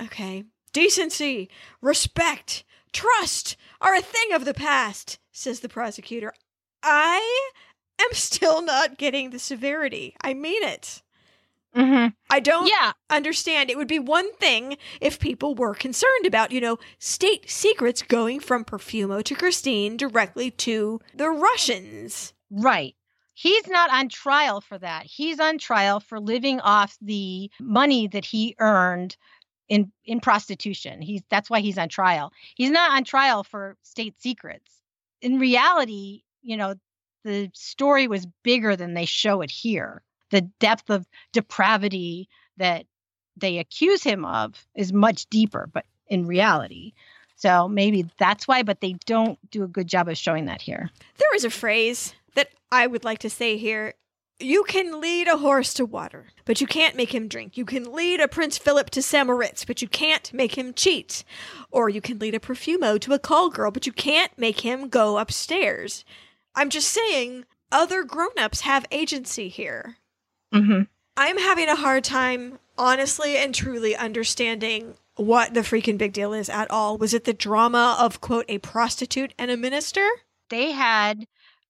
Okay. 0.03 0.45
Decency, 0.71 1.49
respect, 1.81 2.63
trust 2.93 3.57
are 3.81 3.95
a 3.95 4.01
thing 4.01 4.33
of 4.33 4.45
the 4.45 4.53
past, 4.53 5.17
says 5.31 5.61
the 5.61 5.69
prosecutor. 5.69 6.31
I 6.83 7.49
am 7.99 8.13
still 8.13 8.61
not 8.61 8.99
getting 8.99 9.31
the 9.31 9.39
severity. 9.39 10.15
I 10.21 10.35
mean 10.35 10.61
it. 10.63 11.01
Mm-hmm. 11.75 12.07
I 12.31 12.39
don't 12.39 12.67
yeah. 12.67 12.93
understand. 13.09 13.69
It 13.69 13.77
would 13.77 13.87
be 13.87 13.99
one 13.99 14.33
thing 14.37 14.77
if 15.01 15.19
people 15.19 15.53
were 15.55 15.75
concerned 15.75 16.25
about, 16.25 16.51
you 16.51 16.61
know, 16.61 16.77
state 16.97 17.49
secrets 17.49 18.01
going 18.01 18.39
from 18.39 18.65
Profumo 18.65 19.23
to 19.23 19.35
Christine 19.35 19.97
directly 19.97 20.51
to 20.51 20.99
the 21.15 21.29
Russians. 21.29 22.33
Right. 22.49 22.95
He's 23.33 23.67
not 23.67 23.91
on 23.91 24.09
trial 24.09 24.59
for 24.61 24.77
that. 24.79 25.05
He's 25.05 25.39
on 25.39 25.59
trial 25.59 25.99
for 25.99 26.19
living 26.19 26.59
off 26.59 26.97
the 27.01 27.51
money 27.61 28.07
that 28.07 28.25
he 28.25 28.55
earned 28.59 29.15
in 29.69 29.91
in 30.03 30.19
prostitution. 30.19 31.01
He's 31.01 31.21
that's 31.29 31.49
why 31.49 31.59
he's 31.61 31.77
on 31.77 31.87
trial. 31.89 32.33
He's 32.55 32.71
not 32.71 32.91
on 32.91 33.03
trial 33.03 33.43
for 33.43 33.77
state 33.83 34.19
secrets. 34.19 34.81
In 35.21 35.39
reality, 35.39 36.23
you 36.41 36.57
know, 36.57 36.73
the 37.23 37.49
story 37.53 38.07
was 38.07 38.25
bigger 38.43 38.75
than 38.75 38.93
they 38.93 39.05
show 39.05 39.41
it 39.41 39.51
here 39.51 40.03
the 40.29 40.41
depth 40.59 40.89
of 40.89 41.07
depravity 41.33 42.29
that 42.57 42.85
they 43.37 43.57
accuse 43.57 44.03
him 44.03 44.25
of 44.25 44.65
is 44.75 44.91
much 44.93 45.25
deeper, 45.27 45.69
but 45.71 45.85
in 46.07 46.25
reality. 46.25 46.93
So 47.35 47.69
maybe 47.69 48.05
that's 48.17 48.47
why, 48.47 48.63
but 48.63 48.81
they 48.81 48.93
don't 49.05 49.37
do 49.49 49.63
a 49.63 49.67
good 49.67 49.87
job 49.87 50.09
of 50.09 50.17
showing 50.17 50.45
that 50.45 50.61
here. 50.61 50.89
There 51.17 51.35
is 51.35 51.45
a 51.45 51.49
phrase 51.49 52.13
that 52.35 52.49
I 52.71 52.85
would 52.87 53.05
like 53.05 53.19
to 53.19 53.29
say 53.29 53.57
here. 53.57 53.93
You 54.41 54.63
can 54.63 55.01
lead 55.01 55.27
a 55.27 55.37
horse 55.37 55.73
to 55.75 55.85
water, 55.85 56.27
but 56.45 56.61
you 56.61 56.67
can't 56.67 56.95
make 56.95 57.13
him 57.13 57.27
drink. 57.27 57.57
You 57.57 57.65
can 57.65 57.91
lead 57.93 58.19
a 58.21 58.27
Prince 58.27 58.57
Philip 58.57 58.89
to 58.91 59.01
St. 59.01 59.27
Moritz, 59.27 59.65
but 59.65 59.81
you 59.81 59.87
can't 59.87 60.31
make 60.33 60.57
him 60.57 60.73
cheat. 60.73 61.23
Or 61.71 61.89
you 61.89 62.01
can 62.01 62.19
lead 62.19 62.35
a 62.35 62.39
Profumo 62.39 62.99
to 63.01 63.13
a 63.13 63.19
call 63.19 63.49
girl, 63.49 63.71
but 63.71 63.85
you 63.85 63.91
can't 63.91 64.37
make 64.37 64.61
him 64.61 64.87
go 64.87 65.17
upstairs. 65.17 66.05
I'm 66.55 66.69
just 66.69 66.87
saying, 66.89 67.45
other 67.69 68.03
grown 68.03 68.37
ups 68.37 68.61
have 68.61 68.85
agency 68.91 69.49
here. 69.49 69.97
Mm-hmm. 70.53 70.83
I'm 71.17 71.37
having 71.37 71.67
a 71.67 71.75
hard 71.75 72.03
time, 72.03 72.59
honestly 72.77 73.37
and 73.37 73.53
truly, 73.53 73.95
understanding 73.95 74.95
what 75.15 75.53
the 75.53 75.59
freaking 75.61 75.97
big 75.97 76.13
deal 76.13 76.33
is 76.33 76.49
at 76.49 76.71
all. 76.71 76.97
Was 76.97 77.13
it 77.13 77.25
the 77.25 77.33
drama 77.33 77.97
of, 77.99 78.21
quote, 78.21 78.45
a 78.47 78.57
prostitute 78.59 79.33
and 79.37 79.51
a 79.51 79.57
minister? 79.57 80.07
They 80.49 80.71
had 80.71 81.27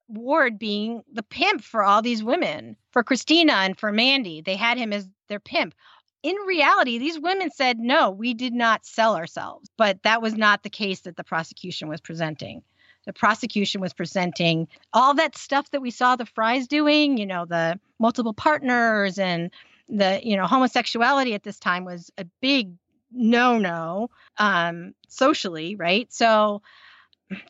Ward 0.07 0.59
being 0.59 1.03
the 1.11 1.23
pimp 1.23 1.63
for 1.63 1.83
all 1.83 2.01
these 2.01 2.23
women, 2.23 2.75
for 2.91 3.03
Christina 3.03 3.53
and 3.53 3.77
for 3.77 3.91
Mandy. 3.91 4.41
They 4.41 4.55
had 4.55 4.77
him 4.77 4.93
as 4.93 5.09
their 5.29 5.39
pimp. 5.39 5.73
In 6.21 6.35
reality, 6.45 6.97
these 6.99 7.19
women 7.19 7.49
said, 7.49 7.79
no, 7.79 8.11
we 8.11 8.33
did 8.33 8.53
not 8.53 8.85
sell 8.85 9.15
ourselves. 9.15 9.69
But 9.77 10.03
that 10.03 10.21
was 10.21 10.35
not 10.35 10.63
the 10.63 10.69
case 10.69 11.01
that 11.01 11.15
the 11.17 11.23
prosecution 11.23 11.87
was 11.89 12.01
presenting 12.01 12.61
the 13.09 13.13
prosecution 13.13 13.81
was 13.81 13.91
presenting 13.91 14.67
all 14.93 15.15
that 15.15 15.35
stuff 15.35 15.67
that 15.71 15.81
we 15.81 15.89
saw 15.89 16.15
the 16.15 16.27
Fries 16.27 16.67
doing, 16.67 17.17
you 17.17 17.25
know, 17.25 17.43
the 17.43 17.79
multiple 17.97 18.35
partners 18.35 19.17
and 19.17 19.49
the, 19.89 20.21
you 20.23 20.37
know, 20.37 20.45
homosexuality 20.45 21.33
at 21.33 21.41
this 21.41 21.57
time 21.57 21.85
was 21.85 22.11
a 22.19 22.25
big 22.39 22.73
no 23.11 23.57
no 23.57 24.11
um, 24.37 24.93
socially, 25.07 25.75
right? 25.75 26.13
So 26.13 26.61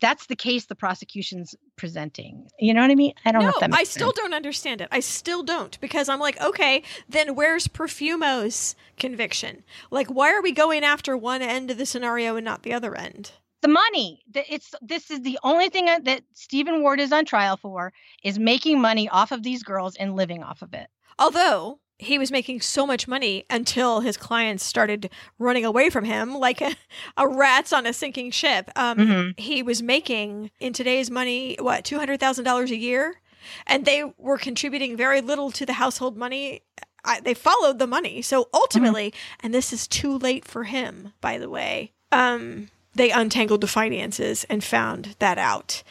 that's 0.01 0.27
the 0.27 0.37
case 0.37 0.65
the 0.67 0.75
prosecution's 0.75 1.55
presenting. 1.75 2.47
You 2.57 2.73
know 2.73 2.79
what 2.81 2.91
I 2.91 2.95
mean? 2.95 3.13
I 3.25 3.33
don't 3.33 3.41
no, 3.41 3.47
know 3.49 3.53
if 3.55 3.59
that 3.59 3.73
I 3.73 3.83
still 3.83 4.11
sense. 4.13 4.17
don't 4.17 4.33
understand 4.33 4.79
it. 4.79 4.87
I 4.93 5.01
still 5.01 5.43
don't 5.43 5.77
because 5.81 6.07
I'm 6.07 6.21
like, 6.21 6.39
okay, 6.41 6.83
then 7.09 7.35
where's 7.35 7.67
Profumo's 7.67 8.77
conviction? 8.97 9.63
Like, 9.91 10.07
why 10.07 10.33
are 10.33 10.41
we 10.41 10.53
going 10.53 10.85
after 10.85 11.17
one 11.17 11.41
end 11.41 11.69
of 11.69 11.77
the 11.77 11.85
scenario 11.85 12.37
and 12.37 12.45
not 12.45 12.63
the 12.63 12.71
other 12.71 12.95
end? 12.95 13.33
the 13.61 13.67
money 13.67 14.19
it's 14.33 14.73
this 14.81 15.11
is 15.11 15.21
the 15.21 15.39
only 15.43 15.69
thing 15.69 15.85
that 15.85 16.21
stephen 16.33 16.81
ward 16.81 16.99
is 16.99 17.11
on 17.11 17.25
trial 17.25 17.57
for 17.57 17.91
is 18.23 18.37
making 18.39 18.79
money 18.79 19.07
off 19.09 19.31
of 19.31 19.43
these 19.43 19.63
girls 19.63 19.95
and 19.97 20.15
living 20.15 20.43
off 20.43 20.61
of 20.61 20.73
it 20.73 20.87
although 21.17 21.79
he 22.01 22.17
was 22.17 22.31
making 22.31 22.61
so 22.61 22.87
much 22.87 23.09
money 23.09 23.43
until 23.49 23.99
his 23.99 24.15
clients 24.15 24.63
started 24.63 25.09
running 25.37 25.65
away 25.65 25.89
from 25.89 26.05
him 26.05 26.33
like 26.33 26.61
a, 26.61 26.73
a 27.17 27.27
rats 27.27 27.73
on 27.73 27.85
a 27.85 27.91
sinking 27.93 28.31
ship 28.31 28.71
um, 28.75 28.97
mm-hmm. 28.97 29.41
he 29.41 29.61
was 29.61 29.81
making 29.83 30.49
in 30.61 30.71
today's 30.71 31.11
money 31.11 31.57
what 31.59 31.83
$200000 31.83 32.69
a 32.69 32.77
year 32.77 33.19
and 33.67 33.85
they 33.85 34.03
were 34.17 34.37
contributing 34.37 34.95
very 34.95 35.19
little 35.21 35.51
to 35.51 35.65
the 35.65 35.73
household 35.73 36.15
money 36.15 36.61
I, 37.03 37.19
they 37.19 37.33
followed 37.33 37.79
the 37.79 37.87
money 37.87 38.21
so 38.21 38.43
mm-hmm. 38.43 38.55
ultimately 38.55 39.11
mm-hmm. 39.11 39.39
and 39.45 39.53
this 39.53 39.73
is 39.73 39.85
too 39.85 40.17
late 40.17 40.45
for 40.45 40.63
him 40.63 41.11
by 41.19 41.37
the 41.37 41.49
way 41.49 41.91
um 42.13 42.69
they 42.95 43.11
untangled 43.11 43.61
the 43.61 43.67
finances 43.67 44.45
and 44.49 44.63
found 44.63 45.15
that 45.19 45.37
out. 45.37 45.83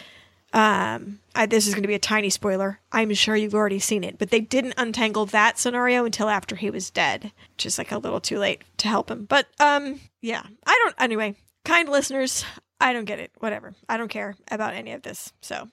Um, 0.52 1.20
I, 1.34 1.44
this 1.46 1.66
is 1.66 1.74
going 1.74 1.82
to 1.82 1.88
be 1.88 1.94
a 1.94 1.98
tiny 1.98 2.30
spoiler. 2.30 2.80
I'm 2.90 3.12
sure 3.14 3.36
you've 3.36 3.54
already 3.54 3.78
seen 3.78 4.02
it, 4.02 4.18
but 4.18 4.30
they 4.30 4.40
didn't 4.40 4.74
untangle 4.78 5.26
that 5.26 5.58
scenario 5.58 6.04
until 6.06 6.28
after 6.30 6.56
he 6.56 6.70
was 6.70 6.90
dead, 6.90 7.32
which 7.54 7.66
is 7.66 7.76
like 7.76 7.92
a 7.92 7.98
little 7.98 8.20
too 8.20 8.38
late 8.38 8.62
to 8.78 8.88
help 8.88 9.10
him. 9.10 9.26
But 9.26 9.46
um, 9.60 10.00
yeah, 10.22 10.42
I 10.66 10.80
don't. 10.84 10.94
Anyway, 10.98 11.36
kind 11.64 11.88
listeners, 11.88 12.44
I 12.80 12.94
don't 12.94 13.04
get 13.04 13.18
it. 13.18 13.30
Whatever. 13.38 13.74
I 13.90 13.98
don't 13.98 14.08
care 14.08 14.36
about 14.50 14.74
any 14.74 14.92
of 14.92 15.02
this. 15.02 15.32
So. 15.42 15.68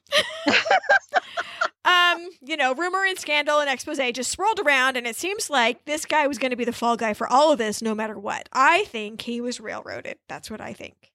um, 1.85 2.27
you 2.41 2.57
know, 2.57 2.75
rumor 2.75 3.05
and 3.05 3.17
scandal 3.17 3.61
and 3.61 3.69
expose 3.69 3.97
just 4.13 4.31
swirled 4.31 4.59
around, 4.59 4.97
and 4.97 5.07
it 5.07 5.15
seems 5.15 5.49
like 5.49 5.85
this 5.85 6.05
guy 6.05 6.27
was 6.27 6.37
going 6.37 6.51
to 6.51 6.57
be 6.57 6.65
the 6.65 6.73
fall 6.73 6.97
guy 6.97 7.13
for 7.13 7.27
all 7.27 7.51
of 7.53 7.57
this, 7.59 7.81
no 7.81 7.95
matter 7.95 8.19
what. 8.19 8.49
I 8.51 8.83
think 8.85 9.21
he 9.21 9.39
was 9.39 9.61
railroaded. 9.61 10.17
That's 10.27 10.51
what 10.51 10.59
I 10.61 10.73
think. 10.73 11.13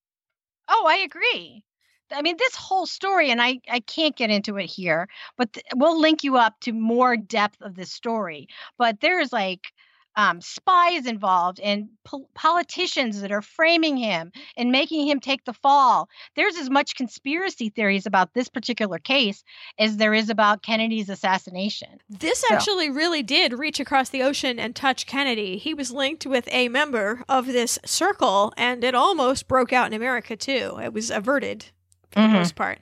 Oh, 0.70 0.86
I 0.86 0.98
agree. 0.98 1.64
I 2.12 2.22
mean, 2.22 2.36
this 2.38 2.54
whole 2.54 2.86
story, 2.86 3.30
and 3.30 3.42
I, 3.42 3.58
I 3.68 3.80
can't 3.80 4.16
get 4.16 4.30
into 4.30 4.56
it 4.56 4.66
here, 4.66 5.08
but 5.36 5.52
th- 5.52 5.66
we'll 5.74 6.00
link 6.00 6.24
you 6.24 6.36
up 6.36 6.58
to 6.60 6.72
more 6.72 7.16
depth 7.16 7.60
of 7.60 7.74
this 7.74 7.92
story. 7.92 8.46
But 8.78 9.00
there's 9.00 9.32
like 9.32 9.72
um, 10.16 10.40
spies 10.40 11.06
involved 11.06 11.60
and 11.60 11.88
po- 12.04 12.28
politicians 12.34 13.20
that 13.20 13.30
are 13.32 13.42
framing 13.42 13.96
him 13.96 14.32
and 14.56 14.72
making 14.72 15.06
him 15.06 15.20
take 15.20 15.44
the 15.44 15.52
fall. 15.52 16.08
There's 16.36 16.56
as 16.56 16.68
much 16.70 16.94
conspiracy 16.96 17.68
theories 17.70 18.06
about 18.06 18.34
this 18.34 18.48
particular 18.48 18.98
case 18.98 19.44
as 19.78 19.96
there 19.96 20.14
is 20.14 20.30
about 20.30 20.62
Kennedy's 20.62 21.08
assassination. 21.08 21.98
This 22.08 22.40
so. 22.40 22.54
actually 22.54 22.90
really 22.90 23.22
did 23.22 23.52
reach 23.58 23.80
across 23.80 24.08
the 24.08 24.22
ocean 24.22 24.58
and 24.58 24.74
touch 24.74 25.06
Kennedy. 25.06 25.58
He 25.58 25.74
was 25.74 25.90
linked 25.92 26.26
with 26.26 26.48
a 26.50 26.68
member 26.68 27.22
of 27.28 27.46
this 27.46 27.78
circle, 27.84 28.52
and 28.56 28.82
it 28.84 28.94
almost 28.94 29.48
broke 29.48 29.72
out 29.72 29.86
in 29.86 29.92
America 29.92 30.36
too. 30.36 30.78
It 30.82 30.92
was 30.92 31.10
averted 31.10 31.66
for 32.10 32.20
mm-hmm. 32.20 32.32
the 32.32 32.38
most 32.40 32.56
part. 32.56 32.78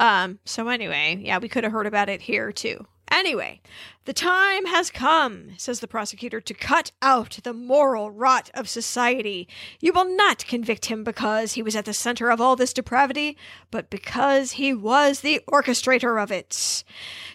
Um, 0.00 0.38
so 0.46 0.68
anyway, 0.68 1.18
yeah, 1.22 1.38
we 1.38 1.48
could 1.50 1.64
have 1.64 1.72
heard 1.72 1.86
about 1.86 2.08
it 2.08 2.22
here 2.22 2.50
too. 2.50 2.86
Anyway, 3.10 3.60
the 4.06 4.12
time 4.12 4.64
has 4.66 4.90
come, 4.90 5.50
says 5.58 5.80
the 5.80 5.88
prosecutor, 5.88 6.40
to 6.40 6.54
cut 6.54 6.92
out 7.02 7.40
the 7.44 7.52
moral 7.52 8.10
rot 8.10 8.50
of 8.54 8.68
society. 8.70 9.46
You 9.80 9.92
will 9.92 10.08
not 10.16 10.46
convict 10.46 10.86
him 10.86 11.04
because 11.04 11.52
he 11.54 11.62
was 11.62 11.76
at 11.76 11.84
the 11.84 11.92
center 11.94 12.30
of 12.30 12.40
all 12.40 12.56
this 12.56 12.72
depravity, 12.72 13.36
but 13.70 13.90
because 13.90 14.52
he 14.52 14.72
was 14.72 15.20
the 15.20 15.40
orchestrator 15.48 16.22
of 16.22 16.30
it. 16.32 16.84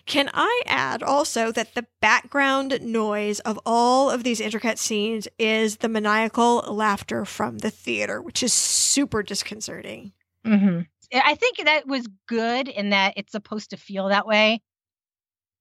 Can 0.08 0.30
I 0.34 0.62
add 0.66 1.04
also 1.04 1.52
that 1.52 1.76
the 1.76 1.86
background 2.02 2.80
noise 2.82 3.40
of 3.42 3.60
all 3.66 4.10
of 4.10 4.24
these 4.24 4.40
intricate 4.42 4.80
scenes 4.80 5.28
is 5.38 5.78
the 5.78 5.90
maniacal 5.90 6.62
laughter 6.68 7.24
from 7.26 7.60
the 7.60 7.70
theater, 7.70 8.20
which 8.22 8.42
is 8.42 8.54
super 8.54 9.22
disconcerting. 9.22 10.14
Mm-hmm. 10.46 10.80
I 11.24 11.36
think 11.36 11.58
that 11.64 11.86
was 11.88 12.08
good 12.28 12.68
in 12.68 12.90
that 12.90 13.14
it's 13.16 13.32
supposed 13.32 13.70
to 13.70 13.78
feel 13.78 14.10
that 14.10 14.26
way 14.28 14.62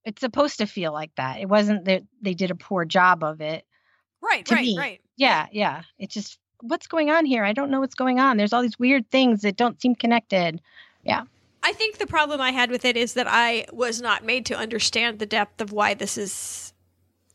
it's 0.07 0.21
supposed 0.21 0.57
to 0.59 0.65
feel 0.65 0.93
like 0.93 1.13
that. 1.17 1.41
It 1.41 1.47
wasn't 1.49 1.83
that 1.85 2.01
they 2.21 2.33
did 2.33 2.49
a 2.49 2.55
poor 2.55 2.85
job 2.85 3.23
of 3.25 3.41
it. 3.41 3.65
Right, 4.21 4.45
to 4.45 4.55
right, 4.55 4.61
me. 4.65 4.77
right. 4.77 5.01
Yeah, 5.17 5.47
yeah. 5.51 5.81
It's 5.99 6.13
just 6.13 6.39
what's 6.61 6.87
going 6.87 7.11
on 7.11 7.25
here? 7.25 7.43
I 7.43 7.51
don't 7.51 7.69
know 7.69 7.81
what's 7.81 7.93
going 7.93 8.17
on. 8.19 8.37
There's 8.37 8.53
all 8.53 8.61
these 8.61 8.79
weird 8.79 9.11
things 9.11 9.41
that 9.41 9.57
don't 9.57 9.81
seem 9.81 9.95
connected. 9.95 10.61
Yeah. 11.03 11.23
I 11.61 11.73
think 11.73 11.97
the 11.97 12.07
problem 12.07 12.39
I 12.39 12.51
had 12.51 12.71
with 12.71 12.85
it 12.85 12.95
is 12.95 13.15
that 13.15 13.27
I 13.29 13.65
was 13.73 13.99
not 14.01 14.23
made 14.23 14.45
to 14.45 14.55
understand 14.55 15.19
the 15.19 15.25
depth 15.25 15.59
of 15.59 15.73
why 15.73 15.93
this 15.93 16.17
is 16.17 16.73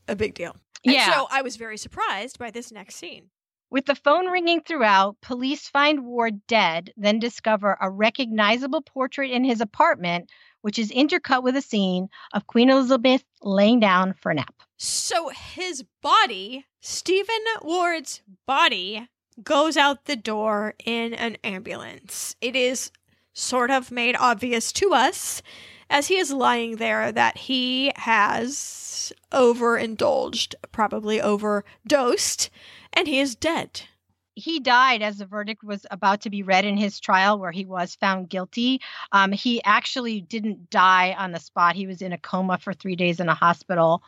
a 0.09 0.17
big 0.17 0.33
deal. 0.35 0.57
And 0.87 0.95
yeah. 0.95 1.13
So 1.15 1.27
I 1.31 1.43
was 1.43 1.57
very 1.57 1.77
surprised 1.77 2.39
by 2.39 2.51
this 2.51 2.73
next 2.73 2.97
scene. 2.97 3.27
With 3.69 3.85
the 3.85 3.95
phone 3.95 4.27
ringing 4.29 4.63
throughout, 4.63 5.19
police 5.21 5.69
find 5.69 6.07
Ward 6.07 6.41
dead, 6.47 6.91
then 6.97 7.19
discover 7.19 7.77
a 7.81 7.91
recognizable 7.91 8.81
portrait 8.81 9.31
in 9.31 9.45
his 9.45 9.61
apartment 9.61 10.31
which 10.63 10.79
is 10.79 10.91
intercut 10.93 11.43
with 11.43 11.55
a 11.57 11.61
scene 11.63 12.09
of 12.33 12.47
Queen 12.47 12.71
Elizabeth 12.71 13.25
laying 13.43 13.79
down 13.81 14.15
for 14.21 14.31
a 14.31 14.35
nap. 14.35 14.55
So 14.79 15.29
his 15.29 15.85
body, 16.01 16.65
Stephen 16.81 17.37
Ward's 17.61 18.23
body, 18.47 19.09
goes 19.43 19.77
out 19.77 20.07
the 20.07 20.17
door 20.17 20.75
in 20.85 21.15
an 21.15 21.37
ambulance. 21.45 22.35
It 22.41 22.57
is 22.57 22.91
sort 23.35 23.71
of 23.71 23.91
made 23.91 24.17
obvious 24.17 24.73
to 24.75 24.93
us 24.95 25.43
as 25.89 26.09
he 26.09 26.17
is 26.17 26.33
lying 26.33 26.77
there 26.77 27.13
that 27.13 27.37
he 27.37 27.93
has 27.97 29.13
overindulged, 29.31 30.55
probably 30.73 31.21
overdosed, 31.21 32.51
and 32.93 33.07
he 33.07 33.21
is 33.21 33.35
dead 33.35 33.83
he 34.35 34.61
died 34.61 35.03
as 35.03 35.19
the 35.19 35.27
verdict 35.27 35.63
was 35.63 35.87
about 35.91 36.23
to 36.23 36.31
be 36.31 36.43
read 36.43 36.65
in 36.65 36.77
his 36.77 37.01
trial, 37.01 37.39
where 37.39 37.53
he 37.53 37.65
was 37.65 37.95
found 37.95 38.29
guilty. 38.29 38.81
Um, 39.11 39.33
he 39.33 39.63
actually 39.63 40.21
didn't 40.21 40.71
die 40.71 41.15
on 41.19 41.33
the 41.33 41.41
spot. 41.41 41.77
He 41.77 41.87
was 41.87 42.03
in 42.03 42.13
a 42.13 42.19
coma 42.19 42.59
for 42.59 42.73
three 42.73 42.97
days 42.97 43.21
in 43.21 43.29
a 43.29 43.35
hospital 43.35 44.03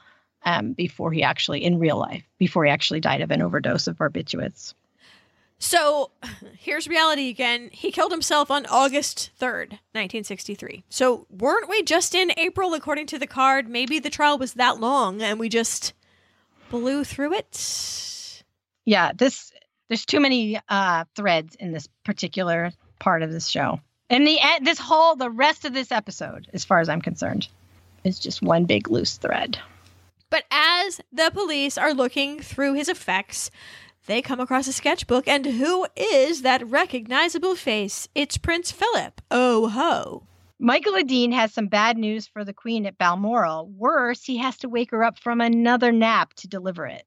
um, 0.45 0.73
before 0.73 1.11
he 1.13 1.23
actually, 1.23 1.65
in 1.65 1.79
real 1.79 1.97
life, 1.97 2.23
before 2.39 2.65
he 2.65 2.71
actually 2.71 3.01
died 3.01 3.21
of 3.23 3.31
an 3.31 3.41
overdose 3.43 3.87
of 3.87 3.97
barbiturates. 3.97 4.75
So 5.59 6.11
here's 6.59 6.87
reality 6.89 7.29
again. 7.31 7.71
He 7.73 7.91
killed 7.93 8.11
himself 8.13 8.51
on 8.51 8.67
August 8.67 9.31
3rd, 9.41 9.71
1963. 9.93 10.85
So 10.91 11.27
weren't 11.31 11.71
we 11.71 11.83
just 11.83 12.15
in 12.15 12.33
April, 12.37 12.75
according 12.75 13.07
to 13.09 13.19
the 13.19 13.27
card? 13.27 13.69
Maybe 13.69 13.99
the 13.99 14.11
trial 14.11 14.37
was 14.37 14.55
that 14.55 14.81
long 14.81 15.23
and 15.23 15.39
we 15.39 15.49
just 15.49 15.95
blew 16.71 17.05
through 17.05 17.35
it? 17.35 18.43
Yeah, 18.85 19.13
this 19.17 19.54
there's 19.89 20.05
too 20.06 20.20
many 20.20 20.59
uh, 20.69 21.05
threads 21.15 21.56
in 21.56 21.73
this 21.73 21.89
particular 22.05 22.73
part 23.01 23.23
of 23.23 23.31
this 23.32 23.48
show. 23.48 23.81
And 24.11 24.27
the 24.27 24.39
this 24.62 24.78
whole 24.78 25.16
the 25.16 25.31
rest 25.31 25.65
of 25.65 25.73
this 25.73 25.90
episode, 25.90 26.48
as 26.52 26.65
far 26.65 26.81
as 26.81 26.89
I'm 26.89 27.01
concerned, 27.01 27.48
is 28.05 28.19
just 28.19 28.43
one 28.43 28.65
big 28.66 28.89
loose 28.90 29.16
thread. 29.16 29.59
But 30.31 30.44
as 30.51 31.01
the 31.12 31.31
police 31.32 31.78
are 31.78 31.94
looking 31.94 32.40
through 32.40 32.74
his 32.74 32.89
effects, 32.89 33.51
they 34.06 34.20
come 34.20 34.40
across 34.40 34.66
a 34.66 34.73
sketchbook, 34.73 35.27
and 35.27 35.47
who 35.47 35.86
is 35.97 36.43
that 36.43 36.66
recognizable 36.66 37.55
face? 37.56 38.09
It's 38.15 38.36
Prince 38.36 38.70
Philip. 38.70 39.20
Oh 39.31 39.69
ho! 39.69 40.24
Michael 40.59 40.94
Adeane 40.94 41.32
has 41.32 41.52
some 41.52 41.66
bad 41.69 41.97
news 41.97 42.27
for 42.27 42.44
the 42.44 42.52
Queen 42.52 42.86
at 42.86 42.98
Balmoral. 42.98 43.69
Worse, 43.69 44.23
he 44.23 44.36
has 44.36 44.56
to 44.59 44.69
wake 44.69 44.90
her 44.93 45.02
up 45.02 45.19
from 45.19 45.40
another 45.40 45.93
nap 45.93 46.35
to 46.35 46.48
deliver 46.48 46.86
it. 46.86 47.05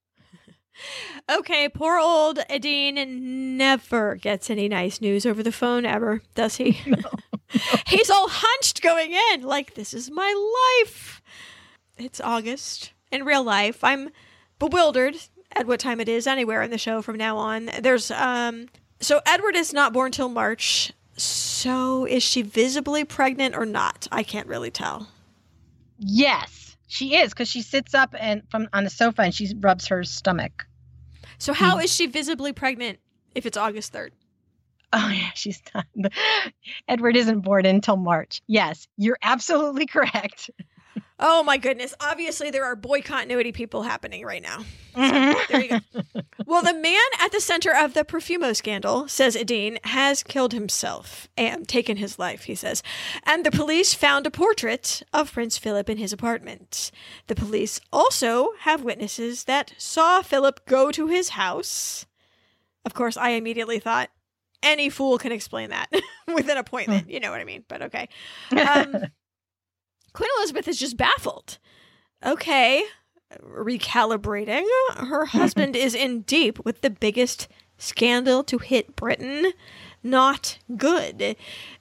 Okay, 1.30 1.68
poor 1.70 1.98
old 1.98 2.38
Adeane 2.50 3.20
never 3.20 4.16
gets 4.16 4.50
any 4.50 4.68
nice 4.68 5.02
news 5.02 5.26
over 5.26 5.44
the 5.44 5.52
phone 5.52 5.86
ever, 5.86 6.22
does 6.36 6.58
he? 6.58 6.80
No, 6.88 6.96
no. 6.98 7.38
He's 7.88 8.10
all 8.10 8.28
hunched 8.30 8.82
going 8.82 9.14
in, 9.34 9.42
like, 9.42 9.74
this 9.76 9.94
is 9.94 10.10
my 10.12 10.82
life. 10.84 11.22
It's 11.98 12.22
August. 12.22 12.92
In 13.12 13.24
real 13.26 13.44
life, 13.44 13.84
I'm 13.84 14.10
bewildered 14.60 15.16
at 15.56 15.66
what 15.66 15.80
time 15.80 16.00
it 16.00 16.10
is 16.10 16.28
anywhere 16.28 16.62
in 16.62 16.72
the 16.72 16.78
show 16.78 17.02
from 17.02 17.18
now 17.18 17.38
on. 17.38 17.70
There's, 17.80 18.12
um, 18.12 18.68
so 19.00 19.22
Edward 19.26 19.56
is 19.56 19.74
not 19.74 19.94
born 19.94 20.12
till 20.12 20.30
March. 20.30 20.92
So 21.16 22.06
is 22.06 22.22
she 22.22 22.42
visibly 22.42 23.04
pregnant 23.06 23.56
or 23.56 23.66
not? 23.66 24.08
I 24.12 24.24
can't 24.24 24.48
really 24.48 24.72
tell. 24.72 25.10
Yes. 26.00 26.67
She 26.88 27.18
is 27.18 27.32
because 27.34 27.50
she 27.50 27.62
sits 27.62 27.94
up 27.94 28.16
and 28.18 28.50
from 28.50 28.70
on 28.74 28.86
the 28.86 28.90
sofa 28.90 29.22
and 29.22 29.36
she 29.36 29.54
rubs 29.60 29.88
her 29.88 30.04
stomach. 30.06 30.66
So 31.38 31.54
how 31.54 31.78
mm 31.78 31.84
is 31.84 31.94
she 31.94 32.08
visibly 32.08 32.54
pregnant 32.54 33.00
if 33.36 33.46
it's 33.46 33.58
August 33.58 33.92
third? 33.92 34.14
Oh 34.94 35.10
yeah, 35.14 35.32
she's 35.36 35.62
not. 35.76 35.86
Edward 36.88 37.18
isn't 37.18 37.42
born 37.42 37.66
until 37.66 37.98
March. 37.98 38.42
Yes, 38.48 38.88
you're 38.98 39.18
absolutely 39.22 39.86
correct 39.86 40.50
oh 41.20 41.44
my 41.44 41.58
goodness. 41.58 41.94
Obviously, 42.00 42.50
there 42.50 42.66
are 42.66 42.76
boy 42.76 43.02
continuity 43.02 43.52
people 43.52 43.84
happening 43.84 44.26
right 44.26 44.42
now. 44.42 44.60
So, 44.96 45.40
there 45.50 45.62
you 45.64 45.70
go. 45.70 45.80
Well, 46.46 46.62
the 46.62 46.74
man 46.74 47.00
at 47.20 47.32
the 47.32 47.40
center 47.40 47.74
of 47.76 47.94
the 47.94 48.04
Profumo 48.04 48.56
scandal, 48.56 49.08
says 49.08 49.36
Adeane, 49.36 49.84
has 49.86 50.24
killed 50.24 50.54
himself 50.54 51.28
and 51.38 51.68
taken 51.68 51.98
his 51.98 52.18
life, 52.20 52.44
he 52.46 52.56
says. 52.56 52.84
And 53.24 53.46
the 53.46 53.52
police 53.52 53.94
found 53.94 54.26
a 54.26 54.32
portrait 54.32 55.04
of 55.14 55.34
Prince 55.34 55.58
Philip 55.58 55.90
in 55.90 55.98
his 55.98 56.14
apartment. 56.14 56.92
The 57.28 57.36
police 57.36 57.80
also 57.92 58.52
have 58.60 58.84
witnesses 58.84 59.46
that 59.46 59.74
saw 59.78 60.22
Philip 60.22 60.66
go 60.66 60.92
to 60.92 61.08
his 61.08 61.30
house. 61.30 62.06
Of 62.86 62.94
course, 62.94 63.18
I 63.18 63.30
immediately 63.32 63.80
thought, 63.80 64.10
any 64.64 64.90
fool 64.90 65.20
can 65.20 65.32
explain 65.32 65.70
that 65.70 65.88
with 66.28 66.50
an 66.50 66.58
appointment. 66.58 67.10
You 67.12 67.20
know 67.20 67.30
what 67.30 67.40
I 67.40 67.44
mean? 67.44 67.64
But 67.68 67.84
okay. 67.84 68.10
Um, 68.52 68.98
Queen 70.18 70.30
Elizabeth 70.40 70.68
is 70.68 70.80
just 70.80 70.98
baffled. 70.98 71.60
Okay, 72.26 72.84
recalibrating. 73.48 74.64
Her 74.96 75.26
husband 75.26 75.76
is 75.76 75.94
in 75.94 76.22
deep 76.22 76.66
with 76.66 76.82
the 76.82 76.90
biggest 76.90 77.48
scandal 77.78 78.44
to 78.46 78.58
hit 78.58 78.96
Britain. 78.96 79.54
Not 80.02 80.58
good. 80.76 81.36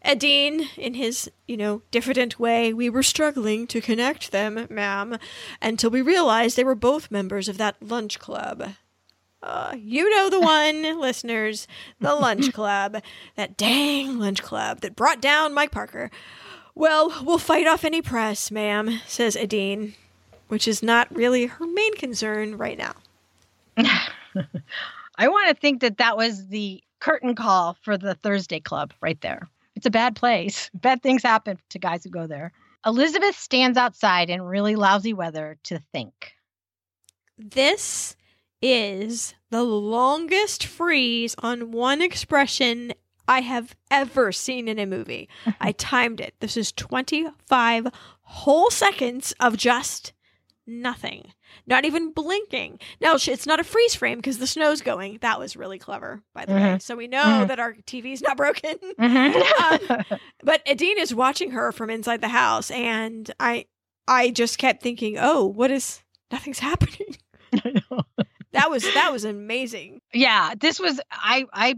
Adeane, 0.05 0.67
in 0.77 0.93
his, 0.95 1.31
you 1.49 1.57
know, 1.57 1.81
diffident 1.91 2.39
way, 2.39 2.75
we 2.75 2.91
were 2.91 3.03
struggling 3.03 3.67
to 3.69 3.81
connect 3.81 4.33
them, 4.33 4.67
ma'am, 4.69 5.17
until 5.63 5.89
we 5.89 6.03
realized 6.03 6.59
they 6.59 6.65
were 6.65 6.75
both 6.75 7.11
members 7.11 7.49
of 7.49 7.57
that 7.57 7.77
lunch 7.83 8.19
club. 8.19 8.73
Uh, 9.43 9.75
you 9.79 10.11
know 10.15 10.29
the 10.29 10.41
one, 10.43 11.01
listeners, 11.01 11.67
the 12.01 12.15
lunch 12.15 12.53
club, 12.53 13.03
that 13.37 13.57
dang 13.57 14.19
lunch 14.19 14.43
club 14.43 14.83
that 14.83 14.95
brought 14.95 15.23
down 15.23 15.55
Mike 15.55 15.71
Parker. 15.71 16.11
Well, 16.77 17.23
we'll 17.25 17.39
fight 17.39 17.67
off 17.67 17.87
any 17.87 18.03
press, 18.03 18.51
ma'am, 18.51 19.01
says 19.07 19.35
Adeane, 19.35 19.95
which 20.49 20.69
is 20.69 20.83
not 20.83 21.09
really 21.11 21.47
her 21.47 21.67
main 21.67 21.97
concern 21.97 22.59
right 22.59 22.77
now. 22.79 22.95
I 25.17 25.27
want 25.27 25.49
to 25.49 25.55
think 25.59 25.81
that 25.81 25.97
that 25.97 26.19
was 26.19 26.49
the 26.49 26.85
curtain 27.01 27.35
call 27.35 27.79
for 27.81 27.97
the 27.97 28.15
Thursday 28.17 28.61
Club 28.61 28.93
right 29.01 29.19
there. 29.23 29.49
It's 29.75 29.87
a 29.87 29.91
bad 29.91 30.17
place. 30.17 30.71
Bad 30.75 31.03
things 31.03 31.23
happen 31.23 31.59
to 31.71 31.79
guys 31.79 32.05
who 32.05 32.11
go 32.11 32.27
there. 32.27 32.53
Elizabeth 32.85 33.39
stands 33.39 33.79
outside 33.79 34.29
in 34.29 34.43
really 34.43 34.77
lousy 34.77 35.15
weather 35.15 35.57
to 35.65 35.79
think. 35.93 36.35
This 37.39 38.17
is 38.61 39.35
the 39.51 39.63
longest 39.63 40.67
freeze 40.67 41.35
on 41.39 41.73
one 41.73 42.03
expression 42.03 42.93
I 43.29 43.41
have 43.41 43.75
ever 43.91 44.33
seen 44.33 44.69
in 44.69 44.79
a 44.79 44.87
movie. 44.87 45.29
I 45.61 45.73
timed 45.73 46.21
it. 46.21 46.35
This 46.41 46.57
is 46.57 46.73
25 46.73 47.89
whole 48.29 48.71
seconds 48.71 49.33
of 49.41 49.57
just 49.57 50.13
nothing, 50.67 51.33
not 51.67 51.85
even 51.85 52.13
blinking. 52.13 52.81
Now, 53.01 53.15
it's 53.15 53.47
not 53.47 53.61
a 53.61 53.65
freeze 53.65 53.95
frame 53.95 54.19
because 54.19 54.39
the 54.39 54.47
snow's 54.47 54.81
going. 54.83 55.19
That 55.23 55.39
was 55.39 55.57
really 55.57 55.79
clever, 55.79 56.23
by 56.35 56.45
the 56.45 56.53
mm-hmm. 56.53 56.73
way. 56.75 56.79
So 56.81 56.97
we 56.97 57.09
know 57.09 57.23
mm-hmm. 57.25 57.47
that 57.49 57.61
our 57.61 57.75
TV's 57.87 58.23
not 58.23 58.37
broken. 58.37 58.77
Mm-hmm. 58.99 59.93
um, 60.15 60.19
but 60.43 60.65
Adeane 60.65 60.97
is 60.97 61.15
watching 61.15 61.51
her 61.51 61.71
from 61.71 61.91
inside 61.91 62.23
the 62.23 62.29
house, 62.29 62.71
and 62.71 63.31
I, 63.39 63.67
I 64.09 64.31
just 64.31 64.57
kept 64.57 64.83
thinking, 64.83 65.19
oh, 65.19 65.45
what 65.45 65.71
is 65.71 66.01
nothing's 66.33 66.61
happening. 66.61 67.17
I 67.53 67.81
know 67.91 68.01
that 68.53 68.71
was 68.71 68.83
that 68.95 69.13
was 69.13 69.25
amazing. 69.25 70.01
Yeah, 70.15 70.55
this 70.59 70.79
was 70.79 71.01
I 71.11 71.45
I 71.53 71.77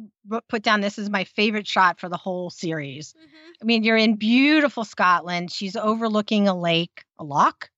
put 0.49 0.63
down 0.63 0.81
this 0.81 0.99
is 0.99 1.11
my 1.11 1.25
favorite 1.25 1.67
shot 1.67 1.99
for 2.01 2.09
the 2.09 2.17
whole 2.17 2.51
series. 2.51 3.13
Mm-hmm. 3.15 3.51
I 3.63 3.65
mean, 3.65 3.83
you're 3.85 3.97
in 3.97 4.17
beautiful 4.17 4.85
Scotland. 4.85 5.51
She's 5.51 5.77
overlooking 5.77 6.47
a 6.49 6.55
lake, 6.57 7.05
a 7.19 7.25
loch, 7.25 7.71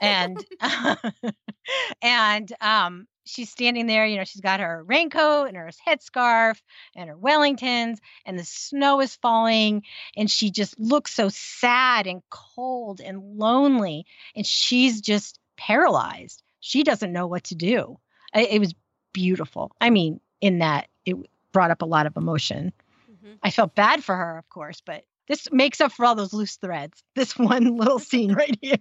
and 0.00 0.44
and 2.02 2.52
um, 2.60 3.06
she's 3.24 3.48
standing 3.48 3.86
there. 3.86 4.04
You 4.06 4.16
know, 4.18 4.24
she's 4.24 4.42
got 4.42 4.60
her 4.60 4.82
raincoat 4.84 5.48
and 5.48 5.56
her 5.56 5.70
headscarf 5.86 6.60
and 6.96 7.08
her 7.08 7.16
Wellingtons, 7.16 7.98
and 8.26 8.38
the 8.38 8.44
snow 8.44 9.00
is 9.00 9.14
falling, 9.16 9.84
and 10.16 10.30
she 10.30 10.50
just 10.50 10.78
looks 10.80 11.14
so 11.14 11.28
sad 11.28 12.06
and 12.06 12.22
cold 12.30 13.00
and 13.00 13.38
lonely, 13.38 14.04
and 14.34 14.44
she's 14.46 15.00
just 15.00 15.38
paralyzed. 15.56 16.42
She 16.58 16.82
doesn't 16.82 17.12
know 17.12 17.28
what 17.28 17.44
to 17.44 17.54
do 17.54 17.98
it 18.42 18.58
was 18.58 18.74
beautiful. 19.12 19.72
I 19.80 19.90
mean, 19.90 20.20
in 20.40 20.58
that 20.58 20.88
it 21.04 21.16
brought 21.52 21.70
up 21.70 21.82
a 21.82 21.86
lot 21.86 22.06
of 22.06 22.16
emotion. 22.16 22.72
Mm-hmm. 23.10 23.34
I 23.42 23.50
felt 23.50 23.74
bad 23.74 24.04
for 24.04 24.14
her, 24.14 24.38
of 24.38 24.48
course, 24.48 24.82
but 24.84 25.04
this 25.28 25.48
makes 25.50 25.80
up 25.80 25.92
for 25.92 26.04
all 26.04 26.14
those 26.14 26.32
loose 26.32 26.56
threads. 26.56 27.02
This 27.14 27.38
one 27.38 27.76
little 27.76 27.98
scene 27.98 28.32
right 28.32 28.56
here. 28.60 28.78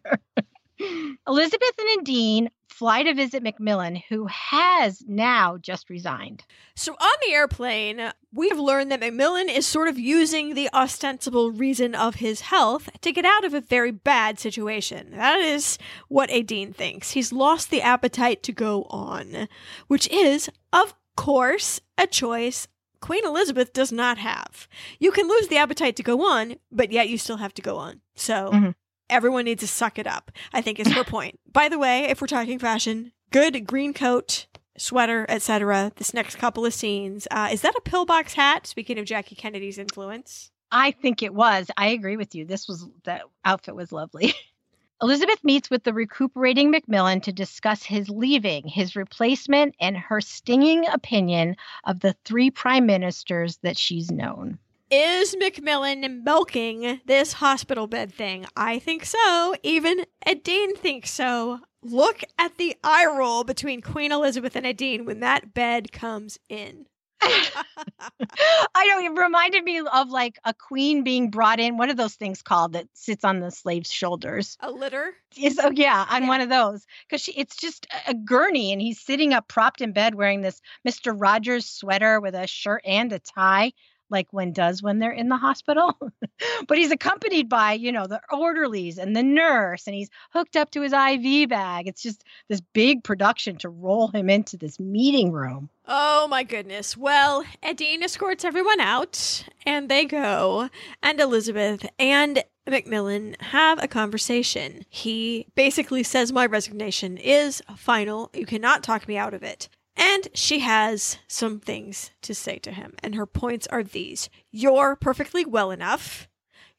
Elizabeth 1.28 1.72
and 1.80 2.06
Adeane 2.06 2.50
fly 2.70 3.04
to 3.04 3.14
visit 3.14 3.44
Macmillan, 3.44 3.96
who 4.10 4.28
has 4.28 5.04
now 5.08 5.58
just 5.58 5.90
resigned. 5.90 6.44
So 6.76 6.94
on 6.94 7.18
the 7.26 7.34
airplane, 7.34 8.12
we 8.34 8.50
have 8.50 8.60
learned 8.60 8.92
that 8.92 9.00
Macmillan 9.00 9.50
is 9.50 9.66
sort 9.66 9.88
of 9.88 9.98
using 10.00 10.54
the 10.54 10.70
ostensible 10.74 11.52
reason 11.52 11.96
of 11.96 12.16
his 12.16 12.42
health 12.42 12.90
to 13.02 13.12
get 13.12 13.26
out 13.26 13.46
of 13.46 13.54
a 13.54 13.62
very 13.62 13.92
bad 13.92 14.40
situation. 14.40 15.12
That 15.12 15.40
is 15.40 15.78
what 16.10 16.30
Adeane 16.30 16.76
thinks. 16.76 17.12
He's 17.12 17.32
lost 17.32 17.70
the 17.70 17.82
appetite 17.82 18.44
to 18.44 18.52
go 18.52 18.84
on, 18.86 19.48
which 19.88 20.08
is, 20.10 20.50
of 20.74 20.94
course, 21.16 21.80
a 21.98 22.08
choice 22.08 22.68
Queen 23.02 23.26
Elizabeth 23.26 23.72
does 23.72 23.92
not 23.92 24.18
have. 24.18 24.68
You 25.00 25.12
can 25.12 25.28
lose 25.28 25.48
the 25.48 25.58
appetite 25.58 25.96
to 25.98 26.04
go 26.04 26.26
on, 26.28 26.56
but 26.72 26.92
yet 26.92 27.08
you 27.08 27.18
still 27.20 27.38
have 27.38 27.54
to 27.56 27.62
go 27.62 27.78
on. 27.78 28.02
So. 28.16 28.50
Mm-hmm 28.52 28.72
everyone 29.10 29.46
needs 29.46 29.62
to 29.62 29.68
suck 29.68 30.00
it 30.00 30.08
up, 30.08 30.32
I 30.54 30.62
think 30.62 30.80
is 30.80 30.88
her 30.92 31.04
point. 31.04 31.40
By 31.52 31.70
the 31.70 31.80
way, 31.80 32.02
if 32.06 32.22
we're 32.22 32.28
talking 32.28 32.60
fashion, 32.60 33.12
good 33.32 33.66
green 33.66 33.94
coat, 33.94 34.48
sweater, 34.78 35.26
etc. 35.30 35.92
This 35.96 36.14
next 36.14 36.36
couple 36.38 36.66
of 36.66 36.74
scenes. 36.74 37.28
Uh, 37.32 37.50
is 37.52 37.62
that 37.62 37.76
a 37.76 37.82
pillbox 37.82 38.34
hat? 38.34 38.68
Speaking 38.68 39.00
of 39.00 39.06
Jackie 39.06 39.36
Kennedy's 39.36 39.78
influence. 39.78 40.52
I 40.72 40.92
think 40.92 41.24
it 41.24 41.34
was. 41.34 41.72
I 41.78 41.88
agree 41.88 42.18
with 42.18 42.36
you. 42.36 42.44
This 42.46 42.68
was 42.68 42.86
that 43.04 43.22
outfit 43.46 43.76
was 43.76 43.92
lovely. 43.92 44.34
Elizabeth 45.02 45.40
meets 45.44 45.70
with 45.70 45.84
the 45.84 45.94
recuperating 45.94 46.72
Macmillan 46.72 47.20
to 47.22 47.34
discuss 47.34 47.84
his 47.84 48.10
leaving, 48.10 48.66
his 48.66 48.96
replacement, 48.96 49.76
and 49.80 49.96
her 49.98 50.22
stinging 50.22 50.88
opinion 50.88 51.56
of 51.84 52.00
the 52.00 52.16
three 52.24 52.50
prime 52.50 52.86
ministers 52.86 53.58
that 53.58 53.78
she's 53.78 54.10
known 54.10 54.58
is 54.92 55.36
Macmillan 55.40 56.24
milking 56.24 57.02
this 57.06 57.34
hospital 57.34 57.88
bed 57.88 58.14
thing? 58.14 58.46
I 58.56 58.78
think 58.80 59.06
so. 59.06 59.56
Even 59.64 60.06
Adeane 60.28 60.78
thinks 60.78 61.10
so. 61.12 61.60
Look 61.82 62.22
at 62.38 62.58
the 62.58 62.76
eye 62.84 63.06
roll 63.08 63.44
between 63.44 63.82
Queen 63.82 64.12
Elizabeth 64.12 64.56
and 64.56 64.66
Adeane 64.66 65.06
when 65.06 65.22
that 65.22 65.54
bed 65.54 65.92
comes 65.92 66.38
in. 66.50 66.86
I 67.22 68.86
know 68.88 69.00
it 69.00 69.18
reminded 69.18 69.64
me 69.64 69.80
of 69.80 70.10
like 70.12 70.38
a 70.44 70.54
queen 70.54 71.04
being 71.04 71.32
brought 71.32 71.60
in. 71.60 71.78
What 71.78 71.90
are 71.90 71.94
those 71.96 72.14
things 72.16 72.44
called 72.44 72.74
that 72.74 72.88
sits 72.94 73.24
on 73.26 73.40
the 73.40 73.50
slave's 73.50 73.92
shoulders? 73.92 74.58
A 74.60 74.70
litter. 74.70 75.14
Is 75.40 75.58
oh 75.62 75.72
yeah, 75.74 76.06
on 76.10 76.24
yeah. 76.24 76.28
one 76.28 76.42
of 76.42 76.50
those 76.50 76.86
because 77.08 77.22
she 77.22 77.32
it's 77.32 77.56
just 77.56 77.88
a 78.06 78.14
gurney 78.14 78.72
and 78.74 78.82
he's 78.82 79.00
sitting 79.00 79.34
up 79.34 79.48
propped 79.48 79.82
in 79.82 79.92
bed 79.92 80.14
wearing 80.14 80.42
this 80.42 80.62
Mister 80.84 81.14
Rogers 81.14 81.66
sweater 81.66 82.20
with 82.20 82.36
a 82.36 82.46
shirt 82.46 82.82
and 82.86 83.12
a 83.12 83.18
tie 83.20 83.72
like 84.10 84.28
when 84.32 84.52
does 84.54 84.82
when 84.84 85.00
they're 85.00 85.12
in 85.12 85.30
the 85.30 85.38
hospital. 85.38 85.98
but 86.68 86.78
he's 86.78 86.92
accompanied 86.92 87.50
by, 87.50 87.74
you 87.74 87.92
know, 87.92 88.06
the 88.08 88.22
orderlies 88.32 88.98
and 88.98 89.16
the 89.16 89.24
nurse, 89.24 89.88
and 89.88 89.96
he's 89.96 90.10
hooked 90.32 90.56
up 90.56 90.72
to 90.72 90.82
his 90.82 90.94
IV 90.94 91.50
bag. 91.50 91.88
It's 91.88 92.02
just 92.02 92.24
this 92.50 92.62
big 92.74 93.04
production 93.04 93.58
to 93.58 93.70
roll 93.70 94.10
him 94.10 94.30
into 94.30 94.58
this 94.58 94.80
meeting 94.80 95.32
room. 95.32 95.70
Oh 95.88 96.28
my 96.28 96.44
goodness. 96.44 96.96
Well, 96.98 97.44
Adeane 97.64 98.02
escorts 98.02 98.46
everyone 98.46 98.80
out, 98.80 99.44
and 99.66 99.90
they 99.90 100.06
go, 100.06 100.70
and 101.04 101.20
Elizabeth 101.20 101.86
and 102.00 102.44
Macmillan 102.68 103.36
have 103.40 103.84
a 103.84 103.88
conversation. 103.88 104.82
He 104.90 105.46
basically 105.56 106.02
says, 106.04 106.34
My 106.34 106.46
resignation 106.48 107.18
is 107.18 107.62
final. 107.78 108.32
You 108.34 108.46
cannot 108.48 108.82
talk 108.84 109.08
me 109.08 109.18
out 109.18 109.34
of 109.36 109.44
it. 109.44 109.70
And 109.98 110.28
she 110.34 110.60
has 110.60 111.18
some 111.28 111.60
things 111.60 112.12
to 112.22 112.36
say 112.36 112.58
to 112.60 112.72
him. 112.72 112.94
And 113.02 113.16
her 113.16 113.26
points 113.26 113.68
are 113.68 113.84
these 113.84 114.30
You're 114.52 114.96
perfectly 114.96 115.46
well 115.46 115.72
enough. 115.72 116.28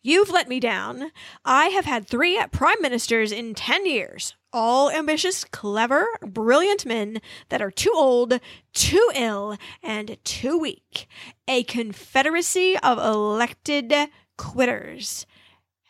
You've 0.03 0.31
let 0.31 0.49
me 0.49 0.61
down. 0.61 1.11
I 1.45 1.67
have 1.67 1.85
had 1.85 2.07
three 2.07 2.41
prime 2.53 2.81
ministers 2.81 3.33
in 3.33 3.55
10 3.55 3.87
years. 3.87 4.35
All 4.53 4.89
ambitious, 4.91 5.45
clever, 5.45 6.07
brilliant 6.23 6.87
men 6.87 7.21
that 7.49 7.61
are 7.61 7.73
too 7.73 7.93
old, 7.95 8.39
too 8.73 9.11
ill, 9.17 9.57
and 9.83 10.17
too 10.25 10.57
weak. 10.59 11.09
A 11.49 11.65
confederacy 11.65 12.79
of 12.79 12.99
elected 12.99 13.93
quitters. 14.39 15.27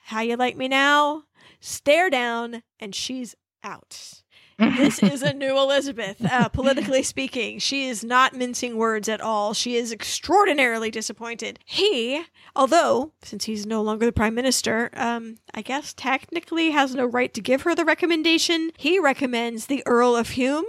How 0.04 0.20
you 0.22 0.36
like 0.36 0.56
me 0.56 0.68
now? 0.68 1.24
Stare 1.60 2.08
down, 2.08 2.62
and 2.80 2.94
she's 2.94 3.34
out 3.62 4.22
this 4.58 5.02
is 5.02 5.22
a 5.22 5.32
new 5.32 5.56
Elizabeth, 5.58 6.24
uh, 6.24 6.48
politically 6.48 7.02
speaking. 7.02 7.58
She 7.58 7.88
is 7.88 8.02
not 8.04 8.34
mincing 8.34 8.76
words 8.76 9.08
at 9.08 9.20
all. 9.20 9.54
She 9.54 9.76
is 9.76 9.92
extraordinarily 9.92 10.90
disappointed. 10.90 11.58
He, 11.64 12.22
although, 12.54 13.12
since 13.22 13.44
he's 13.44 13.66
no 13.66 13.82
longer 13.82 14.06
the 14.06 14.12
prime 14.12 14.34
minister, 14.34 14.90
um, 14.94 15.36
I 15.52 15.62
guess 15.62 15.92
technically 15.92 16.70
has 16.70 16.94
no 16.94 17.04
right 17.04 17.32
to 17.34 17.40
give 17.40 17.62
her 17.62 17.74
the 17.74 17.84
recommendation. 17.84 18.70
He 18.78 18.98
recommends 18.98 19.66
the 19.66 19.82
Earl 19.86 20.16
of 20.16 20.34
Home 20.34 20.64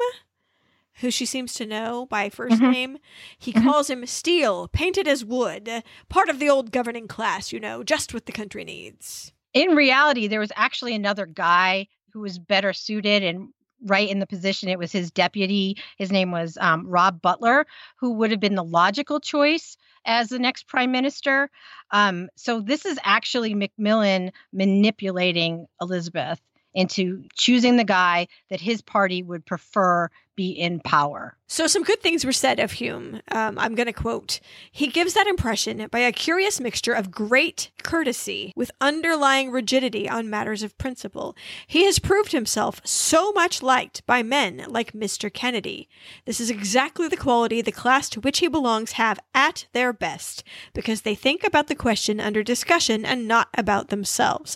who 1.02 1.12
she 1.12 1.28
seems 1.28 1.54
to 1.54 1.64
know 1.64 2.08
by 2.08 2.28
1st 2.28 2.50
mm-hmm. 2.54 2.72
name. 2.72 2.98
He 3.38 3.54
mm-hmm. 3.54 3.70
calls 3.70 3.88
him 3.88 4.04
steel, 4.08 4.68
painted 4.68 5.08
as 5.08 5.24
wood, 5.24 5.70
part 6.10 6.28
of 6.28 6.40
the 6.40 6.50
old 6.50 6.72
governing 6.72 7.08
class, 7.08 7.52
you 7.54 7.60
know, 7.60 7.84
just 7.84 8.16
what 8.16 8.26
the 8.26 8.32
country 8.32 8.64
needs. 8.64 9.32
In 9.54 9.76
reality, 9.76 10.26
there 10.26 10.40
was 10.40 10.52
actually 10.56 10.96
another 10.96 11.28
guy 11.28 11.88
who 12.14 12.22
was 12.22 12.40
better 12.40 12.74
suited 12.74 13.22
and 13.22 13.50
right 13.86 14.10
in 14.10 14.20
the 14.20 14.26
position. 14.28 14.70
It 14.70 14.80
was 14.80 14.92
his 14.92 15.12
deputy. 15.12 15.78
His 15.98 16.12
name 16.12 16.32
was 16.32 16.58
um, 16.60 16.88
Rab 16.90 17.22
Butler, 17.22 17.66
who 17.98 18.14
would 18.14 18.32
have 18.32 18.40
been 18.40 18.56
the 18.56 18.64
logical 18.64 19.20
choice 19.20 19.78
as 20.06 20.30
the 20.30 20.40
next 20.40 20.68
prime 20.68 20.92
minister. 20.92 21.50
Um, 21.92 22.30
so 22.36 22.62
this 22.62 22.86
is 22.86 22.98
actually 23.04 23.54
Macmillan 23.54 24.32
manipulating 24.52 25.68
Elizabeth 25.82 26.42
into 26.78 27.24
choosing 27.34 27.76
the 27.76 27.84
guy 27.84 28.28
that 28.52 28.62
his 28.62 28.82
party 28.84 29.24
would 29.24 29.44
prefer 29.48 30.08
be 30.36 30.52
in 30.52 30.80
power. 30.82 31.36
So, 31.48 31.66
some 31.66 31.82
good 31.82 32.00
things 32.04 32.24
were 32.24 32.32
said 32.32 32.60
of 32.60 32.74
Home. 32.78 33.22
Um, 33.32 33.58
I'm 33.58 33.74
going 33.74 33.88
to 33.88 33.94
quote 33.94 34.40
He 34.72 34.86
gives 34.86 35.16
that 35.16 35.26
impression 35.26 35.88
by 35.90 36.00
a 36.00 36.12
curious 36.12 36.62
mixture 36.62 36.94
of 36.94 37.10
great 37.10 37.72
courtesy 37.82 38.54
with 38.56 38.70
underlying 38.80 39.50
rigidity 39.50 40.08
on 40.08 40.30
matters 40.30 40.62
of 40.62 40.78
principle. 40.78 41.36
He 41.66 41.86
has 41.86 41.98
proved 41.98 42.34
himself 42.34 42.80
so 42.86 43.32
much 43.32 43.64
liked 43.64 44.06
by 44.06 44.22
men 44.22 44.64
like 44.68 44.92
Mr. 44.92 45.34
Kennedy. 45.34 45.90
This 46.26 46.40
is 46.40 46.52
exactly 46.52 47.08
the 47.08 47.18
quality 47.18 47.64
the 47.64 47.72
class 47.72 48.08
to 48.12 48.20
which 48.22 48.38
he 48.38 48.48
belongs 48.48 48.92
have 48.92 49.20
at 49.34 49.66
their 49.74 49.92
best, 49.92 50.44
because 50.76 51.02
they 51.02 51.16
think 51.16 51.44
about 51.44 51.66
the 51.66 51.74
question 51.76 52.20
under 52.20 52.44
discussion 52.44 53.04
and 53.06 53.28
not 53.28 53.48
about 53.58 53.88
themselves 53.88 54.56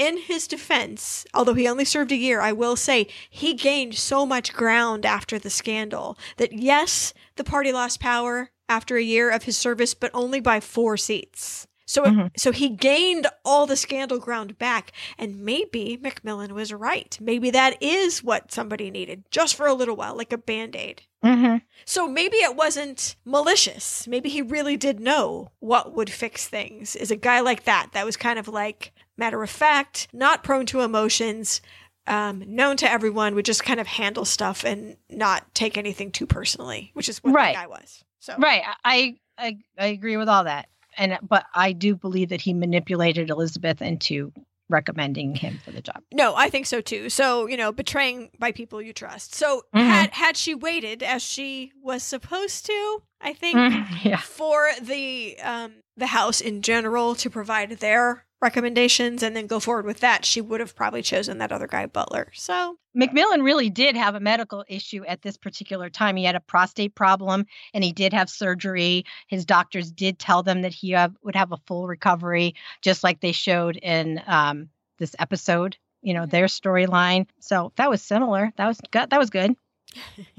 in 0.00 0.16
his 0.16 0.46
defense, 0.46 1.26
although 1.34 1.52
he 1.52 1.68
only 1.68 1.84
served 1.84 2.10
a 2.10 2.16
year, 2.16 2.40
I 2.40 2.52
will 2.52 2.74
say 2.74 3.06
he 3.28 3.52
gained 3.52 3.94
so 3.96 4.24
much 4.24 4.54
ground 4.54 5.04
after 5.04 5.38
the 5.38 5.50
scandal 5.50 6.16
that 6.38 6.54
yes, 6.54 7.12
the 7.36 7.44
party 7.44 7.70
lost 7.70 8.00
power 8.00 8.50
after 8.66 8.96
a 8.96 9.02
year 9.02 9.30
of 9.30 9.42
his 9.42 9.58
service, 9.58 9.92
but 9.92 10.10
only 10.14 10.40
by 10.40 10.58
four 10.58 10.96
seats. 10.96 11.66
So, 11.84 12.04
mm-hmm. 12.04 12.26
so 12.34 12.50
he 12.50 12.70
gained 12.70 13.26
all 13.44 13.66
the 13.66 13.76
scandal 13.76 14.18
ground 14.18 14.58
back, 14.58 14.92
and 15.18 15.44
maybe 15.44 15.98
Macmillan 16.00 16.54
was 16.54 16.72
right. 16.72 17.14
Maybe 17.20 17.50
that 17.50 17.82
is 17.82 18.24
what 18.24 18.52
somebody 18.52 18.90
needed, 18.90 19.24
just 19.30 19.54
for 19.54 19.66
a 19.66 19.74
little 19.74 19.96
while, 19.96 20.16
like 20.16 20.32
a 20.32 20.38
band 20.38 20.76
aid. 20.76 21.02
Mm-hmm. 21.24 21.56
So 21.84 22.08
maybe 22.08 22.38
it 22.38 22.56
wasn't 22.56 23.16
malicious. 23.24 24.06
Maybe 24.06 24.28
he 24.28 24.40
really 24.42 24.76
did 24.76 25.00
know 25.00 25.50
what 25.60 25.94
would 25.94 26.10
fix 26.10 26.48
things. 26.48 26.96
Is 26.96 27.10
a 27.10 27.16
guy 27.16 27.40
like 27.40 27.64
that, 27.64 27.90
that 27.92 28.06
was 28.06 28.16
kind 28.16 28.38
of 28.38 28.48
like 28.48 28.92
matter 29.16 29.42
of 29.42 29.50
fact, 29.50 30.08
not 30.14 30.42
prone 30.42 30.64
to 30.66 30.80
emotions, 30.80 31.60
um, 32.06 32.42
known 32.46 32.78
to 32.78 32.90
everyone, 32.90 33.34
would 33.34 33.44
just 33.44 33.64
kind 33.64 33.78
of 33.78 33.86
handle 33.86 34.24
stuff 34.24 34.64
and 34.64 34.96
not 35.10 35.54
take 35.54 35.76
anything 35.76 36.10
too 36.10 36.26
personally, 36.26 36.90
which 36.94 37.08
is 37.08 37.18
what 37.22 37.34
right. 37.34 37.54
that 37.54 37.62
guy 37.66 37.66
was. 37.66 38.02
So 38.20 38.34
right, 38.38 38.62
I, 38.84 39.18
I 39.36 39.58
I 39.78 39.86
agree 39.86 40.16
with 40.16 40.28
all 40.28 40.44
that, 40.44 40.68
and 40.96 41.18
but 41.22 41.44
I 41.54 41.72
do 41.72 41.94
believe 41.96 42.30
that 42.30 42.40
he 42.40 42.52
manipulated 42.54 43.28
Elizabeth 43.30 43.80
into 43.82 44.32
recommending 44.70 45.34
him 45.34 45.58
for 45.62 45.72
the 45.72 45.82
job. 45.82 46.02
No, 46.12 46.34
I 46.34 46.48
think 46.48 46.66
so 46.66 46.80
too. 46.80 47.10
So, 47.10 47.46
you 47.46 47.56
know, 47.56 47.72
betraying 47.72 48.30
by 48.38 48.52
people 48.52 48.80
you 48.80 48.92
trust. 48.92 49.34
So, 49.34 49.64
mm-hmm. 49.74 49.78
had 49.78 50.10
had 50.12 50.36
she 50.36 50.54
waited 50.54 51.02
as 51.02 51.22
she 51.22 51.72
was 51.82 52.02
supposed 52.02 52.64
to, 52.66 53.02
I 53.20 53.32
think 53.34 53.56
mm 53.58 54.04
yeah. 54.04 54.18
for 54.18 54.70
the 54.80 55.36
um 55.42 55.74
the 55.96 56.06
house 56.06 56.40
in 56.40 56.62
general 56.62 57.14
to 57.16 57.28
provide 57.28 57.70
their 57.80 58.24
recommendations 58.40 59.22
and 59.22 59.36
then 59.36 59.46
go 59.46 59.60
forward 59.60 59.84
with 59.84 60.00
that, 60.00 60.24
she 60.24 60.40
would 60.40 60.60
have 60.60 60.74
probably 60.74 61.02
chosen 61.02 61.38
that 61.38 61.52
other 61.52 61.66
guy, 61.66 61.86
Butler. 61.86 62.30
So 62.34 62.78
Macmillan 62.94 63.42
really 63.42 63.68
did 63.68 63.96
have 63.96 64.14
a 64.14 64.20
medical 64.20 64.64
issue 64.68 65.04
at 65.06 65.22
this 65.22 65.36
particular 65.36 65.90
time. 65.90 66.16
He 66.16 66.24
had 66.24 66.34
a 66.34 66.40
prostate 66.40 66.94
problem 66.94 67.44
and 67.74 67.84
he 67.84 67.92
did 67.92 68.12
have 68.12 68.30
surgery. 68.30 69.04
His 69.26 69.44
doctors 69.44 69.90
did 69.90 70.18
tell 70.18 70.42
them 70.42 70.62
that 70.62 70.72
he 70.72 70.90
have, 70.92 71.14
would 71.22 71.36
have 71.36 71.52
a 71.52 71.58
full 71.66 71.86
recovery, 71.86 72.54
just 72.80 73.04
like 73.04 73.20
they 73.20 73.32
showed 73.32 73.76
in 73.76 74.22
um, 74.26 74.68
this 74.98 75.14
episode. 75.18 75.76
You 76.02 76.14
know 76.14 76.24
their 76.24 76.46
storyline, 76.46 77.26
so 77.40 77.72
that 77.76 77.90
was 77.90 78.00
similar. 78.00 78.54
That 78.56 78.66
was 78.68 78.80
good. 78.90 79.10
That 79.10 79.20
was 79.20 79.28
good. 79.28 79.54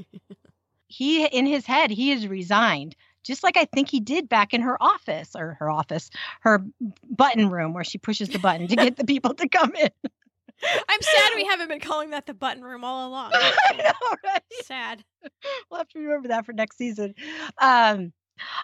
he 0.88 1.24
in 1.24 1.46
his 1.46 1.68
head 1.68 1.92
he 1.92 2.12
is 2.12 2.26
resigned 2.28 2.96
just 3.24 3.44
like 3.44 3.58
I 3.58 3.66
think 3.66 3.90
he 3.90 4.00
did 4.00 4.30
back 4.30 4.54
in 4.54 4.62
her 4.62 4.82
office 4.82 5.36
or 5.38 5.56
her 5.60 5.70
office, 5.70 6.10
her 6.42 6.62
button 7.10 7.50
room 7.50 7.74
where 7.74 7.84
she 7.84 7.98
pushes 7.98 8.30
the 8.30 8.40
button 8.40 8.68
to 8.68 8.76
get 8.76 8.98
the 8.98 9.06
people 9.06 9.34
to 9.36 9.48
come 9.48 9.74
in. 9.76 9.90
I'm 10.64 11.02
sad 11.02 11.32
we 11.36 11.46
haven't 11.46 11.70
been 11.70 11.80
calling 11.80 12.12
that 12.12 12.28
the 12.28 12.34
button 12.36 12.64
room 12.64 12.84
all 12.84 13.08
along. 13.10 13.32
I 13.34 13.54
know, 13.78 14.16
right? 14.24 14.44
Sad. 14.64 15.04
We'll 15.70 15.80
have 15.80 15.88
to 15.90 16.00
remember 16.00 16.28
that 16.30 16.46
for 16.46 16.54
next 16.54 16.78
season. 16.78 17.16
Um, 17.58 18.14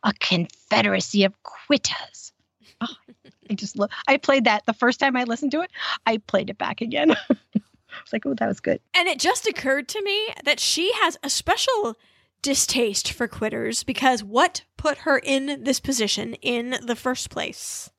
a 0.03 0.13
confederacy 0.19 1.23
of 1.23 1.33
Quitters. 1.43 2.33
Oh, 2.81 2.87
I 3.49 3.53
just 3.55 3.77
love. 3.77 3.89
I 4.07 4.17
played 4.17 4.43
that 4.45 4.65
the 4.67 4.73
first 4.73 4.99
time 4.99 5.15
I 5.17 5.23
listened 5.23 5.51
to 5.51 5.61
it. 5.61 5.71
I 6.05 6.17
played 6.17 6.51
it 6.51 6.57
back 6.59 6.81
again. 6.81 7.13
I 7.31 8.01
was 8.03 8.13
like, 8.13 8.25
oh, 8.27 8.35
that 8.35 8.47
was 8.47 8.59
good. 8.59 8.79
And 8.95 9.07
it 9.07 9.19
just 9.19 9.47
occurred 9.47 9.87
to 9.89 10.01
me 10.03 10.27
that 10.45 10.59
she 10.59 10.91
has 10.93 11.17
a 11.23 11.29
special 11.31 11.95
distaste 12.41 13.11
for 13.11 13.27
quitters 13.27 13.83
because 13.83 14.23
what 14.23 14.63
put 14.77 14.99
her 14.99 15.17
in 15.17 15.63
this 15.63 15.79
position 15.79 16.33
in 16.35 16.75
the 16.85 16.95
first 16.95 17.29
place? 17.29 17.89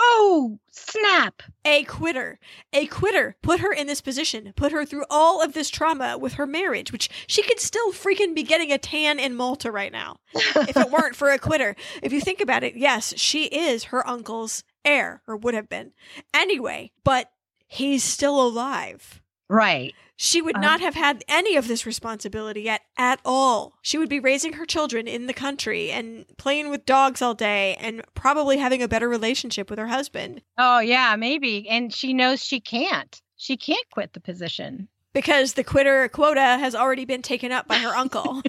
Oh, 0.00 0.60
snap. 0.70 1.42
A 1.64 1.82
quitter. 1.82 2.38
A 2.72 2.86
quitter 2.86 3.34
put 3.42 3.58
her 3.58 3.72
in 3.72 3.88
this 3.88 4.00
position, 4.00 4.52
put 4.54 4.70
her 4.70 4.84
through 4.84 5.04
all 5.10 5.42
of 5.42 5.54
this 5.54 5.68
trauma 5.68 6.16
with 6.16 6.34
her 6.34 6.46
marriage, 6.46 6.92
which 6.92 7.08
she 7.26 7.42
could 7.42 7.58
still 7.58 7.90
freaking 7.92 8.32
be 8.32 8.44
getting 8.44 8.70
a 8.70 8.78
tan 8.78 9.18
in 9.18 9.34
Malta 9.34 9.72
right 9.72 9.90
now 9.90 10.18
if 10.34 10.76
it 10.76 10.90
weren't 10.90 11.16
for 11.16 11.30
a 11.30 11.38
quitter. 11.38 11.74
If 12.00 12.12
you 12.12 12.20
think 12.20 12.40
about 12.40 12.62
it, 12.62 12.76
yes, 12.76 13.14
she 13.16 13.46
is 13.46 13.84
her 13.84 14.06
uncle's 14.06 14.62
heir, 14.84 15.20
or 15.26 15.36
would 15.36 15.54
have 15.54 15.68
been. 15.68 15.92
Anyway, 16.32 16.92
but 17.02 17.32
he's 17.66 18.04
still 18.04 18.40
alive. 18.40 19.20
Right. 19.48 19.94
She 20.16 20.42
would 20.42 20.56
um, 20.56 20.60
not 20.60 20.80
have 20.80 20.94
had 20.94 21.24
any 21.28 21.56
of 21.56 21.68
this 21.68 21.86
responsibility 21.86 22.62
yet 22.62 22.82
at 22.98 23.20
all. 23.24 23.74
She 23.82 23.96
would 23.96 24.08
be 24.08 24.20
raising 24.20 24.54
her 24.54 24.66
children 24.66 25.08
in 25.08 25.26
the 25.26 25.32
country 25.32 25.90
and 25.90 26.26
playing 26.36 26.70
with 26.70 26.84
dogs 26.84 27.22
all 27.22 27.34
day 27.34 27.76
and 27.80 28.02
probably 28.14 28.58
having 28.58 28.82
a 28.82 28.88
better 28.88 29.08
relationship 29.08 29.70
with 29.70 29.78
her 29.78 29.86
husband. 29.86 30.42
Oh, 30.58 30.80
yeah, 30.80 31.16
maybe. 31.16 31.68
And 31.68 31.92
she 31.92 32.12
knows 32.12 32.44
she 32.44 32.60
can't. 32.60 33.20
She 33.36 33.56
can't 33.56 33.88
quit 33.90 34.12
the 34.12 34.20
position 34.20 34.88
because 35.12 35.52
the 35.54 35.62
quitter 35.64 36.08
quota 36.08 36.40
has 36.40 36.74
already 36.74 37.04
been 37.04 37.22
taken 37.22 37.52
up 37.52 37.68
by 37.68 37.76
her 37.76 37.94
uncle. 37.96 38.42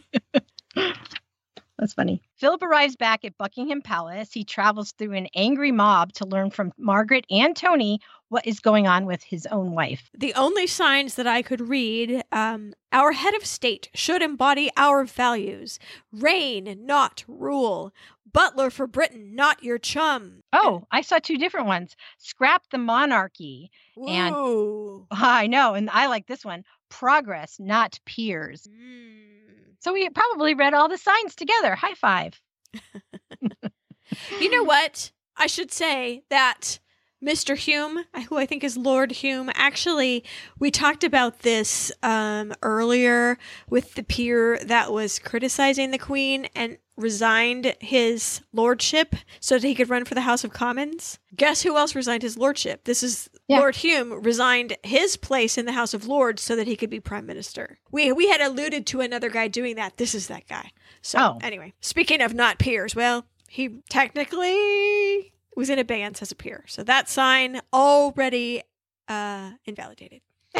That's 1.77 1.93
funny. 1.93 2.23
Philip 2.37 2.63
arrives 2.63 2.95
back 2.95 3.23
at 3.23 3.37
Buckingham 3.37 3.81
Palace. 3.81 4.33
He 4.33 4.43
travels 4.43 4.91
through 4.93 5.13
an 5.13 5.27
angry 5.35 5.71
mob 5.71 6.13
to 6.13 6.25
learn 6.25 6.49
from 6.49 6.73
Margaret 6.77 7.25
and 7.29 7.55
Tony 7.55 7.99
what 8.29 8.45
is 8.47 8.59
going 8.59 8.87
on 8.87 9.05
with 9.05 9.23
his 9.23 9.45
own 9.47 9.71
wife. 9.71 10.09
The 10.17 10.33
only 10.35 10.67
signs 10.67 11.15
that 11.15 11.27
I 11.27 11.41
could 11.41 11.61
read 11.67 12.23
um, 12.31 12.73
our 12.91 13.11
head 13.11 13.33
of 13.35 13.45
state 13.45 13.89
should 13.93 14.21
embody 14.21 14.69
our 14.77 15.03
values 15.03 15.79
reign, 16.13 16.77
not 16.85 17.23
rule. 17.27 17.91
Butler 18.31 18.69
for 18.69 18.85
Britain, 18.85 19.33
not 19.35 19.63
your 19.63 19.79
chum. 19.79 20.41
Oh, 20.53 20.85
I 20.91 21.01
saw 21.01 21.17
two 21.17 21.39
different 21.39 21.65
ones. 21.65 21.95
Scrap 22.19 22.61
the 22.71 22.77
monarchy. 22.77 23.71
And 23.97 24.35
I 25.11 25.47
know, 25.47 25.73
and 25.73 25.89
I 25.89 26.05
like 26.05 26.27
this 26.27 26.45
one. 26.45 26.63
Progress, 26.89 27.57
not 27.59 27.99
peers. 28.05 28.67
Mm. 28.71 29.71
So 29.79 29.93
we 29.93 30.07
probably 30.09 30.53
read 30.53 30.75
all 30.75 30.87
the 30.89 30.97
signs 30.99 31.33
together. 31.33 31.73
High 31.73 31.95
five. 31.95 32.39
you 34.39 34.51
know 34.51 34.63
what? 34.63 35.11
I 35.35 35.47
should 35.47 35.71
say 35.71 36.21
that 36.29 36.77
Mr. 37.23 37.57
Home, 37.73 38.05
who 38.27 38.37
I 38.37 38.45
think 38.45 38.63
is 38.63 38.77
Lord 38.77 39.17
Home. 39.17 39.49
Actually, 39.53 40.23
we 40.57 40.71
talked 40.71 41.03
about 41.03 41.39
this 41.39 41.91
um, 42.01 42.53
earlier 42.63 43.37
with 43.69 43.95
the 43.95 44.03
peer 44.03 44.57
that 44.59 44.91
was 44.93 45.19
criticizing 45.19 45.91
the 45.91 45.97
Queen 45.97 46.47
and 46.55 46.77
resigned 46.95 47.75
his 47.79 48.41
lordship 48.53 49.15
so 49.41 49.55
that 49.57 49.67
he 49.67 49.75
could 49.75 49.89
run 49.89 50.03
for 50.05 50.15
the 50.15 50.21
House 50.21 50.43
of 50.45 50.51
Commons. 50.53 51.19
Guess 51.35 51.61
who 51.63 51.75
else 51.77 51.93
resigned 51.95 52.23
his 52.23 52.37
lordship? 52.37 52.83
This 52.85 53.03
is 53.03 53.29
yeah. 53.49 53.59
Lord 53.59 53.77
Home 53.77 54.21
resigned 54.21 54.77
his 54.83 55.15
place 55.17 55.57
in 55.57 55.65
the 55.65 55.71
House 55.73 55.93
of 55.93 56.07
Lords 56.07 56.41
so 56.41 56.55
that 56.55 56.67
he 56.67 56.75
could 56.77 56.89
be 56.89 56.99
prime 57.01 57.25
minister. 57.25 57.79
We 57.91 58.11
we 58.13 58.27
had 58.29 58.39
alluded 58.41 58.85
to 58.87 59.01
another 59.01 59.29
guy 59.29 59.47
doing 59.49 59.75
that. 59.77 59.97
This 59.97 60.13
is 60.15 60.27
that 60.27 60.47
guy. 60.47 60.71
So 61.01 61.19
oh. 61.35 61.39
anyway, 61.41 61.73
speaking 61.81 62.21
of 62.21 62.33
not 62.33 62.59
peers, 62.59 62.95
well, 62.95 63.25
he 63.49 63.81
technically 63.89 65.33
was 65.59 65.69
in 65.69 65.77
abeyance 65.77 66.21
as 66.23 66.31
a 66.31 66.35
peer. 66.35 66.63
So 66.67 66.83
that 66.83 67.07
sign 67.09 67.59
already 67.71 68.63
uh, 69.07 69.51
invalidated. 69.65 70.21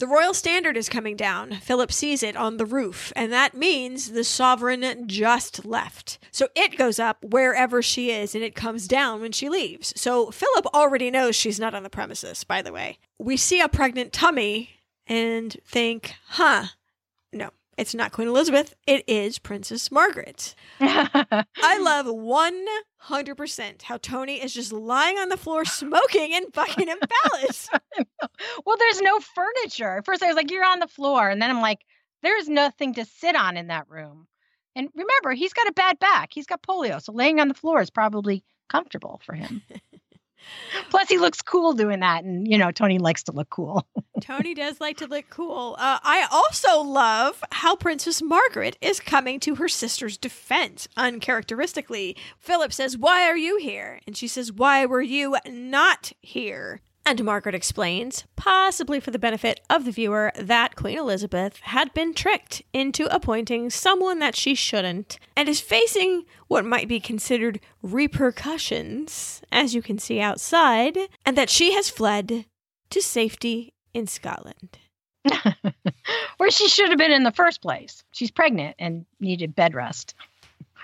the 0.00 0.06
royal 0.06 0.32
standard 0.34 0.76
is 0.76 0.88
coming 0.88 1.14
down. 1.16 1.52
Philip 1.56 1.92
sees 1.92 2.22
it 2.22 2.34
on 2.34 2.56
the 2.56 2.64
roof, 2.64 3.12
and 3.14 3.30
that 3.32 3.54
means 3.54 4.12
the 4.12 4.24
sovereign 4.24 5.04
just 5.06 5.64
left. 5.66 6.18
So 6.32 6.48
it 6.56 6.78
goes 6.78 6.98
up 6.98 7.22
wherever 7.22 7.82
she 7.82 8.10
is, 8.10 8.34
and 8.34 8.42
it 8.42 8.54
comes 8.56 8.88
down 8.88 9.20
when 9.20 9.32
she 9.32 9.48
leaves. 9.50 9.92
So 10.00 10.30
Philip 10.30 10.64
already 10.74 11.10
knows 11.10 11.36
she's 11.36 11.60
not 11.60 11.74
on 11.74 11.82
the 11.84 11.90
premises, 11.90 12.42
by 12.44 12.62
the 12.62 12.72
way. 12.72 12.98
We 13.18 13.36
see 13.36 13.60
a 13.60 13.68
pregnant 13.68 14.12
tummy 14.14 14.70
and 15.06 15.56
think, 15.66 16.14
huh, 16.30 16.66
it's 17.78 17.94
not 17.94 18.10
Queen 18.10 18.26
Elizabeth. 18.26 18.74
It 18.88 19.04
is 19.06 19.38
Princess 19.38 19.92
Margaret. 19.92 20.56
I 20.80 21.78
love 21.80 22.06
100% 22.06 23.82
how 23.82 23.98
Tony 23.98 24.42
is 24.42 24.52
just 24.52 24.72
lying 24.72 25.16
on 25.16 25.28
the 25.28 25.36
floor 25.36 25.64
smoking 25.64 26.32
in 26.32 26.50
Buckingham 26.50 26.98
Palace. 27.22 27.68
well, 28.66 28.76
there's 28.78 29.00
no 29.00 29.20
furniture. 29.20 30.02
First, 30.04 30.24
I 30.24 30.26
was 30.26 30.34
like, 30.34 30.50
you're 30.50 30.64
on 30.66 30.80
the 30.80 30.88
floor. 30.88 31.28
And 31.28 31.40
then 31.40 31.50
I'm 31.50 31.60
like, 31.62 31.82
there's 32.24 32.48
nothing 32.48 32.94
to 32.94 33.04
sit 33.04 33.36
on 33.36 33.56
in 33.56 33.68
that 33.68 33.88
room. 33.88 34.26
And 34.74 34.88
remember, 34.96 35.30
he's 35.32 35.52
got 35.52 35.68
a 35.68 35.72
bad 35.72 36.00
back. 36.00 36.30
He's 36.32 36.46
got 36.46 36.62
polio. 36.64 37.00
So 37.00 37.12
laying 37.12 37.38
on 37.38 37.46
the 37.46 37.54
floor 37.54 37.80
is 37.80 37.90
probably 37.90 38.42
comfortable 38.68 39.20
for 39.24 39.34
him. 39.34 39.62
Plus, 40.90 41.08
he 41.08 41.18
looks 41.18 41.42
cool 41.42 41.72
doing 41.72 42.00
that. 42.00 42.24
And, 42.24 42.46
you 42.46 42.58
know, 42.58 42.70
Tony 42.70 42.98
likes 42.98 43.22
to 43.24 43.32
look 43.32 43.50
cool. 43.50 43.86
Tony 44.20 44.54
does 44.54 44.80
like 44.80 44.96
to 44.98 45.06
look 45.06 45.26
cool. 45.30 45.76
Uh, 45.78 45.98
I 46.02 46.26
also 46.30 46.80
love 46.80 47.42
how 47.52 47.76
Princess 47.76 48.22
Margaret 48.22 48.76
is 48.80 49.00
coming 49.00 49.40
to 49.40 49.56
her 49.56 49.68
sister's 49.68 50.16
defense 50.16 50.88
uncharacteristically. 50.96 52.16
Philip 52.38 52.72
says, 52.72 52.96
Why 52.96 53.24
are 53.24 53.36
you 53.36 53.58
here? 53.58 54.00
And 54.06 54.16
she 54.16 54.28
says, 54.28 54.52
Why 54.52 54.86
were 54.86 55.02
you 55.02 55.36
not 55.46 56.12
here? 56.20 56.80
And 57.08 57.24
Margaret 57.24 57.54
explains, 57.54 58.24
possibly 58.36 59.00
for 59.00 59.10
the 59.12 59.18
benefit 59.18 59.60
of 59.70 59.86
the 59.86 59.90
viewer, 59.90 60.30
that 60.36 60.76
Queen 60.76 60.98
Elizabeth 60.98 61.56
had 61.60 61.94
been 61.94 62.12
tricked 62.12 62.60
into 62.74 63.06
appointing 63.06 63.70
someone 63.70 64.18
that 64.18 64.36
she 64.36 64.54
shouldn't 64.54 65.18
and 65.34 65.48
is 65.48 65.58
facing 65.58 66.26
what 66.48 66.66
might 66.66 66.86
be 66.86 67.00
considered 67.00 67.60
repercussions, 67.82 69.40
as 69.50 69.74
you 69.74 69.80
can 69.80 69.98
see 69.98 70.20
outside, 70.20 70.98
and 71.24 71.34
that 71.34 71.48
she 71.48 71.72
has 71.72 71.88
fled 71.88 72.44
to 72.90 73.00
safety 73.00 73.72
in 73.94 74.06
Scotland. 74.06 74.76
Where 76.36 76.50
she 76.50 76.68
should 76.68 76.90
have 76.90 76.98
been 76.98 77.10
in 77.10 77.22
the 77.24 77.32
first 77.32 77.62
place. 77.62 78.04
She's 78.12 78.30
pregnant 78.30 78.76
and 78.78 79.06
needed 79.18 79.54
bed 79.56 79.72
rest 79.74 80.14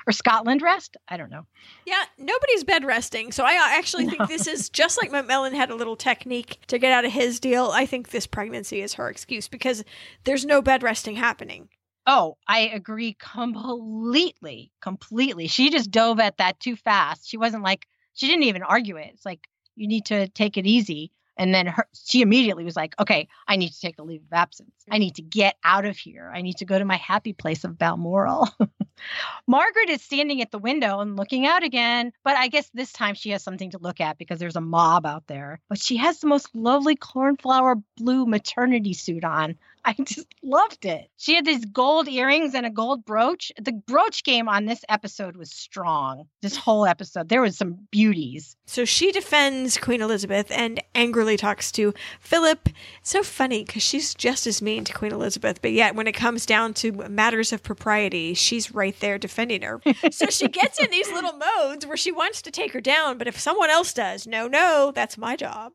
or 0.06 0.12
Scotland 0.12 0.62
rest. 0.62 0.96
I 1.08 1.16
don't 1.16 1.30
know. 1.30 1.46
Yeah, 1.86 2.02
nobody's 2.18 2.64
bed 2.64 2.84
resting. 2.84 3.32
So 3.32 3.44
I 3.44 3.56
uh, 3.56 3.78
actually 3.78 4.04
no. 4.04 4.10
think 4.10 4.28
this 4.28 4.46
is 4.46 4.68
just 4.70 5.00
like 5.00 5.10
Macmillan 5.10 5.54
had 5.54 5.70
a 5.70 5.74
little 5.74 5.96
technique 5.96 6.58
to 6.68 6.78
get 6.78 6.92
out 6.92 7.04
of 7.04 7.12
his 7.12 7.40
deal. 7.40 7.70
I 7.72 7.86
think 7.86 8.10
this 8.10 8.26
pregnancy 8.26 8.82
is 8.82 8.94
her 8.94 9.08
excuse 9.08 9.48
because 9.48 9.84
there's 10.24 10.44
no 10.44 10.62
bed 10.62 10.82
resting 10.82 11.16
happening. 11.16 11.68
Oh, 12.06 12.36
I 12.46 12.60
agree 12.68 13.14
completely. 13.18 14.72
Completely. 14.82 15.46
She 15.46 15.70
just 15.70 15.90
dove 15.90 16.20
at 16.20 16.36
that 16.38 16.60
too 16.60 16.76
fast. 16.76 17.26
She 17.28 17.38
wasn't 17.38 17.62
like, 17.62 17.86
she 18.12 18.26
didn't 18.28 18.42
even 18.44 18.62
argue 18.62 18.96
it. 18.96 19.10
It's 19.14 19.24
like, 19.24 19.40
you 19.74 19.88
need 19.88 20.06
to 20.06 20.28
take 20.28 20.56
it 20.58 20.66
easy. 20.66 21.10
And 21.36 21.52
then 21.54 21.66
her, 21.66 21.88
she 22.06 22.22
immediately 22.22 22.64
was 22.64 22.76
like, 22.76 22.94
okay, 22.98 23.28
I 23.48 23.56
need 23.56 23.70
to 23.70 23.80
take 23.80 23.98
a 23.98 24.02
leave 24.04 24.22
of 24.22 24.32
absence. 24.32 24.70
I 24.90 24.98
need 24.98 25.16
to 25.16 25.22
get 25.22 25.56
out 25.64 25.84
of 25.84 25.96
here. 25.98 26.30
I 26.32 26.42
need 26.42 26.58
to 26.58 26.64
go 26.64 26.78
to 26.78 26.84
my 26.84 26.96
happy 26.96 27.32
place 27.32 27.64
of 27.64 27.78
Balmoral. 27.78 28.48
Margaret 29.46 29.90
is 29.90 30.00
standing 30.02 30.40
at 30.42 30.52
the 30.52 30.58
window 30.58 31.00
and 31.00 31.16
looking 31.16 31.46
out 31.46 31.64
again, 31.64 32.12
but 32.22 32.36
I 32.36 32.48
guess 32.48 32.70
this 32.72 32.92
time 32.92 33.16
she 33.16 33.30
has 33.30 33.42
something 33.42 33.70
to 33.70 33.78
look 33.78 34.00
at 34.00 34.18
because 34.18 34.38
there's 34.38 34.56
a 34.56 34.60
mob 34.60 35.06
out 35.06 35.26
there. 35.26 35.60
But 35.68 35.80
she 35.80 35.96
has 35.96 36.20
the 36.20 36.28
most 36.28 36.54
lovely 36.54 36.94
cornflower 36.94 37.76
blue 37.96 38.26
maternity 38.26 38.92
suit 38.92 39.24
on. 39.24 39.56
I 39.86 39.92
just 40.04 40.26
loved 40.42 40.84
it. 40.86 41.10
She 41.16 41.34
had 41.34 41.44
these 41.44 41.64
gold 41.64 42.08
earrings 42.08 42.54
and 42.54 42.66
a 42.66 42.70
gold 42.70 43.04
brooch. 43.04 43.52
The 43.60 43.72
brooch 43.72 44.24
game 44.24 44.48
on 44.48 44.64
this 44.64 44.84
episode 44.88 45.36
was 45.36 45.50
strong. 45.50 46.24
This 46.42 46.56
whole 46.56 46.86
episode, 46.86 47.28
there 47.28 47.42
was 47.42 47.56
some 47.56 47.86
beauties. 47.90 48.56
So 48.66 48.84
she 48.84 49.12
defends 49.12 49.78
Queen 49.78 50.00
Elizabeth 50.00 50.50
and 50.50 50.82
angrily 50.94 51.36
talks 51.36 51.70
to 51.72 51.92
Philip. 52.20 52.68
so 53.02 53.22
funny 53.22 53.64
because 53.64 53.82
she's 53.82 54.14
just 54.14 54.46
as 54.46 54.62
mean 54.62 54.84
to 54.84 54.92
Queen 54.92 55.12
Elizabeth, 55.12 55.60
but 55.60 55.72
yet 55.72 55.94
when 55.94 56.06
it 56.06 56.12
comes 56.12 56.46
down 56.46 56.74
to 56.74 56.92
matters 56.92 57.52
of 57.52 57.62
propriety, 57.62 58.34
she's 58.34 58.74
right 58.74 58.98
there 59.00 59.18
defending 59.18 59.62
her. 59.62 59.80
so 60.10 60.26
she 60.26 60.48
gets 60.48 60.80
in 60.82 60.90
these 60.90 61.10
little 61.12 61.32
modes 61.34 61.86
where 61.86 61.96
she 61.96 62.12
wants 62.12 62.40
to 62.42 62.50
take 62.50 62.72
her 62.72 62.80
down, 62.80 63.18
but 63.18 63.28
if 63.28 63.38
someone 63.38 63.70
else 63.70 63.92
does, 63.92 64.26
no, 64.26 64.48
no, 64.48 64.92
that's 64.94 65.18
my 65.18 65.36
job. 65.36 65.72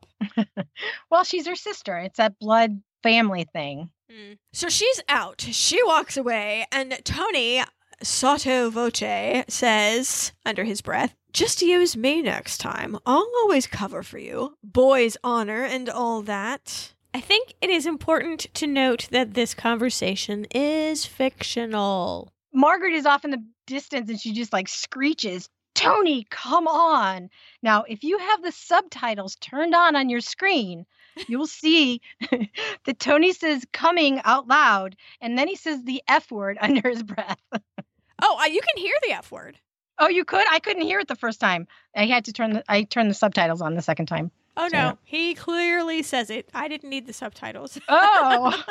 well, 1.10 1.24
she's 1.24 1.46
her 1.46 1.54
sister. 1.54 1.96
It's 1.96 2.16
that 2.18 2.38
blood 2.38 2.82
family 3.02 3.46
thing. 3.52 3.90
Mm. 4.10 4.38
So 4.52 4.68
she's 4.68 5.00
out. 5.08 5.40
She 5.40 5.82
walks 5.84 6.16
away, 6.16 6.66
and 6.72 7.00
Tony, 7.04 7.62
sotto 8.02 8.68
voce, 8.70 9.44
says 9.48 10.32
under 10.44 10.64
his 10.64 10.82
breath, 10.82 11.14
just 11.32 11.62
use 11.62 11.96
me 11.96 12.20
next 12.20 12.58
time. 12.58 12.98
I'll 13.06 13.30
always 13.42 13.66
cover 13.68 14.02
for 14.02 14.18
you. 14.18 14.56
Boy's 14.64 15.16
honor 15.22 15.62
and 15.64 15.88
all 15.88 16.22
that. 16.22 16.92
I 17.14 17.20
think 17.20 17.54
it 17.60 17.70
is 17.70 17.86
important 17.86 18.46
to 18.54 18.66
note 18.66 19.08
that 19.12 19.34
this 19.34 19.54
conversation 19.54 20.44
is 20.46 21.06
fictional. 21.06 22.32
Margaret 22.52 22.94
is 22.94 23.06
off 23.06 23.24
in 23.24 23.30
the 23.30 23.44
distance 23.66 24.10
and 24.10 24.18
she 24.20 24.32
just 24.32 24.52
like 24.52 24.66
screeches, 24.68 25.48
Tony, 25.74 26.26
come 26.30 26.66
on. 26.66 27.30
Now, 27.62 27.84
if 27.84 28.02
you 28.02 28.18
have 28.18 28.42
the 28.42 28.52
subtitles 28.52 29.36
turned 29.36 29.74
on 29.74 29.94
on 29.94 30.08
your 30.08 30.20
screen, 30.20 30.84
you'll 31.28 31.46
see 31.46 32.00
that 32.84 32.98
Tony 32.98 33.32
says 33.32 33.66
coming 33.72 34.20
out 34.24 34.48
loud, 34.48 34.96
and 35.20 35.36
then 35.38 35.48
he 35.48 35.56
says 35.56 35.82
the 35.84 36.02
F 36.08 36.30
word 36.30 36.58
under 36.60 36.88
his 36.88 37.02
breath. 37.02 37.38
oh, 37.52 38.40
uh, 38.40 38.44
you 38.46 38.60
can 38.60 38.82
hear 38.82 38.94
the 39.02 39.12
F 39.12 39.30
word. 39.30 39.58
Oh, 39.98 40.08
you 40.08 40.24
could? 40.24 40.46
I 40.50 40.60
couldn't 40.60 40.82
hear 40.86 41.00
it 41.00 41.08
the 41.08 41.14
first 41.16 41.40
time. 41.40 41.68
I 41.94 42.06
had 42.06 42.24
to 42.26 42.32
turn 42.32 42.54
the 42.54 42.64
I 42.68 42.84
turned 42.84 43.10
the 43.10 43.14
subtitles 43.14 43.60
on 43.60 43.74
the 43.74 43.82
second 43.82 44.06
time. 44.06 44.30
Oh 44.56 44.68
so. 44.68 44.76
no, 44.76 44.98
he 45.04 45.34
clearly 45.34 46.02
says 46.02 46.30
it. 46.30 46.48
I 46.54 46.68
didn't 46.68 46.88
need 46.88 47.06
the 47.06 47.12
subtitles. 47.12 47.78
Oh. 47.86 48.62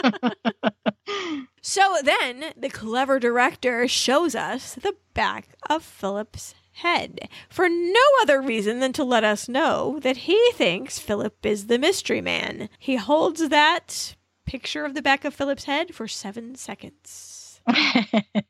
so 1.62 1.96
then 2.04 2.46
the 2.58 2.70
clever 2.70 3.20
director 3.20 3.88
shows 3.88 4.34
us 4.34 4.74
the 4.74 4.96
back 5.14 5.50
of 5.70 5.84
Philip's 5.84 6.56
head 6.80 7.30
for 7.50 7.68
no 7.70 8.00
other 8.22 8.42
reason 8.42 8.80
than 8.80 8.94
to 8.94 9.04
let 9.04 9.24
us 9.24 9.48
know 9.50 10.00
that 10.02 10.18
he 10.18 10.52
thinks 10.54 10.98
Philip 11.00 11.46
is 11.46 11.68
the 11.68 11.78
mystery 11.80 12.22
man. 12.22 12.70
He 12.80 12.96
holds 12.96 13.50
that 13.50 14.16
picture 14.46 14.86
of 14.86 14.94
the 14.96 15.02
back 15.02 15.26
of 15.26 15.34
Philip's 15.34 15.66
head 15.66 15.94
for 15.94 16.08
seven 16.08 16.56
seconds. 16.56 17.62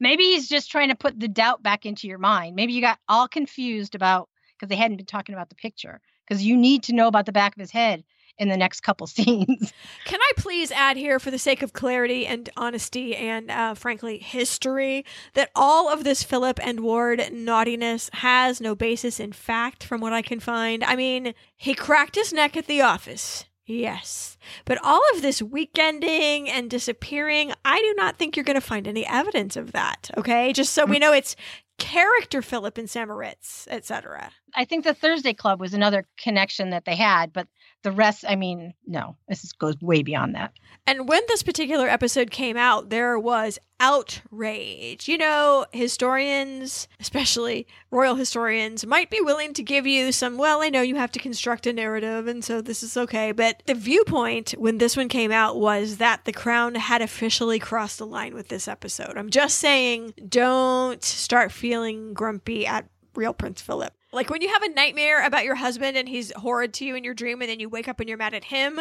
Maybe 0.00 0.22
he's 0.24 0.48
just 0.48 0.70
trying 0.70 0.88
to 0.88 0.96
put 0.96 1.20
the 1.20 1.28
doubt 1.28 1.62
back 1.62 1.86
into 1.86 2.08
your 2.08 2.18
mind. 2.18 2.56
Maybe 2.56 2.72
you 2.72 2.80
got 2.80 2.98
all 3.08 3.28
confused 3.28 3.94
about 3.94 4.28
because 4.56 4.68
they 4.68 4.76
hadn't 4.76 4.96
been 4.96 5.06
talking 5.06 5.34
about 5.34 5.50
the 5.50 5.54
picture 5.54 6.00
because 6.26 6.42
you 6.42 6.56
need 6.56 6.82
to 6.84 6.94
know 6.94 7.06
about 7.06 7.26
the 7.26 7.32
back 7.32 7.54
of 7.54 7.60
his 7.60 7.70
head 7.70 8.04
in 8.38 8.48
the 8.48 8.56
next 8.56 8.80
couple 8.80 9.06
scenes. 9.06 9.72
Can 10.04 10.20
I 10.20 10.32
please 10.36 10.70
add 10.72 10.96
here, 10.96 11.18
for 11.18 11.30
the 11.30 11.38
sake 11.38 11.62
of 11.62 11.72
clarity 11.72 12.26
and 12.26 12.48
honesty 12.56 13.14
and 13.16 13.50
uh, 13.50 13.74
frankly 13.74 14.18
history, 14.18 15.04
that 15.34 15.50
all 15.54 15.88
of 15.88 16.04
this 16.04 16.22
Philip 16.22 16.60
and 16.64 16.80
Ward 16.80 17.28
naughtiness 17.32 18.10
has 18.14 18.60
no 18.60 18.74
basis 18.74 19.20
in 19.20 19.32
fact, 19.32 19.84
from 19.84 20.00
what 20.00 20.12
I 20.12 20.22
can 20.22 20.40
find. 20.40 20.82
I 20.84 20.96
mean, 20.96 21.34
he 21.56 21.74
cracked 21.74 22.14
his 22.14 22.32
neck 22.32 22.56
at 22.56 22.66
the 22.66 22.82
office. 22.82 23.44
Yes. 23.66 24.36
But 24.66 24.76
all 24.84 25.00
of 25.14 25.22
this 25.22 25.40
weekending 25.40 26.48
and 26.50 26.68
disappearing, 26.68 27.52
I 27.64 27.80
do 27.80 27.94
not 27.96 28.18
think 28.18 28.36
you're 28.36 28.44
going 28.44 28.56
to 28.60 28.60
find 28.60 28.86
any 28.86 29.06
evidence 29.06 29.56
of 29.56 29.72
that. 29.72 30.10
Okay. 30.18 30.52
Just 30.52 30.74
so 30.74 30.84
we 30.84 30.96
mm. 30.96 31.00
know 31.00 31.12
it's 31.14 31.34
character 31.78 32.42
Philip 32.42 32.76
and 32.76 32.90
St. 32.90 33.08
Moritz, 33.08 33.66
etc. 33.70 34.30
I 34.54 34.66
think 34.66 34.84
the 34.84 34.92
Thursday 34.92 35.32
Club 35.32 35.60
was 35.60 35.72
another 35.72 36.04
connection 36.18 36.70
that 36.70 36.84
they 36.84 36.94
had, 36.94 37.32
but 37.32 37.48
the 37.84 37.92
rest 37.92 38.24
i 38.28 38.34
mean 38.34 38.72
no 38.86 39.14
this 39.28 39.52
goes 39.52 39.74
way 39.82 40.02
beyond 40.02 40.34
that 40.34 40.52
and 40.86 41.06
when 41.08 41.22
this 41.28 41.42
particular 41.44 41.86
episode 41.86 42.30
came 42.32 42.56
out 42.56 42.88
there 42.90 43.18
was 43.18 43.58
outrage 43.78 45.06
you 45.06 45.18
know 45.18 45.66
historians 45.70 46.88
especially 46.98 47.66
royal 47.90 48.14
historians 48.14 48.86
might 48.86 49.10
be 49.10 49.20
willing 49.20 49.52
to 49.52 49.62
give 49.62 49.86
you 49.86 50.10
some 50.12 50.38
well 50.38 50.62
i 50.62 50.68
know 50.70 50.80
you 50.80 50.96
have 50.96 51.12
to 51.12 51.18
construct 51.18 51.66
a 51.66 51.72
narrative 51.74 52.26
and 52.26 52.42
so 52.42 52.60
this 52.62 52.82
is 52.82 52.96
okay 52.96 53.30
but 53.32 53.62
the 53.66 53.74
viewpoint 53.74 54.52
when 54.58 54.78
this 54.78 54.96
one 54.96 55.08
came 55.08 55.30
out 55.30 55.58
was 55.60 55.98
that 55.98 56.24
the 56.24 56.32
crown 56.32 56.74
had 56.76 57.02
officially 57.02 57.58
crossed 57.58 57.98
the 57.98 58.06
line 58.06 58.32
with 58.34 58.48
this 58.48 58.66
episode 58.66 59.16
i'm 59.18 59.30
just 59.30 59.58
saying 59.58 60.14
don't 60.28 61.04
start 61.04 61.52
feeling 61.52 62.14
grumpy 62.14 62.66
at 62.66 62.88
real 63.14 63.34
prince 63.34 63.60
philip 63.60 63.92
like 64.14 64.30
when 64.30 64.40
you 64.40 64.48
have 64.48 64.62
a 64.62 64.70
nightmare 64.72 65.24
about 65.26 65.44
your 65.44 65.56
husband 65.56 65.96
and 65.96 66.08
he's 66.08 66.32
horrid 66.36 66.72
to 66.74 66.84
you 66.86 66.94
in 66.94 67.04
your 67.04 67.14
dream 67.14 67.42
and 67.42 67.50
then 67.50 67.60
you 67.60 67.68
wake 67.68 67.88
up 67.88 67.98
and 68.00 68.08
you're 68.08 68.16
mad 68.16 68.32
at 68.32 68.44
him. 68.44 68.80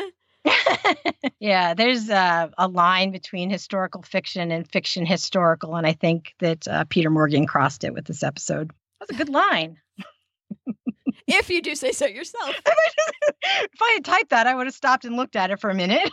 yeah, 1.40 1.74
there's 1.74 2.10
uh, 2.10 2.50
a 2.58 2.68
line 2.68 3.12
between 3.12 3.50
historical 3.50 4.04
fiction 4.04 4.52
and 4.52 4.70
fiction 4.72 5.06
historical. 5.06 5.76
And 5.76 5.88
I 5.88 5.94
think 5.94 6.36
that 6.40 6.68
uh, 6.68 6.86
Peter 6.88 7.10
Morgan 7.10 7.48
crossed 7.48 7.84
it 7.84 7.94
with 7.94 8.06
this 8.06 8.22
episode. 8.22 8.72
That's 9.00 9.12
a 9.12 9.16
good 9.16 9.30
line. 9.30 9.78
if 11.28 11.50
you 11.50 11.62
do 11.64 11.74
say 11.74 11.94
so 11.94 12.06
yourself. 12.06 12.52
if 13.44 13.82
I 13.82 13.92
had 13.94 14.06
typed 14.06 14.30
that, 14.30 14.46
I 14.46 14.54
would 14.54 14.68
have 14.68 14.76
stopped 14.76 15.04
and 15.04 15.16
looked 15.16 15.36
at 15.36 15.50
it 15.50 15.60
for 15.60 15.72
a 15.72 15.76
minute. 15.76 16.12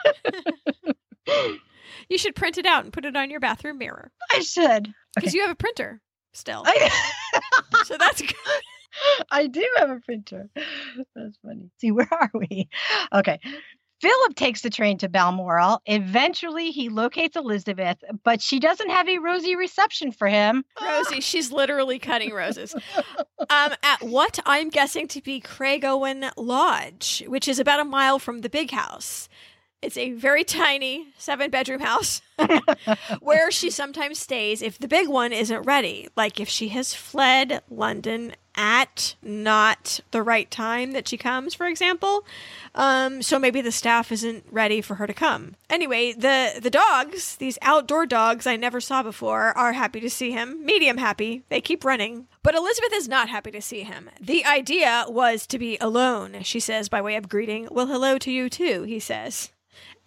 you 2.08 2.16
should 2.16 2.34
print 2.34 2.56
it 2.56 2.64
out 2.64 2.84
and 2.84 2.92
put 2.92 3.04
it 3.04 3.16
on 3.16 3.28
your 3.30 3.40
bathroom 3.40 3.76
mirror. 3.76 4.12
I 4.32 4.40
should. 4.40 4.90
Because 5.14 5.30
okay. 5.32 5.36
you 5.38 5.42
have 5.42 5.50
a 5.50 5.56
printer 5.56 6.00
still. 6.32 6.64
so 7.84 7.98
that's 7.98 8.22
good. 8.22 8.34
I 9.30 9.46
do 9.46 9.64
have 9.78 9.90
a 9.90 10.00
printer. 10.00 10.48
That's 11.14 11.36
funny. 11.44 11.70
See, 11.80 11.90
where 11.90 12.08
are 12.10 12.30
we? 12.34 12.68
Okay. 13.12 13.40
Philip 14.00 14.34
takes 14.34 14.62
the 14.62 14.70
train 14.70 14.96
to 14.98 15.08
Balmoral. 15.10 15.82
Eventually, 15.84 16.70
he 16.70 16.88
locates 16.88 17.36
Elizabeth, 17.36 17.98
but 18.24 18.40
she 18.40 18.58
doesn't 18.58 18.88
have 18.88 19.06
a 19.08 19.18
rosy 19.18 19.56
reception 19.56 20.10
for 20.12 20.26
him. 20.28 20.64
Rosie, 20.82 21.20
she's 21.20 21.52
literally 21.52 21.98
cutting 21.98 22.32
roses. 22.32 22.74
Um, 23.50 23.72
at 23.82 23.98
what 24.00 24.38
I'm 24.46 24.70
guessing 24.70 25.06
to 25.08 25.20
be 25.20 25.38
Craigowan 25.40 26.30
Lodge, 26.38 27.22
which 27.26 27.46
is 27.46 27.58
about 27.58 27.78
a 27.80 27.84
mile 27.84 28.18
from 28.18 28.38
the 28.40 28.48
big 28.48 28.70
house. 28.70 29.28
It's 29.82 29.96
a 29.98 30.12
very 30.12 30.44
tiny 30.44 31.08
seven 31.18 31.50
bedroom 31.50 31.80
house 31.80 32.20
where 33.20 33.50
she 33.50 33.68
sometimes 33.70 34.18
stays 34.18 34.62
if 34.62 34.78
the 34.78 34.88
big 34.88 35.08
one 35.08 35.32
isn't 35.32 35.62
ready, 35.62 36.08
like 36.16 36.38
if 36.40 36.48
she 36.50 36.68
has 36.68 36.94
fled 36.94 37.62
London 37.70 38.34
at 38.60 39.14
not 39.22 40.00
the 40.10 40.22
right 40.22 40.50
time 40.50 40.92
that 40.92 41.08
she 41.08 41.16
comes, 41.16 41.54
for 41.54 41.66
example. 41.66 42.26
Um, 42.74 43.22
so 43.22 43.38
maybe 43.38 43.62
the 43.62 43.72
staff 43.72 44.12
isn't 44.12 44.44
ready 44.50 44.82
for 44.82 44.96
her 44.96 45.06
to 45.06 45.14
come. 45.14 45.56
Anyway, 45.70 46.12
the 46.12 46.52
the 46.60 46.68
dogs, 46.68 47.36
these 47.36 47.56
outdoor 47.62 48.04
dogs 48.04 48.46
I 48.46 48.56
never 48.56 48.78
saw 48.78 49.02
before, 49.02 49.56
are 49.56 49.72
happy 49.72 49.98
to 50.00 50.10
see 50.10 50.30
him. 50.32 50.62
Medium 50.64 50.98
happy. 50.98 51.42
They 51.48 51.62
keep 51.62 51.86
running. 51.86 52.26
But 52.42 52.54
Elizabeth 52.54 52.92
is 52.92 53.08
not 53.08 53.30
happy 53.30 53.50
to 53.50 53.62
see 53.62 53.80
him. 53.80 54.10
The 54.20 54.44
idea 54.44 55.06
was 55.08 55.46
to 55.48 55.58
be 55.58 55.78
alone, 55.78 56.42
she 56.42 56.60
says 56.60 56.90
by 56.90 57.00
way 57.00 57.16
of 57.16 57.30
greeting. 57.30 57.66
Well, 57.70 57.86
hello 57.86 58.18
to 58.18 58.30
you 58.30 58.50
too, 58.50 58.82
he 58.82 59.00
says. 59.00 59.52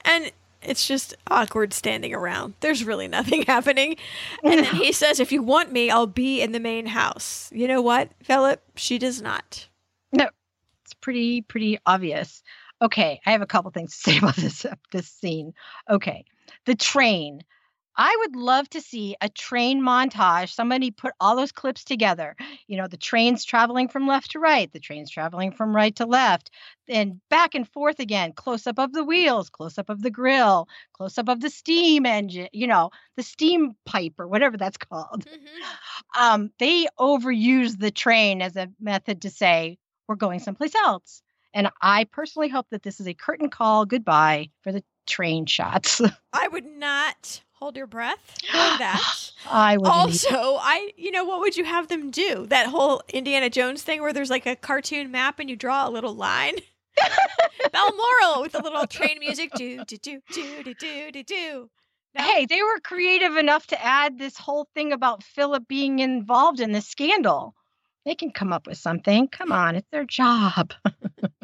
And 0.05 0.31
it's 0.65 0.87
just 0.87 1.15
awkward 1.29 1.73
standing 1.73 2.13
around. 2.13 2.53
There's 2.59 2.83
really 2.85 3.07
nothing 3.07 3.41
happening. 3.47 3.97
And 4.43 4.65
then 4.65 4.75
he 4.75 4.91
says, 4.91 5.19
If 5.19 5.31
you 5.31 5.41
want 5.41 5.71
me, 5.71 5.89
I'll 5.89 6.07
be 6.07 6.41
in 6.41 6.51
the 6.51 6.59
main 6.59 6.85
house. 6.85 7.49
You 7.53 7.67
know 7.67 7.81
what, 7.81 8.11
Philip? 8.23 8.61
She 8.75 8.97
does 8.97 9.21
not. 9.21 9.67
No, 10.11 10.27
it's 10.83 10.93
pretty, 10.95 11.41
pretty 11.41 11.79
obvious. 11.85 12.43
Okay, 12.81 13.19
I 13.25 13.31
have 13.31 13.41
a 13.41 13.45
couple 13.47 13.71
things 13.71 13.91
to 14.01 14.11
say 14.11 14.17
about 14.17 14.35
this, 14.35 14.65
this 14.91 15.07
scene. 15.07 15.53
Okay, 15.89 16.25
the 16.65 16.75
train. 16.75 17.41
I 17.95 18.15
would 18.21 18.35
love 18.35 18.69
to 18.71 18.81
see 18.81 19.15
a 19.21 19.29
train 19.29 19.81
montage. 19.81 20.51
Somebody 20.53 20.89
put 20.91 21.13
all 21.19 21.35
those 21.35 21.51
clips 21.51 21.83
together. 21.83 22.35
You 22.67 22.77
know, 22.77 22.87
the 22.87 22.97
trains 22.97 23.43
traveling 23.45 23.87
from 23.87 24.07
left 24.07 24.31
to 24.31 24.39
right, 24.39 24.71
the 24.71 24.79
trains 24.79 25.11
traveling 25.11 25.51
from 25.51 25.75
right 25.75 25.95
to 25.97 26.05
left, 26.05 26.49
and 26.87 27.21
back 27.29 27.53
and 27.53 27.67
forth 27.69 27.99
again, 27.99 28.33
close 28.33 28.65
up 28.65 28.79
of 28.79 28.93
the 28.93 29.03
wheels, 29.03 29.49
close 29.51 29.77
up 29.77 29.89
of 29.89 30.01
the 30.01 30.09
grill, 30.09 30.67
close 30.93 31.17
up 31.17 31.29
of 31.29 31.39
the 31.39 31.49
steam 31.51 32.05
engine, 32.05 32.47
you 32.51 32.65
know, 32.67 32.89
the 33.15 33.23
steam 33.23 33.73
pipe 33.85 34.13
or 34.17 34.27
whatever 34.27 34.57
that's 34.57 34.77
called. 34.77 35.25
Mm-hmm. 35.25 36.23
Um, 36.23 36.49
they 36.59 36.87
overuse 36.99 37.77
the 37.77 37.91
train 37.91 38.41
as 38.41 38.55
a 38.55 38.69
method 38.81 39.21
to 39.21 39.29
say, 39.29 39.77
we're 40.07 40.15
going 40.15 40.39
someplace 40.39 40.75
else. 40.75 41.21
And 41.55 41.69
I 41.79 42.05
personally 42.05 42.49
hope 42.49 42.65
that 42.71 42.81
this 42.81 42.99
is 42.99 43.07
a 43.07 43.13
curtain 43.13 43.49
call 43.51 43.85
goodbye 43.85 44.49
for 44.63 44.71
the 44.71 44.83
train 45.07 45.45
shots. 45.45 46.01
I 46.33 46.47
would 46.47 46.65
not 46.65 47.41
hold 47.53 47.77
your 47.77 47.87
breath 47.87 48.37
for 48.45 48.51
that. 48.57 49.03
I 49.49 49.77
would 49.77 49.87
also 49.87 50.55
I 50.59 50.91
you 50.97 51.11
know 51.11 51.23
what 51.23 51.39
would 51.39 51.55
you 51.55 51.63
have 51.65 51.87
them 51.87 52.11
do? 52.11 52.45
That 52.47 52.67
whole 52.67 53.01
Indiana 53.09 53.49
Jones 53.49 53.83
thing 53.83 54.01
where 54.01 54.13
there's 54.13 54.29
like 54.29 54.45
a 54.45 54.55
cartoon 54.55 55.11
map 55.11 55.39
and 55.39 55.49
you 55.49 55.55
draw 55.55 55.87
a 55.87 55.91
little 55.91 56.13
line. 56.15 56.55
Balmoral 57.73 58.41
with 58.43 58.53
a 58.55 58.61
little 58.61 58.85
train 58.87 59.17
music 59.19 59.51
do 59.55 59.83
do 59.85 59.97
do 59.97 60.19
do 60.31 60.63
do 60.63 60.73
do 60.75 61.11
do 61.11 61.23
do. 61.23 61.69
No? 62.15 62.23
Hey, 62.23 62.45
they 62.45 62.61
were 62.61 62.79
creative 62.83 63.37
enough 63.37 63.65
to 63.67 63.83
add 63.83 64.19
this 64.19 64.37
whole 64.37 64.67
thing 64.75 64.91
about 64.93 65.23
Philip 65.23 65.67
being 65.67 65.97
involved 65.99 66.59
in 66.59 66.71
the 66.71 66.81
scandal. 66.81 67.55
They 68.05 68.13
can 68.13 68.29
come 68.31 68.53
up 68.53 68.67
with 68.67 68.77
something. 68.77 69.29
Come 69.29 69.51
on, 69.51 69.77
it's 69.77 69.87
their 69.91 70.05
job. 70.05 70.73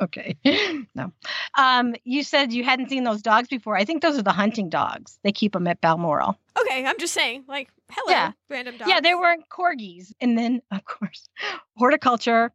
okay. 0.00 0.36
no. 0.94 1.12
Um, 1.56 1.94
you 2.04 2.22
said 2.24 2.52
you 2.52 2.64
hadn't 2.64 2.88
seen 2.88 3.04
those 3.04 3.22
dogs 3.22 3.48
before. 3.48 3.76
I 3.76 3.84
think 3.84 4.02
those 4.02 4.18
are 4.18 4.22
the 4.22 4.32
hunting 4.32 4.68
dogs. 4.68 5.18
They 5.22 5.32
keep 5.32 5.52
them 5.52 5.66
at 5.66 5.80
Balmoral. 5.80 6.38
Okay, 6.60 6.84
I'm 6.84 6.98
just 6.98 7.14
saying, 7.14 7.44
like, 7.48 7.68
hello, 7.90 8.12
yeah. 8.14 8.32
random 8.48 8.76
dogs. 8.76 8.90
Yeah, 8.90 9.00
they 9.00 9.14
weren't 9.14 9.44
corgis. 9.48 10.12
And 10.20 10.36
then, 10.36 10.62
of 10.70 10.84
course, 10.84 11.28
horticulture. 11.76 12.52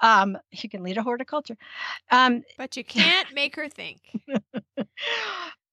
Um, 0.00 0.38
you 0.50 0.68
can 0.68 0.82
lead 0.82 0.98
a 0.98 1.02
horticulture. 1.02 1.56
Um, 2.10 2.42
but 2.56 2.76
you 2.76 2.84
can't 2.84 3.32
make 3.34 3.56
her 3.56 3.68
think. 3.68 4.00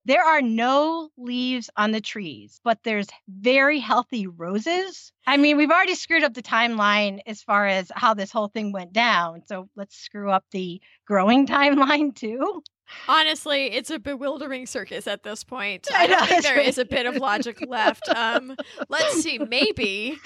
There 0.08 0.24
are 0.24 0.42
no 0.42 1.10
leaves 1.18 1.72
on 1.78 1.92
the 1.92 2.00
trees, 2.00 2.62
but 2.64 2.78
there's 2.84 3.08
very 3.28 3.80
healthy 3.80 4.28
roses. 4.28 5.12
I 5.26 5.36
mean, 5.38 5.58
we've 5.58 5.72
already 5.72 5.96
screwed 5.96 6.24
up 6.24 6.36
the 6.36 6.44
timeline 6.44 7.22
as 7.26 7.42
far 7.42 7.66
as 7.66 7.92
how 7.96 8.14
this 8.14 8.32
whole 8.32 8.48
thing 8.48 8.72
went 8.72 8.94
down. 8.94 9.42
So 9.48 9.68
let's 9.76 9.98
screw 9.98 10.30
up 10.30 10.46
the 10.52 10.80
growing 11.08 11.48
timeline 11.48 12.16
too. 12.16 12.62
Honestly, 13.08 13.72
it's 13.72 13.90
a 13.90 13.98
bewildering 13.98 14.68
circus 14.68 15.08
at 15.08 15.24
this 15.24 15.44
point. 15.44 15.88
I 15.96 16.06
don't 16.06 16.28
think 16.28 16.44
there 16.44 16.60
is 16.60 16.78
a 16.78 16.86
bit 16.86 17.08
of 17.08 17.16
logic 17.16 17.66
left. 17.68 18.08
Um, 18.08 18.56
let's 18.90 19.22
see, 19.24 19.40
maybe 19.40 20.20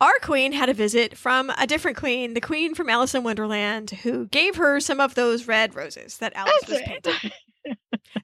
our 0.00 0.16
queen 0.22 0.52
had 0.52 0.68
a 0.68 0.74
visit 0.74 1.18
from 1.18 1.50
a 1.58 1.66
different 1.66 1.96
queen, 1.96 2.34
the 2.34 2.40
queen 2.40 2.76
from 2.76 2.88
Alice 2.88 3.12
in 3.12 3.24
Wonderland, 3.24 3.90
who 4.04 4.26
gave 4.28 4.54
her 4.54 4.78
some 4.78 5.00
of 5.00 5.16
those 5.16 5.48
red 5.48 5.74
roses 5.74 6.18
that 6.18 6.32
Alice 6.36 6.52
That's 6.60 6.70
was 6.74 6.80
painting 6.82 7.30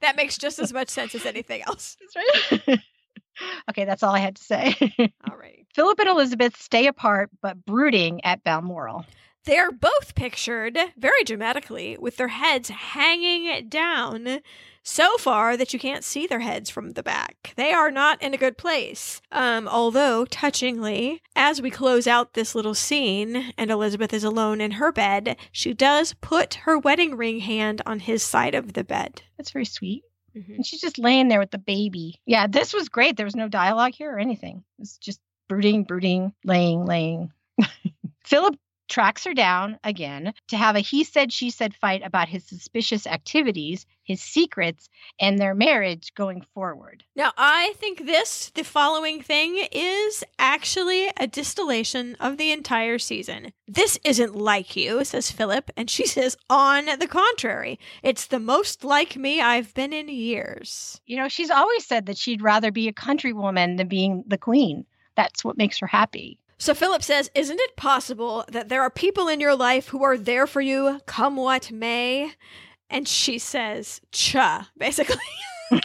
that 0.00 0.16
makes 0.16 0.38
just 0.38 0.58
as 0.58 0.72
much 0.72 0.88
sense 0.88 1.14
as 1.14 1.26
anything 1.26 1.62
else. 1.62 1.96
That's 2.00 2.52
right. 2.66 2.78
okay, 3.70 3.84
that's 3.84 4.02
all 4.02 4.14
I 4.14 4.18
had 4.20 4.36
to 4.36 4.42
say. 4.44 4.74
all 5.30 5.36
right. 5.36 5.66
Philip 5.74 5.98
and 6.00 6.08
Elizabeth 6.08 6.60
stay 6.60 6.86
apart 6.86 7.30
but 7.40 7.64
brooding 7.64 8.24
at 8.24 8.44
Balmoral. 8.44 9.04
They're 9.44 9.72
both 9.72 10.14
pictured 10.14 10.78
very 10.96 11.24
dramatically 11.24 11.96
with 11.98 12.16
their 12.16 12.28
heads 12.28 12.68
hanging 12.68 13.68
down 13.68 14.38
so 14.84 15.16
far 15.18 15.56
that 15.56 15.72
you 15.72 15.78
can't 15.78 16.04
see 16.04 16.26
their 16.26 16.40
heads 16.40 16.68
from 16.68 16.90
the 16.92 17.02
back. 17.02 17.52
They 17.56 17.72
are 17.72 17.90
not 17.90 18.20
in 18.22 18.34
a 18.34 18.38
good 18.38 18.56
place. 18.58 19.22
Um, 19.30 19.68
although, 19.68 20.24
touchingly, 20.24 21.22
as 21.36 21.62
we 21.62 21.70
close 21.70 22.06
out 22.06 22.34
this 22.34 22.54
little 22.54 22.74
scene 22.74 23.52
and 23.56 23.70
Elizabeth 23.70 24.12
is 24.12 24.24
alone 24.24 24.60
in 24.60 24.72
her 24.72 24.90
bed, 24.92 25.36
she 25.52 25.72
does 25.72 26.14
put 26.14 26.54
her 26.54 26.78
wedding 26.78 27.14
ring 27.16 27.40
hand 27.40 27.80
on 27.86 28.00
his 28.00 28.22
side 28.22 28.54
of 28.54 28.72
the 28.72 28.84
bed. 28.84 29.22
That's 29.36 29.50
very 29.52 29.64
sweet. 29.66 30.02
Mm-hmm. 30.36 30.54
And 30.54 30.66
she's 30.66 30.80
just 30.80 30.98
laying 30.98 31.28
there 31.28 31.40
with 31.40 31.50
the 31.50 31.58
baby. 31.58 32.20
Yeah, 32.26 32.46
this 32.46 32.72
was 32.72 32.88
great. 32.88 33.16
There 33.16 33.26
was 33.26 33.36
no 33.36 33.48
dialogue 33.48 33.92
here 33.94 34.12
or 34.14 34.18
anything. 34.18 34.64
It's 34.78 34.96
just 34.98 35.20
brooding, 35.46 35.84
brooding, 35.84 36.32
laying, 36.44 36.86
laying. 36.86 37.30
Philip 38.24 38.56
tracks 38.92 39.24
her 39.24 39.32
down 39.32 39.78
again 39.84 40.34
to 40.48 40.56
have 40.58 40.76
a 40.76 40.80
he 40.80 41.02
said, 41.02 41.32
she 41.32 41.48
said 41.48 41.74
fight 41.74 42.02
about 42.04 42.28
his 42.28 42.44
suspicious 42.44 43.06
activities, 43.06 43.86
his 44.04 44.20
secrets, 44.20 44.90
and 45.18 45.38
their 45.38 45.54
marriage 45.54 46.12
going 46.14 46.44
forward. 46.52 47.02
Now, 47.16 47.32
I 47.38 47.72
think 47.78 48.04
this, 48.04 48.50
the 48.50 48.64
following 48.64 49.22
thing, 49.22 49.66
is 49.72 50.22
actually 50.38 51.10
a 51.18 51.26
distillation 51.26 52.16
of 52.20 52.36
the 52.36 52.52
entire 52.52 52.98
season. 52.98 53.54
This 53.66 53.98
isn't 54.04 54.36
like 54.36 54.76
you, 54.76 55.02
says 55.06 55.30
Philip, 55.30 55.70
and 55.74 55.88
she 55.88 56.04
says, 56.06 56.36
on 56.50 56.84
the 56.98 57.08
contrary, 57.08 57.80
it's 58.02 58.26
the 58.26 58.40
most 58.40 58.84
like 58.84 59.16
me 59.16 59.40
I've 59.40 59.72
been 59.72 59.94
in 59.94 60.08
years. 60.08 61.00
You 61.06 61.16
know, 61.16 61.28
she's 61.28 61.50
always 61.50 61.86
said 61.86 62.04
that 62.06 62.18
she'd 62.18 62.42
rather 62.42 62.70
be 62.70 62.88
a 62.88 62.92
countrywoman 62.92 63.76
than 63.78 63.88
being 63.88 64.22
the 64.26 64.36
queen. 64.36 64.84
That's 65.16 65.42
what 65.42 65.56
makes 65.56 65.78
her 65.78 65.86
happy. 65.86 66.40
So 66.62 66.74
Philip 66.74 67.02
says, 67.02 67.28
Isn't 67.34 67.58
it 67.60 67.74
possible 67.76 68.44
that 68.46 68.68
there 68.68 68.82
are 68.82 68.88
people 68.88 69.26
in 69.26 69.40
your 69.40 69.56
life 69.56 69.88
who 69.88 70.04
are 70.04 70.16
there 70.16 70.46
for 70.46 70.60
you, 70.60 71.00
come 71.06 71.34
what 71.34 71.72
may? 71.72 72.34
And 72.88 73.08
she 73.08 73.40
says, 73.40 74.00
Cha, 74.12 74.70
basically. 74.78 75.16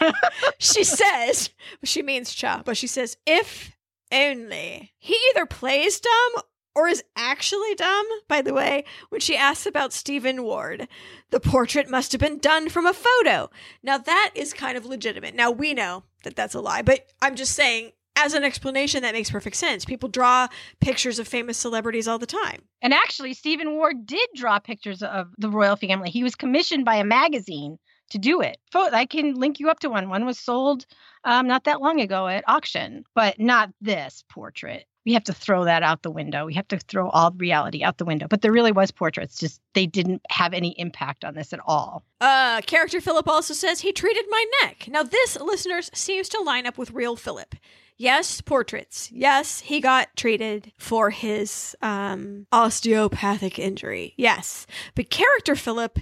she 0.59 0.83
says, 0.83 1.49
she 1.83 2.03
means 2.03 2.31
cha, 2.31 2.61
but 2.63 2.77
she 2.77 2.85
says, 2.85 3.17
If 3.25 3.71
only. 4.13 4.93
He 4.99 5.17
either 5.31 5.47
plays 5.47 5.99
dumb 5.99 6.43
or 6.75 6.87
is 6.87 7.03
actually 7.15 7.73
dumb, 7.73 8.05
by 8.27 8.43
the 8.43 8.53
way, 8.53 8.83
when 9.09 9.19
she 9.19 9.35
asks 9.35 9.65
about 9.65 9.93
Stephen 9.93 10.43
Ward. 10.43 10.87
The 11.31 11.39
portrait 11.39 11.89
must 11.89 12.11
have 12.11 12.21
been 12.21 12.37
done 12.37 12.69
from 12.69 12.85
a 12.85 12.93
photo. 12.93 13.49
Now, 13.81 13.97
that 13.97 14.29
is 14.35 14.53
kind 14.53 14.77
of 14.77 14.85
legitimate. 14.85 15.33
Now, 15.33 15.49
we 15.49 15.73
know 15.73 16.03
that 16.23 16.35
that's 16.35 16.53
a 16.53 16.61
lie, 16.61 16.83
but 16.83 17.03
I'm 17.19 17.35
just 17.35 17.53
saying 17.53 17.93
as 18.17 18.33
an 18.33 18.43
explanation, 18.43 19.03
that 19.03 19.13
makes 19.13 19.29
perfect 19.31 19.55
sense. 19.55 19.85
People 19.85 20.09
draw 20.09 20.47
pictures 20.81 21.19
of 21.19 21.27
famous 21.27 21.57
celebrities 21.57 22.07
all 22.07 22.17
the 22.17 22.25
time. 22.25 22.61
And 22.81 22.93
actually, 22.93 23.33
Stephen 23.33 23.73
Ward 23.75 24.05
did 24.05 24.27
draw 24.35 24.59
pictures 24.59 25.03
of 25.03 25.27
the 25.37 25.49
royal 25.49 25.75
family. 25.75 26.09
He 26.09 26.23
was 26.23 26.35
commissioned 26.35 26.83
by 26.83 26.95
a 26.95 27.03
magazine 27.03 27.77
to 28.09 28.17
do 28.17 28.41
it. 28.41 28.57
I 28.73 29.05
can 29.05 29.35
link 29.35 29.59
you 29.59 29.69
up 29.69 29.79
to 29.81 29.89
one. 29.89 30.09
One 30.09 30.25
was 30.25 30.39
sold 30.39 30.85
um, 31.25 31.47
not 31.47 31.65
that 31.65 31.79
long 31.79 32.01
ago 32.01 32.27
at 32.27 32.43
auction, 32.47 33.03
but 33.13 33.39
not 33.39 33.69
this 33.81 34.23
portrait. 34.29 34.85
We 35.05 35.13
have 35.13 35.25
to 35.25 35.33
throw 35.33 35.63
that 35.65 35.83
out 35.83 36.01
the 36.01 36.11
window. 36.11 36.45
We 36.45 36.55
have 36.55 36.67
to 36.69 36.79
throw 36.79 37.09
all 37.09 37.31
reality 37.37 37.81
out 37.81 37.97
the 37.97 38.03
window. 38.03 38.27
But 38.27 38.41
there 38.41 38.51
really 38.51 38.73
was 38.73 38.91
portraits. 38.91 39.37
Just 39.39 39.61
they 39.73 39.85
didn't 39.85 40.21
have 40.29 40.53
any 40.53 40.71
impact 40.79 41.23
on 41.23 41.33
this 41.33 41.53
at 41.53 41.61
all. 41.65 42.03
Uh, 42.19 42.59
character 42.61 42.99
Philip 42.99 43.27
also 43.29 43.53
says 43.53 43.81
he 43.81 43.93
treated 43.93 44.25
my 44.29 44.45
neck. 44.63 44.87
Now 44.89 45.03
this, 45.03 45.39
listeners, 45.39 45.89
seems 45.93 46.27
to 46.29 46.39
line 46.41 46.65
up 46.65 46.77
with 46.77 46.91
real 46.91 47.15
Philip 47.15 47.55
yes, 47.97 48.41
portraits. 48.41 49.09
Yes, 49.11 49.59
he 49.61 49.81
got 49.81 50.15
treated 50.15 50.71
for 50.77 51.09
his 51.09 51.75
um, 51.81 52.47
osteopathic 52.51 53.59
injury. 53.59 54.13
Yes. 54.17 54.65
But 54.95 55.09
character 55.09 55.55
Philip, 55.55 55.99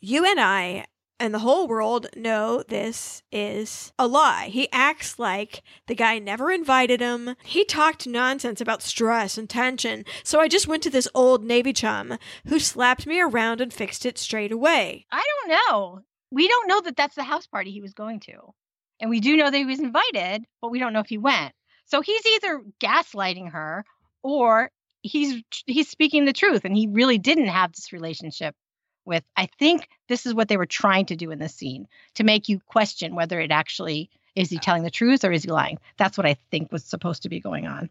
you 0.00 0.24
and 0.24 0.40
I 0.40 0.86
and 1.18 1.32
the 1.32 1.38
whole 1.38 1.66
world 1.66 2.06
know 2.14 2.62
this 2.68 3.22
is 3.32 3.90
a 3.98 4.06
lie. 4.06 4.48
He 4.52 4.70
acts 4.70 5.18
like 5.18 5.62
the 5.86 5.94
guy 5.94 6.18
never 6.18 6.50
invited 6.50 7.00
him. 7.00 7.36
He 7.44 7.64
talked 7.64 8.06
nonsense 8.06 8.60
about 8.60 8.82
stress 8.82 9.38
and 9.38 9.48
tension. 9.48 10.04
So 10.24 10.40
I 10.40 10.48
just 10.48 10.68
went 10.68 10.82
to 10.82 10.90
this 10.90 11.08
old 11.14 11.42
Navy 11.42 11.72
chum 11.72 12.18
who 12.48 12.58
slapped 12.58 13.06
me 13.06 13.20
around 13.20 13.62
and 13.62 13.72
fixed 13.72 14.04
it 14.04 14.18
straight 14.18 14.52
away. 14.52 15.06
I 15.10 15.24
don't 15.40 15.58
know. 15.70 16.00
We 16.30 16.48
don't 16.48 16.68
know 16.68 16.80
that 16.82 16.96
that's 16.96 17.14
the 17.14 17.22
house 17.24 17.46
party 17.46 17.70
he 17.70 17.80
was 17.80 17.94
going 17.94 18.20
to. 18.20 18.52
And 19.00 19.10
we 19.10 19.20
do 19.20 19.36
know 19.36 19.50
that 19.50 19.56
he 19.56 19.64
was 19.64 19.80
invited, 19.80 20.44
but 20.60 20.70
we 20.70 20.78
don't 20.78 20.92
know 20.92 21.00
if 21.00 21.08
he 21.08 21.18
went. 21.18 21.52
So 21.86 22.00
he's 22.00 22.24
either 22.26 22.62
gaslighting 22.80 23.52
her 23.52 23.84
or 24.22 24.70
he's 25.02 25.42
he's 25.66 25.88
speaking 25.88 26.24
the 26.24 26.32
truth 26.32 26.64
and 26.64 26.76
he 26.76 26.88
really 26.88 27.18
didn't 27.18 27.46
have 27.46 27.72
this 27.72 27.92
relationship 27.92 28.56
with 29.04 29.22
I 29.36 29.46
think 29.58 29.88
this 30.08 30.26
is 30.26 30.34
what 30.34 30.48
they 30.48 30.56
were 30.56 30.66
trying 30.66 31.06
to 31.06 31.16
do 31.16 31.30
in 31.30 31.38
this 31.38 31.54
scene 31.54 31.86
to 32.14 32.24
make 32.24 32.48
you 32.48 32.58
question 32.66 33.14
whether 33.14 33.38
it 33.38 33.52
actually 33.52 34.10
is 34.34 34.50
he 34.50 34.56
uh. 34.56 34.60
telling 34.60 34.82
the 34.82 34.90
truth 34.90 35.24
or 35.24 35.30
is 35.30 35.44
he 35.44 35.50
lying. 35.50 35.78
That's 35.96 36.18
what 36.18 36.26
I 36.26 36.34
think 36.50 36.72
was 36.72 36.82
supposed 36.82 37.22
to 37.22 37.28
be 37.28 37.38
going 37.38 37.66
on. 37.68 37.88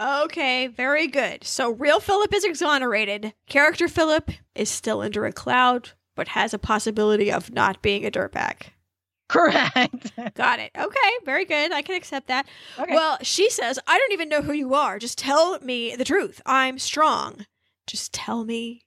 Okay, 0.00 0.66
very 0.68 1.06
good. 1.06 1.44
So 1.44 1.70
real 1.70 2.00
Philip 2.00 2.32
is 2.34 2.44
exonerated. 2.44 3.34
Character 3.48 3.86
Philip 3.88 4.30
is 4.54 4.68
still 4.70 5.02
under 5.02 5.26
a 5.26 5.32
cloud, 5.32 5.90
but 6.16 6.28
has 6.28 6.54
a 6.54 6.58
possibility 6.58 7.30
of 7.30 7.52
not 7.52 7.80
being 7.80 8.04
a 8.06 8.10
dirtbag. 8.10 8.68
Correct. 9.28 10.12
Got 10.34 10.58
it. 10.60 10.70
Okay, 10.76 11.10
very 11.24 11.44
good. 11.44 11.72
I 11.72 11.82
can 11.82 11.96
accept 11.96 12.28
that. 12.28 12.46
Okay. 12.78 12.92
Well, 12.94 13.18
she 13.22 13.48
says, 13.50 13.78
I 13.86 13.98
don't 13.98 14.12
even 14.12 14.28
know 14.28 14.42
who 14.42 14.52
you 14.52 14.74
are. 14.74 14.98
Just 14.98 15.18
tell 15.18 15.58
me 15.60 15.96
the 15.96 16.04
truth. 16.04 16.40
I'm 16.46 16.78
strong. 16.78 17.46
Just 17.86 18.12
tell 18.12 18.44
me 18.44 18.84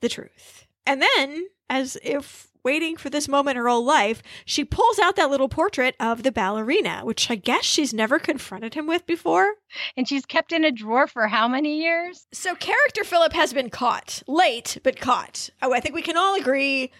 the 0.00 0.08
truth. 0.08 0.66
And 0.86 1.02
then, 1.02 1.46
as 1.68 1.98
if 2.02 2.48
waiting 2.62 2.96
for 2.96 3.10
this 3.10 3.28
moment 3.28 3.58
her 3.58 3.68
whole 3.68 3.84
life, 3.84 4.22
she 4.46 4.64
pulls 4.64 4.98
out 4.98 5.16
that 5.16 5.30
little 5.30 5.50
portrait 5.50 5.94
of 6.00 6.22
the 6.22 6.32
ballerina, 6.32 7.02
which 7.04 7.30
I 7.30 7.34
guess 7.34 7.64
she's 7.64 7.92
never 7.92 8.18
confronted 8.18 8.72
him 8.72 8.86
with 8.86 9.06
before. 9.06 9.54
And 9.98 10.08
she's 10.08 10.24
kept 10.24 10.50
in 10.52 10.64
a 10.64 10.72
drawer 10.72 11.06
for 11.06 11.28
how 11.28 11.46
many 11.46 11.82
years? 11.82 12.26
So, 12.32 12.54
character 12.54 13.04
Philip 13.04 13.34
has 13.34 13.52
been 13.52 13.68
caught. 13.70 14.22
Late, 14.26 14.78
but 14.82 14.98
caught. 14.98 15.50
Oh, 15.60 15.74
I 15.74 15.80
think 15.80 15.94
we 15.94 16.02
can 16.02 16.16
all 16.16 16.36
agree 16.38 16.90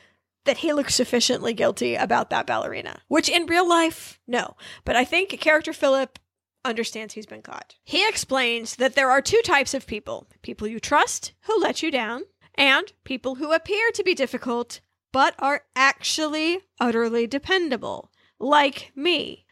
that 0.44 0.58
he 0.58 0.72
looks 0.72 0.94
sufficiently 0.94 1.52
guilty 1.54 1.94
about 1.96 2.30
that 2.30 2.46
ballerina, 2.46 3.00
which 3.08 3.28
in 3.28 3.46
real 3.46 3.68
life, 3.68 4.20
no. 4.26 4.56
But 4.84 4.96
I 4.96 5.04
think 5.04 5.30
character 5.40 5.72
Philip 5.72 6.18
understands 6.64 7.14
he's 7.14 7.26
been 7.26 7.42
caught. 7.42 7.74
He 7.84 8.06
explains 8.08 8.76
that 8.76 8.94
there 8.94 9.10
are 9.10 9.20
two 9.22 9.40
types 9.44 9.74
of 9.74 9.86
people 9.86 10.26
people 10.42 10.66
you 10.66 10.80
trust 10.80 11.32
who 11.42 11.58
let 11.60 11.82
you 11.82 11.90
down, 11.90 12.22
and 12.54 12.92
people 13.04 13.36
who 13.36 13.52
appear 13.52 13.90
to 13.92 14.04
be 14.04 14.14
difficult 14.14 14.80
but 15.12 15.34
are 15.38 15.62
actually 15.76 16.60
utterly 16.80 17.26
dependable, 17.26 18.10
like 18.38 18.92
me. 18.96 19.46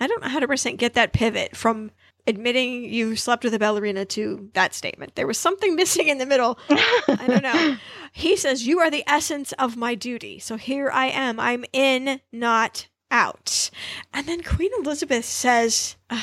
I 0.00 0.06
don't 0.06 0.22
know 0.22 0.28
100% 0.28 0.76
get 0.78 0.94
that 0.94 1.12
pivot 1.12 1.54
from 1.56 1.90
admitting 2.26 2.84
you 2.84 3.14
slept 3.16 3.42
with 3.44 3.52
a 3.52 3.58
ballerina 3.58 4.04
to 4.04 4.48
that 4.54 4.74
statement. 4.74 5.14
There 5.14 5.26
was 5.26 5.36
something 5.38 5.76
missing 5.76 6.08
in 6.08 6.18
the 6.18 6.26
middle. 6.26 6.58
I 6.68 7.24
don't 7.26 7.42
know. 7.42 7.76
he 8.12 8.36
says, 8.36 8.66
You 8.66 8.78
are 8.80 8.90
the 8.90 9.02
essence 9.10 9.52
of 9.52 9.76
my 9.76 9.94
duty. 9.94 10.38
So 10.38 10.56
here 10.56 10.90
I 10.92 11.06
am. 11.06 11.40
I'm 11.40 11.64
in, 11.72 12.20
not 12.30 12.86
out. 13.10 13.70
And 14.12 14.26
then 14.26 14.42
Queen 14.42 14.70
Elizabeth 14.78 15.24
says, 15.24 15.96
uh, 16.10 16.22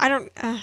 I 0.00 0.08
don't. 0.08 0.32
Uh, 0.36 0.60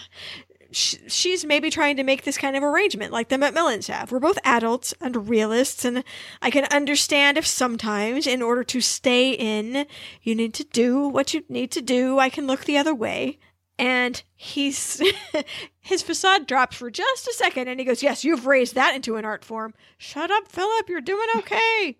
She's 0.74 1.44
maybe 1.44 1.70
trying 1.70 1.98
to 1.98 2.04
make 2.04 2.24
this 2.24 2.38
kind 2.38 2.56
of 2.56 2.64
arrangement 2.64 3.12
like 3.12 3.28
the 3.28 3.36
Macmillans 3.36 3.90
have. 3.90 4.10
We're 4.10 4.20
both 4.22 4.40
adults 4.46 4.94
and 5.02 5.28
realists, 5.28 5.84
and 5.84 6.02
I 6.42 6.50
can 6.50 6.64
understand 6.72 7.38
if 7.38 7.46
sometimes, 7.46 8.26
in 8.26 8.42
order 8.42 8.64
to 8.64 8.80
stay 8.80 9.32
in, 9.32 9.86
you 10.24 10.34
need 10.34 10.54
to 10.54 10.64
do 10.64 11.10
what 11.10 11.34
you 11.34 11.44
need 11.50 11.72
to 11.72 11.82
do. 11.82 12.20
I 12.20 12.30
can 12.30 12.48
look 12.48 12.64
the 12.64 12.78
other 12.78 12.96
way 12.96 13.38
and 13.82 14.22
he's 14.36 15.02
his 15.80 16.04
facade 16.04 16.46
drops 16.48 16.78
for 16.78 16.90
just 16.92 17.28
a 17.28 17.34
second 17.34 17.68
and 17.68 17.80
he 17.80 17.86
goes 17.86 18.02
yes 18.04 18.24
you've 18.24 18.46
raised 18.46 18.76
that 18.76 18.96
into 18.96 19.18
an 19.18 19.26
art 19.26 19.44
form 19.44 19.74
shut 19.98 20.32
up 20.32 20.48
philip 20.48 20.88
you're 20.88 21.02
doing 21.02 21.28
okay 21.38 21.98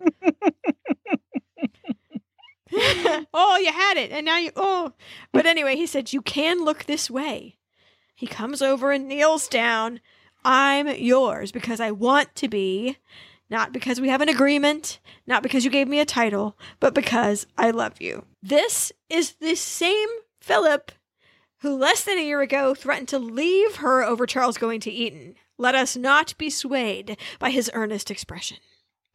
oh 3.34 3.58
you 3.58 3.70
had 3.70 3.98
it 3.98 4.10
and 4.12 4.24
now 4.24 4.38
you 4.38 4.50
oh 4.56 4.92
but 5.32 5.44
anyway 5.44 5.76
he 5.76 5.84
said 5.86 6.12
you 6.14 6.22
can 6.22 6.64
look 6.64 6.84
this 6.84 7.10
way 7.10 7.58
he 8.14 8.26
comes 8.26 8.62
over 8.62 8.92
and 8.92 9.08
kneels 9.08 9.46
down 9.48 10.00
i'm 10.44 10.88
yours 10.88 11.52
because 11.52 11.80
i 11.80 11.90
want 11.90 12.32
to 12.34 12.48
be 12.48 12.96
not 13.50 13.72
because 13.74 14.00
we 14.00 14.08
have 14.08 14.20
an 14.22 14.28
agreement 14.30 15.00
not 15.26 15.42
because 15.42 15.64
you 15.66 15.70
gave 15.70 15.86
me 15.88 16.00
a 16.00 16.06
title 16.06 16.56
but 16.80 16.94
because 16.94 17.46
i 17.58 17.70
love 17.70 18.00
you 18.00 18.24
this 18.42 18.90
is 19.10 19.32
the 19.32 19.54
same 19.54 20.08
philip 20.40 20.92
who 21.62 21.76
less 21.76 22.02
than 22.04 22.18
a 22.18 22.22
year 22.24 22.40
ago 22.40 22.74
threatened 22.74 23.08
to 23.08 23.18
leave 23.20 23.76
her 23.76 24.02
over 24.02 24.26
Charles 24.26 24.58
going 24.58 24.80
to 24.80 24.90
Eton. 24.90 25.36
Let 25.58 25.76
us 25.76 25.96
not 25.96 26.36
be 26.36 26.50
swayed 26.50 27.16
by 27.38 27.50
his 27.50 27.70
earnest 27.72 28.10
expression. 28.10 28.56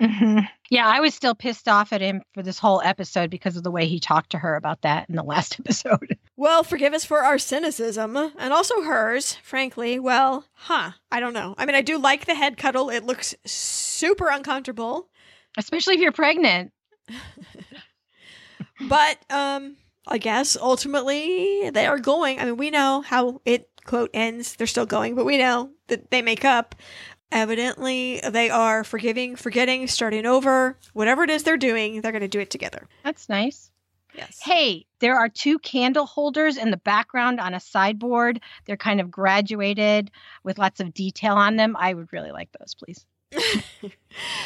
Mm-hmm. 0.01 0.39
Yeah, 0.69 0.87
I 0.87 1.01
was 1.01 1.13
still 1.13 1.35
pissed 1.35 1.67
off 1.67 1.91
at 1.91 1.99
him 1.99 2.21
for 2.33 2.41
this 2.43 2.57
whole 2.59 2.81
episode 2.85 3.29
because 3.29 3.57
of 3.57 3.63
the 3.63 3.71
way 3.71 3.85
he 3.87 3.99
talked 3.99 4.29
to 4.29 4.37
her 4.37 4.55
about 4.55 4.81
that 4.83 5.09
in 5.09 5.15
the 5.17 5.23
last 5.23 5.59
episode. 5.59 6.17
Well, 6.37 6.63
forgive 6.63 6.93
us 6.93 7.03
for 7.03 7.25
our 7.25 7.37
cynicism 7.37 8.15
and 8.15 8.53
also 8.53 8.81
hers, 8.81 9.33
frankly. 9.43 9.99
Well, 9.99 10.45
huh. 10.53 10.91
I 11.11 11.19
don't 11.19 11.33
know. 11.33 11.53
I 11.57 11.65
mean, 11.65 11.75
I 11.75 11.81
do 11.81 11.97
like 11.97 12.27
the 12.27 12.35
head 12.35 12.55
cuddle, 12.57 12.89
it 12.89 13.03
looks 13.03 13.35
super 13.45 14.29
uncomfortable, 14.29 15.09
especially 15.57 15.95
if 15.95 15.99
you're 15.99 16.11
pregnant. 16.13 16.71
but, 18.87 19.17
um, 19.29 19.75
I 20.07 20.17
guess 20.17 20.55
ultimately 20.55 21.69
they 21.71 21.85
are 21.85 21.99
going. 21.99 22.39
I 22.39 22.45
mean, 22.45 22.57
we 22.57 22.69
know 22.69 23.01
how 23.01 23.41
it 23.45 23.69
quote 23.85 24.09
ends. 24.13 24.55
They're 24.55 24.67
still 24.67 24.85
going, 24.85 25.15
but 25.15 25.25
we 25.25 25.37
know 25.37 25.71
that 25.87 26.09
they 26.11 26.21
make 26.21 26.45
up. 26.45 26.75
Evidently, 27.29 28.21
they 28.29 28.49
are 28.49 28.85
forgiving, 28.85 29.35
forgetting, 29.35 29.85
starting 29.87 30.25
over. 30.25 30.77
Whatever 30.93 31.23
it 31.25 31.29
is 31.29 31.43
they're 31.43 31.57
doing, 31.57 31.99
they're 31.99 32.13
going 32.13 32.21
to 32.21 32.27
do 32.29 32.39
it 32.39 32.49
together. 32.49 32.87
That's 33.03 33.27
nice. 33.27 33.69
Yes. 34.15 34.39
Hey, 34.41 34.85
there 34.99 35.17
are 35.17 35.27
two 35.27 35.59
candle 35.59 36.05
holders 36.05 36.55
in 36.55 36.71
the 36.71 36.77
background 36.77 37.41
on 37.41 37.53
a 37.53 37.59
sideboard. 37.59 38.39
They're 38.65 38.77
kind 38.77 39.01
of 39.01 39.11
graduated 39.11 40.09
with 40.45 40.57
lots 40.57 40.79
of 40.79 40.93
detail 40.93 41.35
on 41.35 41.57
them. 41.57 41.75
I 41.77 41.93
would 41.93 42.11
really 42.13 42.31
like 42.31 42.49
those, 42.57 42.73
please 42.73 43.05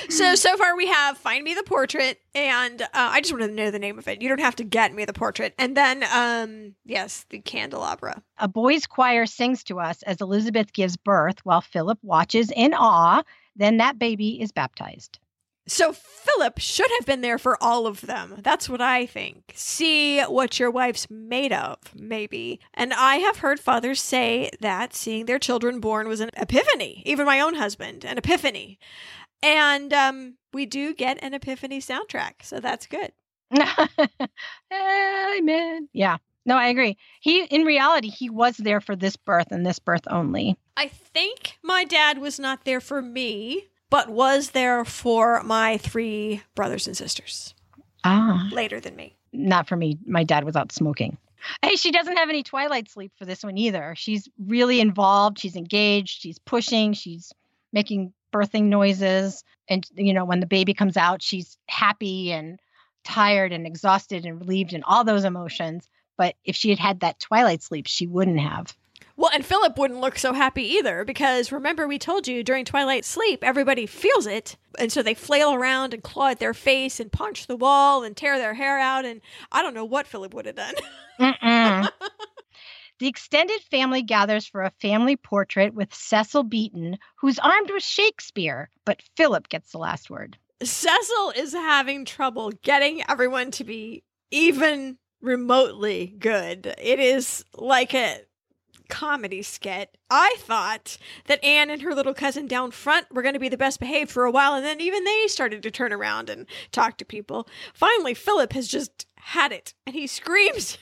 so 0.10 0.34
so 0.34 0.58
far 0.58 0.76
we 0.76 0.88
have 0.88 1.16
find 1.16 1.44
me 1.44 1.54
the 1.54 1.62
portrait 1.62 2.20
and 2.34 2.82
uh, 2.82 2.88
i 2.94 3.22
just 3.22 3.32
want 3.32 3.46
to 3.46 3.52
know 3.52 3.70
the 3.70 3.78
name 3.78 4.00
of 4.00 4.08
it 4.08 4.24
you 4.24 4.28
don't 4.30 4.40
have 4.40 4.56
to 4.56 4.64
get 4.64 4.92
me 4.92 5.06
the 5.06 5.14
portrait 5.14 5.54
and 5.60 5.78
then 5.78 6.04
um 6.12 6.74
yes 6.84 7.26
the 7.30 7.38
candelabra 7.40 8.24
a 8.40 8.48
boys 8.48 8.88
choir 8.88 9.28
sings 9.28 9.64
to 9.64 9.80
us 9.80 10.02
as 10.04 10.20
elizabeth 10.20 10.74
gives 10.74 10.98
birth 10.98 11.38
while 11.44 11.62
philip 11.62 12.00
watches 12.02 12.50
in 12.56 12.74
awe 12.74 13.22
then 13.56 13.78
that 13.78 14.00
baby 14.00 14.42
is 14.42 14.52
baptized 14.52 15.20
so 15.68 15.94
Philip 15.94 16.58
should 16.58 16.90
have 16.98 17.06
been 17.06 17.22
there 17.22 17.38
for 17.38 17.62
all 17.62 17.86
of 17.86 18.02
them. 18.02 18.38
That's 18.40 18.68
what 18.68 18.82
I 18.82 19.06
think. 19.06 19.54
See 19.56 20.22
what 20.22 20.60
your 20.60 20.72
wife's 20.72 21.10
made 21.10 21.54
of, 21.54 21.78
maybe. 21.96 22.60
And 22.74 22.94
I 22.94 23.18
have 23.18 23.38
heard 23.38 23.60
fathers 23.60 24.02
say 24.02 24.50
that 24.60 24.94
seeing 24.96 25.26
their 25.26 25.40
children 25.40 25.80
born 25.80 26.08
was 26.08 26.20
an 26.20 26.32
epiphany, 26.36 27.04
even 27.06 27.26
my 27.26 27.40
own 27.40 27.54
husband, 27.56 28.04
an 28.06 28.18
epiphany. 28.18 28.80
And 29.44 29.94
um, 29.94 30.36
we 30.54 30.66
do 30.66 30.94
get 30.96 31.20
an 31.24 31.34
epiphany 31.34 31.80
soundtrack, 31.80 32.44
so 32.44 32.60
that's 32.60 32.88
good. 32.88 33.12
Amen. 34.74 35.90
Yeah. 35.94 36.18
No, 36.44 36.58
I 36.58 36.68
agree. 36.68 36.98
He, 37.20 37.44
in 37.44 37.64
reality, 37.64 38.10
he 38.10 38.30
was 38.32 38.58
there 38.58 38.82
for 38.82 38.96
this 38.96 39.16
birth 39.16 39.52
and 39.52 39.64
this 39.64 39.78
birth 39.78 40.02
only. 40.08 40.58
I 40.76 40.88
think 40.88 41.60
my 41.62 41.84
dad 41.84 42.18
was 42.18 42.40
not 42.40 42.66
there 42.66 42.82
for 42.82 43.02
me 43.04 43.66
but 43.92 44.10
was 44.10 44.52
there 44.52 44.84
for 44.84 45.44
my 45.44 45.78
three 45.78 46.42
brothers 46.56 46.88
and 46.88 46.98
sisters. 46.98 47.54
Ah. 48.04 48.50
Later 48.52 48.80
than 48.80 48.96
me. 48.96 49.16
Not 49.32 49.68
for 49.68 49.76
me. 49.76 50.00
My 50.08 50.24
dad 50.24 50.44
was 50.44 50.56
out 50.56 50.72
smoking. 50.72 51.18
Hey, 51.62 51.76
she 51.76 51.92
doesn't 51.92 52.18
have 52.18 52.30
any 52.30 52.42
twilight 52.42 52.90
sleep 52.90 53.12
for 53.18 53.26
this 53.26 53.44
one 53.44 53.58
either. 53.58 53.94
She's 53.98 54.28
really 54.48 54.80
involved. 54.80 55.40
She's 55.40 55.56
engaged. 55.56 56.22
She's 56.22 56.40
pushing. 56.40 56.94
She's 56.94 57.34
making 57.74 58.14
birthing 58.34 58.64
noises. 58.64 59.44
And, 59.70 59.86
you 59.96 60.14
know, 60.14 60.26
when 60.26 60.40
the 60.40 60.46
baby 60.46 60.74
comes 60.74 60.96
out, 60.98 61.22
she's 61.22 61.58
happy 61.68 62.32
and 62.32 62.60
tired 63.04 63.52
and 63.52 63.68
exhausted 63.68 64.26
and 64.26 64.40
relieved 64.40 64.74
and 64.74 64.84
all 64.86 65.04
those 65.04 65.24
emotions. 65.26 65.90
But 66.18 66.36
if 66.46 66.56
she 66.56 66.70
had 66.70 66.80
had 66.80 67.00
that 67.02 67.20
twilight 67.20 67.62
sleep, 67.62 67.88
she 67.88 68.08
wouldn't 68.08 68.40
have. 68.40 68.74
Well, 69.18 69.32
and 69.34 69.46
Philip 69.46 69.78
wouldn't 69.78 70.00
look 70.00 70.18
so 70.18 70.34
happy 70.34 70.64
either 70.78 71.04
because 71.04 71.52
remember 71.52 71.88
we 71.88 72.00
told 72.00 72.28
you 72.28 72.44
during 72.44 72.66
twilight 72.66 73.06
sleep 73.06 73.44
everybody 73.44 73.86
feels 73.86 74.26
it 74.26 74.58
and 74.80 74.92
so 74.92 75.02
they 75.04 75.14
flail 75.14 75.54
around 75.54 75.94
and 75.94 76.02
claw 76.04 76.28
at 76.30 76.40
their 76.40 76.54
face 76.54 77.00
and 77.00 77.12
punch 77.12 77.48
the 77.48 77.56
wall 77.58 78.04
and 78.04 78.16
tear 78.16 78.38
their 78.38 78.54
hair 78.54 78.80
out 78.80 79.06
and 79.06 79.22
I 79.52 79.62
don't 79.62 79.74
know 79.74 79.86
what 79.86 80.08
Philip 80.08 80.34
would 80.34 80.46
have 80.46 80.56
done. 80.56 80.76
the 83.00 83.08
extended 83.08 83.60
family 83.62 84.02
gathers 84.02 84.46
for 84.46 84.62
a 84.64 84.72
family 84.82 85.18
portrait 85.18 85.74
with 85.74 85.94
Cecil 85.94 86.44
Beaton, 86.44 86.98
who's 87.18 87.40
armed 87.40 87.70
with 87.72 87.84
Shakespeare, 87.84 88.70
but 88.86 89.02
Philip 89.16 89.50
gets 89.50 89.72
the 89.72 89.78
last 89.78 90.10
word. 90.10 90.38
Cecil 90.64 91.34
is 91.36 91.54
having 91.54 92.06
trouble 92.06 92.52
getting 92.64 93.04
everyone 93.10 93.52
to 93.52 93.64
be 93.64 94.04
even 94.30 94.98
remotely 95.20 96.16
good. 96.20 96.74
It 96.78 97.00
is 97.00 97.44
like 97.58 97.94
a 97.96 98.20
comedy 98.92 99.42
skit. 99.42 99.98
I 100.12 100.36
thought 100.38 100.98
that 101.26 101.44
Anne 101.44 101.72
and 101.72 101.82
her 101.82 101.96
little 101.96 102.14
cousin 102.14 102.46
down 102.46 102.70
front 102.72 103.08
were 103.12 103.22
going 103.24 103.34
to 103.34 103.40
be 103.40 103.50
the 103.50 103.58
best 103.58 103.80
behaved 103.80 104.12
for 104.12 104.26
a 104.26 104.32
while, 104.32 104.54
and 104.54 104.64
then 104.66 104.80
even 104.82 105.04
they 105.06 105.24
started 105.28 105.64
to 105.64 105.72
turn 105.72 105.92
around 105.94 106.30
and 106.30 106.46
talk 106.72 106.98
to 106.98 107.06
people. 107.06 107.48
Finally, 107.74 108.14
Philip 108.14 108.54
has 108.54 108.68
just 108.68 109.08
had 109.18 109.52
it, 109.52 109.74
and 109.88 109.96
he 109.96 110.06
screams. 110.06 110.78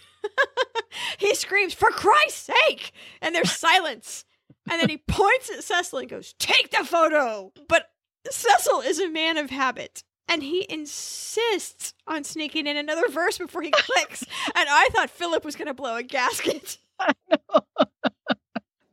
he 1.18 1.34
screams, 1.36 1.74
for 1.76 1.90
Christ's 1.92 2.50
sake! 2.60 2.92
And 3.22 3.34
there's 3.34 3.52
silence. 3.56 4.26
And 4.70 4.82
then 4.82 4.90
he 4.90 4.98
points 4.98 5.50
at 5.52 5.64
Cecil 5.64 6.00
and 6.00 6.10
goes, 6.10 6.34
Take 6.40 6.72
the 6.72 6.84
photo! 6.84 7.54
But 7.70 7.90
Cecil 8.30 8.82
is 8.82 9.00
a 9.00 9.08
man 9.08 9.38
of 9.38 9.50
habit 9.50 10.04
and 10.32 10.44
he 10.44 10.64
insists 10.70 11.96
on 12.06 12.24
sneaking 12.24 12.68
in 12.68 12.78
another 12.78 13.08
verse 13.10 13.40
before 13.40 13.64
he 13.64 13.72
clicks. 13.72 14.22
and 14.54 14.68
I 14.70 14.90
thought 14.94 15.10
Philip 15.10 15.44
was 15.44 15.56
going 15.56 15.70
to 15.70 15.74
blow 15.74 15.96
a 15.96 16.04
gasket. 16.04 16.78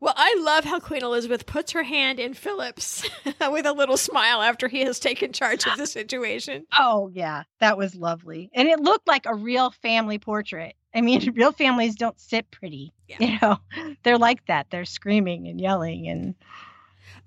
well, 0.01 0.15
I 0.17 0.37
love 0.41 0.65
how 0.65 0.79
Queen 0.79 1.03
Elizabeth 1.03 1.47
puts 1.47 1.73
her 1.73 1.83
hand 1.83 2.21
in 2.21 2.35
Philip's 2.35 3.09
with 3.51 3.67
a 3.67 3.73
little 3.73 3.97
smile 3.97 4.41
after 4.41 4.69
he 4.69 4.81
has 4.83 5.01
taken 5.01 5.33
charge 5.33 5.67
of 5.67 5.77
the 5.77 5.87
situation. 5.87 6.65
Oh, 6.79 7.11
yeah. 7.13 7.43
That 7.61 7.77
was 7.77 7.95
lovely. 7.95 8.51
And 8.55 8.69
it 8.69 8.79
looked 8.81 9.09
like 9.09 9.27
a 9.27 9.35
real 9.35 9.71
family 9.83 10.19
portrait. 10.19 10.75
I 10.95 11.01
mean, 11.01 11.33
real 11.37 11.53
families 11.53 11.97
don't 11.97 12.19
sit 12.21 12.51
pretty. 12.51 12.93
Yeah. 13.09 13.17
You 13.21 13.39
know, 13.43 13.97
they're 14.05 14.19
like 14.19 14.45
that. 14.47 14.69
They're 14.71 14.85
screaming 14.85 15.49
and 15.49 15.61
yelling 15.61 16.09
and 16.09 16.35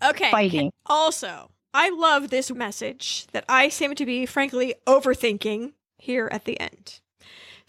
okay, 0.03 0.31
fighting. 0.31 0.71
Also, 0.85 1.51
I 1.73 1.89
love 1.89 2.29
this 2.29 2.49
message 2.51 3.27
that 3.33 3.45
I 3.49 3.69
seem 3.69 3.93
to 3.95 4.05
be, 4.05 4.25
frankly, 4.25 4.75
overthinking 4.87 5.73
here 5.97 6.29
at 6.31 6.45
the 6.45 6.59
end. 6.61 6.99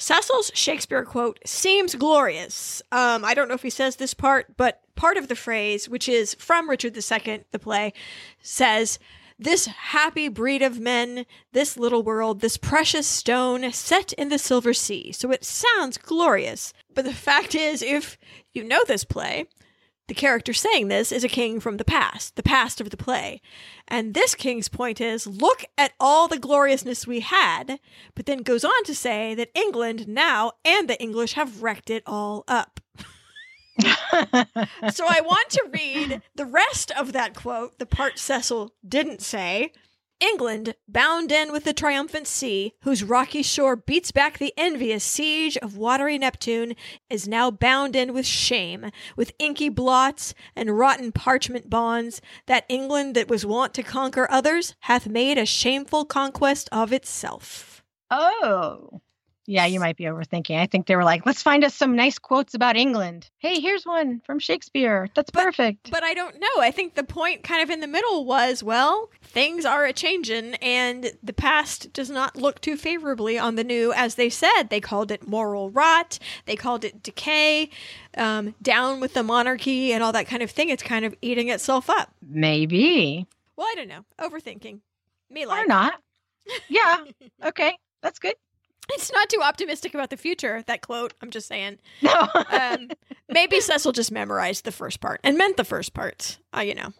Cecil's 0.00 0.50
Shakespeare 0.54 1.04
quote 1.04 1.38
seems 1.44 1.94
glorious. 1.94 2.80
Um, 2.90 3.22
I 3.22 3.34
don't 3.34 3.48
know 3.48 3.54
if 3.54 3.62
he 3.62 3.68
says 3.68 3.96
this 3.96 4.14
part, 4.14 4.56
but 4.56 4.80
part 4.96 5.18
of 5.18 5.28
the 5.28 5.36
phrase, 5.36 5.90
which 5.90 6.08
is 6.08 6.32
from 6.36 6.70
Richard 6.70 6.96
II, 6.96 7.44
the 7.50 7.58
play, 7.58 7.92
says, 8.40 8.98
this 9.38 9.66
happy 9.66 10.28
breed 10.28 10.62
of 10.62 10.80
men, 10.80 11.26
this 11.52 11.76
little 11.76 12.02
world, 12.02 12.40
this 12.40 12.56
precious 12.56 13.06
stone 13.06 13.70
set 13.72 14.14
in 14.14 14.30
the 14.30 14.38
silver 14.38 14.72
sea. 14.72 15.12
So 15.12 15.30
it 15.32 15.44
sounds 15.44 15.98
glorious. 15.98 16.72
But 16.94 17.04
the 17.04 17.12
fact 17.12 17.54
is, 17.54 17.82
if 17.82 18.16
you 18.54 18.64
know 18.64 18.82
this 18.86 19.04
play, 19.04 19.46
the 20.10 20.14
character 20.14 20.52
saying 20.52 20.88
this 20.88 21.12
is 21.12 21.22
a 21.22 21.28
king 21.28 21.60
from 21.60 21.76
the 21.76 21.84
past, 21.84 22.34
the 22.34 22.42
past 22.42 22.80
of 22.80 22.90
the 22.90 22.96
play. 22.96 23.40
And 23.86 24.12
this 24.12 24.34
king's 24.34 24.66
point 24.68 25.00
is 25.00 25.24
look 25.24 25.64
at 25.78 25.92
all 26.00 26.26
the 26.26 26.36
gloriousness 26.38 27.06
we 27.06 27.20
had, 27.20 27.78
but 28.16 28.26
then 28.26 28.38
goes 28.38 28.64
on 28.64 28.82
to 28.86 28.94
say 28.96 29.36
that 29.36 29.50
England 29.54 30.08
now 30.08 30.50
and 30.64 30.88
the 30.88 31.00
English 31.00 31.34
have 31.34 31.62
wrecked 31.62 31.90
it 31.90 32.02
all 32.06 32.42
up. 32.48 32.80
so 33.80 33.86
I 35.08 35.20
want 35.24 35.48
to 35.50 35.68
read 35.72 36.20
the 36.34 36.44
rest 36.44 36.90
of 36.98 37.12
that 37.12 37.36
quote, 37.36 37.78
the 37.78 37.86
part 37.86 38.18
Cecil 38.18 38.74
didn't 38.86 39.22
say, 39.22 39.70
England, 40.20 40.74
bound 40.86 41.32
in 41.32 41.50
with 41.50 41.64
the 41.64 41.72
triumphant 41.72 42.26
sea, 42.26 42.74
whose 42.82 43.02
rocky 43.02 43.42
shore 43.42 43.74
beats 43.74 44.12
back 44.12 44.38
the 44.38 44.52
envious 44.56 45.02
siege 45.02 45.56
of 45.58 45.78
watery 45.78 46.18
Neptune, 46.18 46.76
is 47.08 47.26
now 47.26 47.50
bound 47.50 47.96
in 47.96 48.12
with 48.12 48.26
shame, 48.26 48.90
with 49.16 49.32
inky 49.38 49.70
blots 49.70 50.34
and 50.54 50.78
rotten 50.78 51.10
parchment 51.10 51.70
bonds. 51.70 52.20
That 52.46 52.66
England 52.68 53.14
that 53.16 53.28
was 53.28 53.46
wont 53.46 53.72
to 53.74 53.82
conquer 53.82 54.30
others 54.30 54.74
hath 54.80 55.06
made 55.06 55.38
a 55.38 55.46
shameful 55.46 56.04
conquest 56.04 56.68
of 56.70 56.92
itself. 56.92 57.82
Oh. 58.10 59.00
Yeah, 59.50 59.66
you 59.66 59.80
might 59.80 59.96
be 59.96 60.04
overthinking. 60.04 60.60
I 60.60 60.66
think 60.66 60.86
they 60.86 60.94
were 60.94 61.02
like, 61.02 61.26
let's 61.26 61.42
find 61.42 61.64
us 61.64 61.74
some 61.74 61.96
nice 61.96 62.20
quotes 62.20 62.54
about 62.54 62.76
England. 62.76 63.28
Hey, 63.38 63.58
here's 63.60 63.84
one 63.84 64.20
from 64.24 64.38
Shakespeare. 64.38 65.08
That's 65.16 65.32
but, 65.32 65.42
perfect. 65.42 65.90
But 65.90 66.04
I 66.04 66.14
don't 66.14 66.38
know. 66.38 66.60
I 66.60 66.70
think 66.70 66.94
the 66.94 67.02
point 67.02 67.42
kind 67.42 67.60
of 67.60 67.68
in 67.68 67.80
the 67.80 67.88
middle 67.88 68.24
was, 68.26 68.62
well, 68.62 69.10
things 69.22 69.64
are 69.64 69.84
a 69.84 69.92
changin' 69.92 70.54
and 70.62 71.10
the 71.20 71.32
past 71.32 71.92
does 71.92 72.10
not 72.10 72.36
look 72.36 72.60
too 72.60 72.76
favorably 72.76 73.40
on 73.40 73.56
the 73.56 73.64
new. 73.64 73.92
As 73.92 74.14
they 74.14 74.30
said, 74.30 74.68
they 74.70 74.80
called 74.80 75.10
it 75.10 75.26
moral 75.26 75.70
rot, 75.70 76.20
they 76.46 76.54
called 76.54 76.84
it 76.84 77.02
decay, 77.02 77.70
um, 78.16 78.54
down 78.62 79.00
with 79.00 79.14
the 79.14 79.24
monarchy, 79.24 79.92
and 79.92 80.00
all 80.04 80.12
that 80.12 80.28
kind 80.28 80.44
of 80.44 80.50
thing. 80.52 80.68
It's 80.68 80.84
kind 80.84 81.04
of 81.04 81.12
eating 81.22 81.48
itself 81.48 81.90
up. 81.90 82.12
Maybe. 82.24 83.26
Well, 83.56 83.66
I 83.66 83.74
don't 83.74 83.88
know. 83.88 84.04
Overthinking. 84.20 84.78
Me 85.28 85.44
like. 85.44 85.64
Or 85.64 85.66
not. 85.66 85.94
Yeah. 86.68 87.02
okay. 87.44 87.76
That's 88.00 88.20
good. 88.20 88.34
It's 88.88 89.12
not 89.12 89.28
too 89.28 89.40
optimistic 89.42 89.94
about 89.94 90.10
the 90.10 90.16
future, 90.16 90.62
that 90.66 90.82
quote. 90.82 91.12
I'm 91.22 91.30
just 91.30 91.48
saying. 91.48 91.78
No. 92.02 92.28
um, 92.50 92.88
maybe 93.28 93.60
Cecil 93.60 93.92
just 93.92 94.10
memorized 94.10 94.64
the 94.64 94.72
first 94.72 95.00
part 95.00 95.20
and 95.22 95.36
meant 95.38 95.56
the 95.56 95.64
first 95.64 95.92
part, 95.94 96.38
uh, 96.56 96.60
you 96.60 96.74
know. 96.74 96.92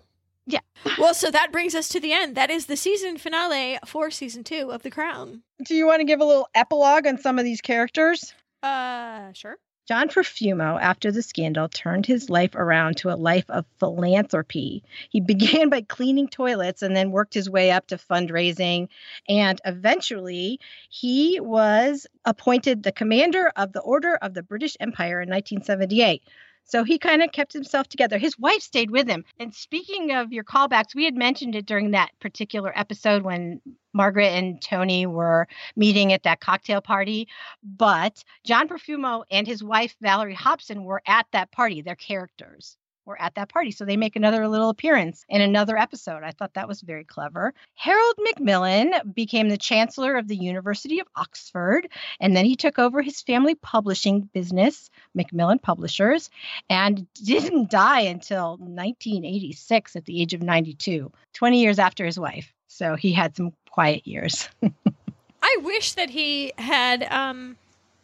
Yeah. 0.47 0.61
well, 0.99 1.15
so 1.15 1.31
that 1.31 1.53
brings 1.53 1.75
us 1.75 1.89
to 1.91 2.01
the 2.01 2.13
end. 2.13 2.35
That 2.37 2.51
is 2.51 2.67
the 2.67 2.77
season 2.77 3.19
finale 3.19 3.79
for 3.87 4.11
season 4.11 4.45
two 4.45 4.71
of 4.73 4.83
The 4.83 4.91
Crown. 4.91 5.43
Do 5.65 5.75
you 5.75 5.87
want 5.87 6.01
to 6.01 6.05
give 6.05 6.21
a 6.21 6.25
little 6.25 6.49
epilogue 6.55 7.07
on 7.07 7.19
some 7.19 7.39
of 7.39 7.45
these 7.45 7.61
characters? 7.61 8.35
Uh, 8.63 9.33
sure. 9.33 9.57
John 9.91 10.09
Profumo, 10.09 10.81
after 10.81 11.11
the 11.11 11.21
scandal, 11.21 11.69
turned 11.69 12.07
his 12.07 12.31
life 12.31 12.55
around 12.55 12.97
to 12.99 13.11
a 13.11 13.19
life 13.19 13.47
of 13.51 13.67
philanthropy. 13.81 14.85
He 15.09 15.19
began 15.21 15.69
by 15.69 15.81
cleaning 15.81 16.29
toilets 16.29 16.83
and 16.83 16.95
then 16.95 17.11
worked 17.11 17.35
his 17.35 17.51
way 17.51 17.73
up 17.73 17.89
to 17.89 17.97
fundraising. 17.97 18.87
And 19.29 19.61
eventually, 19.65 20.61
he 20.91 21.41
was 21.41 22.07
appointed 22.25 22.85
the 22.85 22.93
commander 22.93 23.51
of 23.57 23.73
the 23.73 23.81
Order 23.81 24.15
of 24.15 24.33
the 24.33 24.45
British 24.45 24.77
Empire 24.79 25.23
in 25.23 25.29
1978. 25.29 26.23
So 26.71 26.85
he 26.85 26.99
kind 27.01 27.21
of 27.21 27.33
kept 27.33 27.53
himself 27.53 27.89
together. 27.89 28.17
His 28.17 28.39
wife 28.39 28.61
stayed 28.63 28.93
with 28.93 29.09
him. 29.09 29.25
And 29.41 29.53
speaking 29.53 30.13
of 30.13 30.33
your 30.33 30.45
callbacks, 30.45 30.95
we 30.95 31.05
had 31.05 31.17
mentioned 31.17 31.57
it 31.57 31.67
during 31.67 31.91
that 31.91 32.11
particular 32.21 32.73
episode 32.79 33.25
when 33.25 33.61
Margaret 33.93 34.29
and 34.29 34.63
Tony 34.63 35.05
were 35.05 35.49
meeting 35.75 36.13
at 36.13 36.23
that 36.23 36.39
cocktail 36.39 36.81
party. 36.81 37.27
But 37.65 38.23
John 38.45 38.69
Profumo 38.69 39.25
and 39.33 39.49
his 39.49 39.65
wife, 39.65 39.97
Valerie 40.01 40.33
Hobson, 40.37 40.85
were 40.85 41.03
at 41.09 41.27
that 41.33 41.51
party, 41.51 41.83
their 41.83 41.97
characters 41.97 42.77
were 43.07 43.21
at 43.21 43.35
that 43.35 43.49
party. 43.49 43.71
So 43.71 43.85
they 43.85 43.97
make 43.97 44.17
another 44.17 44.47
little 44.49 44.69
appearance 44.69 45.25
in 45.29 45.41
another 45.41 45.77
episode. 45.77 46.23
I 46.23 46.33
thought 46.33 46.55
that 46.55 46.69
was 46.69 46.81
very 46.83 47.05
clever. 47.05 47.55
Harold 47.75 48.15
Macmillan 48.21 48.93
became 49.15 49.49
the 49.49 49.57
chancellor 49.57 50.17
of 50.17 50.29
the 50.29 50.37
University 50.37 51.01
of 51.01 51.07
Oxford, 51.17 51.89
and 52.21 52.37
then 52.37 52.45
he 52.45 52.57
took 52.57 52.79
over 52.79 53.03
his 53.03 53.21
family 53.23 53.55
publishing 53.57 54.29
business, 54.33 54.91
Macmillan 55.15 55.59
Publishers, 55.59 56.31
and 56.69 57.07
didn't 57.25 57.71
die 57.71 58.01
until 58.01 58.53
1986 58.59 59.97
at 59.97 60.05
the 60.05 60.21
age 60.21 60.35
of 60.35 60.43
92, 60.43 61.11
20 61.35 61.61
years 61.61 61.79
after 61.79 62.05
his 62.05 62.19
wife. 62.19 62.53
So 62.69 62.95
he 62.97 63.13
had 63.13 63.37
some 63.37 63.53
quiet 63.71 64.07
years. 64.07 64.49
I 65.43 65.57
wish 65.63 65.95
that 65.95 66.11
he 66.11 66.53
had 66.59 67.05
um, 67.11 67.57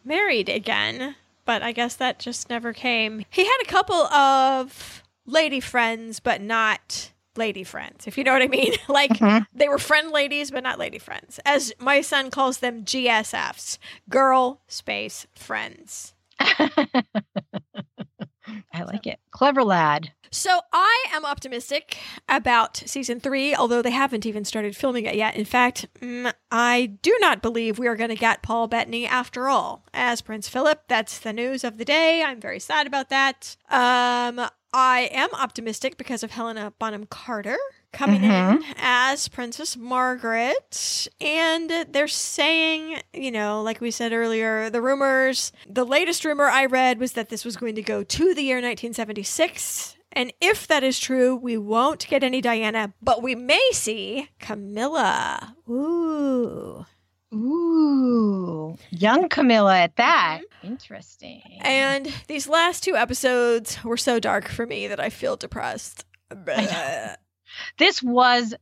married 0.03 0.49
again 0.49 1.15
but 1.47 1.63
I 1.63 1.71
guess 1.71 1.95
that 1.95 2.19
just 2.19 2.49
never 2.49 2.73
came. 2.73 3.25
He 3.31 3.45
had 3.45 3.57
a 3.63 3.69
couple 3.69 3.95
of 3.95 5.01
lady 5.25 5.59
friends, 5.61 6.19
but 6.19 6.41
not 6.41 7.11
lady 7.37 7.63
friends, 7.63 8.05
if 8.07 8.17
you 8.17 8.23
know 8.23 8.33
what 8.33 8.41
I 8.43 8.47
mean. 8.47 8.73
like 8.87 9.11
mm-hmm. 9.11 9.43
they 9.57 9.67
were 9.67 9.77
friend 9.79 10.11
ladies, 10.11 10.51
but 10.51 10.61
not 10.63 10.77
lady 10.77 10.99
friends. 10.99 11.39
As 11.45 11.73
my 11.79 12.01
son 12.01 12.29
calls 12.29 12.57
them 12.59 12.83
GSFs, 12.83 13.79
girl 14.09 14.61
space 14.67 15.25
friends. 15.33 16.13
I 16.39 17.05
like 18.83 19.05
so. 19.05 19.11
it. 19.11 19.19
Clever 19.31 19.63
lad. 19.63 20.11
So 20.31 20.59
I 20.73 21.05
am 21.13 21.25
optimistic 21.25 21.97
about 22.27 22.77
season 22.77 23.19
three, 23.19 23.55
although 23.55 23.81
they 23.81 23.91
haven't 23.91 24.25
even 24.25 24.45
started 24.45 24.75
filming 24.75 25.05
it 25.05 25.15
yet. 25.15 25.35
In 25.35 25.45
fact, 25.45 25.87
mm, 26.01 26.31
I 26.51 26.97
do 27.01 27.15
not 27.21 27.41
believe 27.41 27.79
we 27.79 27.87
are 27.87 27.95
going 27.95 28.09
to 28.09 28.15
get 28.15 28.43
Paul 28.43 28.67
Bettany 28.67 29.05
after 29.05 29.47
all 29.47 29.85
as 29.93 30.21
Prince 30.21 30.49
Philip. 30.49 30.83
That's 30.87 31.19
the 31.19 31.33
news 31.33 31.63
of 31.63 31.77
the 31.77 31.85
day. 31.85 32.23
I'm 32.23 32.39
very 32.41 32.59
sad 32.59 32.87
about 32.87 33.09
that. 33.09 33.55
Um, 33.69 34.41
I 34.73 35.09
am 35.13 35.29
optimistic 35.33 35.97
because 35.97 36.23
of 36.23 36.31
Helena 36.31 36.73
Bonham 36.77 37.05
Carter 37.05 37.57
coming 37.93 38.21
mm-hmm. 38.21 38.57
in 38.61 38.75
as 38.79 39.29
Princess 39.29 39.77
Margaret. 39.77 41.07
And 41.21 41.87
they're 41.89 42.09
saying, 42.09 42.99
you 43.13 43.31
know, 43.31 43.61
like 43.61 43.79
we 43.79 43.91
said 43.91 44.11
earlier, 44.11 44.69
the 44.69 44.81
rumors, 44.81 45.53
the 45.69 45.85
latest 45.85 46.25
rumor 46.25 46.45
I 46.45 46.65
read 46.65 46.99
was 46.99 47.13
that 47.13 47.29
this 47.29 47.45
was 47.45 47.55
going 47.55 47.75
to 47.75 47.81
go 47.81 48.03
to 48.03 48.33
the 48.35 48.43
year 48.43 48.57
1976. 48.57 49.96
And 50.11 50.33
if 50.41 50.67
that 50.67 50.83
is 50.83 50.99
true, 50.99 51.35
we 51.35 51.57
won't 51.57 52.07
get 52.07 52.23
any 52.23 52.41
Diana, 52.41 52.93
but 53.01 53.21
we 53.21 53.35
may 53.35 53.61
see 53.71 54.29
Camilla. 54.39 55.55
Ooh. 55.69 56.85
Ooh, 57.33 58.77
young 58.89 59.27
Camilla 59.27 59.77
at 59.77 59.97
that. 59.97 60.39
Mm-hmm. 60.43 60.67
Interesting. 60.67 61.41
And 61.59 62.05
these 62.29 62.47
last 62.47 62.85
two 62.85 62.95
episodes 62.95 63.83
were 63.83 63.97
so 63.97 64.17
dark 64.21 64.47
for 64.47 64.65
me 64.65 64.87
that 64.87 65.01
I 65.01 65.09
feel 65.09 65.35
depressed. 65.35 66.05
this 67.77 68.01
was 68.01 68.55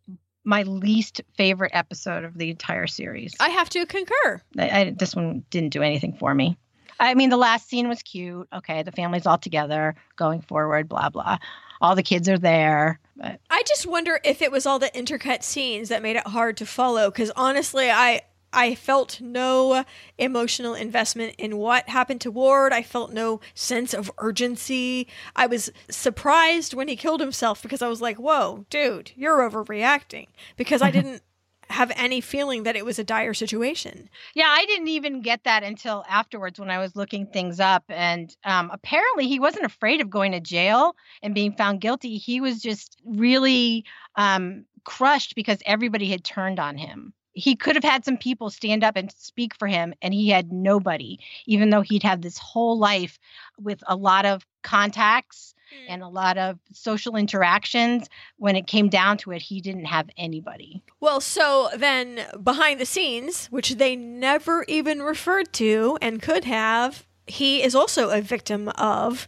my 0.46 0.64
least 0.64 1.22
favorite 1.38 1.74
episode 1.76 2.24
of 2.24 2.36
the 2.40 2.50
entire 2.50 2.88
series. 2.88 3.36
I 3.40 3.50
have 3.50 3.70
to 3.70 3.86
concur. 3.86 4.42
I, 4.58 4.68
I, 4.82 4.96
this 4.98 5.16
one 5.16 5.46
didn't 5.52 5.70
do 5.74 5.84
anything 5.84 6.14
for 6.18 6.34
me. 6.34 6.58
I 7.00 7.16
mean, 7.16 7.30
the 7.30 7.38
last 7.38 7.68
scene 7.70 7.88
was 7.90 8.02
cute. 8.02 8.48
Okay, 8.54 8.84
the 8.84 8.92
family's 8.92 9.26
all 9.26 9.38
together 9.38 9.96
going 10.16 10.42
forward, 10.42 10.88
blah, 10.88 11.10
blah. 11.10 11.38
All 11.82 11.96
the 11.96 12.04
kids 12.04 12.30
are 12.30 12.38
there. 12.38 13.00
But. 13.18 13.40
I 13.50 13.64
just 13.68 13.86
wonder 13.86 14.20
if 14.24 14.42
it 14.42 14.52
was 14.52 14.66
all 14.66 14.80
the 14.80 14.88
intercut 14.96 15.44
scenes 15.44 15.90
that 15.90 16.02
made 16.04 16.16
it 16.16 16.26
hard 16.28 16.58
to 16.58 16.66
follow 16.66 17.10
because 17.12 17.32
honestly, 17.36 17.90
I. 17.90 18.22
I 18.58 18.76
felt 18.76 19.20
no 19.20 19.84
emotional 20.18 20.76
investment 20.76 21.36
in 21.38 21.58
what 21.58 21.90
happened 21.90 22.22
to 22.22 22.32
Ward. 22.32 22.72
I 22.72 22.84
felt 22.84 23.12
no 23.12 23.42
sense 23.54 23.94
of 23.94 24.10
urgency. 24.18 25.10
I 25.36 25.46
was 25.46 25.70
surprised 25.90 26.74
when 26.74 26.88
he 26.88 26.96
killed 26.96 27.20
himself 27.20 27.62
because 27.62 27.82
I 27.82 27.90
was 27.90 28.00
like, 28.00 28.16
whoa, 28.16 28.66
dude, 28.70 29.12
you're 29.18 29.40
overreacting. 29.40 30.28
Because 30.56 30.82
I 30.82 30.90
didn't 30.92 31.22
have 31.70 31.92
any 31.96 32.22
feeling 32.22 32.64
that 32.64 32.76
it 32.76 32.86
was 32.86 33.00
a 33.00 33.04
dire 33.04 33.34
situation. 33.34 34.10
Yeah, 34.34 34.48
I 34.48 34.66
didn't 34.66 34.88
even 34.88 35.22
get 35.22 35.44
that 35.44 35.64
until 35.64 36.04
afterwards 36.08 36.60
when 36.60 36.70
I 36.70 36.78
was 36.80 36.96
looking 36.96 37.26
things 37.28 37.60
up. 37.60 37.84
And 37.90 38.36
um, 38.44 38.70
apparently, 38.72 39.28
he 39.28 39.40
wasn't 39.40 39.66
afraid 39.66 40.02
of 40.02 40.10
going 40.10 40.32
to 40.34 40.40
jail 40.40 40.96
and 41.24 41.34
being 41.34 41.54
found 41.54 41.82
guilty. 41.82 42.18
He 42.18 42.40
was 42.42 42.62
just 42.62 42.98
really 43.06 43.86
um, 44.16 44.66
crushed 44.84 45.36
because 45.36 45.60
everybody 45.66 46.08
had 46.10 46.24
turned 46.24 46.60
on 46.60 46.78
him. 46.78 47.14
He 47.34 47.56
could 47.56 47.76
have 47.76 47.84
had 47.84 48.06
some 48.06 48.16
people 48.18 48.50
stand 48.50 48.82
up 48.84 48.96
and 48.96 49.12
speak 49.12 49.54
for 49.56 49.68
him, 49.68 49.94
and 50.02 50.14
he 50.14 50.30
had 50.30 50.54
nobody, 50.54 51.18
even 51.46 51.70
though 51.70 51.82
he'd 51.82 52.04
had 52.04 52.22
this 52.22 52.38
whole 52.38 52.78
life 52.80 53.20
with 53.60 53.82
a 53.88 53.96
lot 53.96 54.26
of 54.26 54.46
contacts 54.64 55.54
Mm. 55.74 55.86
and 55.90 56.04
a 56.04 56.08
lot 56.08 56.38
of 56.38 56.60
social 56.74 57.16
interactions. 57.16 58.08
When 58.38 58.56
it 58.56 58.68
came 58.68 58.90
down 58.90 59.18
to 59.20 59.32
it, 59.32 59.42
he 59.42 59.62
didn't 59.62 59.86
have 59.86 60.10
anybody. 60.18 60.82
Well, 61.00 61.22
so 61.22 61.70
then 61.76 62.22
behind 62.42 62.80
the 62.80 62.86
scenes, 62.86 63.48
which 63.48 63.72
they 63.72 63.96
never 63.96 64.66
even 64.68 65.02
referred 65.02 65.54
to 65.54 65.98
and 66.02 66.22
could 66.22 66.46
have, 66.46 67.06
he 67.28 67.64
is 67.64 67.74
also 67.76 68.10
a 68.12 68.22
victim 68.22 68.70
of 68.70 69.28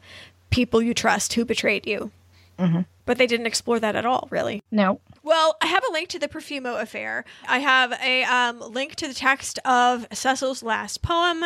people 0.50 0.82
you 0.82 0.94
trust 0.94 1.34
who 1.34 1.46
betrayed 1.46 1.88
you. 1.88 2.12
Mm-hmm 2.60 2.82
but 3.08 3.18
they 3.18 3.26
didn't 3.26 3.48
explore 3.48 3.80
that 3.80 3.96
at 3.96 4.06
all, 4.06 4.28
really. 4.30 4.62
No. 4.70 5.00
Well, 5.24 5.58
I 5.62 5.66
have 5.66 5.84
a 5.90 5.92
link 5.94 6.10
to 6.10 6.20
the 6.20 6.28
Profumo 6.28 6.80
affair. 6.80 7.26
I 7.48 7.60
have 7.60 7.94
a 7.94 8.24
um, 8.26 8.60
link 8.60 8.96
to 8.96 9.08
the 9.08 9.14
text 9.14 9.58
of 9.66 10.06
Cecil's 10.12 10.62
last 10.62 11.02
poem. 11.02 11.42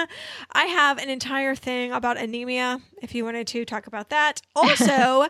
I 0.52 0.66
have 0.66 0.98
an 0.98 1.10
entire 1.10 1.56
thing 1.56 1.92
about 1.92 2.18
anemia, 2.18 2.80
if 3.02 3.16
you 3.16 3.24
wanted 3.24 3.48
to 3.48 3.64
talk 3.64 3.88
about 3.88 4.10
that. 4.10 4.42
Also, 4.56 5.22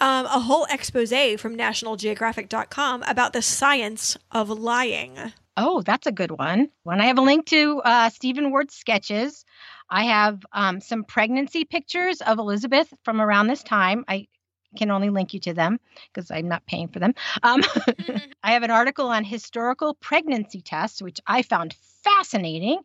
um, 0.00 0.26
a 0.26 0.40
whole 0.40 0.66
expose 0.70 1.10
from 1.40 1.56
NationalGeographic.com 1.56 3.02
about 3.06 3.32
the 3.32 3.40
science 3.42 4.16
of 4.32 4.50
lying. 4.50 5.16
Oh, 5.56 5.80
that's 5.82 6.06
a 6.06 6.12
good 6.12 6.32
one. 6.32 6.68
When 6.82 7.00
I 7.00 7.06
have 7.06 7.18
a 7.18 7.22
link 7.22 7.46
to 7.46 7.80
uh, 7.82 8.10
Stephen 8.10 8.50
Ward's 8.50 8.74
sketches, 8.74 9.44
I 9.88 10.04
have 10.04 10.42
um, 10.52 10.80
some 10.80 11.04
pregnancy 11.04 11.64
pictures 11.64 12.20
of 12.20 12.38
Elizabeth 12.38 12.92
from 13.04 13.20
around 13.22 13.46
this 13.46 13.62
time. 13.62 14.04
I 14.08 14.26
can 14.76 14.90
only 14.90 15.10
link 15.10 15.34
you 15.34 15.40
to 15.40 15.54
them 15.54 15.80
because 16.12 16.30
I'm 16.30 16.48
not 16.48 16.66
paying 16.66 16.88
for 16.88 16.98
them. 16.98 17.14
Um, 17.42 17.62
I 18.42 18.52
have 18.52 18.62
an 18.62 18.70
article 18.70 19.08
on 19.08 19.24
historical 19.24 19.94
pregnancy 19.94 20.60
tests, 20.60 21.02
which 21.02 21.20
I 21.26 21.42
found 21.42 21.74
fascinating. 22.04 22.80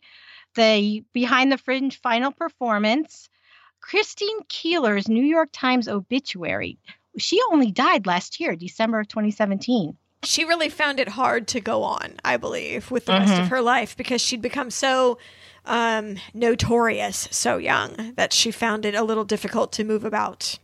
The 0.56 1.04
Behind 1.14 1.52
the 1.52 1.58
Fringe 1.58 2.00
final 2.00 2.32
performance, 2.32 3.30
Christine 3.82 4.40
Keeler's 4.48 5.10
New 5.10 5.24
York 5.24 5.50
Times 5.52 5.88
obituary. 5.88 6.78
She 7.18 7.40
only 7.52 7.72
died 7.72 8.08
last 8.08 8.40
year, 8.40 8.56
December 8.56 9.00
of 9.02 9.08
2017. 9.08 9.96
She 10.24 10.44
really 10.44 10.70
found 10.70 11.00
it 11.00 11.10
hard 11.10 11.48
to 11.50 11.60
go 11.62 11.84
on, 11.84 12.16
I 12.24 12.38
believe, 12.38 12.90
with 12.90 13.06
the 13.06 13.12
mm-hmm. 13.12 13.22
rest 13.22 13.34
of 13.34 13.46
mm-hmm. 13.46 13.50
her 13.56 13.62
life 13.62 13.96
because 13.96 14.22
she'd 14.22 14.42
become 14.42 14.72
so 14.72 15.18
um, 15.66 16.16
notorious 16.34 17.28
so 17.32 17.58
young 17.58 18.14
that 18.16 18.34
she 18.34 18.50
found 18.52 18.86
it 18.86 18.96
a 18.96 19.04
little 19.04 19.24
difficult 19.26 19.72
to 19.74 19.84
move 19.84 20.04
about 20.04 20.58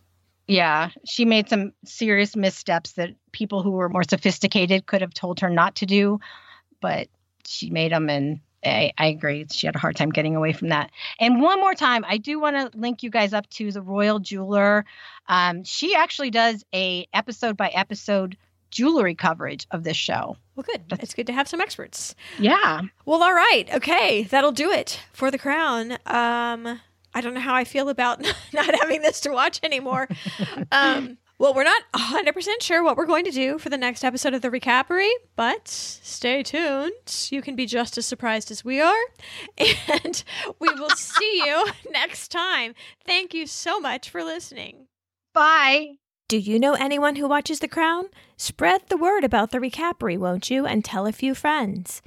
yeah, 0.48 0.90
she 1.06 1.26
made 1.26 1.50
some 1.50 1.74
serious 1.86 2.36
missteps 2.36 2.94
that 2.94 3.12
people 3.32 3.62
who 3.62 3.72
were 3.72 3.90
more 3.90 4.04
sophisticated 4.08 4.86
could 4.86 5.02
have 5.02 5.14
told 5.14 5.40
her 5.40 5.50
not 5.50 5.76
to 5.76 5.86
do, 5.86 6.20
but 6.82 7.08
she 7.46 7.70
made 7.70 7.92
them 7.92 8.10
and 8.10 8.40
I, 8.64 8.92
I, 9.00 9.08
agree. 9.08 9.48
She 9.52 9.66
had 9.66 9.76
a 9.76 9.80
hard 9.80 9.96
time 9.96 10.12
getting 10.12 10.36
away 10.36 10.54
from 10.54 10.70
that. 10.70 10.92
And 11.20 11.42
one 11.42 11.60
more 11.60 11.74
time, 11.74 12.06
I 12.08 12.18
do 12.18 12.40
want 12.40 12.56
to 12.56 12.78
link 12.78 13.02
you 13.02 13.10
guys 13.10 13.34
up 13.34 13.50
to 13.52 13.72
the 13.72 13.82
Royal 13.82 14.20
Jeweler. 14.20 14.86
Um, 15.28 15.64
she 15.64 15.96
actually 15.96 16.30
does 16.30 16.64
a 16.74 17.08
episode 17.12 17.58
by 17.58 17.70
episode 17.70 18.38
jewelry 18.70 19.16
coverage 19.16 19.66
of 19.72 19.84
this 19.84 19.98
show. 19.98 20.38
Well, 20.56 20.64
good. 20.64 20.84
That's, 20.90 21.04
it's 21.06 21.14
good 21.16 21.26
to 21.28 21.34
have 21.34 21.48
some 21.48 21.60
experts. 21.60 22.14
Yeah. 22.38 22.82
Well, 23.04 23.24
all 23.24 23.34
right. 23.34 23.66
Okay, 23.74 24.24
that'll 24.24 24.52
do 24.52 24.70
it 24.70 25.00
for 25.12 25.32
the 25.32 25.40
crown. 25.40 25.98
Um, 26.06 26.80
I 27.14 27.22
don't 27.22 27.34
know 27.34 27.40
how 27.42 27.56
I 27.56 27.64
feel 27.64 27.90
about 27.90 28.22
not 28.54 28.80
having 28.80 29.02
this 29.02 29.20
to 29.22 29.32
watch 29.32 29.60
anymore. 29.64 30.08
um, 30.72 31.18
well, 31.40 31.54
we're 31.54 31.64
not 31.64 31.82
100% 31.96 32.48
sure 32.62 32.84
what 32.84 32.96
we're 32.98 33.06
going 33.06 33.26
to 33.26 33.32
do 33.32 33.58
for 33.58 33.70
the 33.70 33.78
next 33.78 34.04
episode 34.04 34.34
of 34.36 34.42
The 34.44 34.52
Recapery, 34.52 35.10
but 35.36 35.68
stay 35.68 36.44
tuned. 36.44 37.28
You 37.30 37.42
can 37.42 37.56
be 37.56 37.66
just 37.66 37.98
as 37.98 38.06
surprised 38.06 38.52
as 38.52 38.64
we 38.64 38.80
are. 38.82 39.02
And 40.04 40.24
we 40.60 40.70
will 40.70 40.90
see 40.92 41.44
you 41.46 41.66
next 41.92 42.30
time. 42.30 42.74
Thank 43.06 43.34
you 43.34 43.46
so 43.48 43.80
much 43.80 44.10
for 44.10 44.24
listening. 44.24 44.88
Bye. 45.34 45.96
Do 46.28 46.38
you 46.38 46.60
know 46.60 46.74
anyone 46.74 47.16
who 47.16 47.28
watches 47.28 47.60
The 47.60 47.68
Crown? 47.68 48.06
Spread 48.38 48.84
the 48.90 48.98
word 48.98 49.24
about 49.24 49.52
The 49.52 49.60
Recapery, 49.60 50.18
won't 50.18 50.50
you? 50.50 50.66
And 50.66 50.84
tell 50.86 51.06
a 51.06 51.12
few 51.12 51.36
friends. 51.36 52.02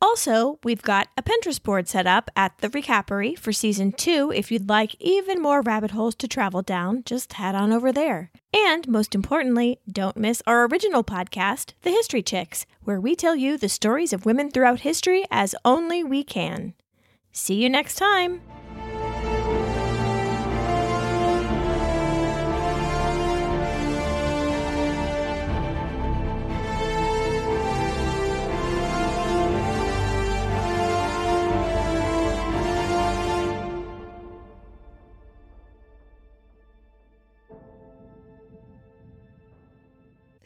Also, 0.00 0.58
we've 0.62 0.82
got 0.82 1.08
a 1.16 1.22
Pinterest 1.22 1.60
board 1.62 1.88
set 1.88 2.06
up 2.06 2.30
at 2.36 2.56
the 2.58 2.68
Recapery 2.70 3.36
for 3.36 3.52
season 3.52 3.90
two. 3.92 4.30
If 4.32 4.50
you'd 4.52 4.68
like 4.68 4.94
even 5.00 5.42
more 5.42 5.60
rabbit 5.60 5.90
holes 5.90 6.14
to 6.16 6.28
travel 6.28 6.62
down, 6.62 7.02
just 7.04 7.32
head 7.32 7.54
on 7.56 7.72
over 7.72 7.90
there. 7.90 8.30
And 8.54 8.86
most 8.86 9.14
importantly, 9.14 9.80
don't 9.90 10.16
miss 10.16 10.40
our 10.46 10.66
original 10.66 11.02
podcast, 11.02 11.72
The 11.82 11.90
History 11.90 12.22
Chicks, 12.22 12.64
where 12.82 13.00
we 13.00 13.16
tell 13.16 13.34
you 13.34 13.58
the 13.58 13.68
stories 13.68 14.12
of 14.12 14.24
women 14.24 14.50
throughout 14.52 14.80
history 14.80 15.24
as 15.32 15.54
only 15.64 16.04
we 16.04 16.22
can. 16.22 16.74
See 17.32 17.54
you 17.62 17.68
next 17.68 17.96
time! 17.96 18.40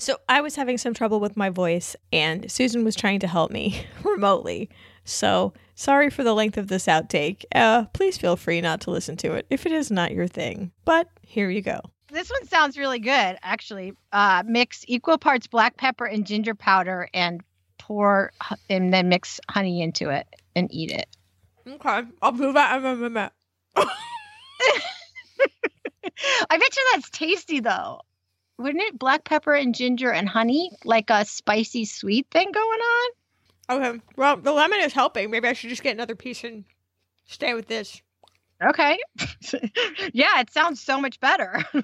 So 0.02 0.16
I 0.28 0.40
was 0.40 0.56
having 0.56 0.78
some 0.78 0.94
trouble 0.94 1.20
with 1.20 1.36
my 1.36 1.48
voice, 1.48 1.94
and 2.12 2.50
Susan 2.50 2.82
was 2.82 2.96
trying 2.96 3.20
to 3.20 3.28
help 3.28 3.52
me 3.52 3.86
remotely. 4.02 4.68
So 5.04 5.52
sorry 5.76 6.10
for 6.10 6.24
the 6.24 6.32
length 6.34 6.58
of 6.58 6.66
this 6.66 6.86
outtake. 6.86 7.44
Uh, 7.54 7.84
please 7.94 8.18
feel 8.18 8.34
free 8.34 8.60
not 8.60 8.80
to 8.80 8.90
listen 8.90 9.16
to 9.18 9.34
it 9.34 9.46
if 9.48 9.64
it 9.64 9.70
is 9.70 9.92
not 9.92 10.10
your 10.10 10.26
thing. 10.26 10.72
But 10.84 11.08
here 11.22 11.48
you 11.50 11.62
go. 11.62 11.78
This 12.08 12.28
one 12.30 12.44
sounds 12.48 12.76
really 12.76 12.98
good, 12.98 13.38
actually. 13.44 13.92
Uh, 14.12 14.42
mix 14.44 14.84
equal 14.88 15.18
parts 15.18 15.46
black 15.46 15.76
pepper 15.76 16.04
and 16.04 16.26
ginger 16.26 16.56
powder 16.56 17.08
and 17.14 17.40
pour, 17.78 18.32
and 18.68 18.92
then 18.92 19.08
mix 19.08 19.38
honey 19.48 19.82
into 19.82 20.10
it 20.10 20.26
and 20.56 20.66
eat 20.74 20.90
it. 20.90 21.06
Okay, 21.64 22.08
I'll 22.20 22.32
do 22.32 22.52
that 22.54 22.76
in 22.76 22.84
a 22.86 22.96
minute. 22.96 23.32
I 23.76 23.88
bet 26.58 26.76
you 26.76 26.88
that's 26.92 27.08
tasty, 27.10 27.60
though 27.60 28.00
wouldn't 28.62 28.82
it 28.84 28.98
black 28.98 29.24
pepper 29.24 29.54
and 29.54 29.74
ginger 29.74 30.12
and 30.12 30.28
honey 30.28 30.70
like 30.84 31.10
a 31.10 31.24
spicy 31.24 31.84
sweet 31.84 32.26
thing 32.30 32.50
going 32.52 32.80
on? 32.80 33.10
Okay. 33.70 34.00
Well, 34.16 34.36
the 34.36 34.52
lemon 34.52 34.80
is 34.80 34.92
helping. 34.92 35.30
Maybe 35.30 35.48
I 35.48 35.52
should 35.52 35.70
just 35.70 35.82
get 35.82 35.94
another 35.94 36.14
piece 36.14 36.44
and 36.44 36.64
stay 37.26 37.54
with 37.54 37.66
this. 37.66 38.00
Okay. 38.62 38.98
yeah, 40.12 40.40
it 40.40 40.50
sounds 40.52 40.80
so 40.80 41.00
much 41.00 41.18
better. 41.20 41.62
well, 41.74 41.82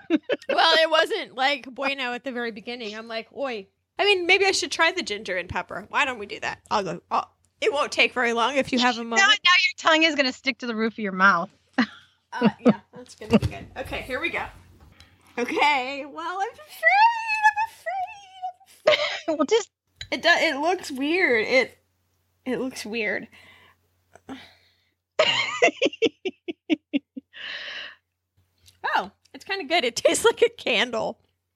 it 0.78 0.90
wasn't 0.90 1.34
like 1.34 1.66
bueno 1.74 2.12
at 2.12 2.24
the 2.24 2.32
very 2.32 2.52
beginning. 2.52 2.96
I'm 2.96 3.08
like, 3.08 3.28
oi. 3.36 3.66
I 3.98 4.04
mean, 4.04 4.26
maybe 4.26 4.46
I 4.46 4.52
should 4.52 4.70
try 4.70 4.92
the 4.92 5.02
ginger 5.02 5.36
and 5.36 5.48
pepper. 5.48 5.86
Why 5.90 6.04
don't 6.04 6.20
we 6.20 6.26
do 6.26 6.38
that? 6.40 6.60
I'll 6.70 6.84
go. 6.84 7.02
I'll, 7.10 7.30
it 7.60 7.72
won't 7.72 7.90
take 7.90 8.12
very 8.14 8.32
long 8.32 8.54
if 8.54 8.72
you 8.72 8.78
have 8.78 8.96
a 8.96 9.02
moment. 9.02 9.20
Now, 9.22 9.28
now 9.28 9.32
your 9.32 9.74
tongue 9.92 10.04
is 10.04 10.14
going 10.14 10.26
to 10.26 10.32
stick 10.32 10.58
to 10.58 10.66
the 10.68 10.76
roof 10.76 10.92
of 10.94 10.98
your 11.00 11.10
mouth. 11.10 11.50
uh, 11.76 12.48
yeah, 12.60 12.78
that's 12.94 13.16
going 13.16 13.32
to 13.32 13.38
be 13.40 13.46
good. 13.46 13.66
Okay, 13.78 14.02
here 14.02 14.20
we 14.20 14.30
go. 14.30 14.44
Okay, 15.38 16.04
well, 16.04 16.38
I'm 16.42 16.48
afraid. 17.54 17.54
I'm 17.54 17.54
afraid. 19.28 19.38
well, 19.38 19.46
just 19.48 19.70
it 20.10 20.20
does. 20.20 20.40
It 20.42 20.56
looks 20.58 20.90
weird. 20.90 21.46
It 21.46 21.78
it 22.44 22.58
looks 22.60 22.84
weird. 22.84 23.28
oh, 28.84 29.12
it's 29.32 29.44
kind 29.44 29.62
of 29.62 29.68
good. 29.68 29.84
It 29.84 29.94
tastes 29.94 30.24
like 30.24 30.42
a 30.42 30.48
candle. 30.60 31.20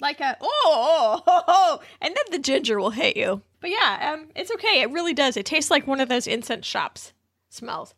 like 0.00 0.20
a 0.20 0.36
oh 0.40 0.48
oh, 0.50 1.24
oh, 1.24 1.24
oh, 1.26 1.42
oh, 1.48 1.80
and 2.00 2.14
then 2.14 2.24
the 2.30 2.38
ginger 2.38 2.78
will 2.78 2.90
hit 2.90 3.16
you. 3.16 3.42
But 3.60 3.70
yeah, 3.70 4.12
um, 4.14 4.28
it's 4.36 4.52
okay. 4.52 4.82
It 4.82 4.92
really 4.92 5.12
does. 5.14 5.36
It 5.36 5.46
tastes 5.46 5.68
like 5.68 5.88
one 5.88 5.98
of 5.98 6.08
those 6.08 6.28
incense 6.28 6.64
shops 6.64 7.12
smells. 7.48 7.96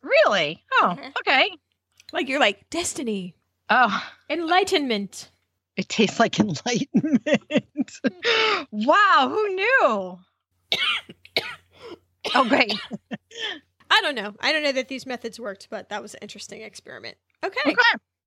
Really? 0.00 0.62
Oh, 0.74 0.94
mm-hmm. 0.96 1.08
okay. 1.18 1.50
Like 2.12 2.28
you're 2.28 2.40
like 2.40 2.68
destiny. 2.70 3.34
Oh, 3.70 4.04
enlightenment. 4.28 5.30
It 5.76 5.88
tastes 5.88 6.20
like 6.20 6.38
enlightenment. 6.38 7.64
wow, 8.70 9.28
who 9.30 9.48
knew? 9.54 10.18
oh, 12.34 12.48
great. 12.48 12.72
I 13.90 14.00
don't 14.02 14.14
know. 14.14 14.34
I 14.40 14.52
don't 14.52 14.62
know 14.62 14.72
that 14.72 14.88
these 14.88 15.06
methods 15.06 15.40
worked, 15.40 15.68
but 15.70 15.88
that 15.88 16.02
was 16.02 16.14
an 16.14 16.20
interesting 16.22 16.62
experiment. 16.62 17.16
Okay. 17.44 17.60
okay. 17.72 18.11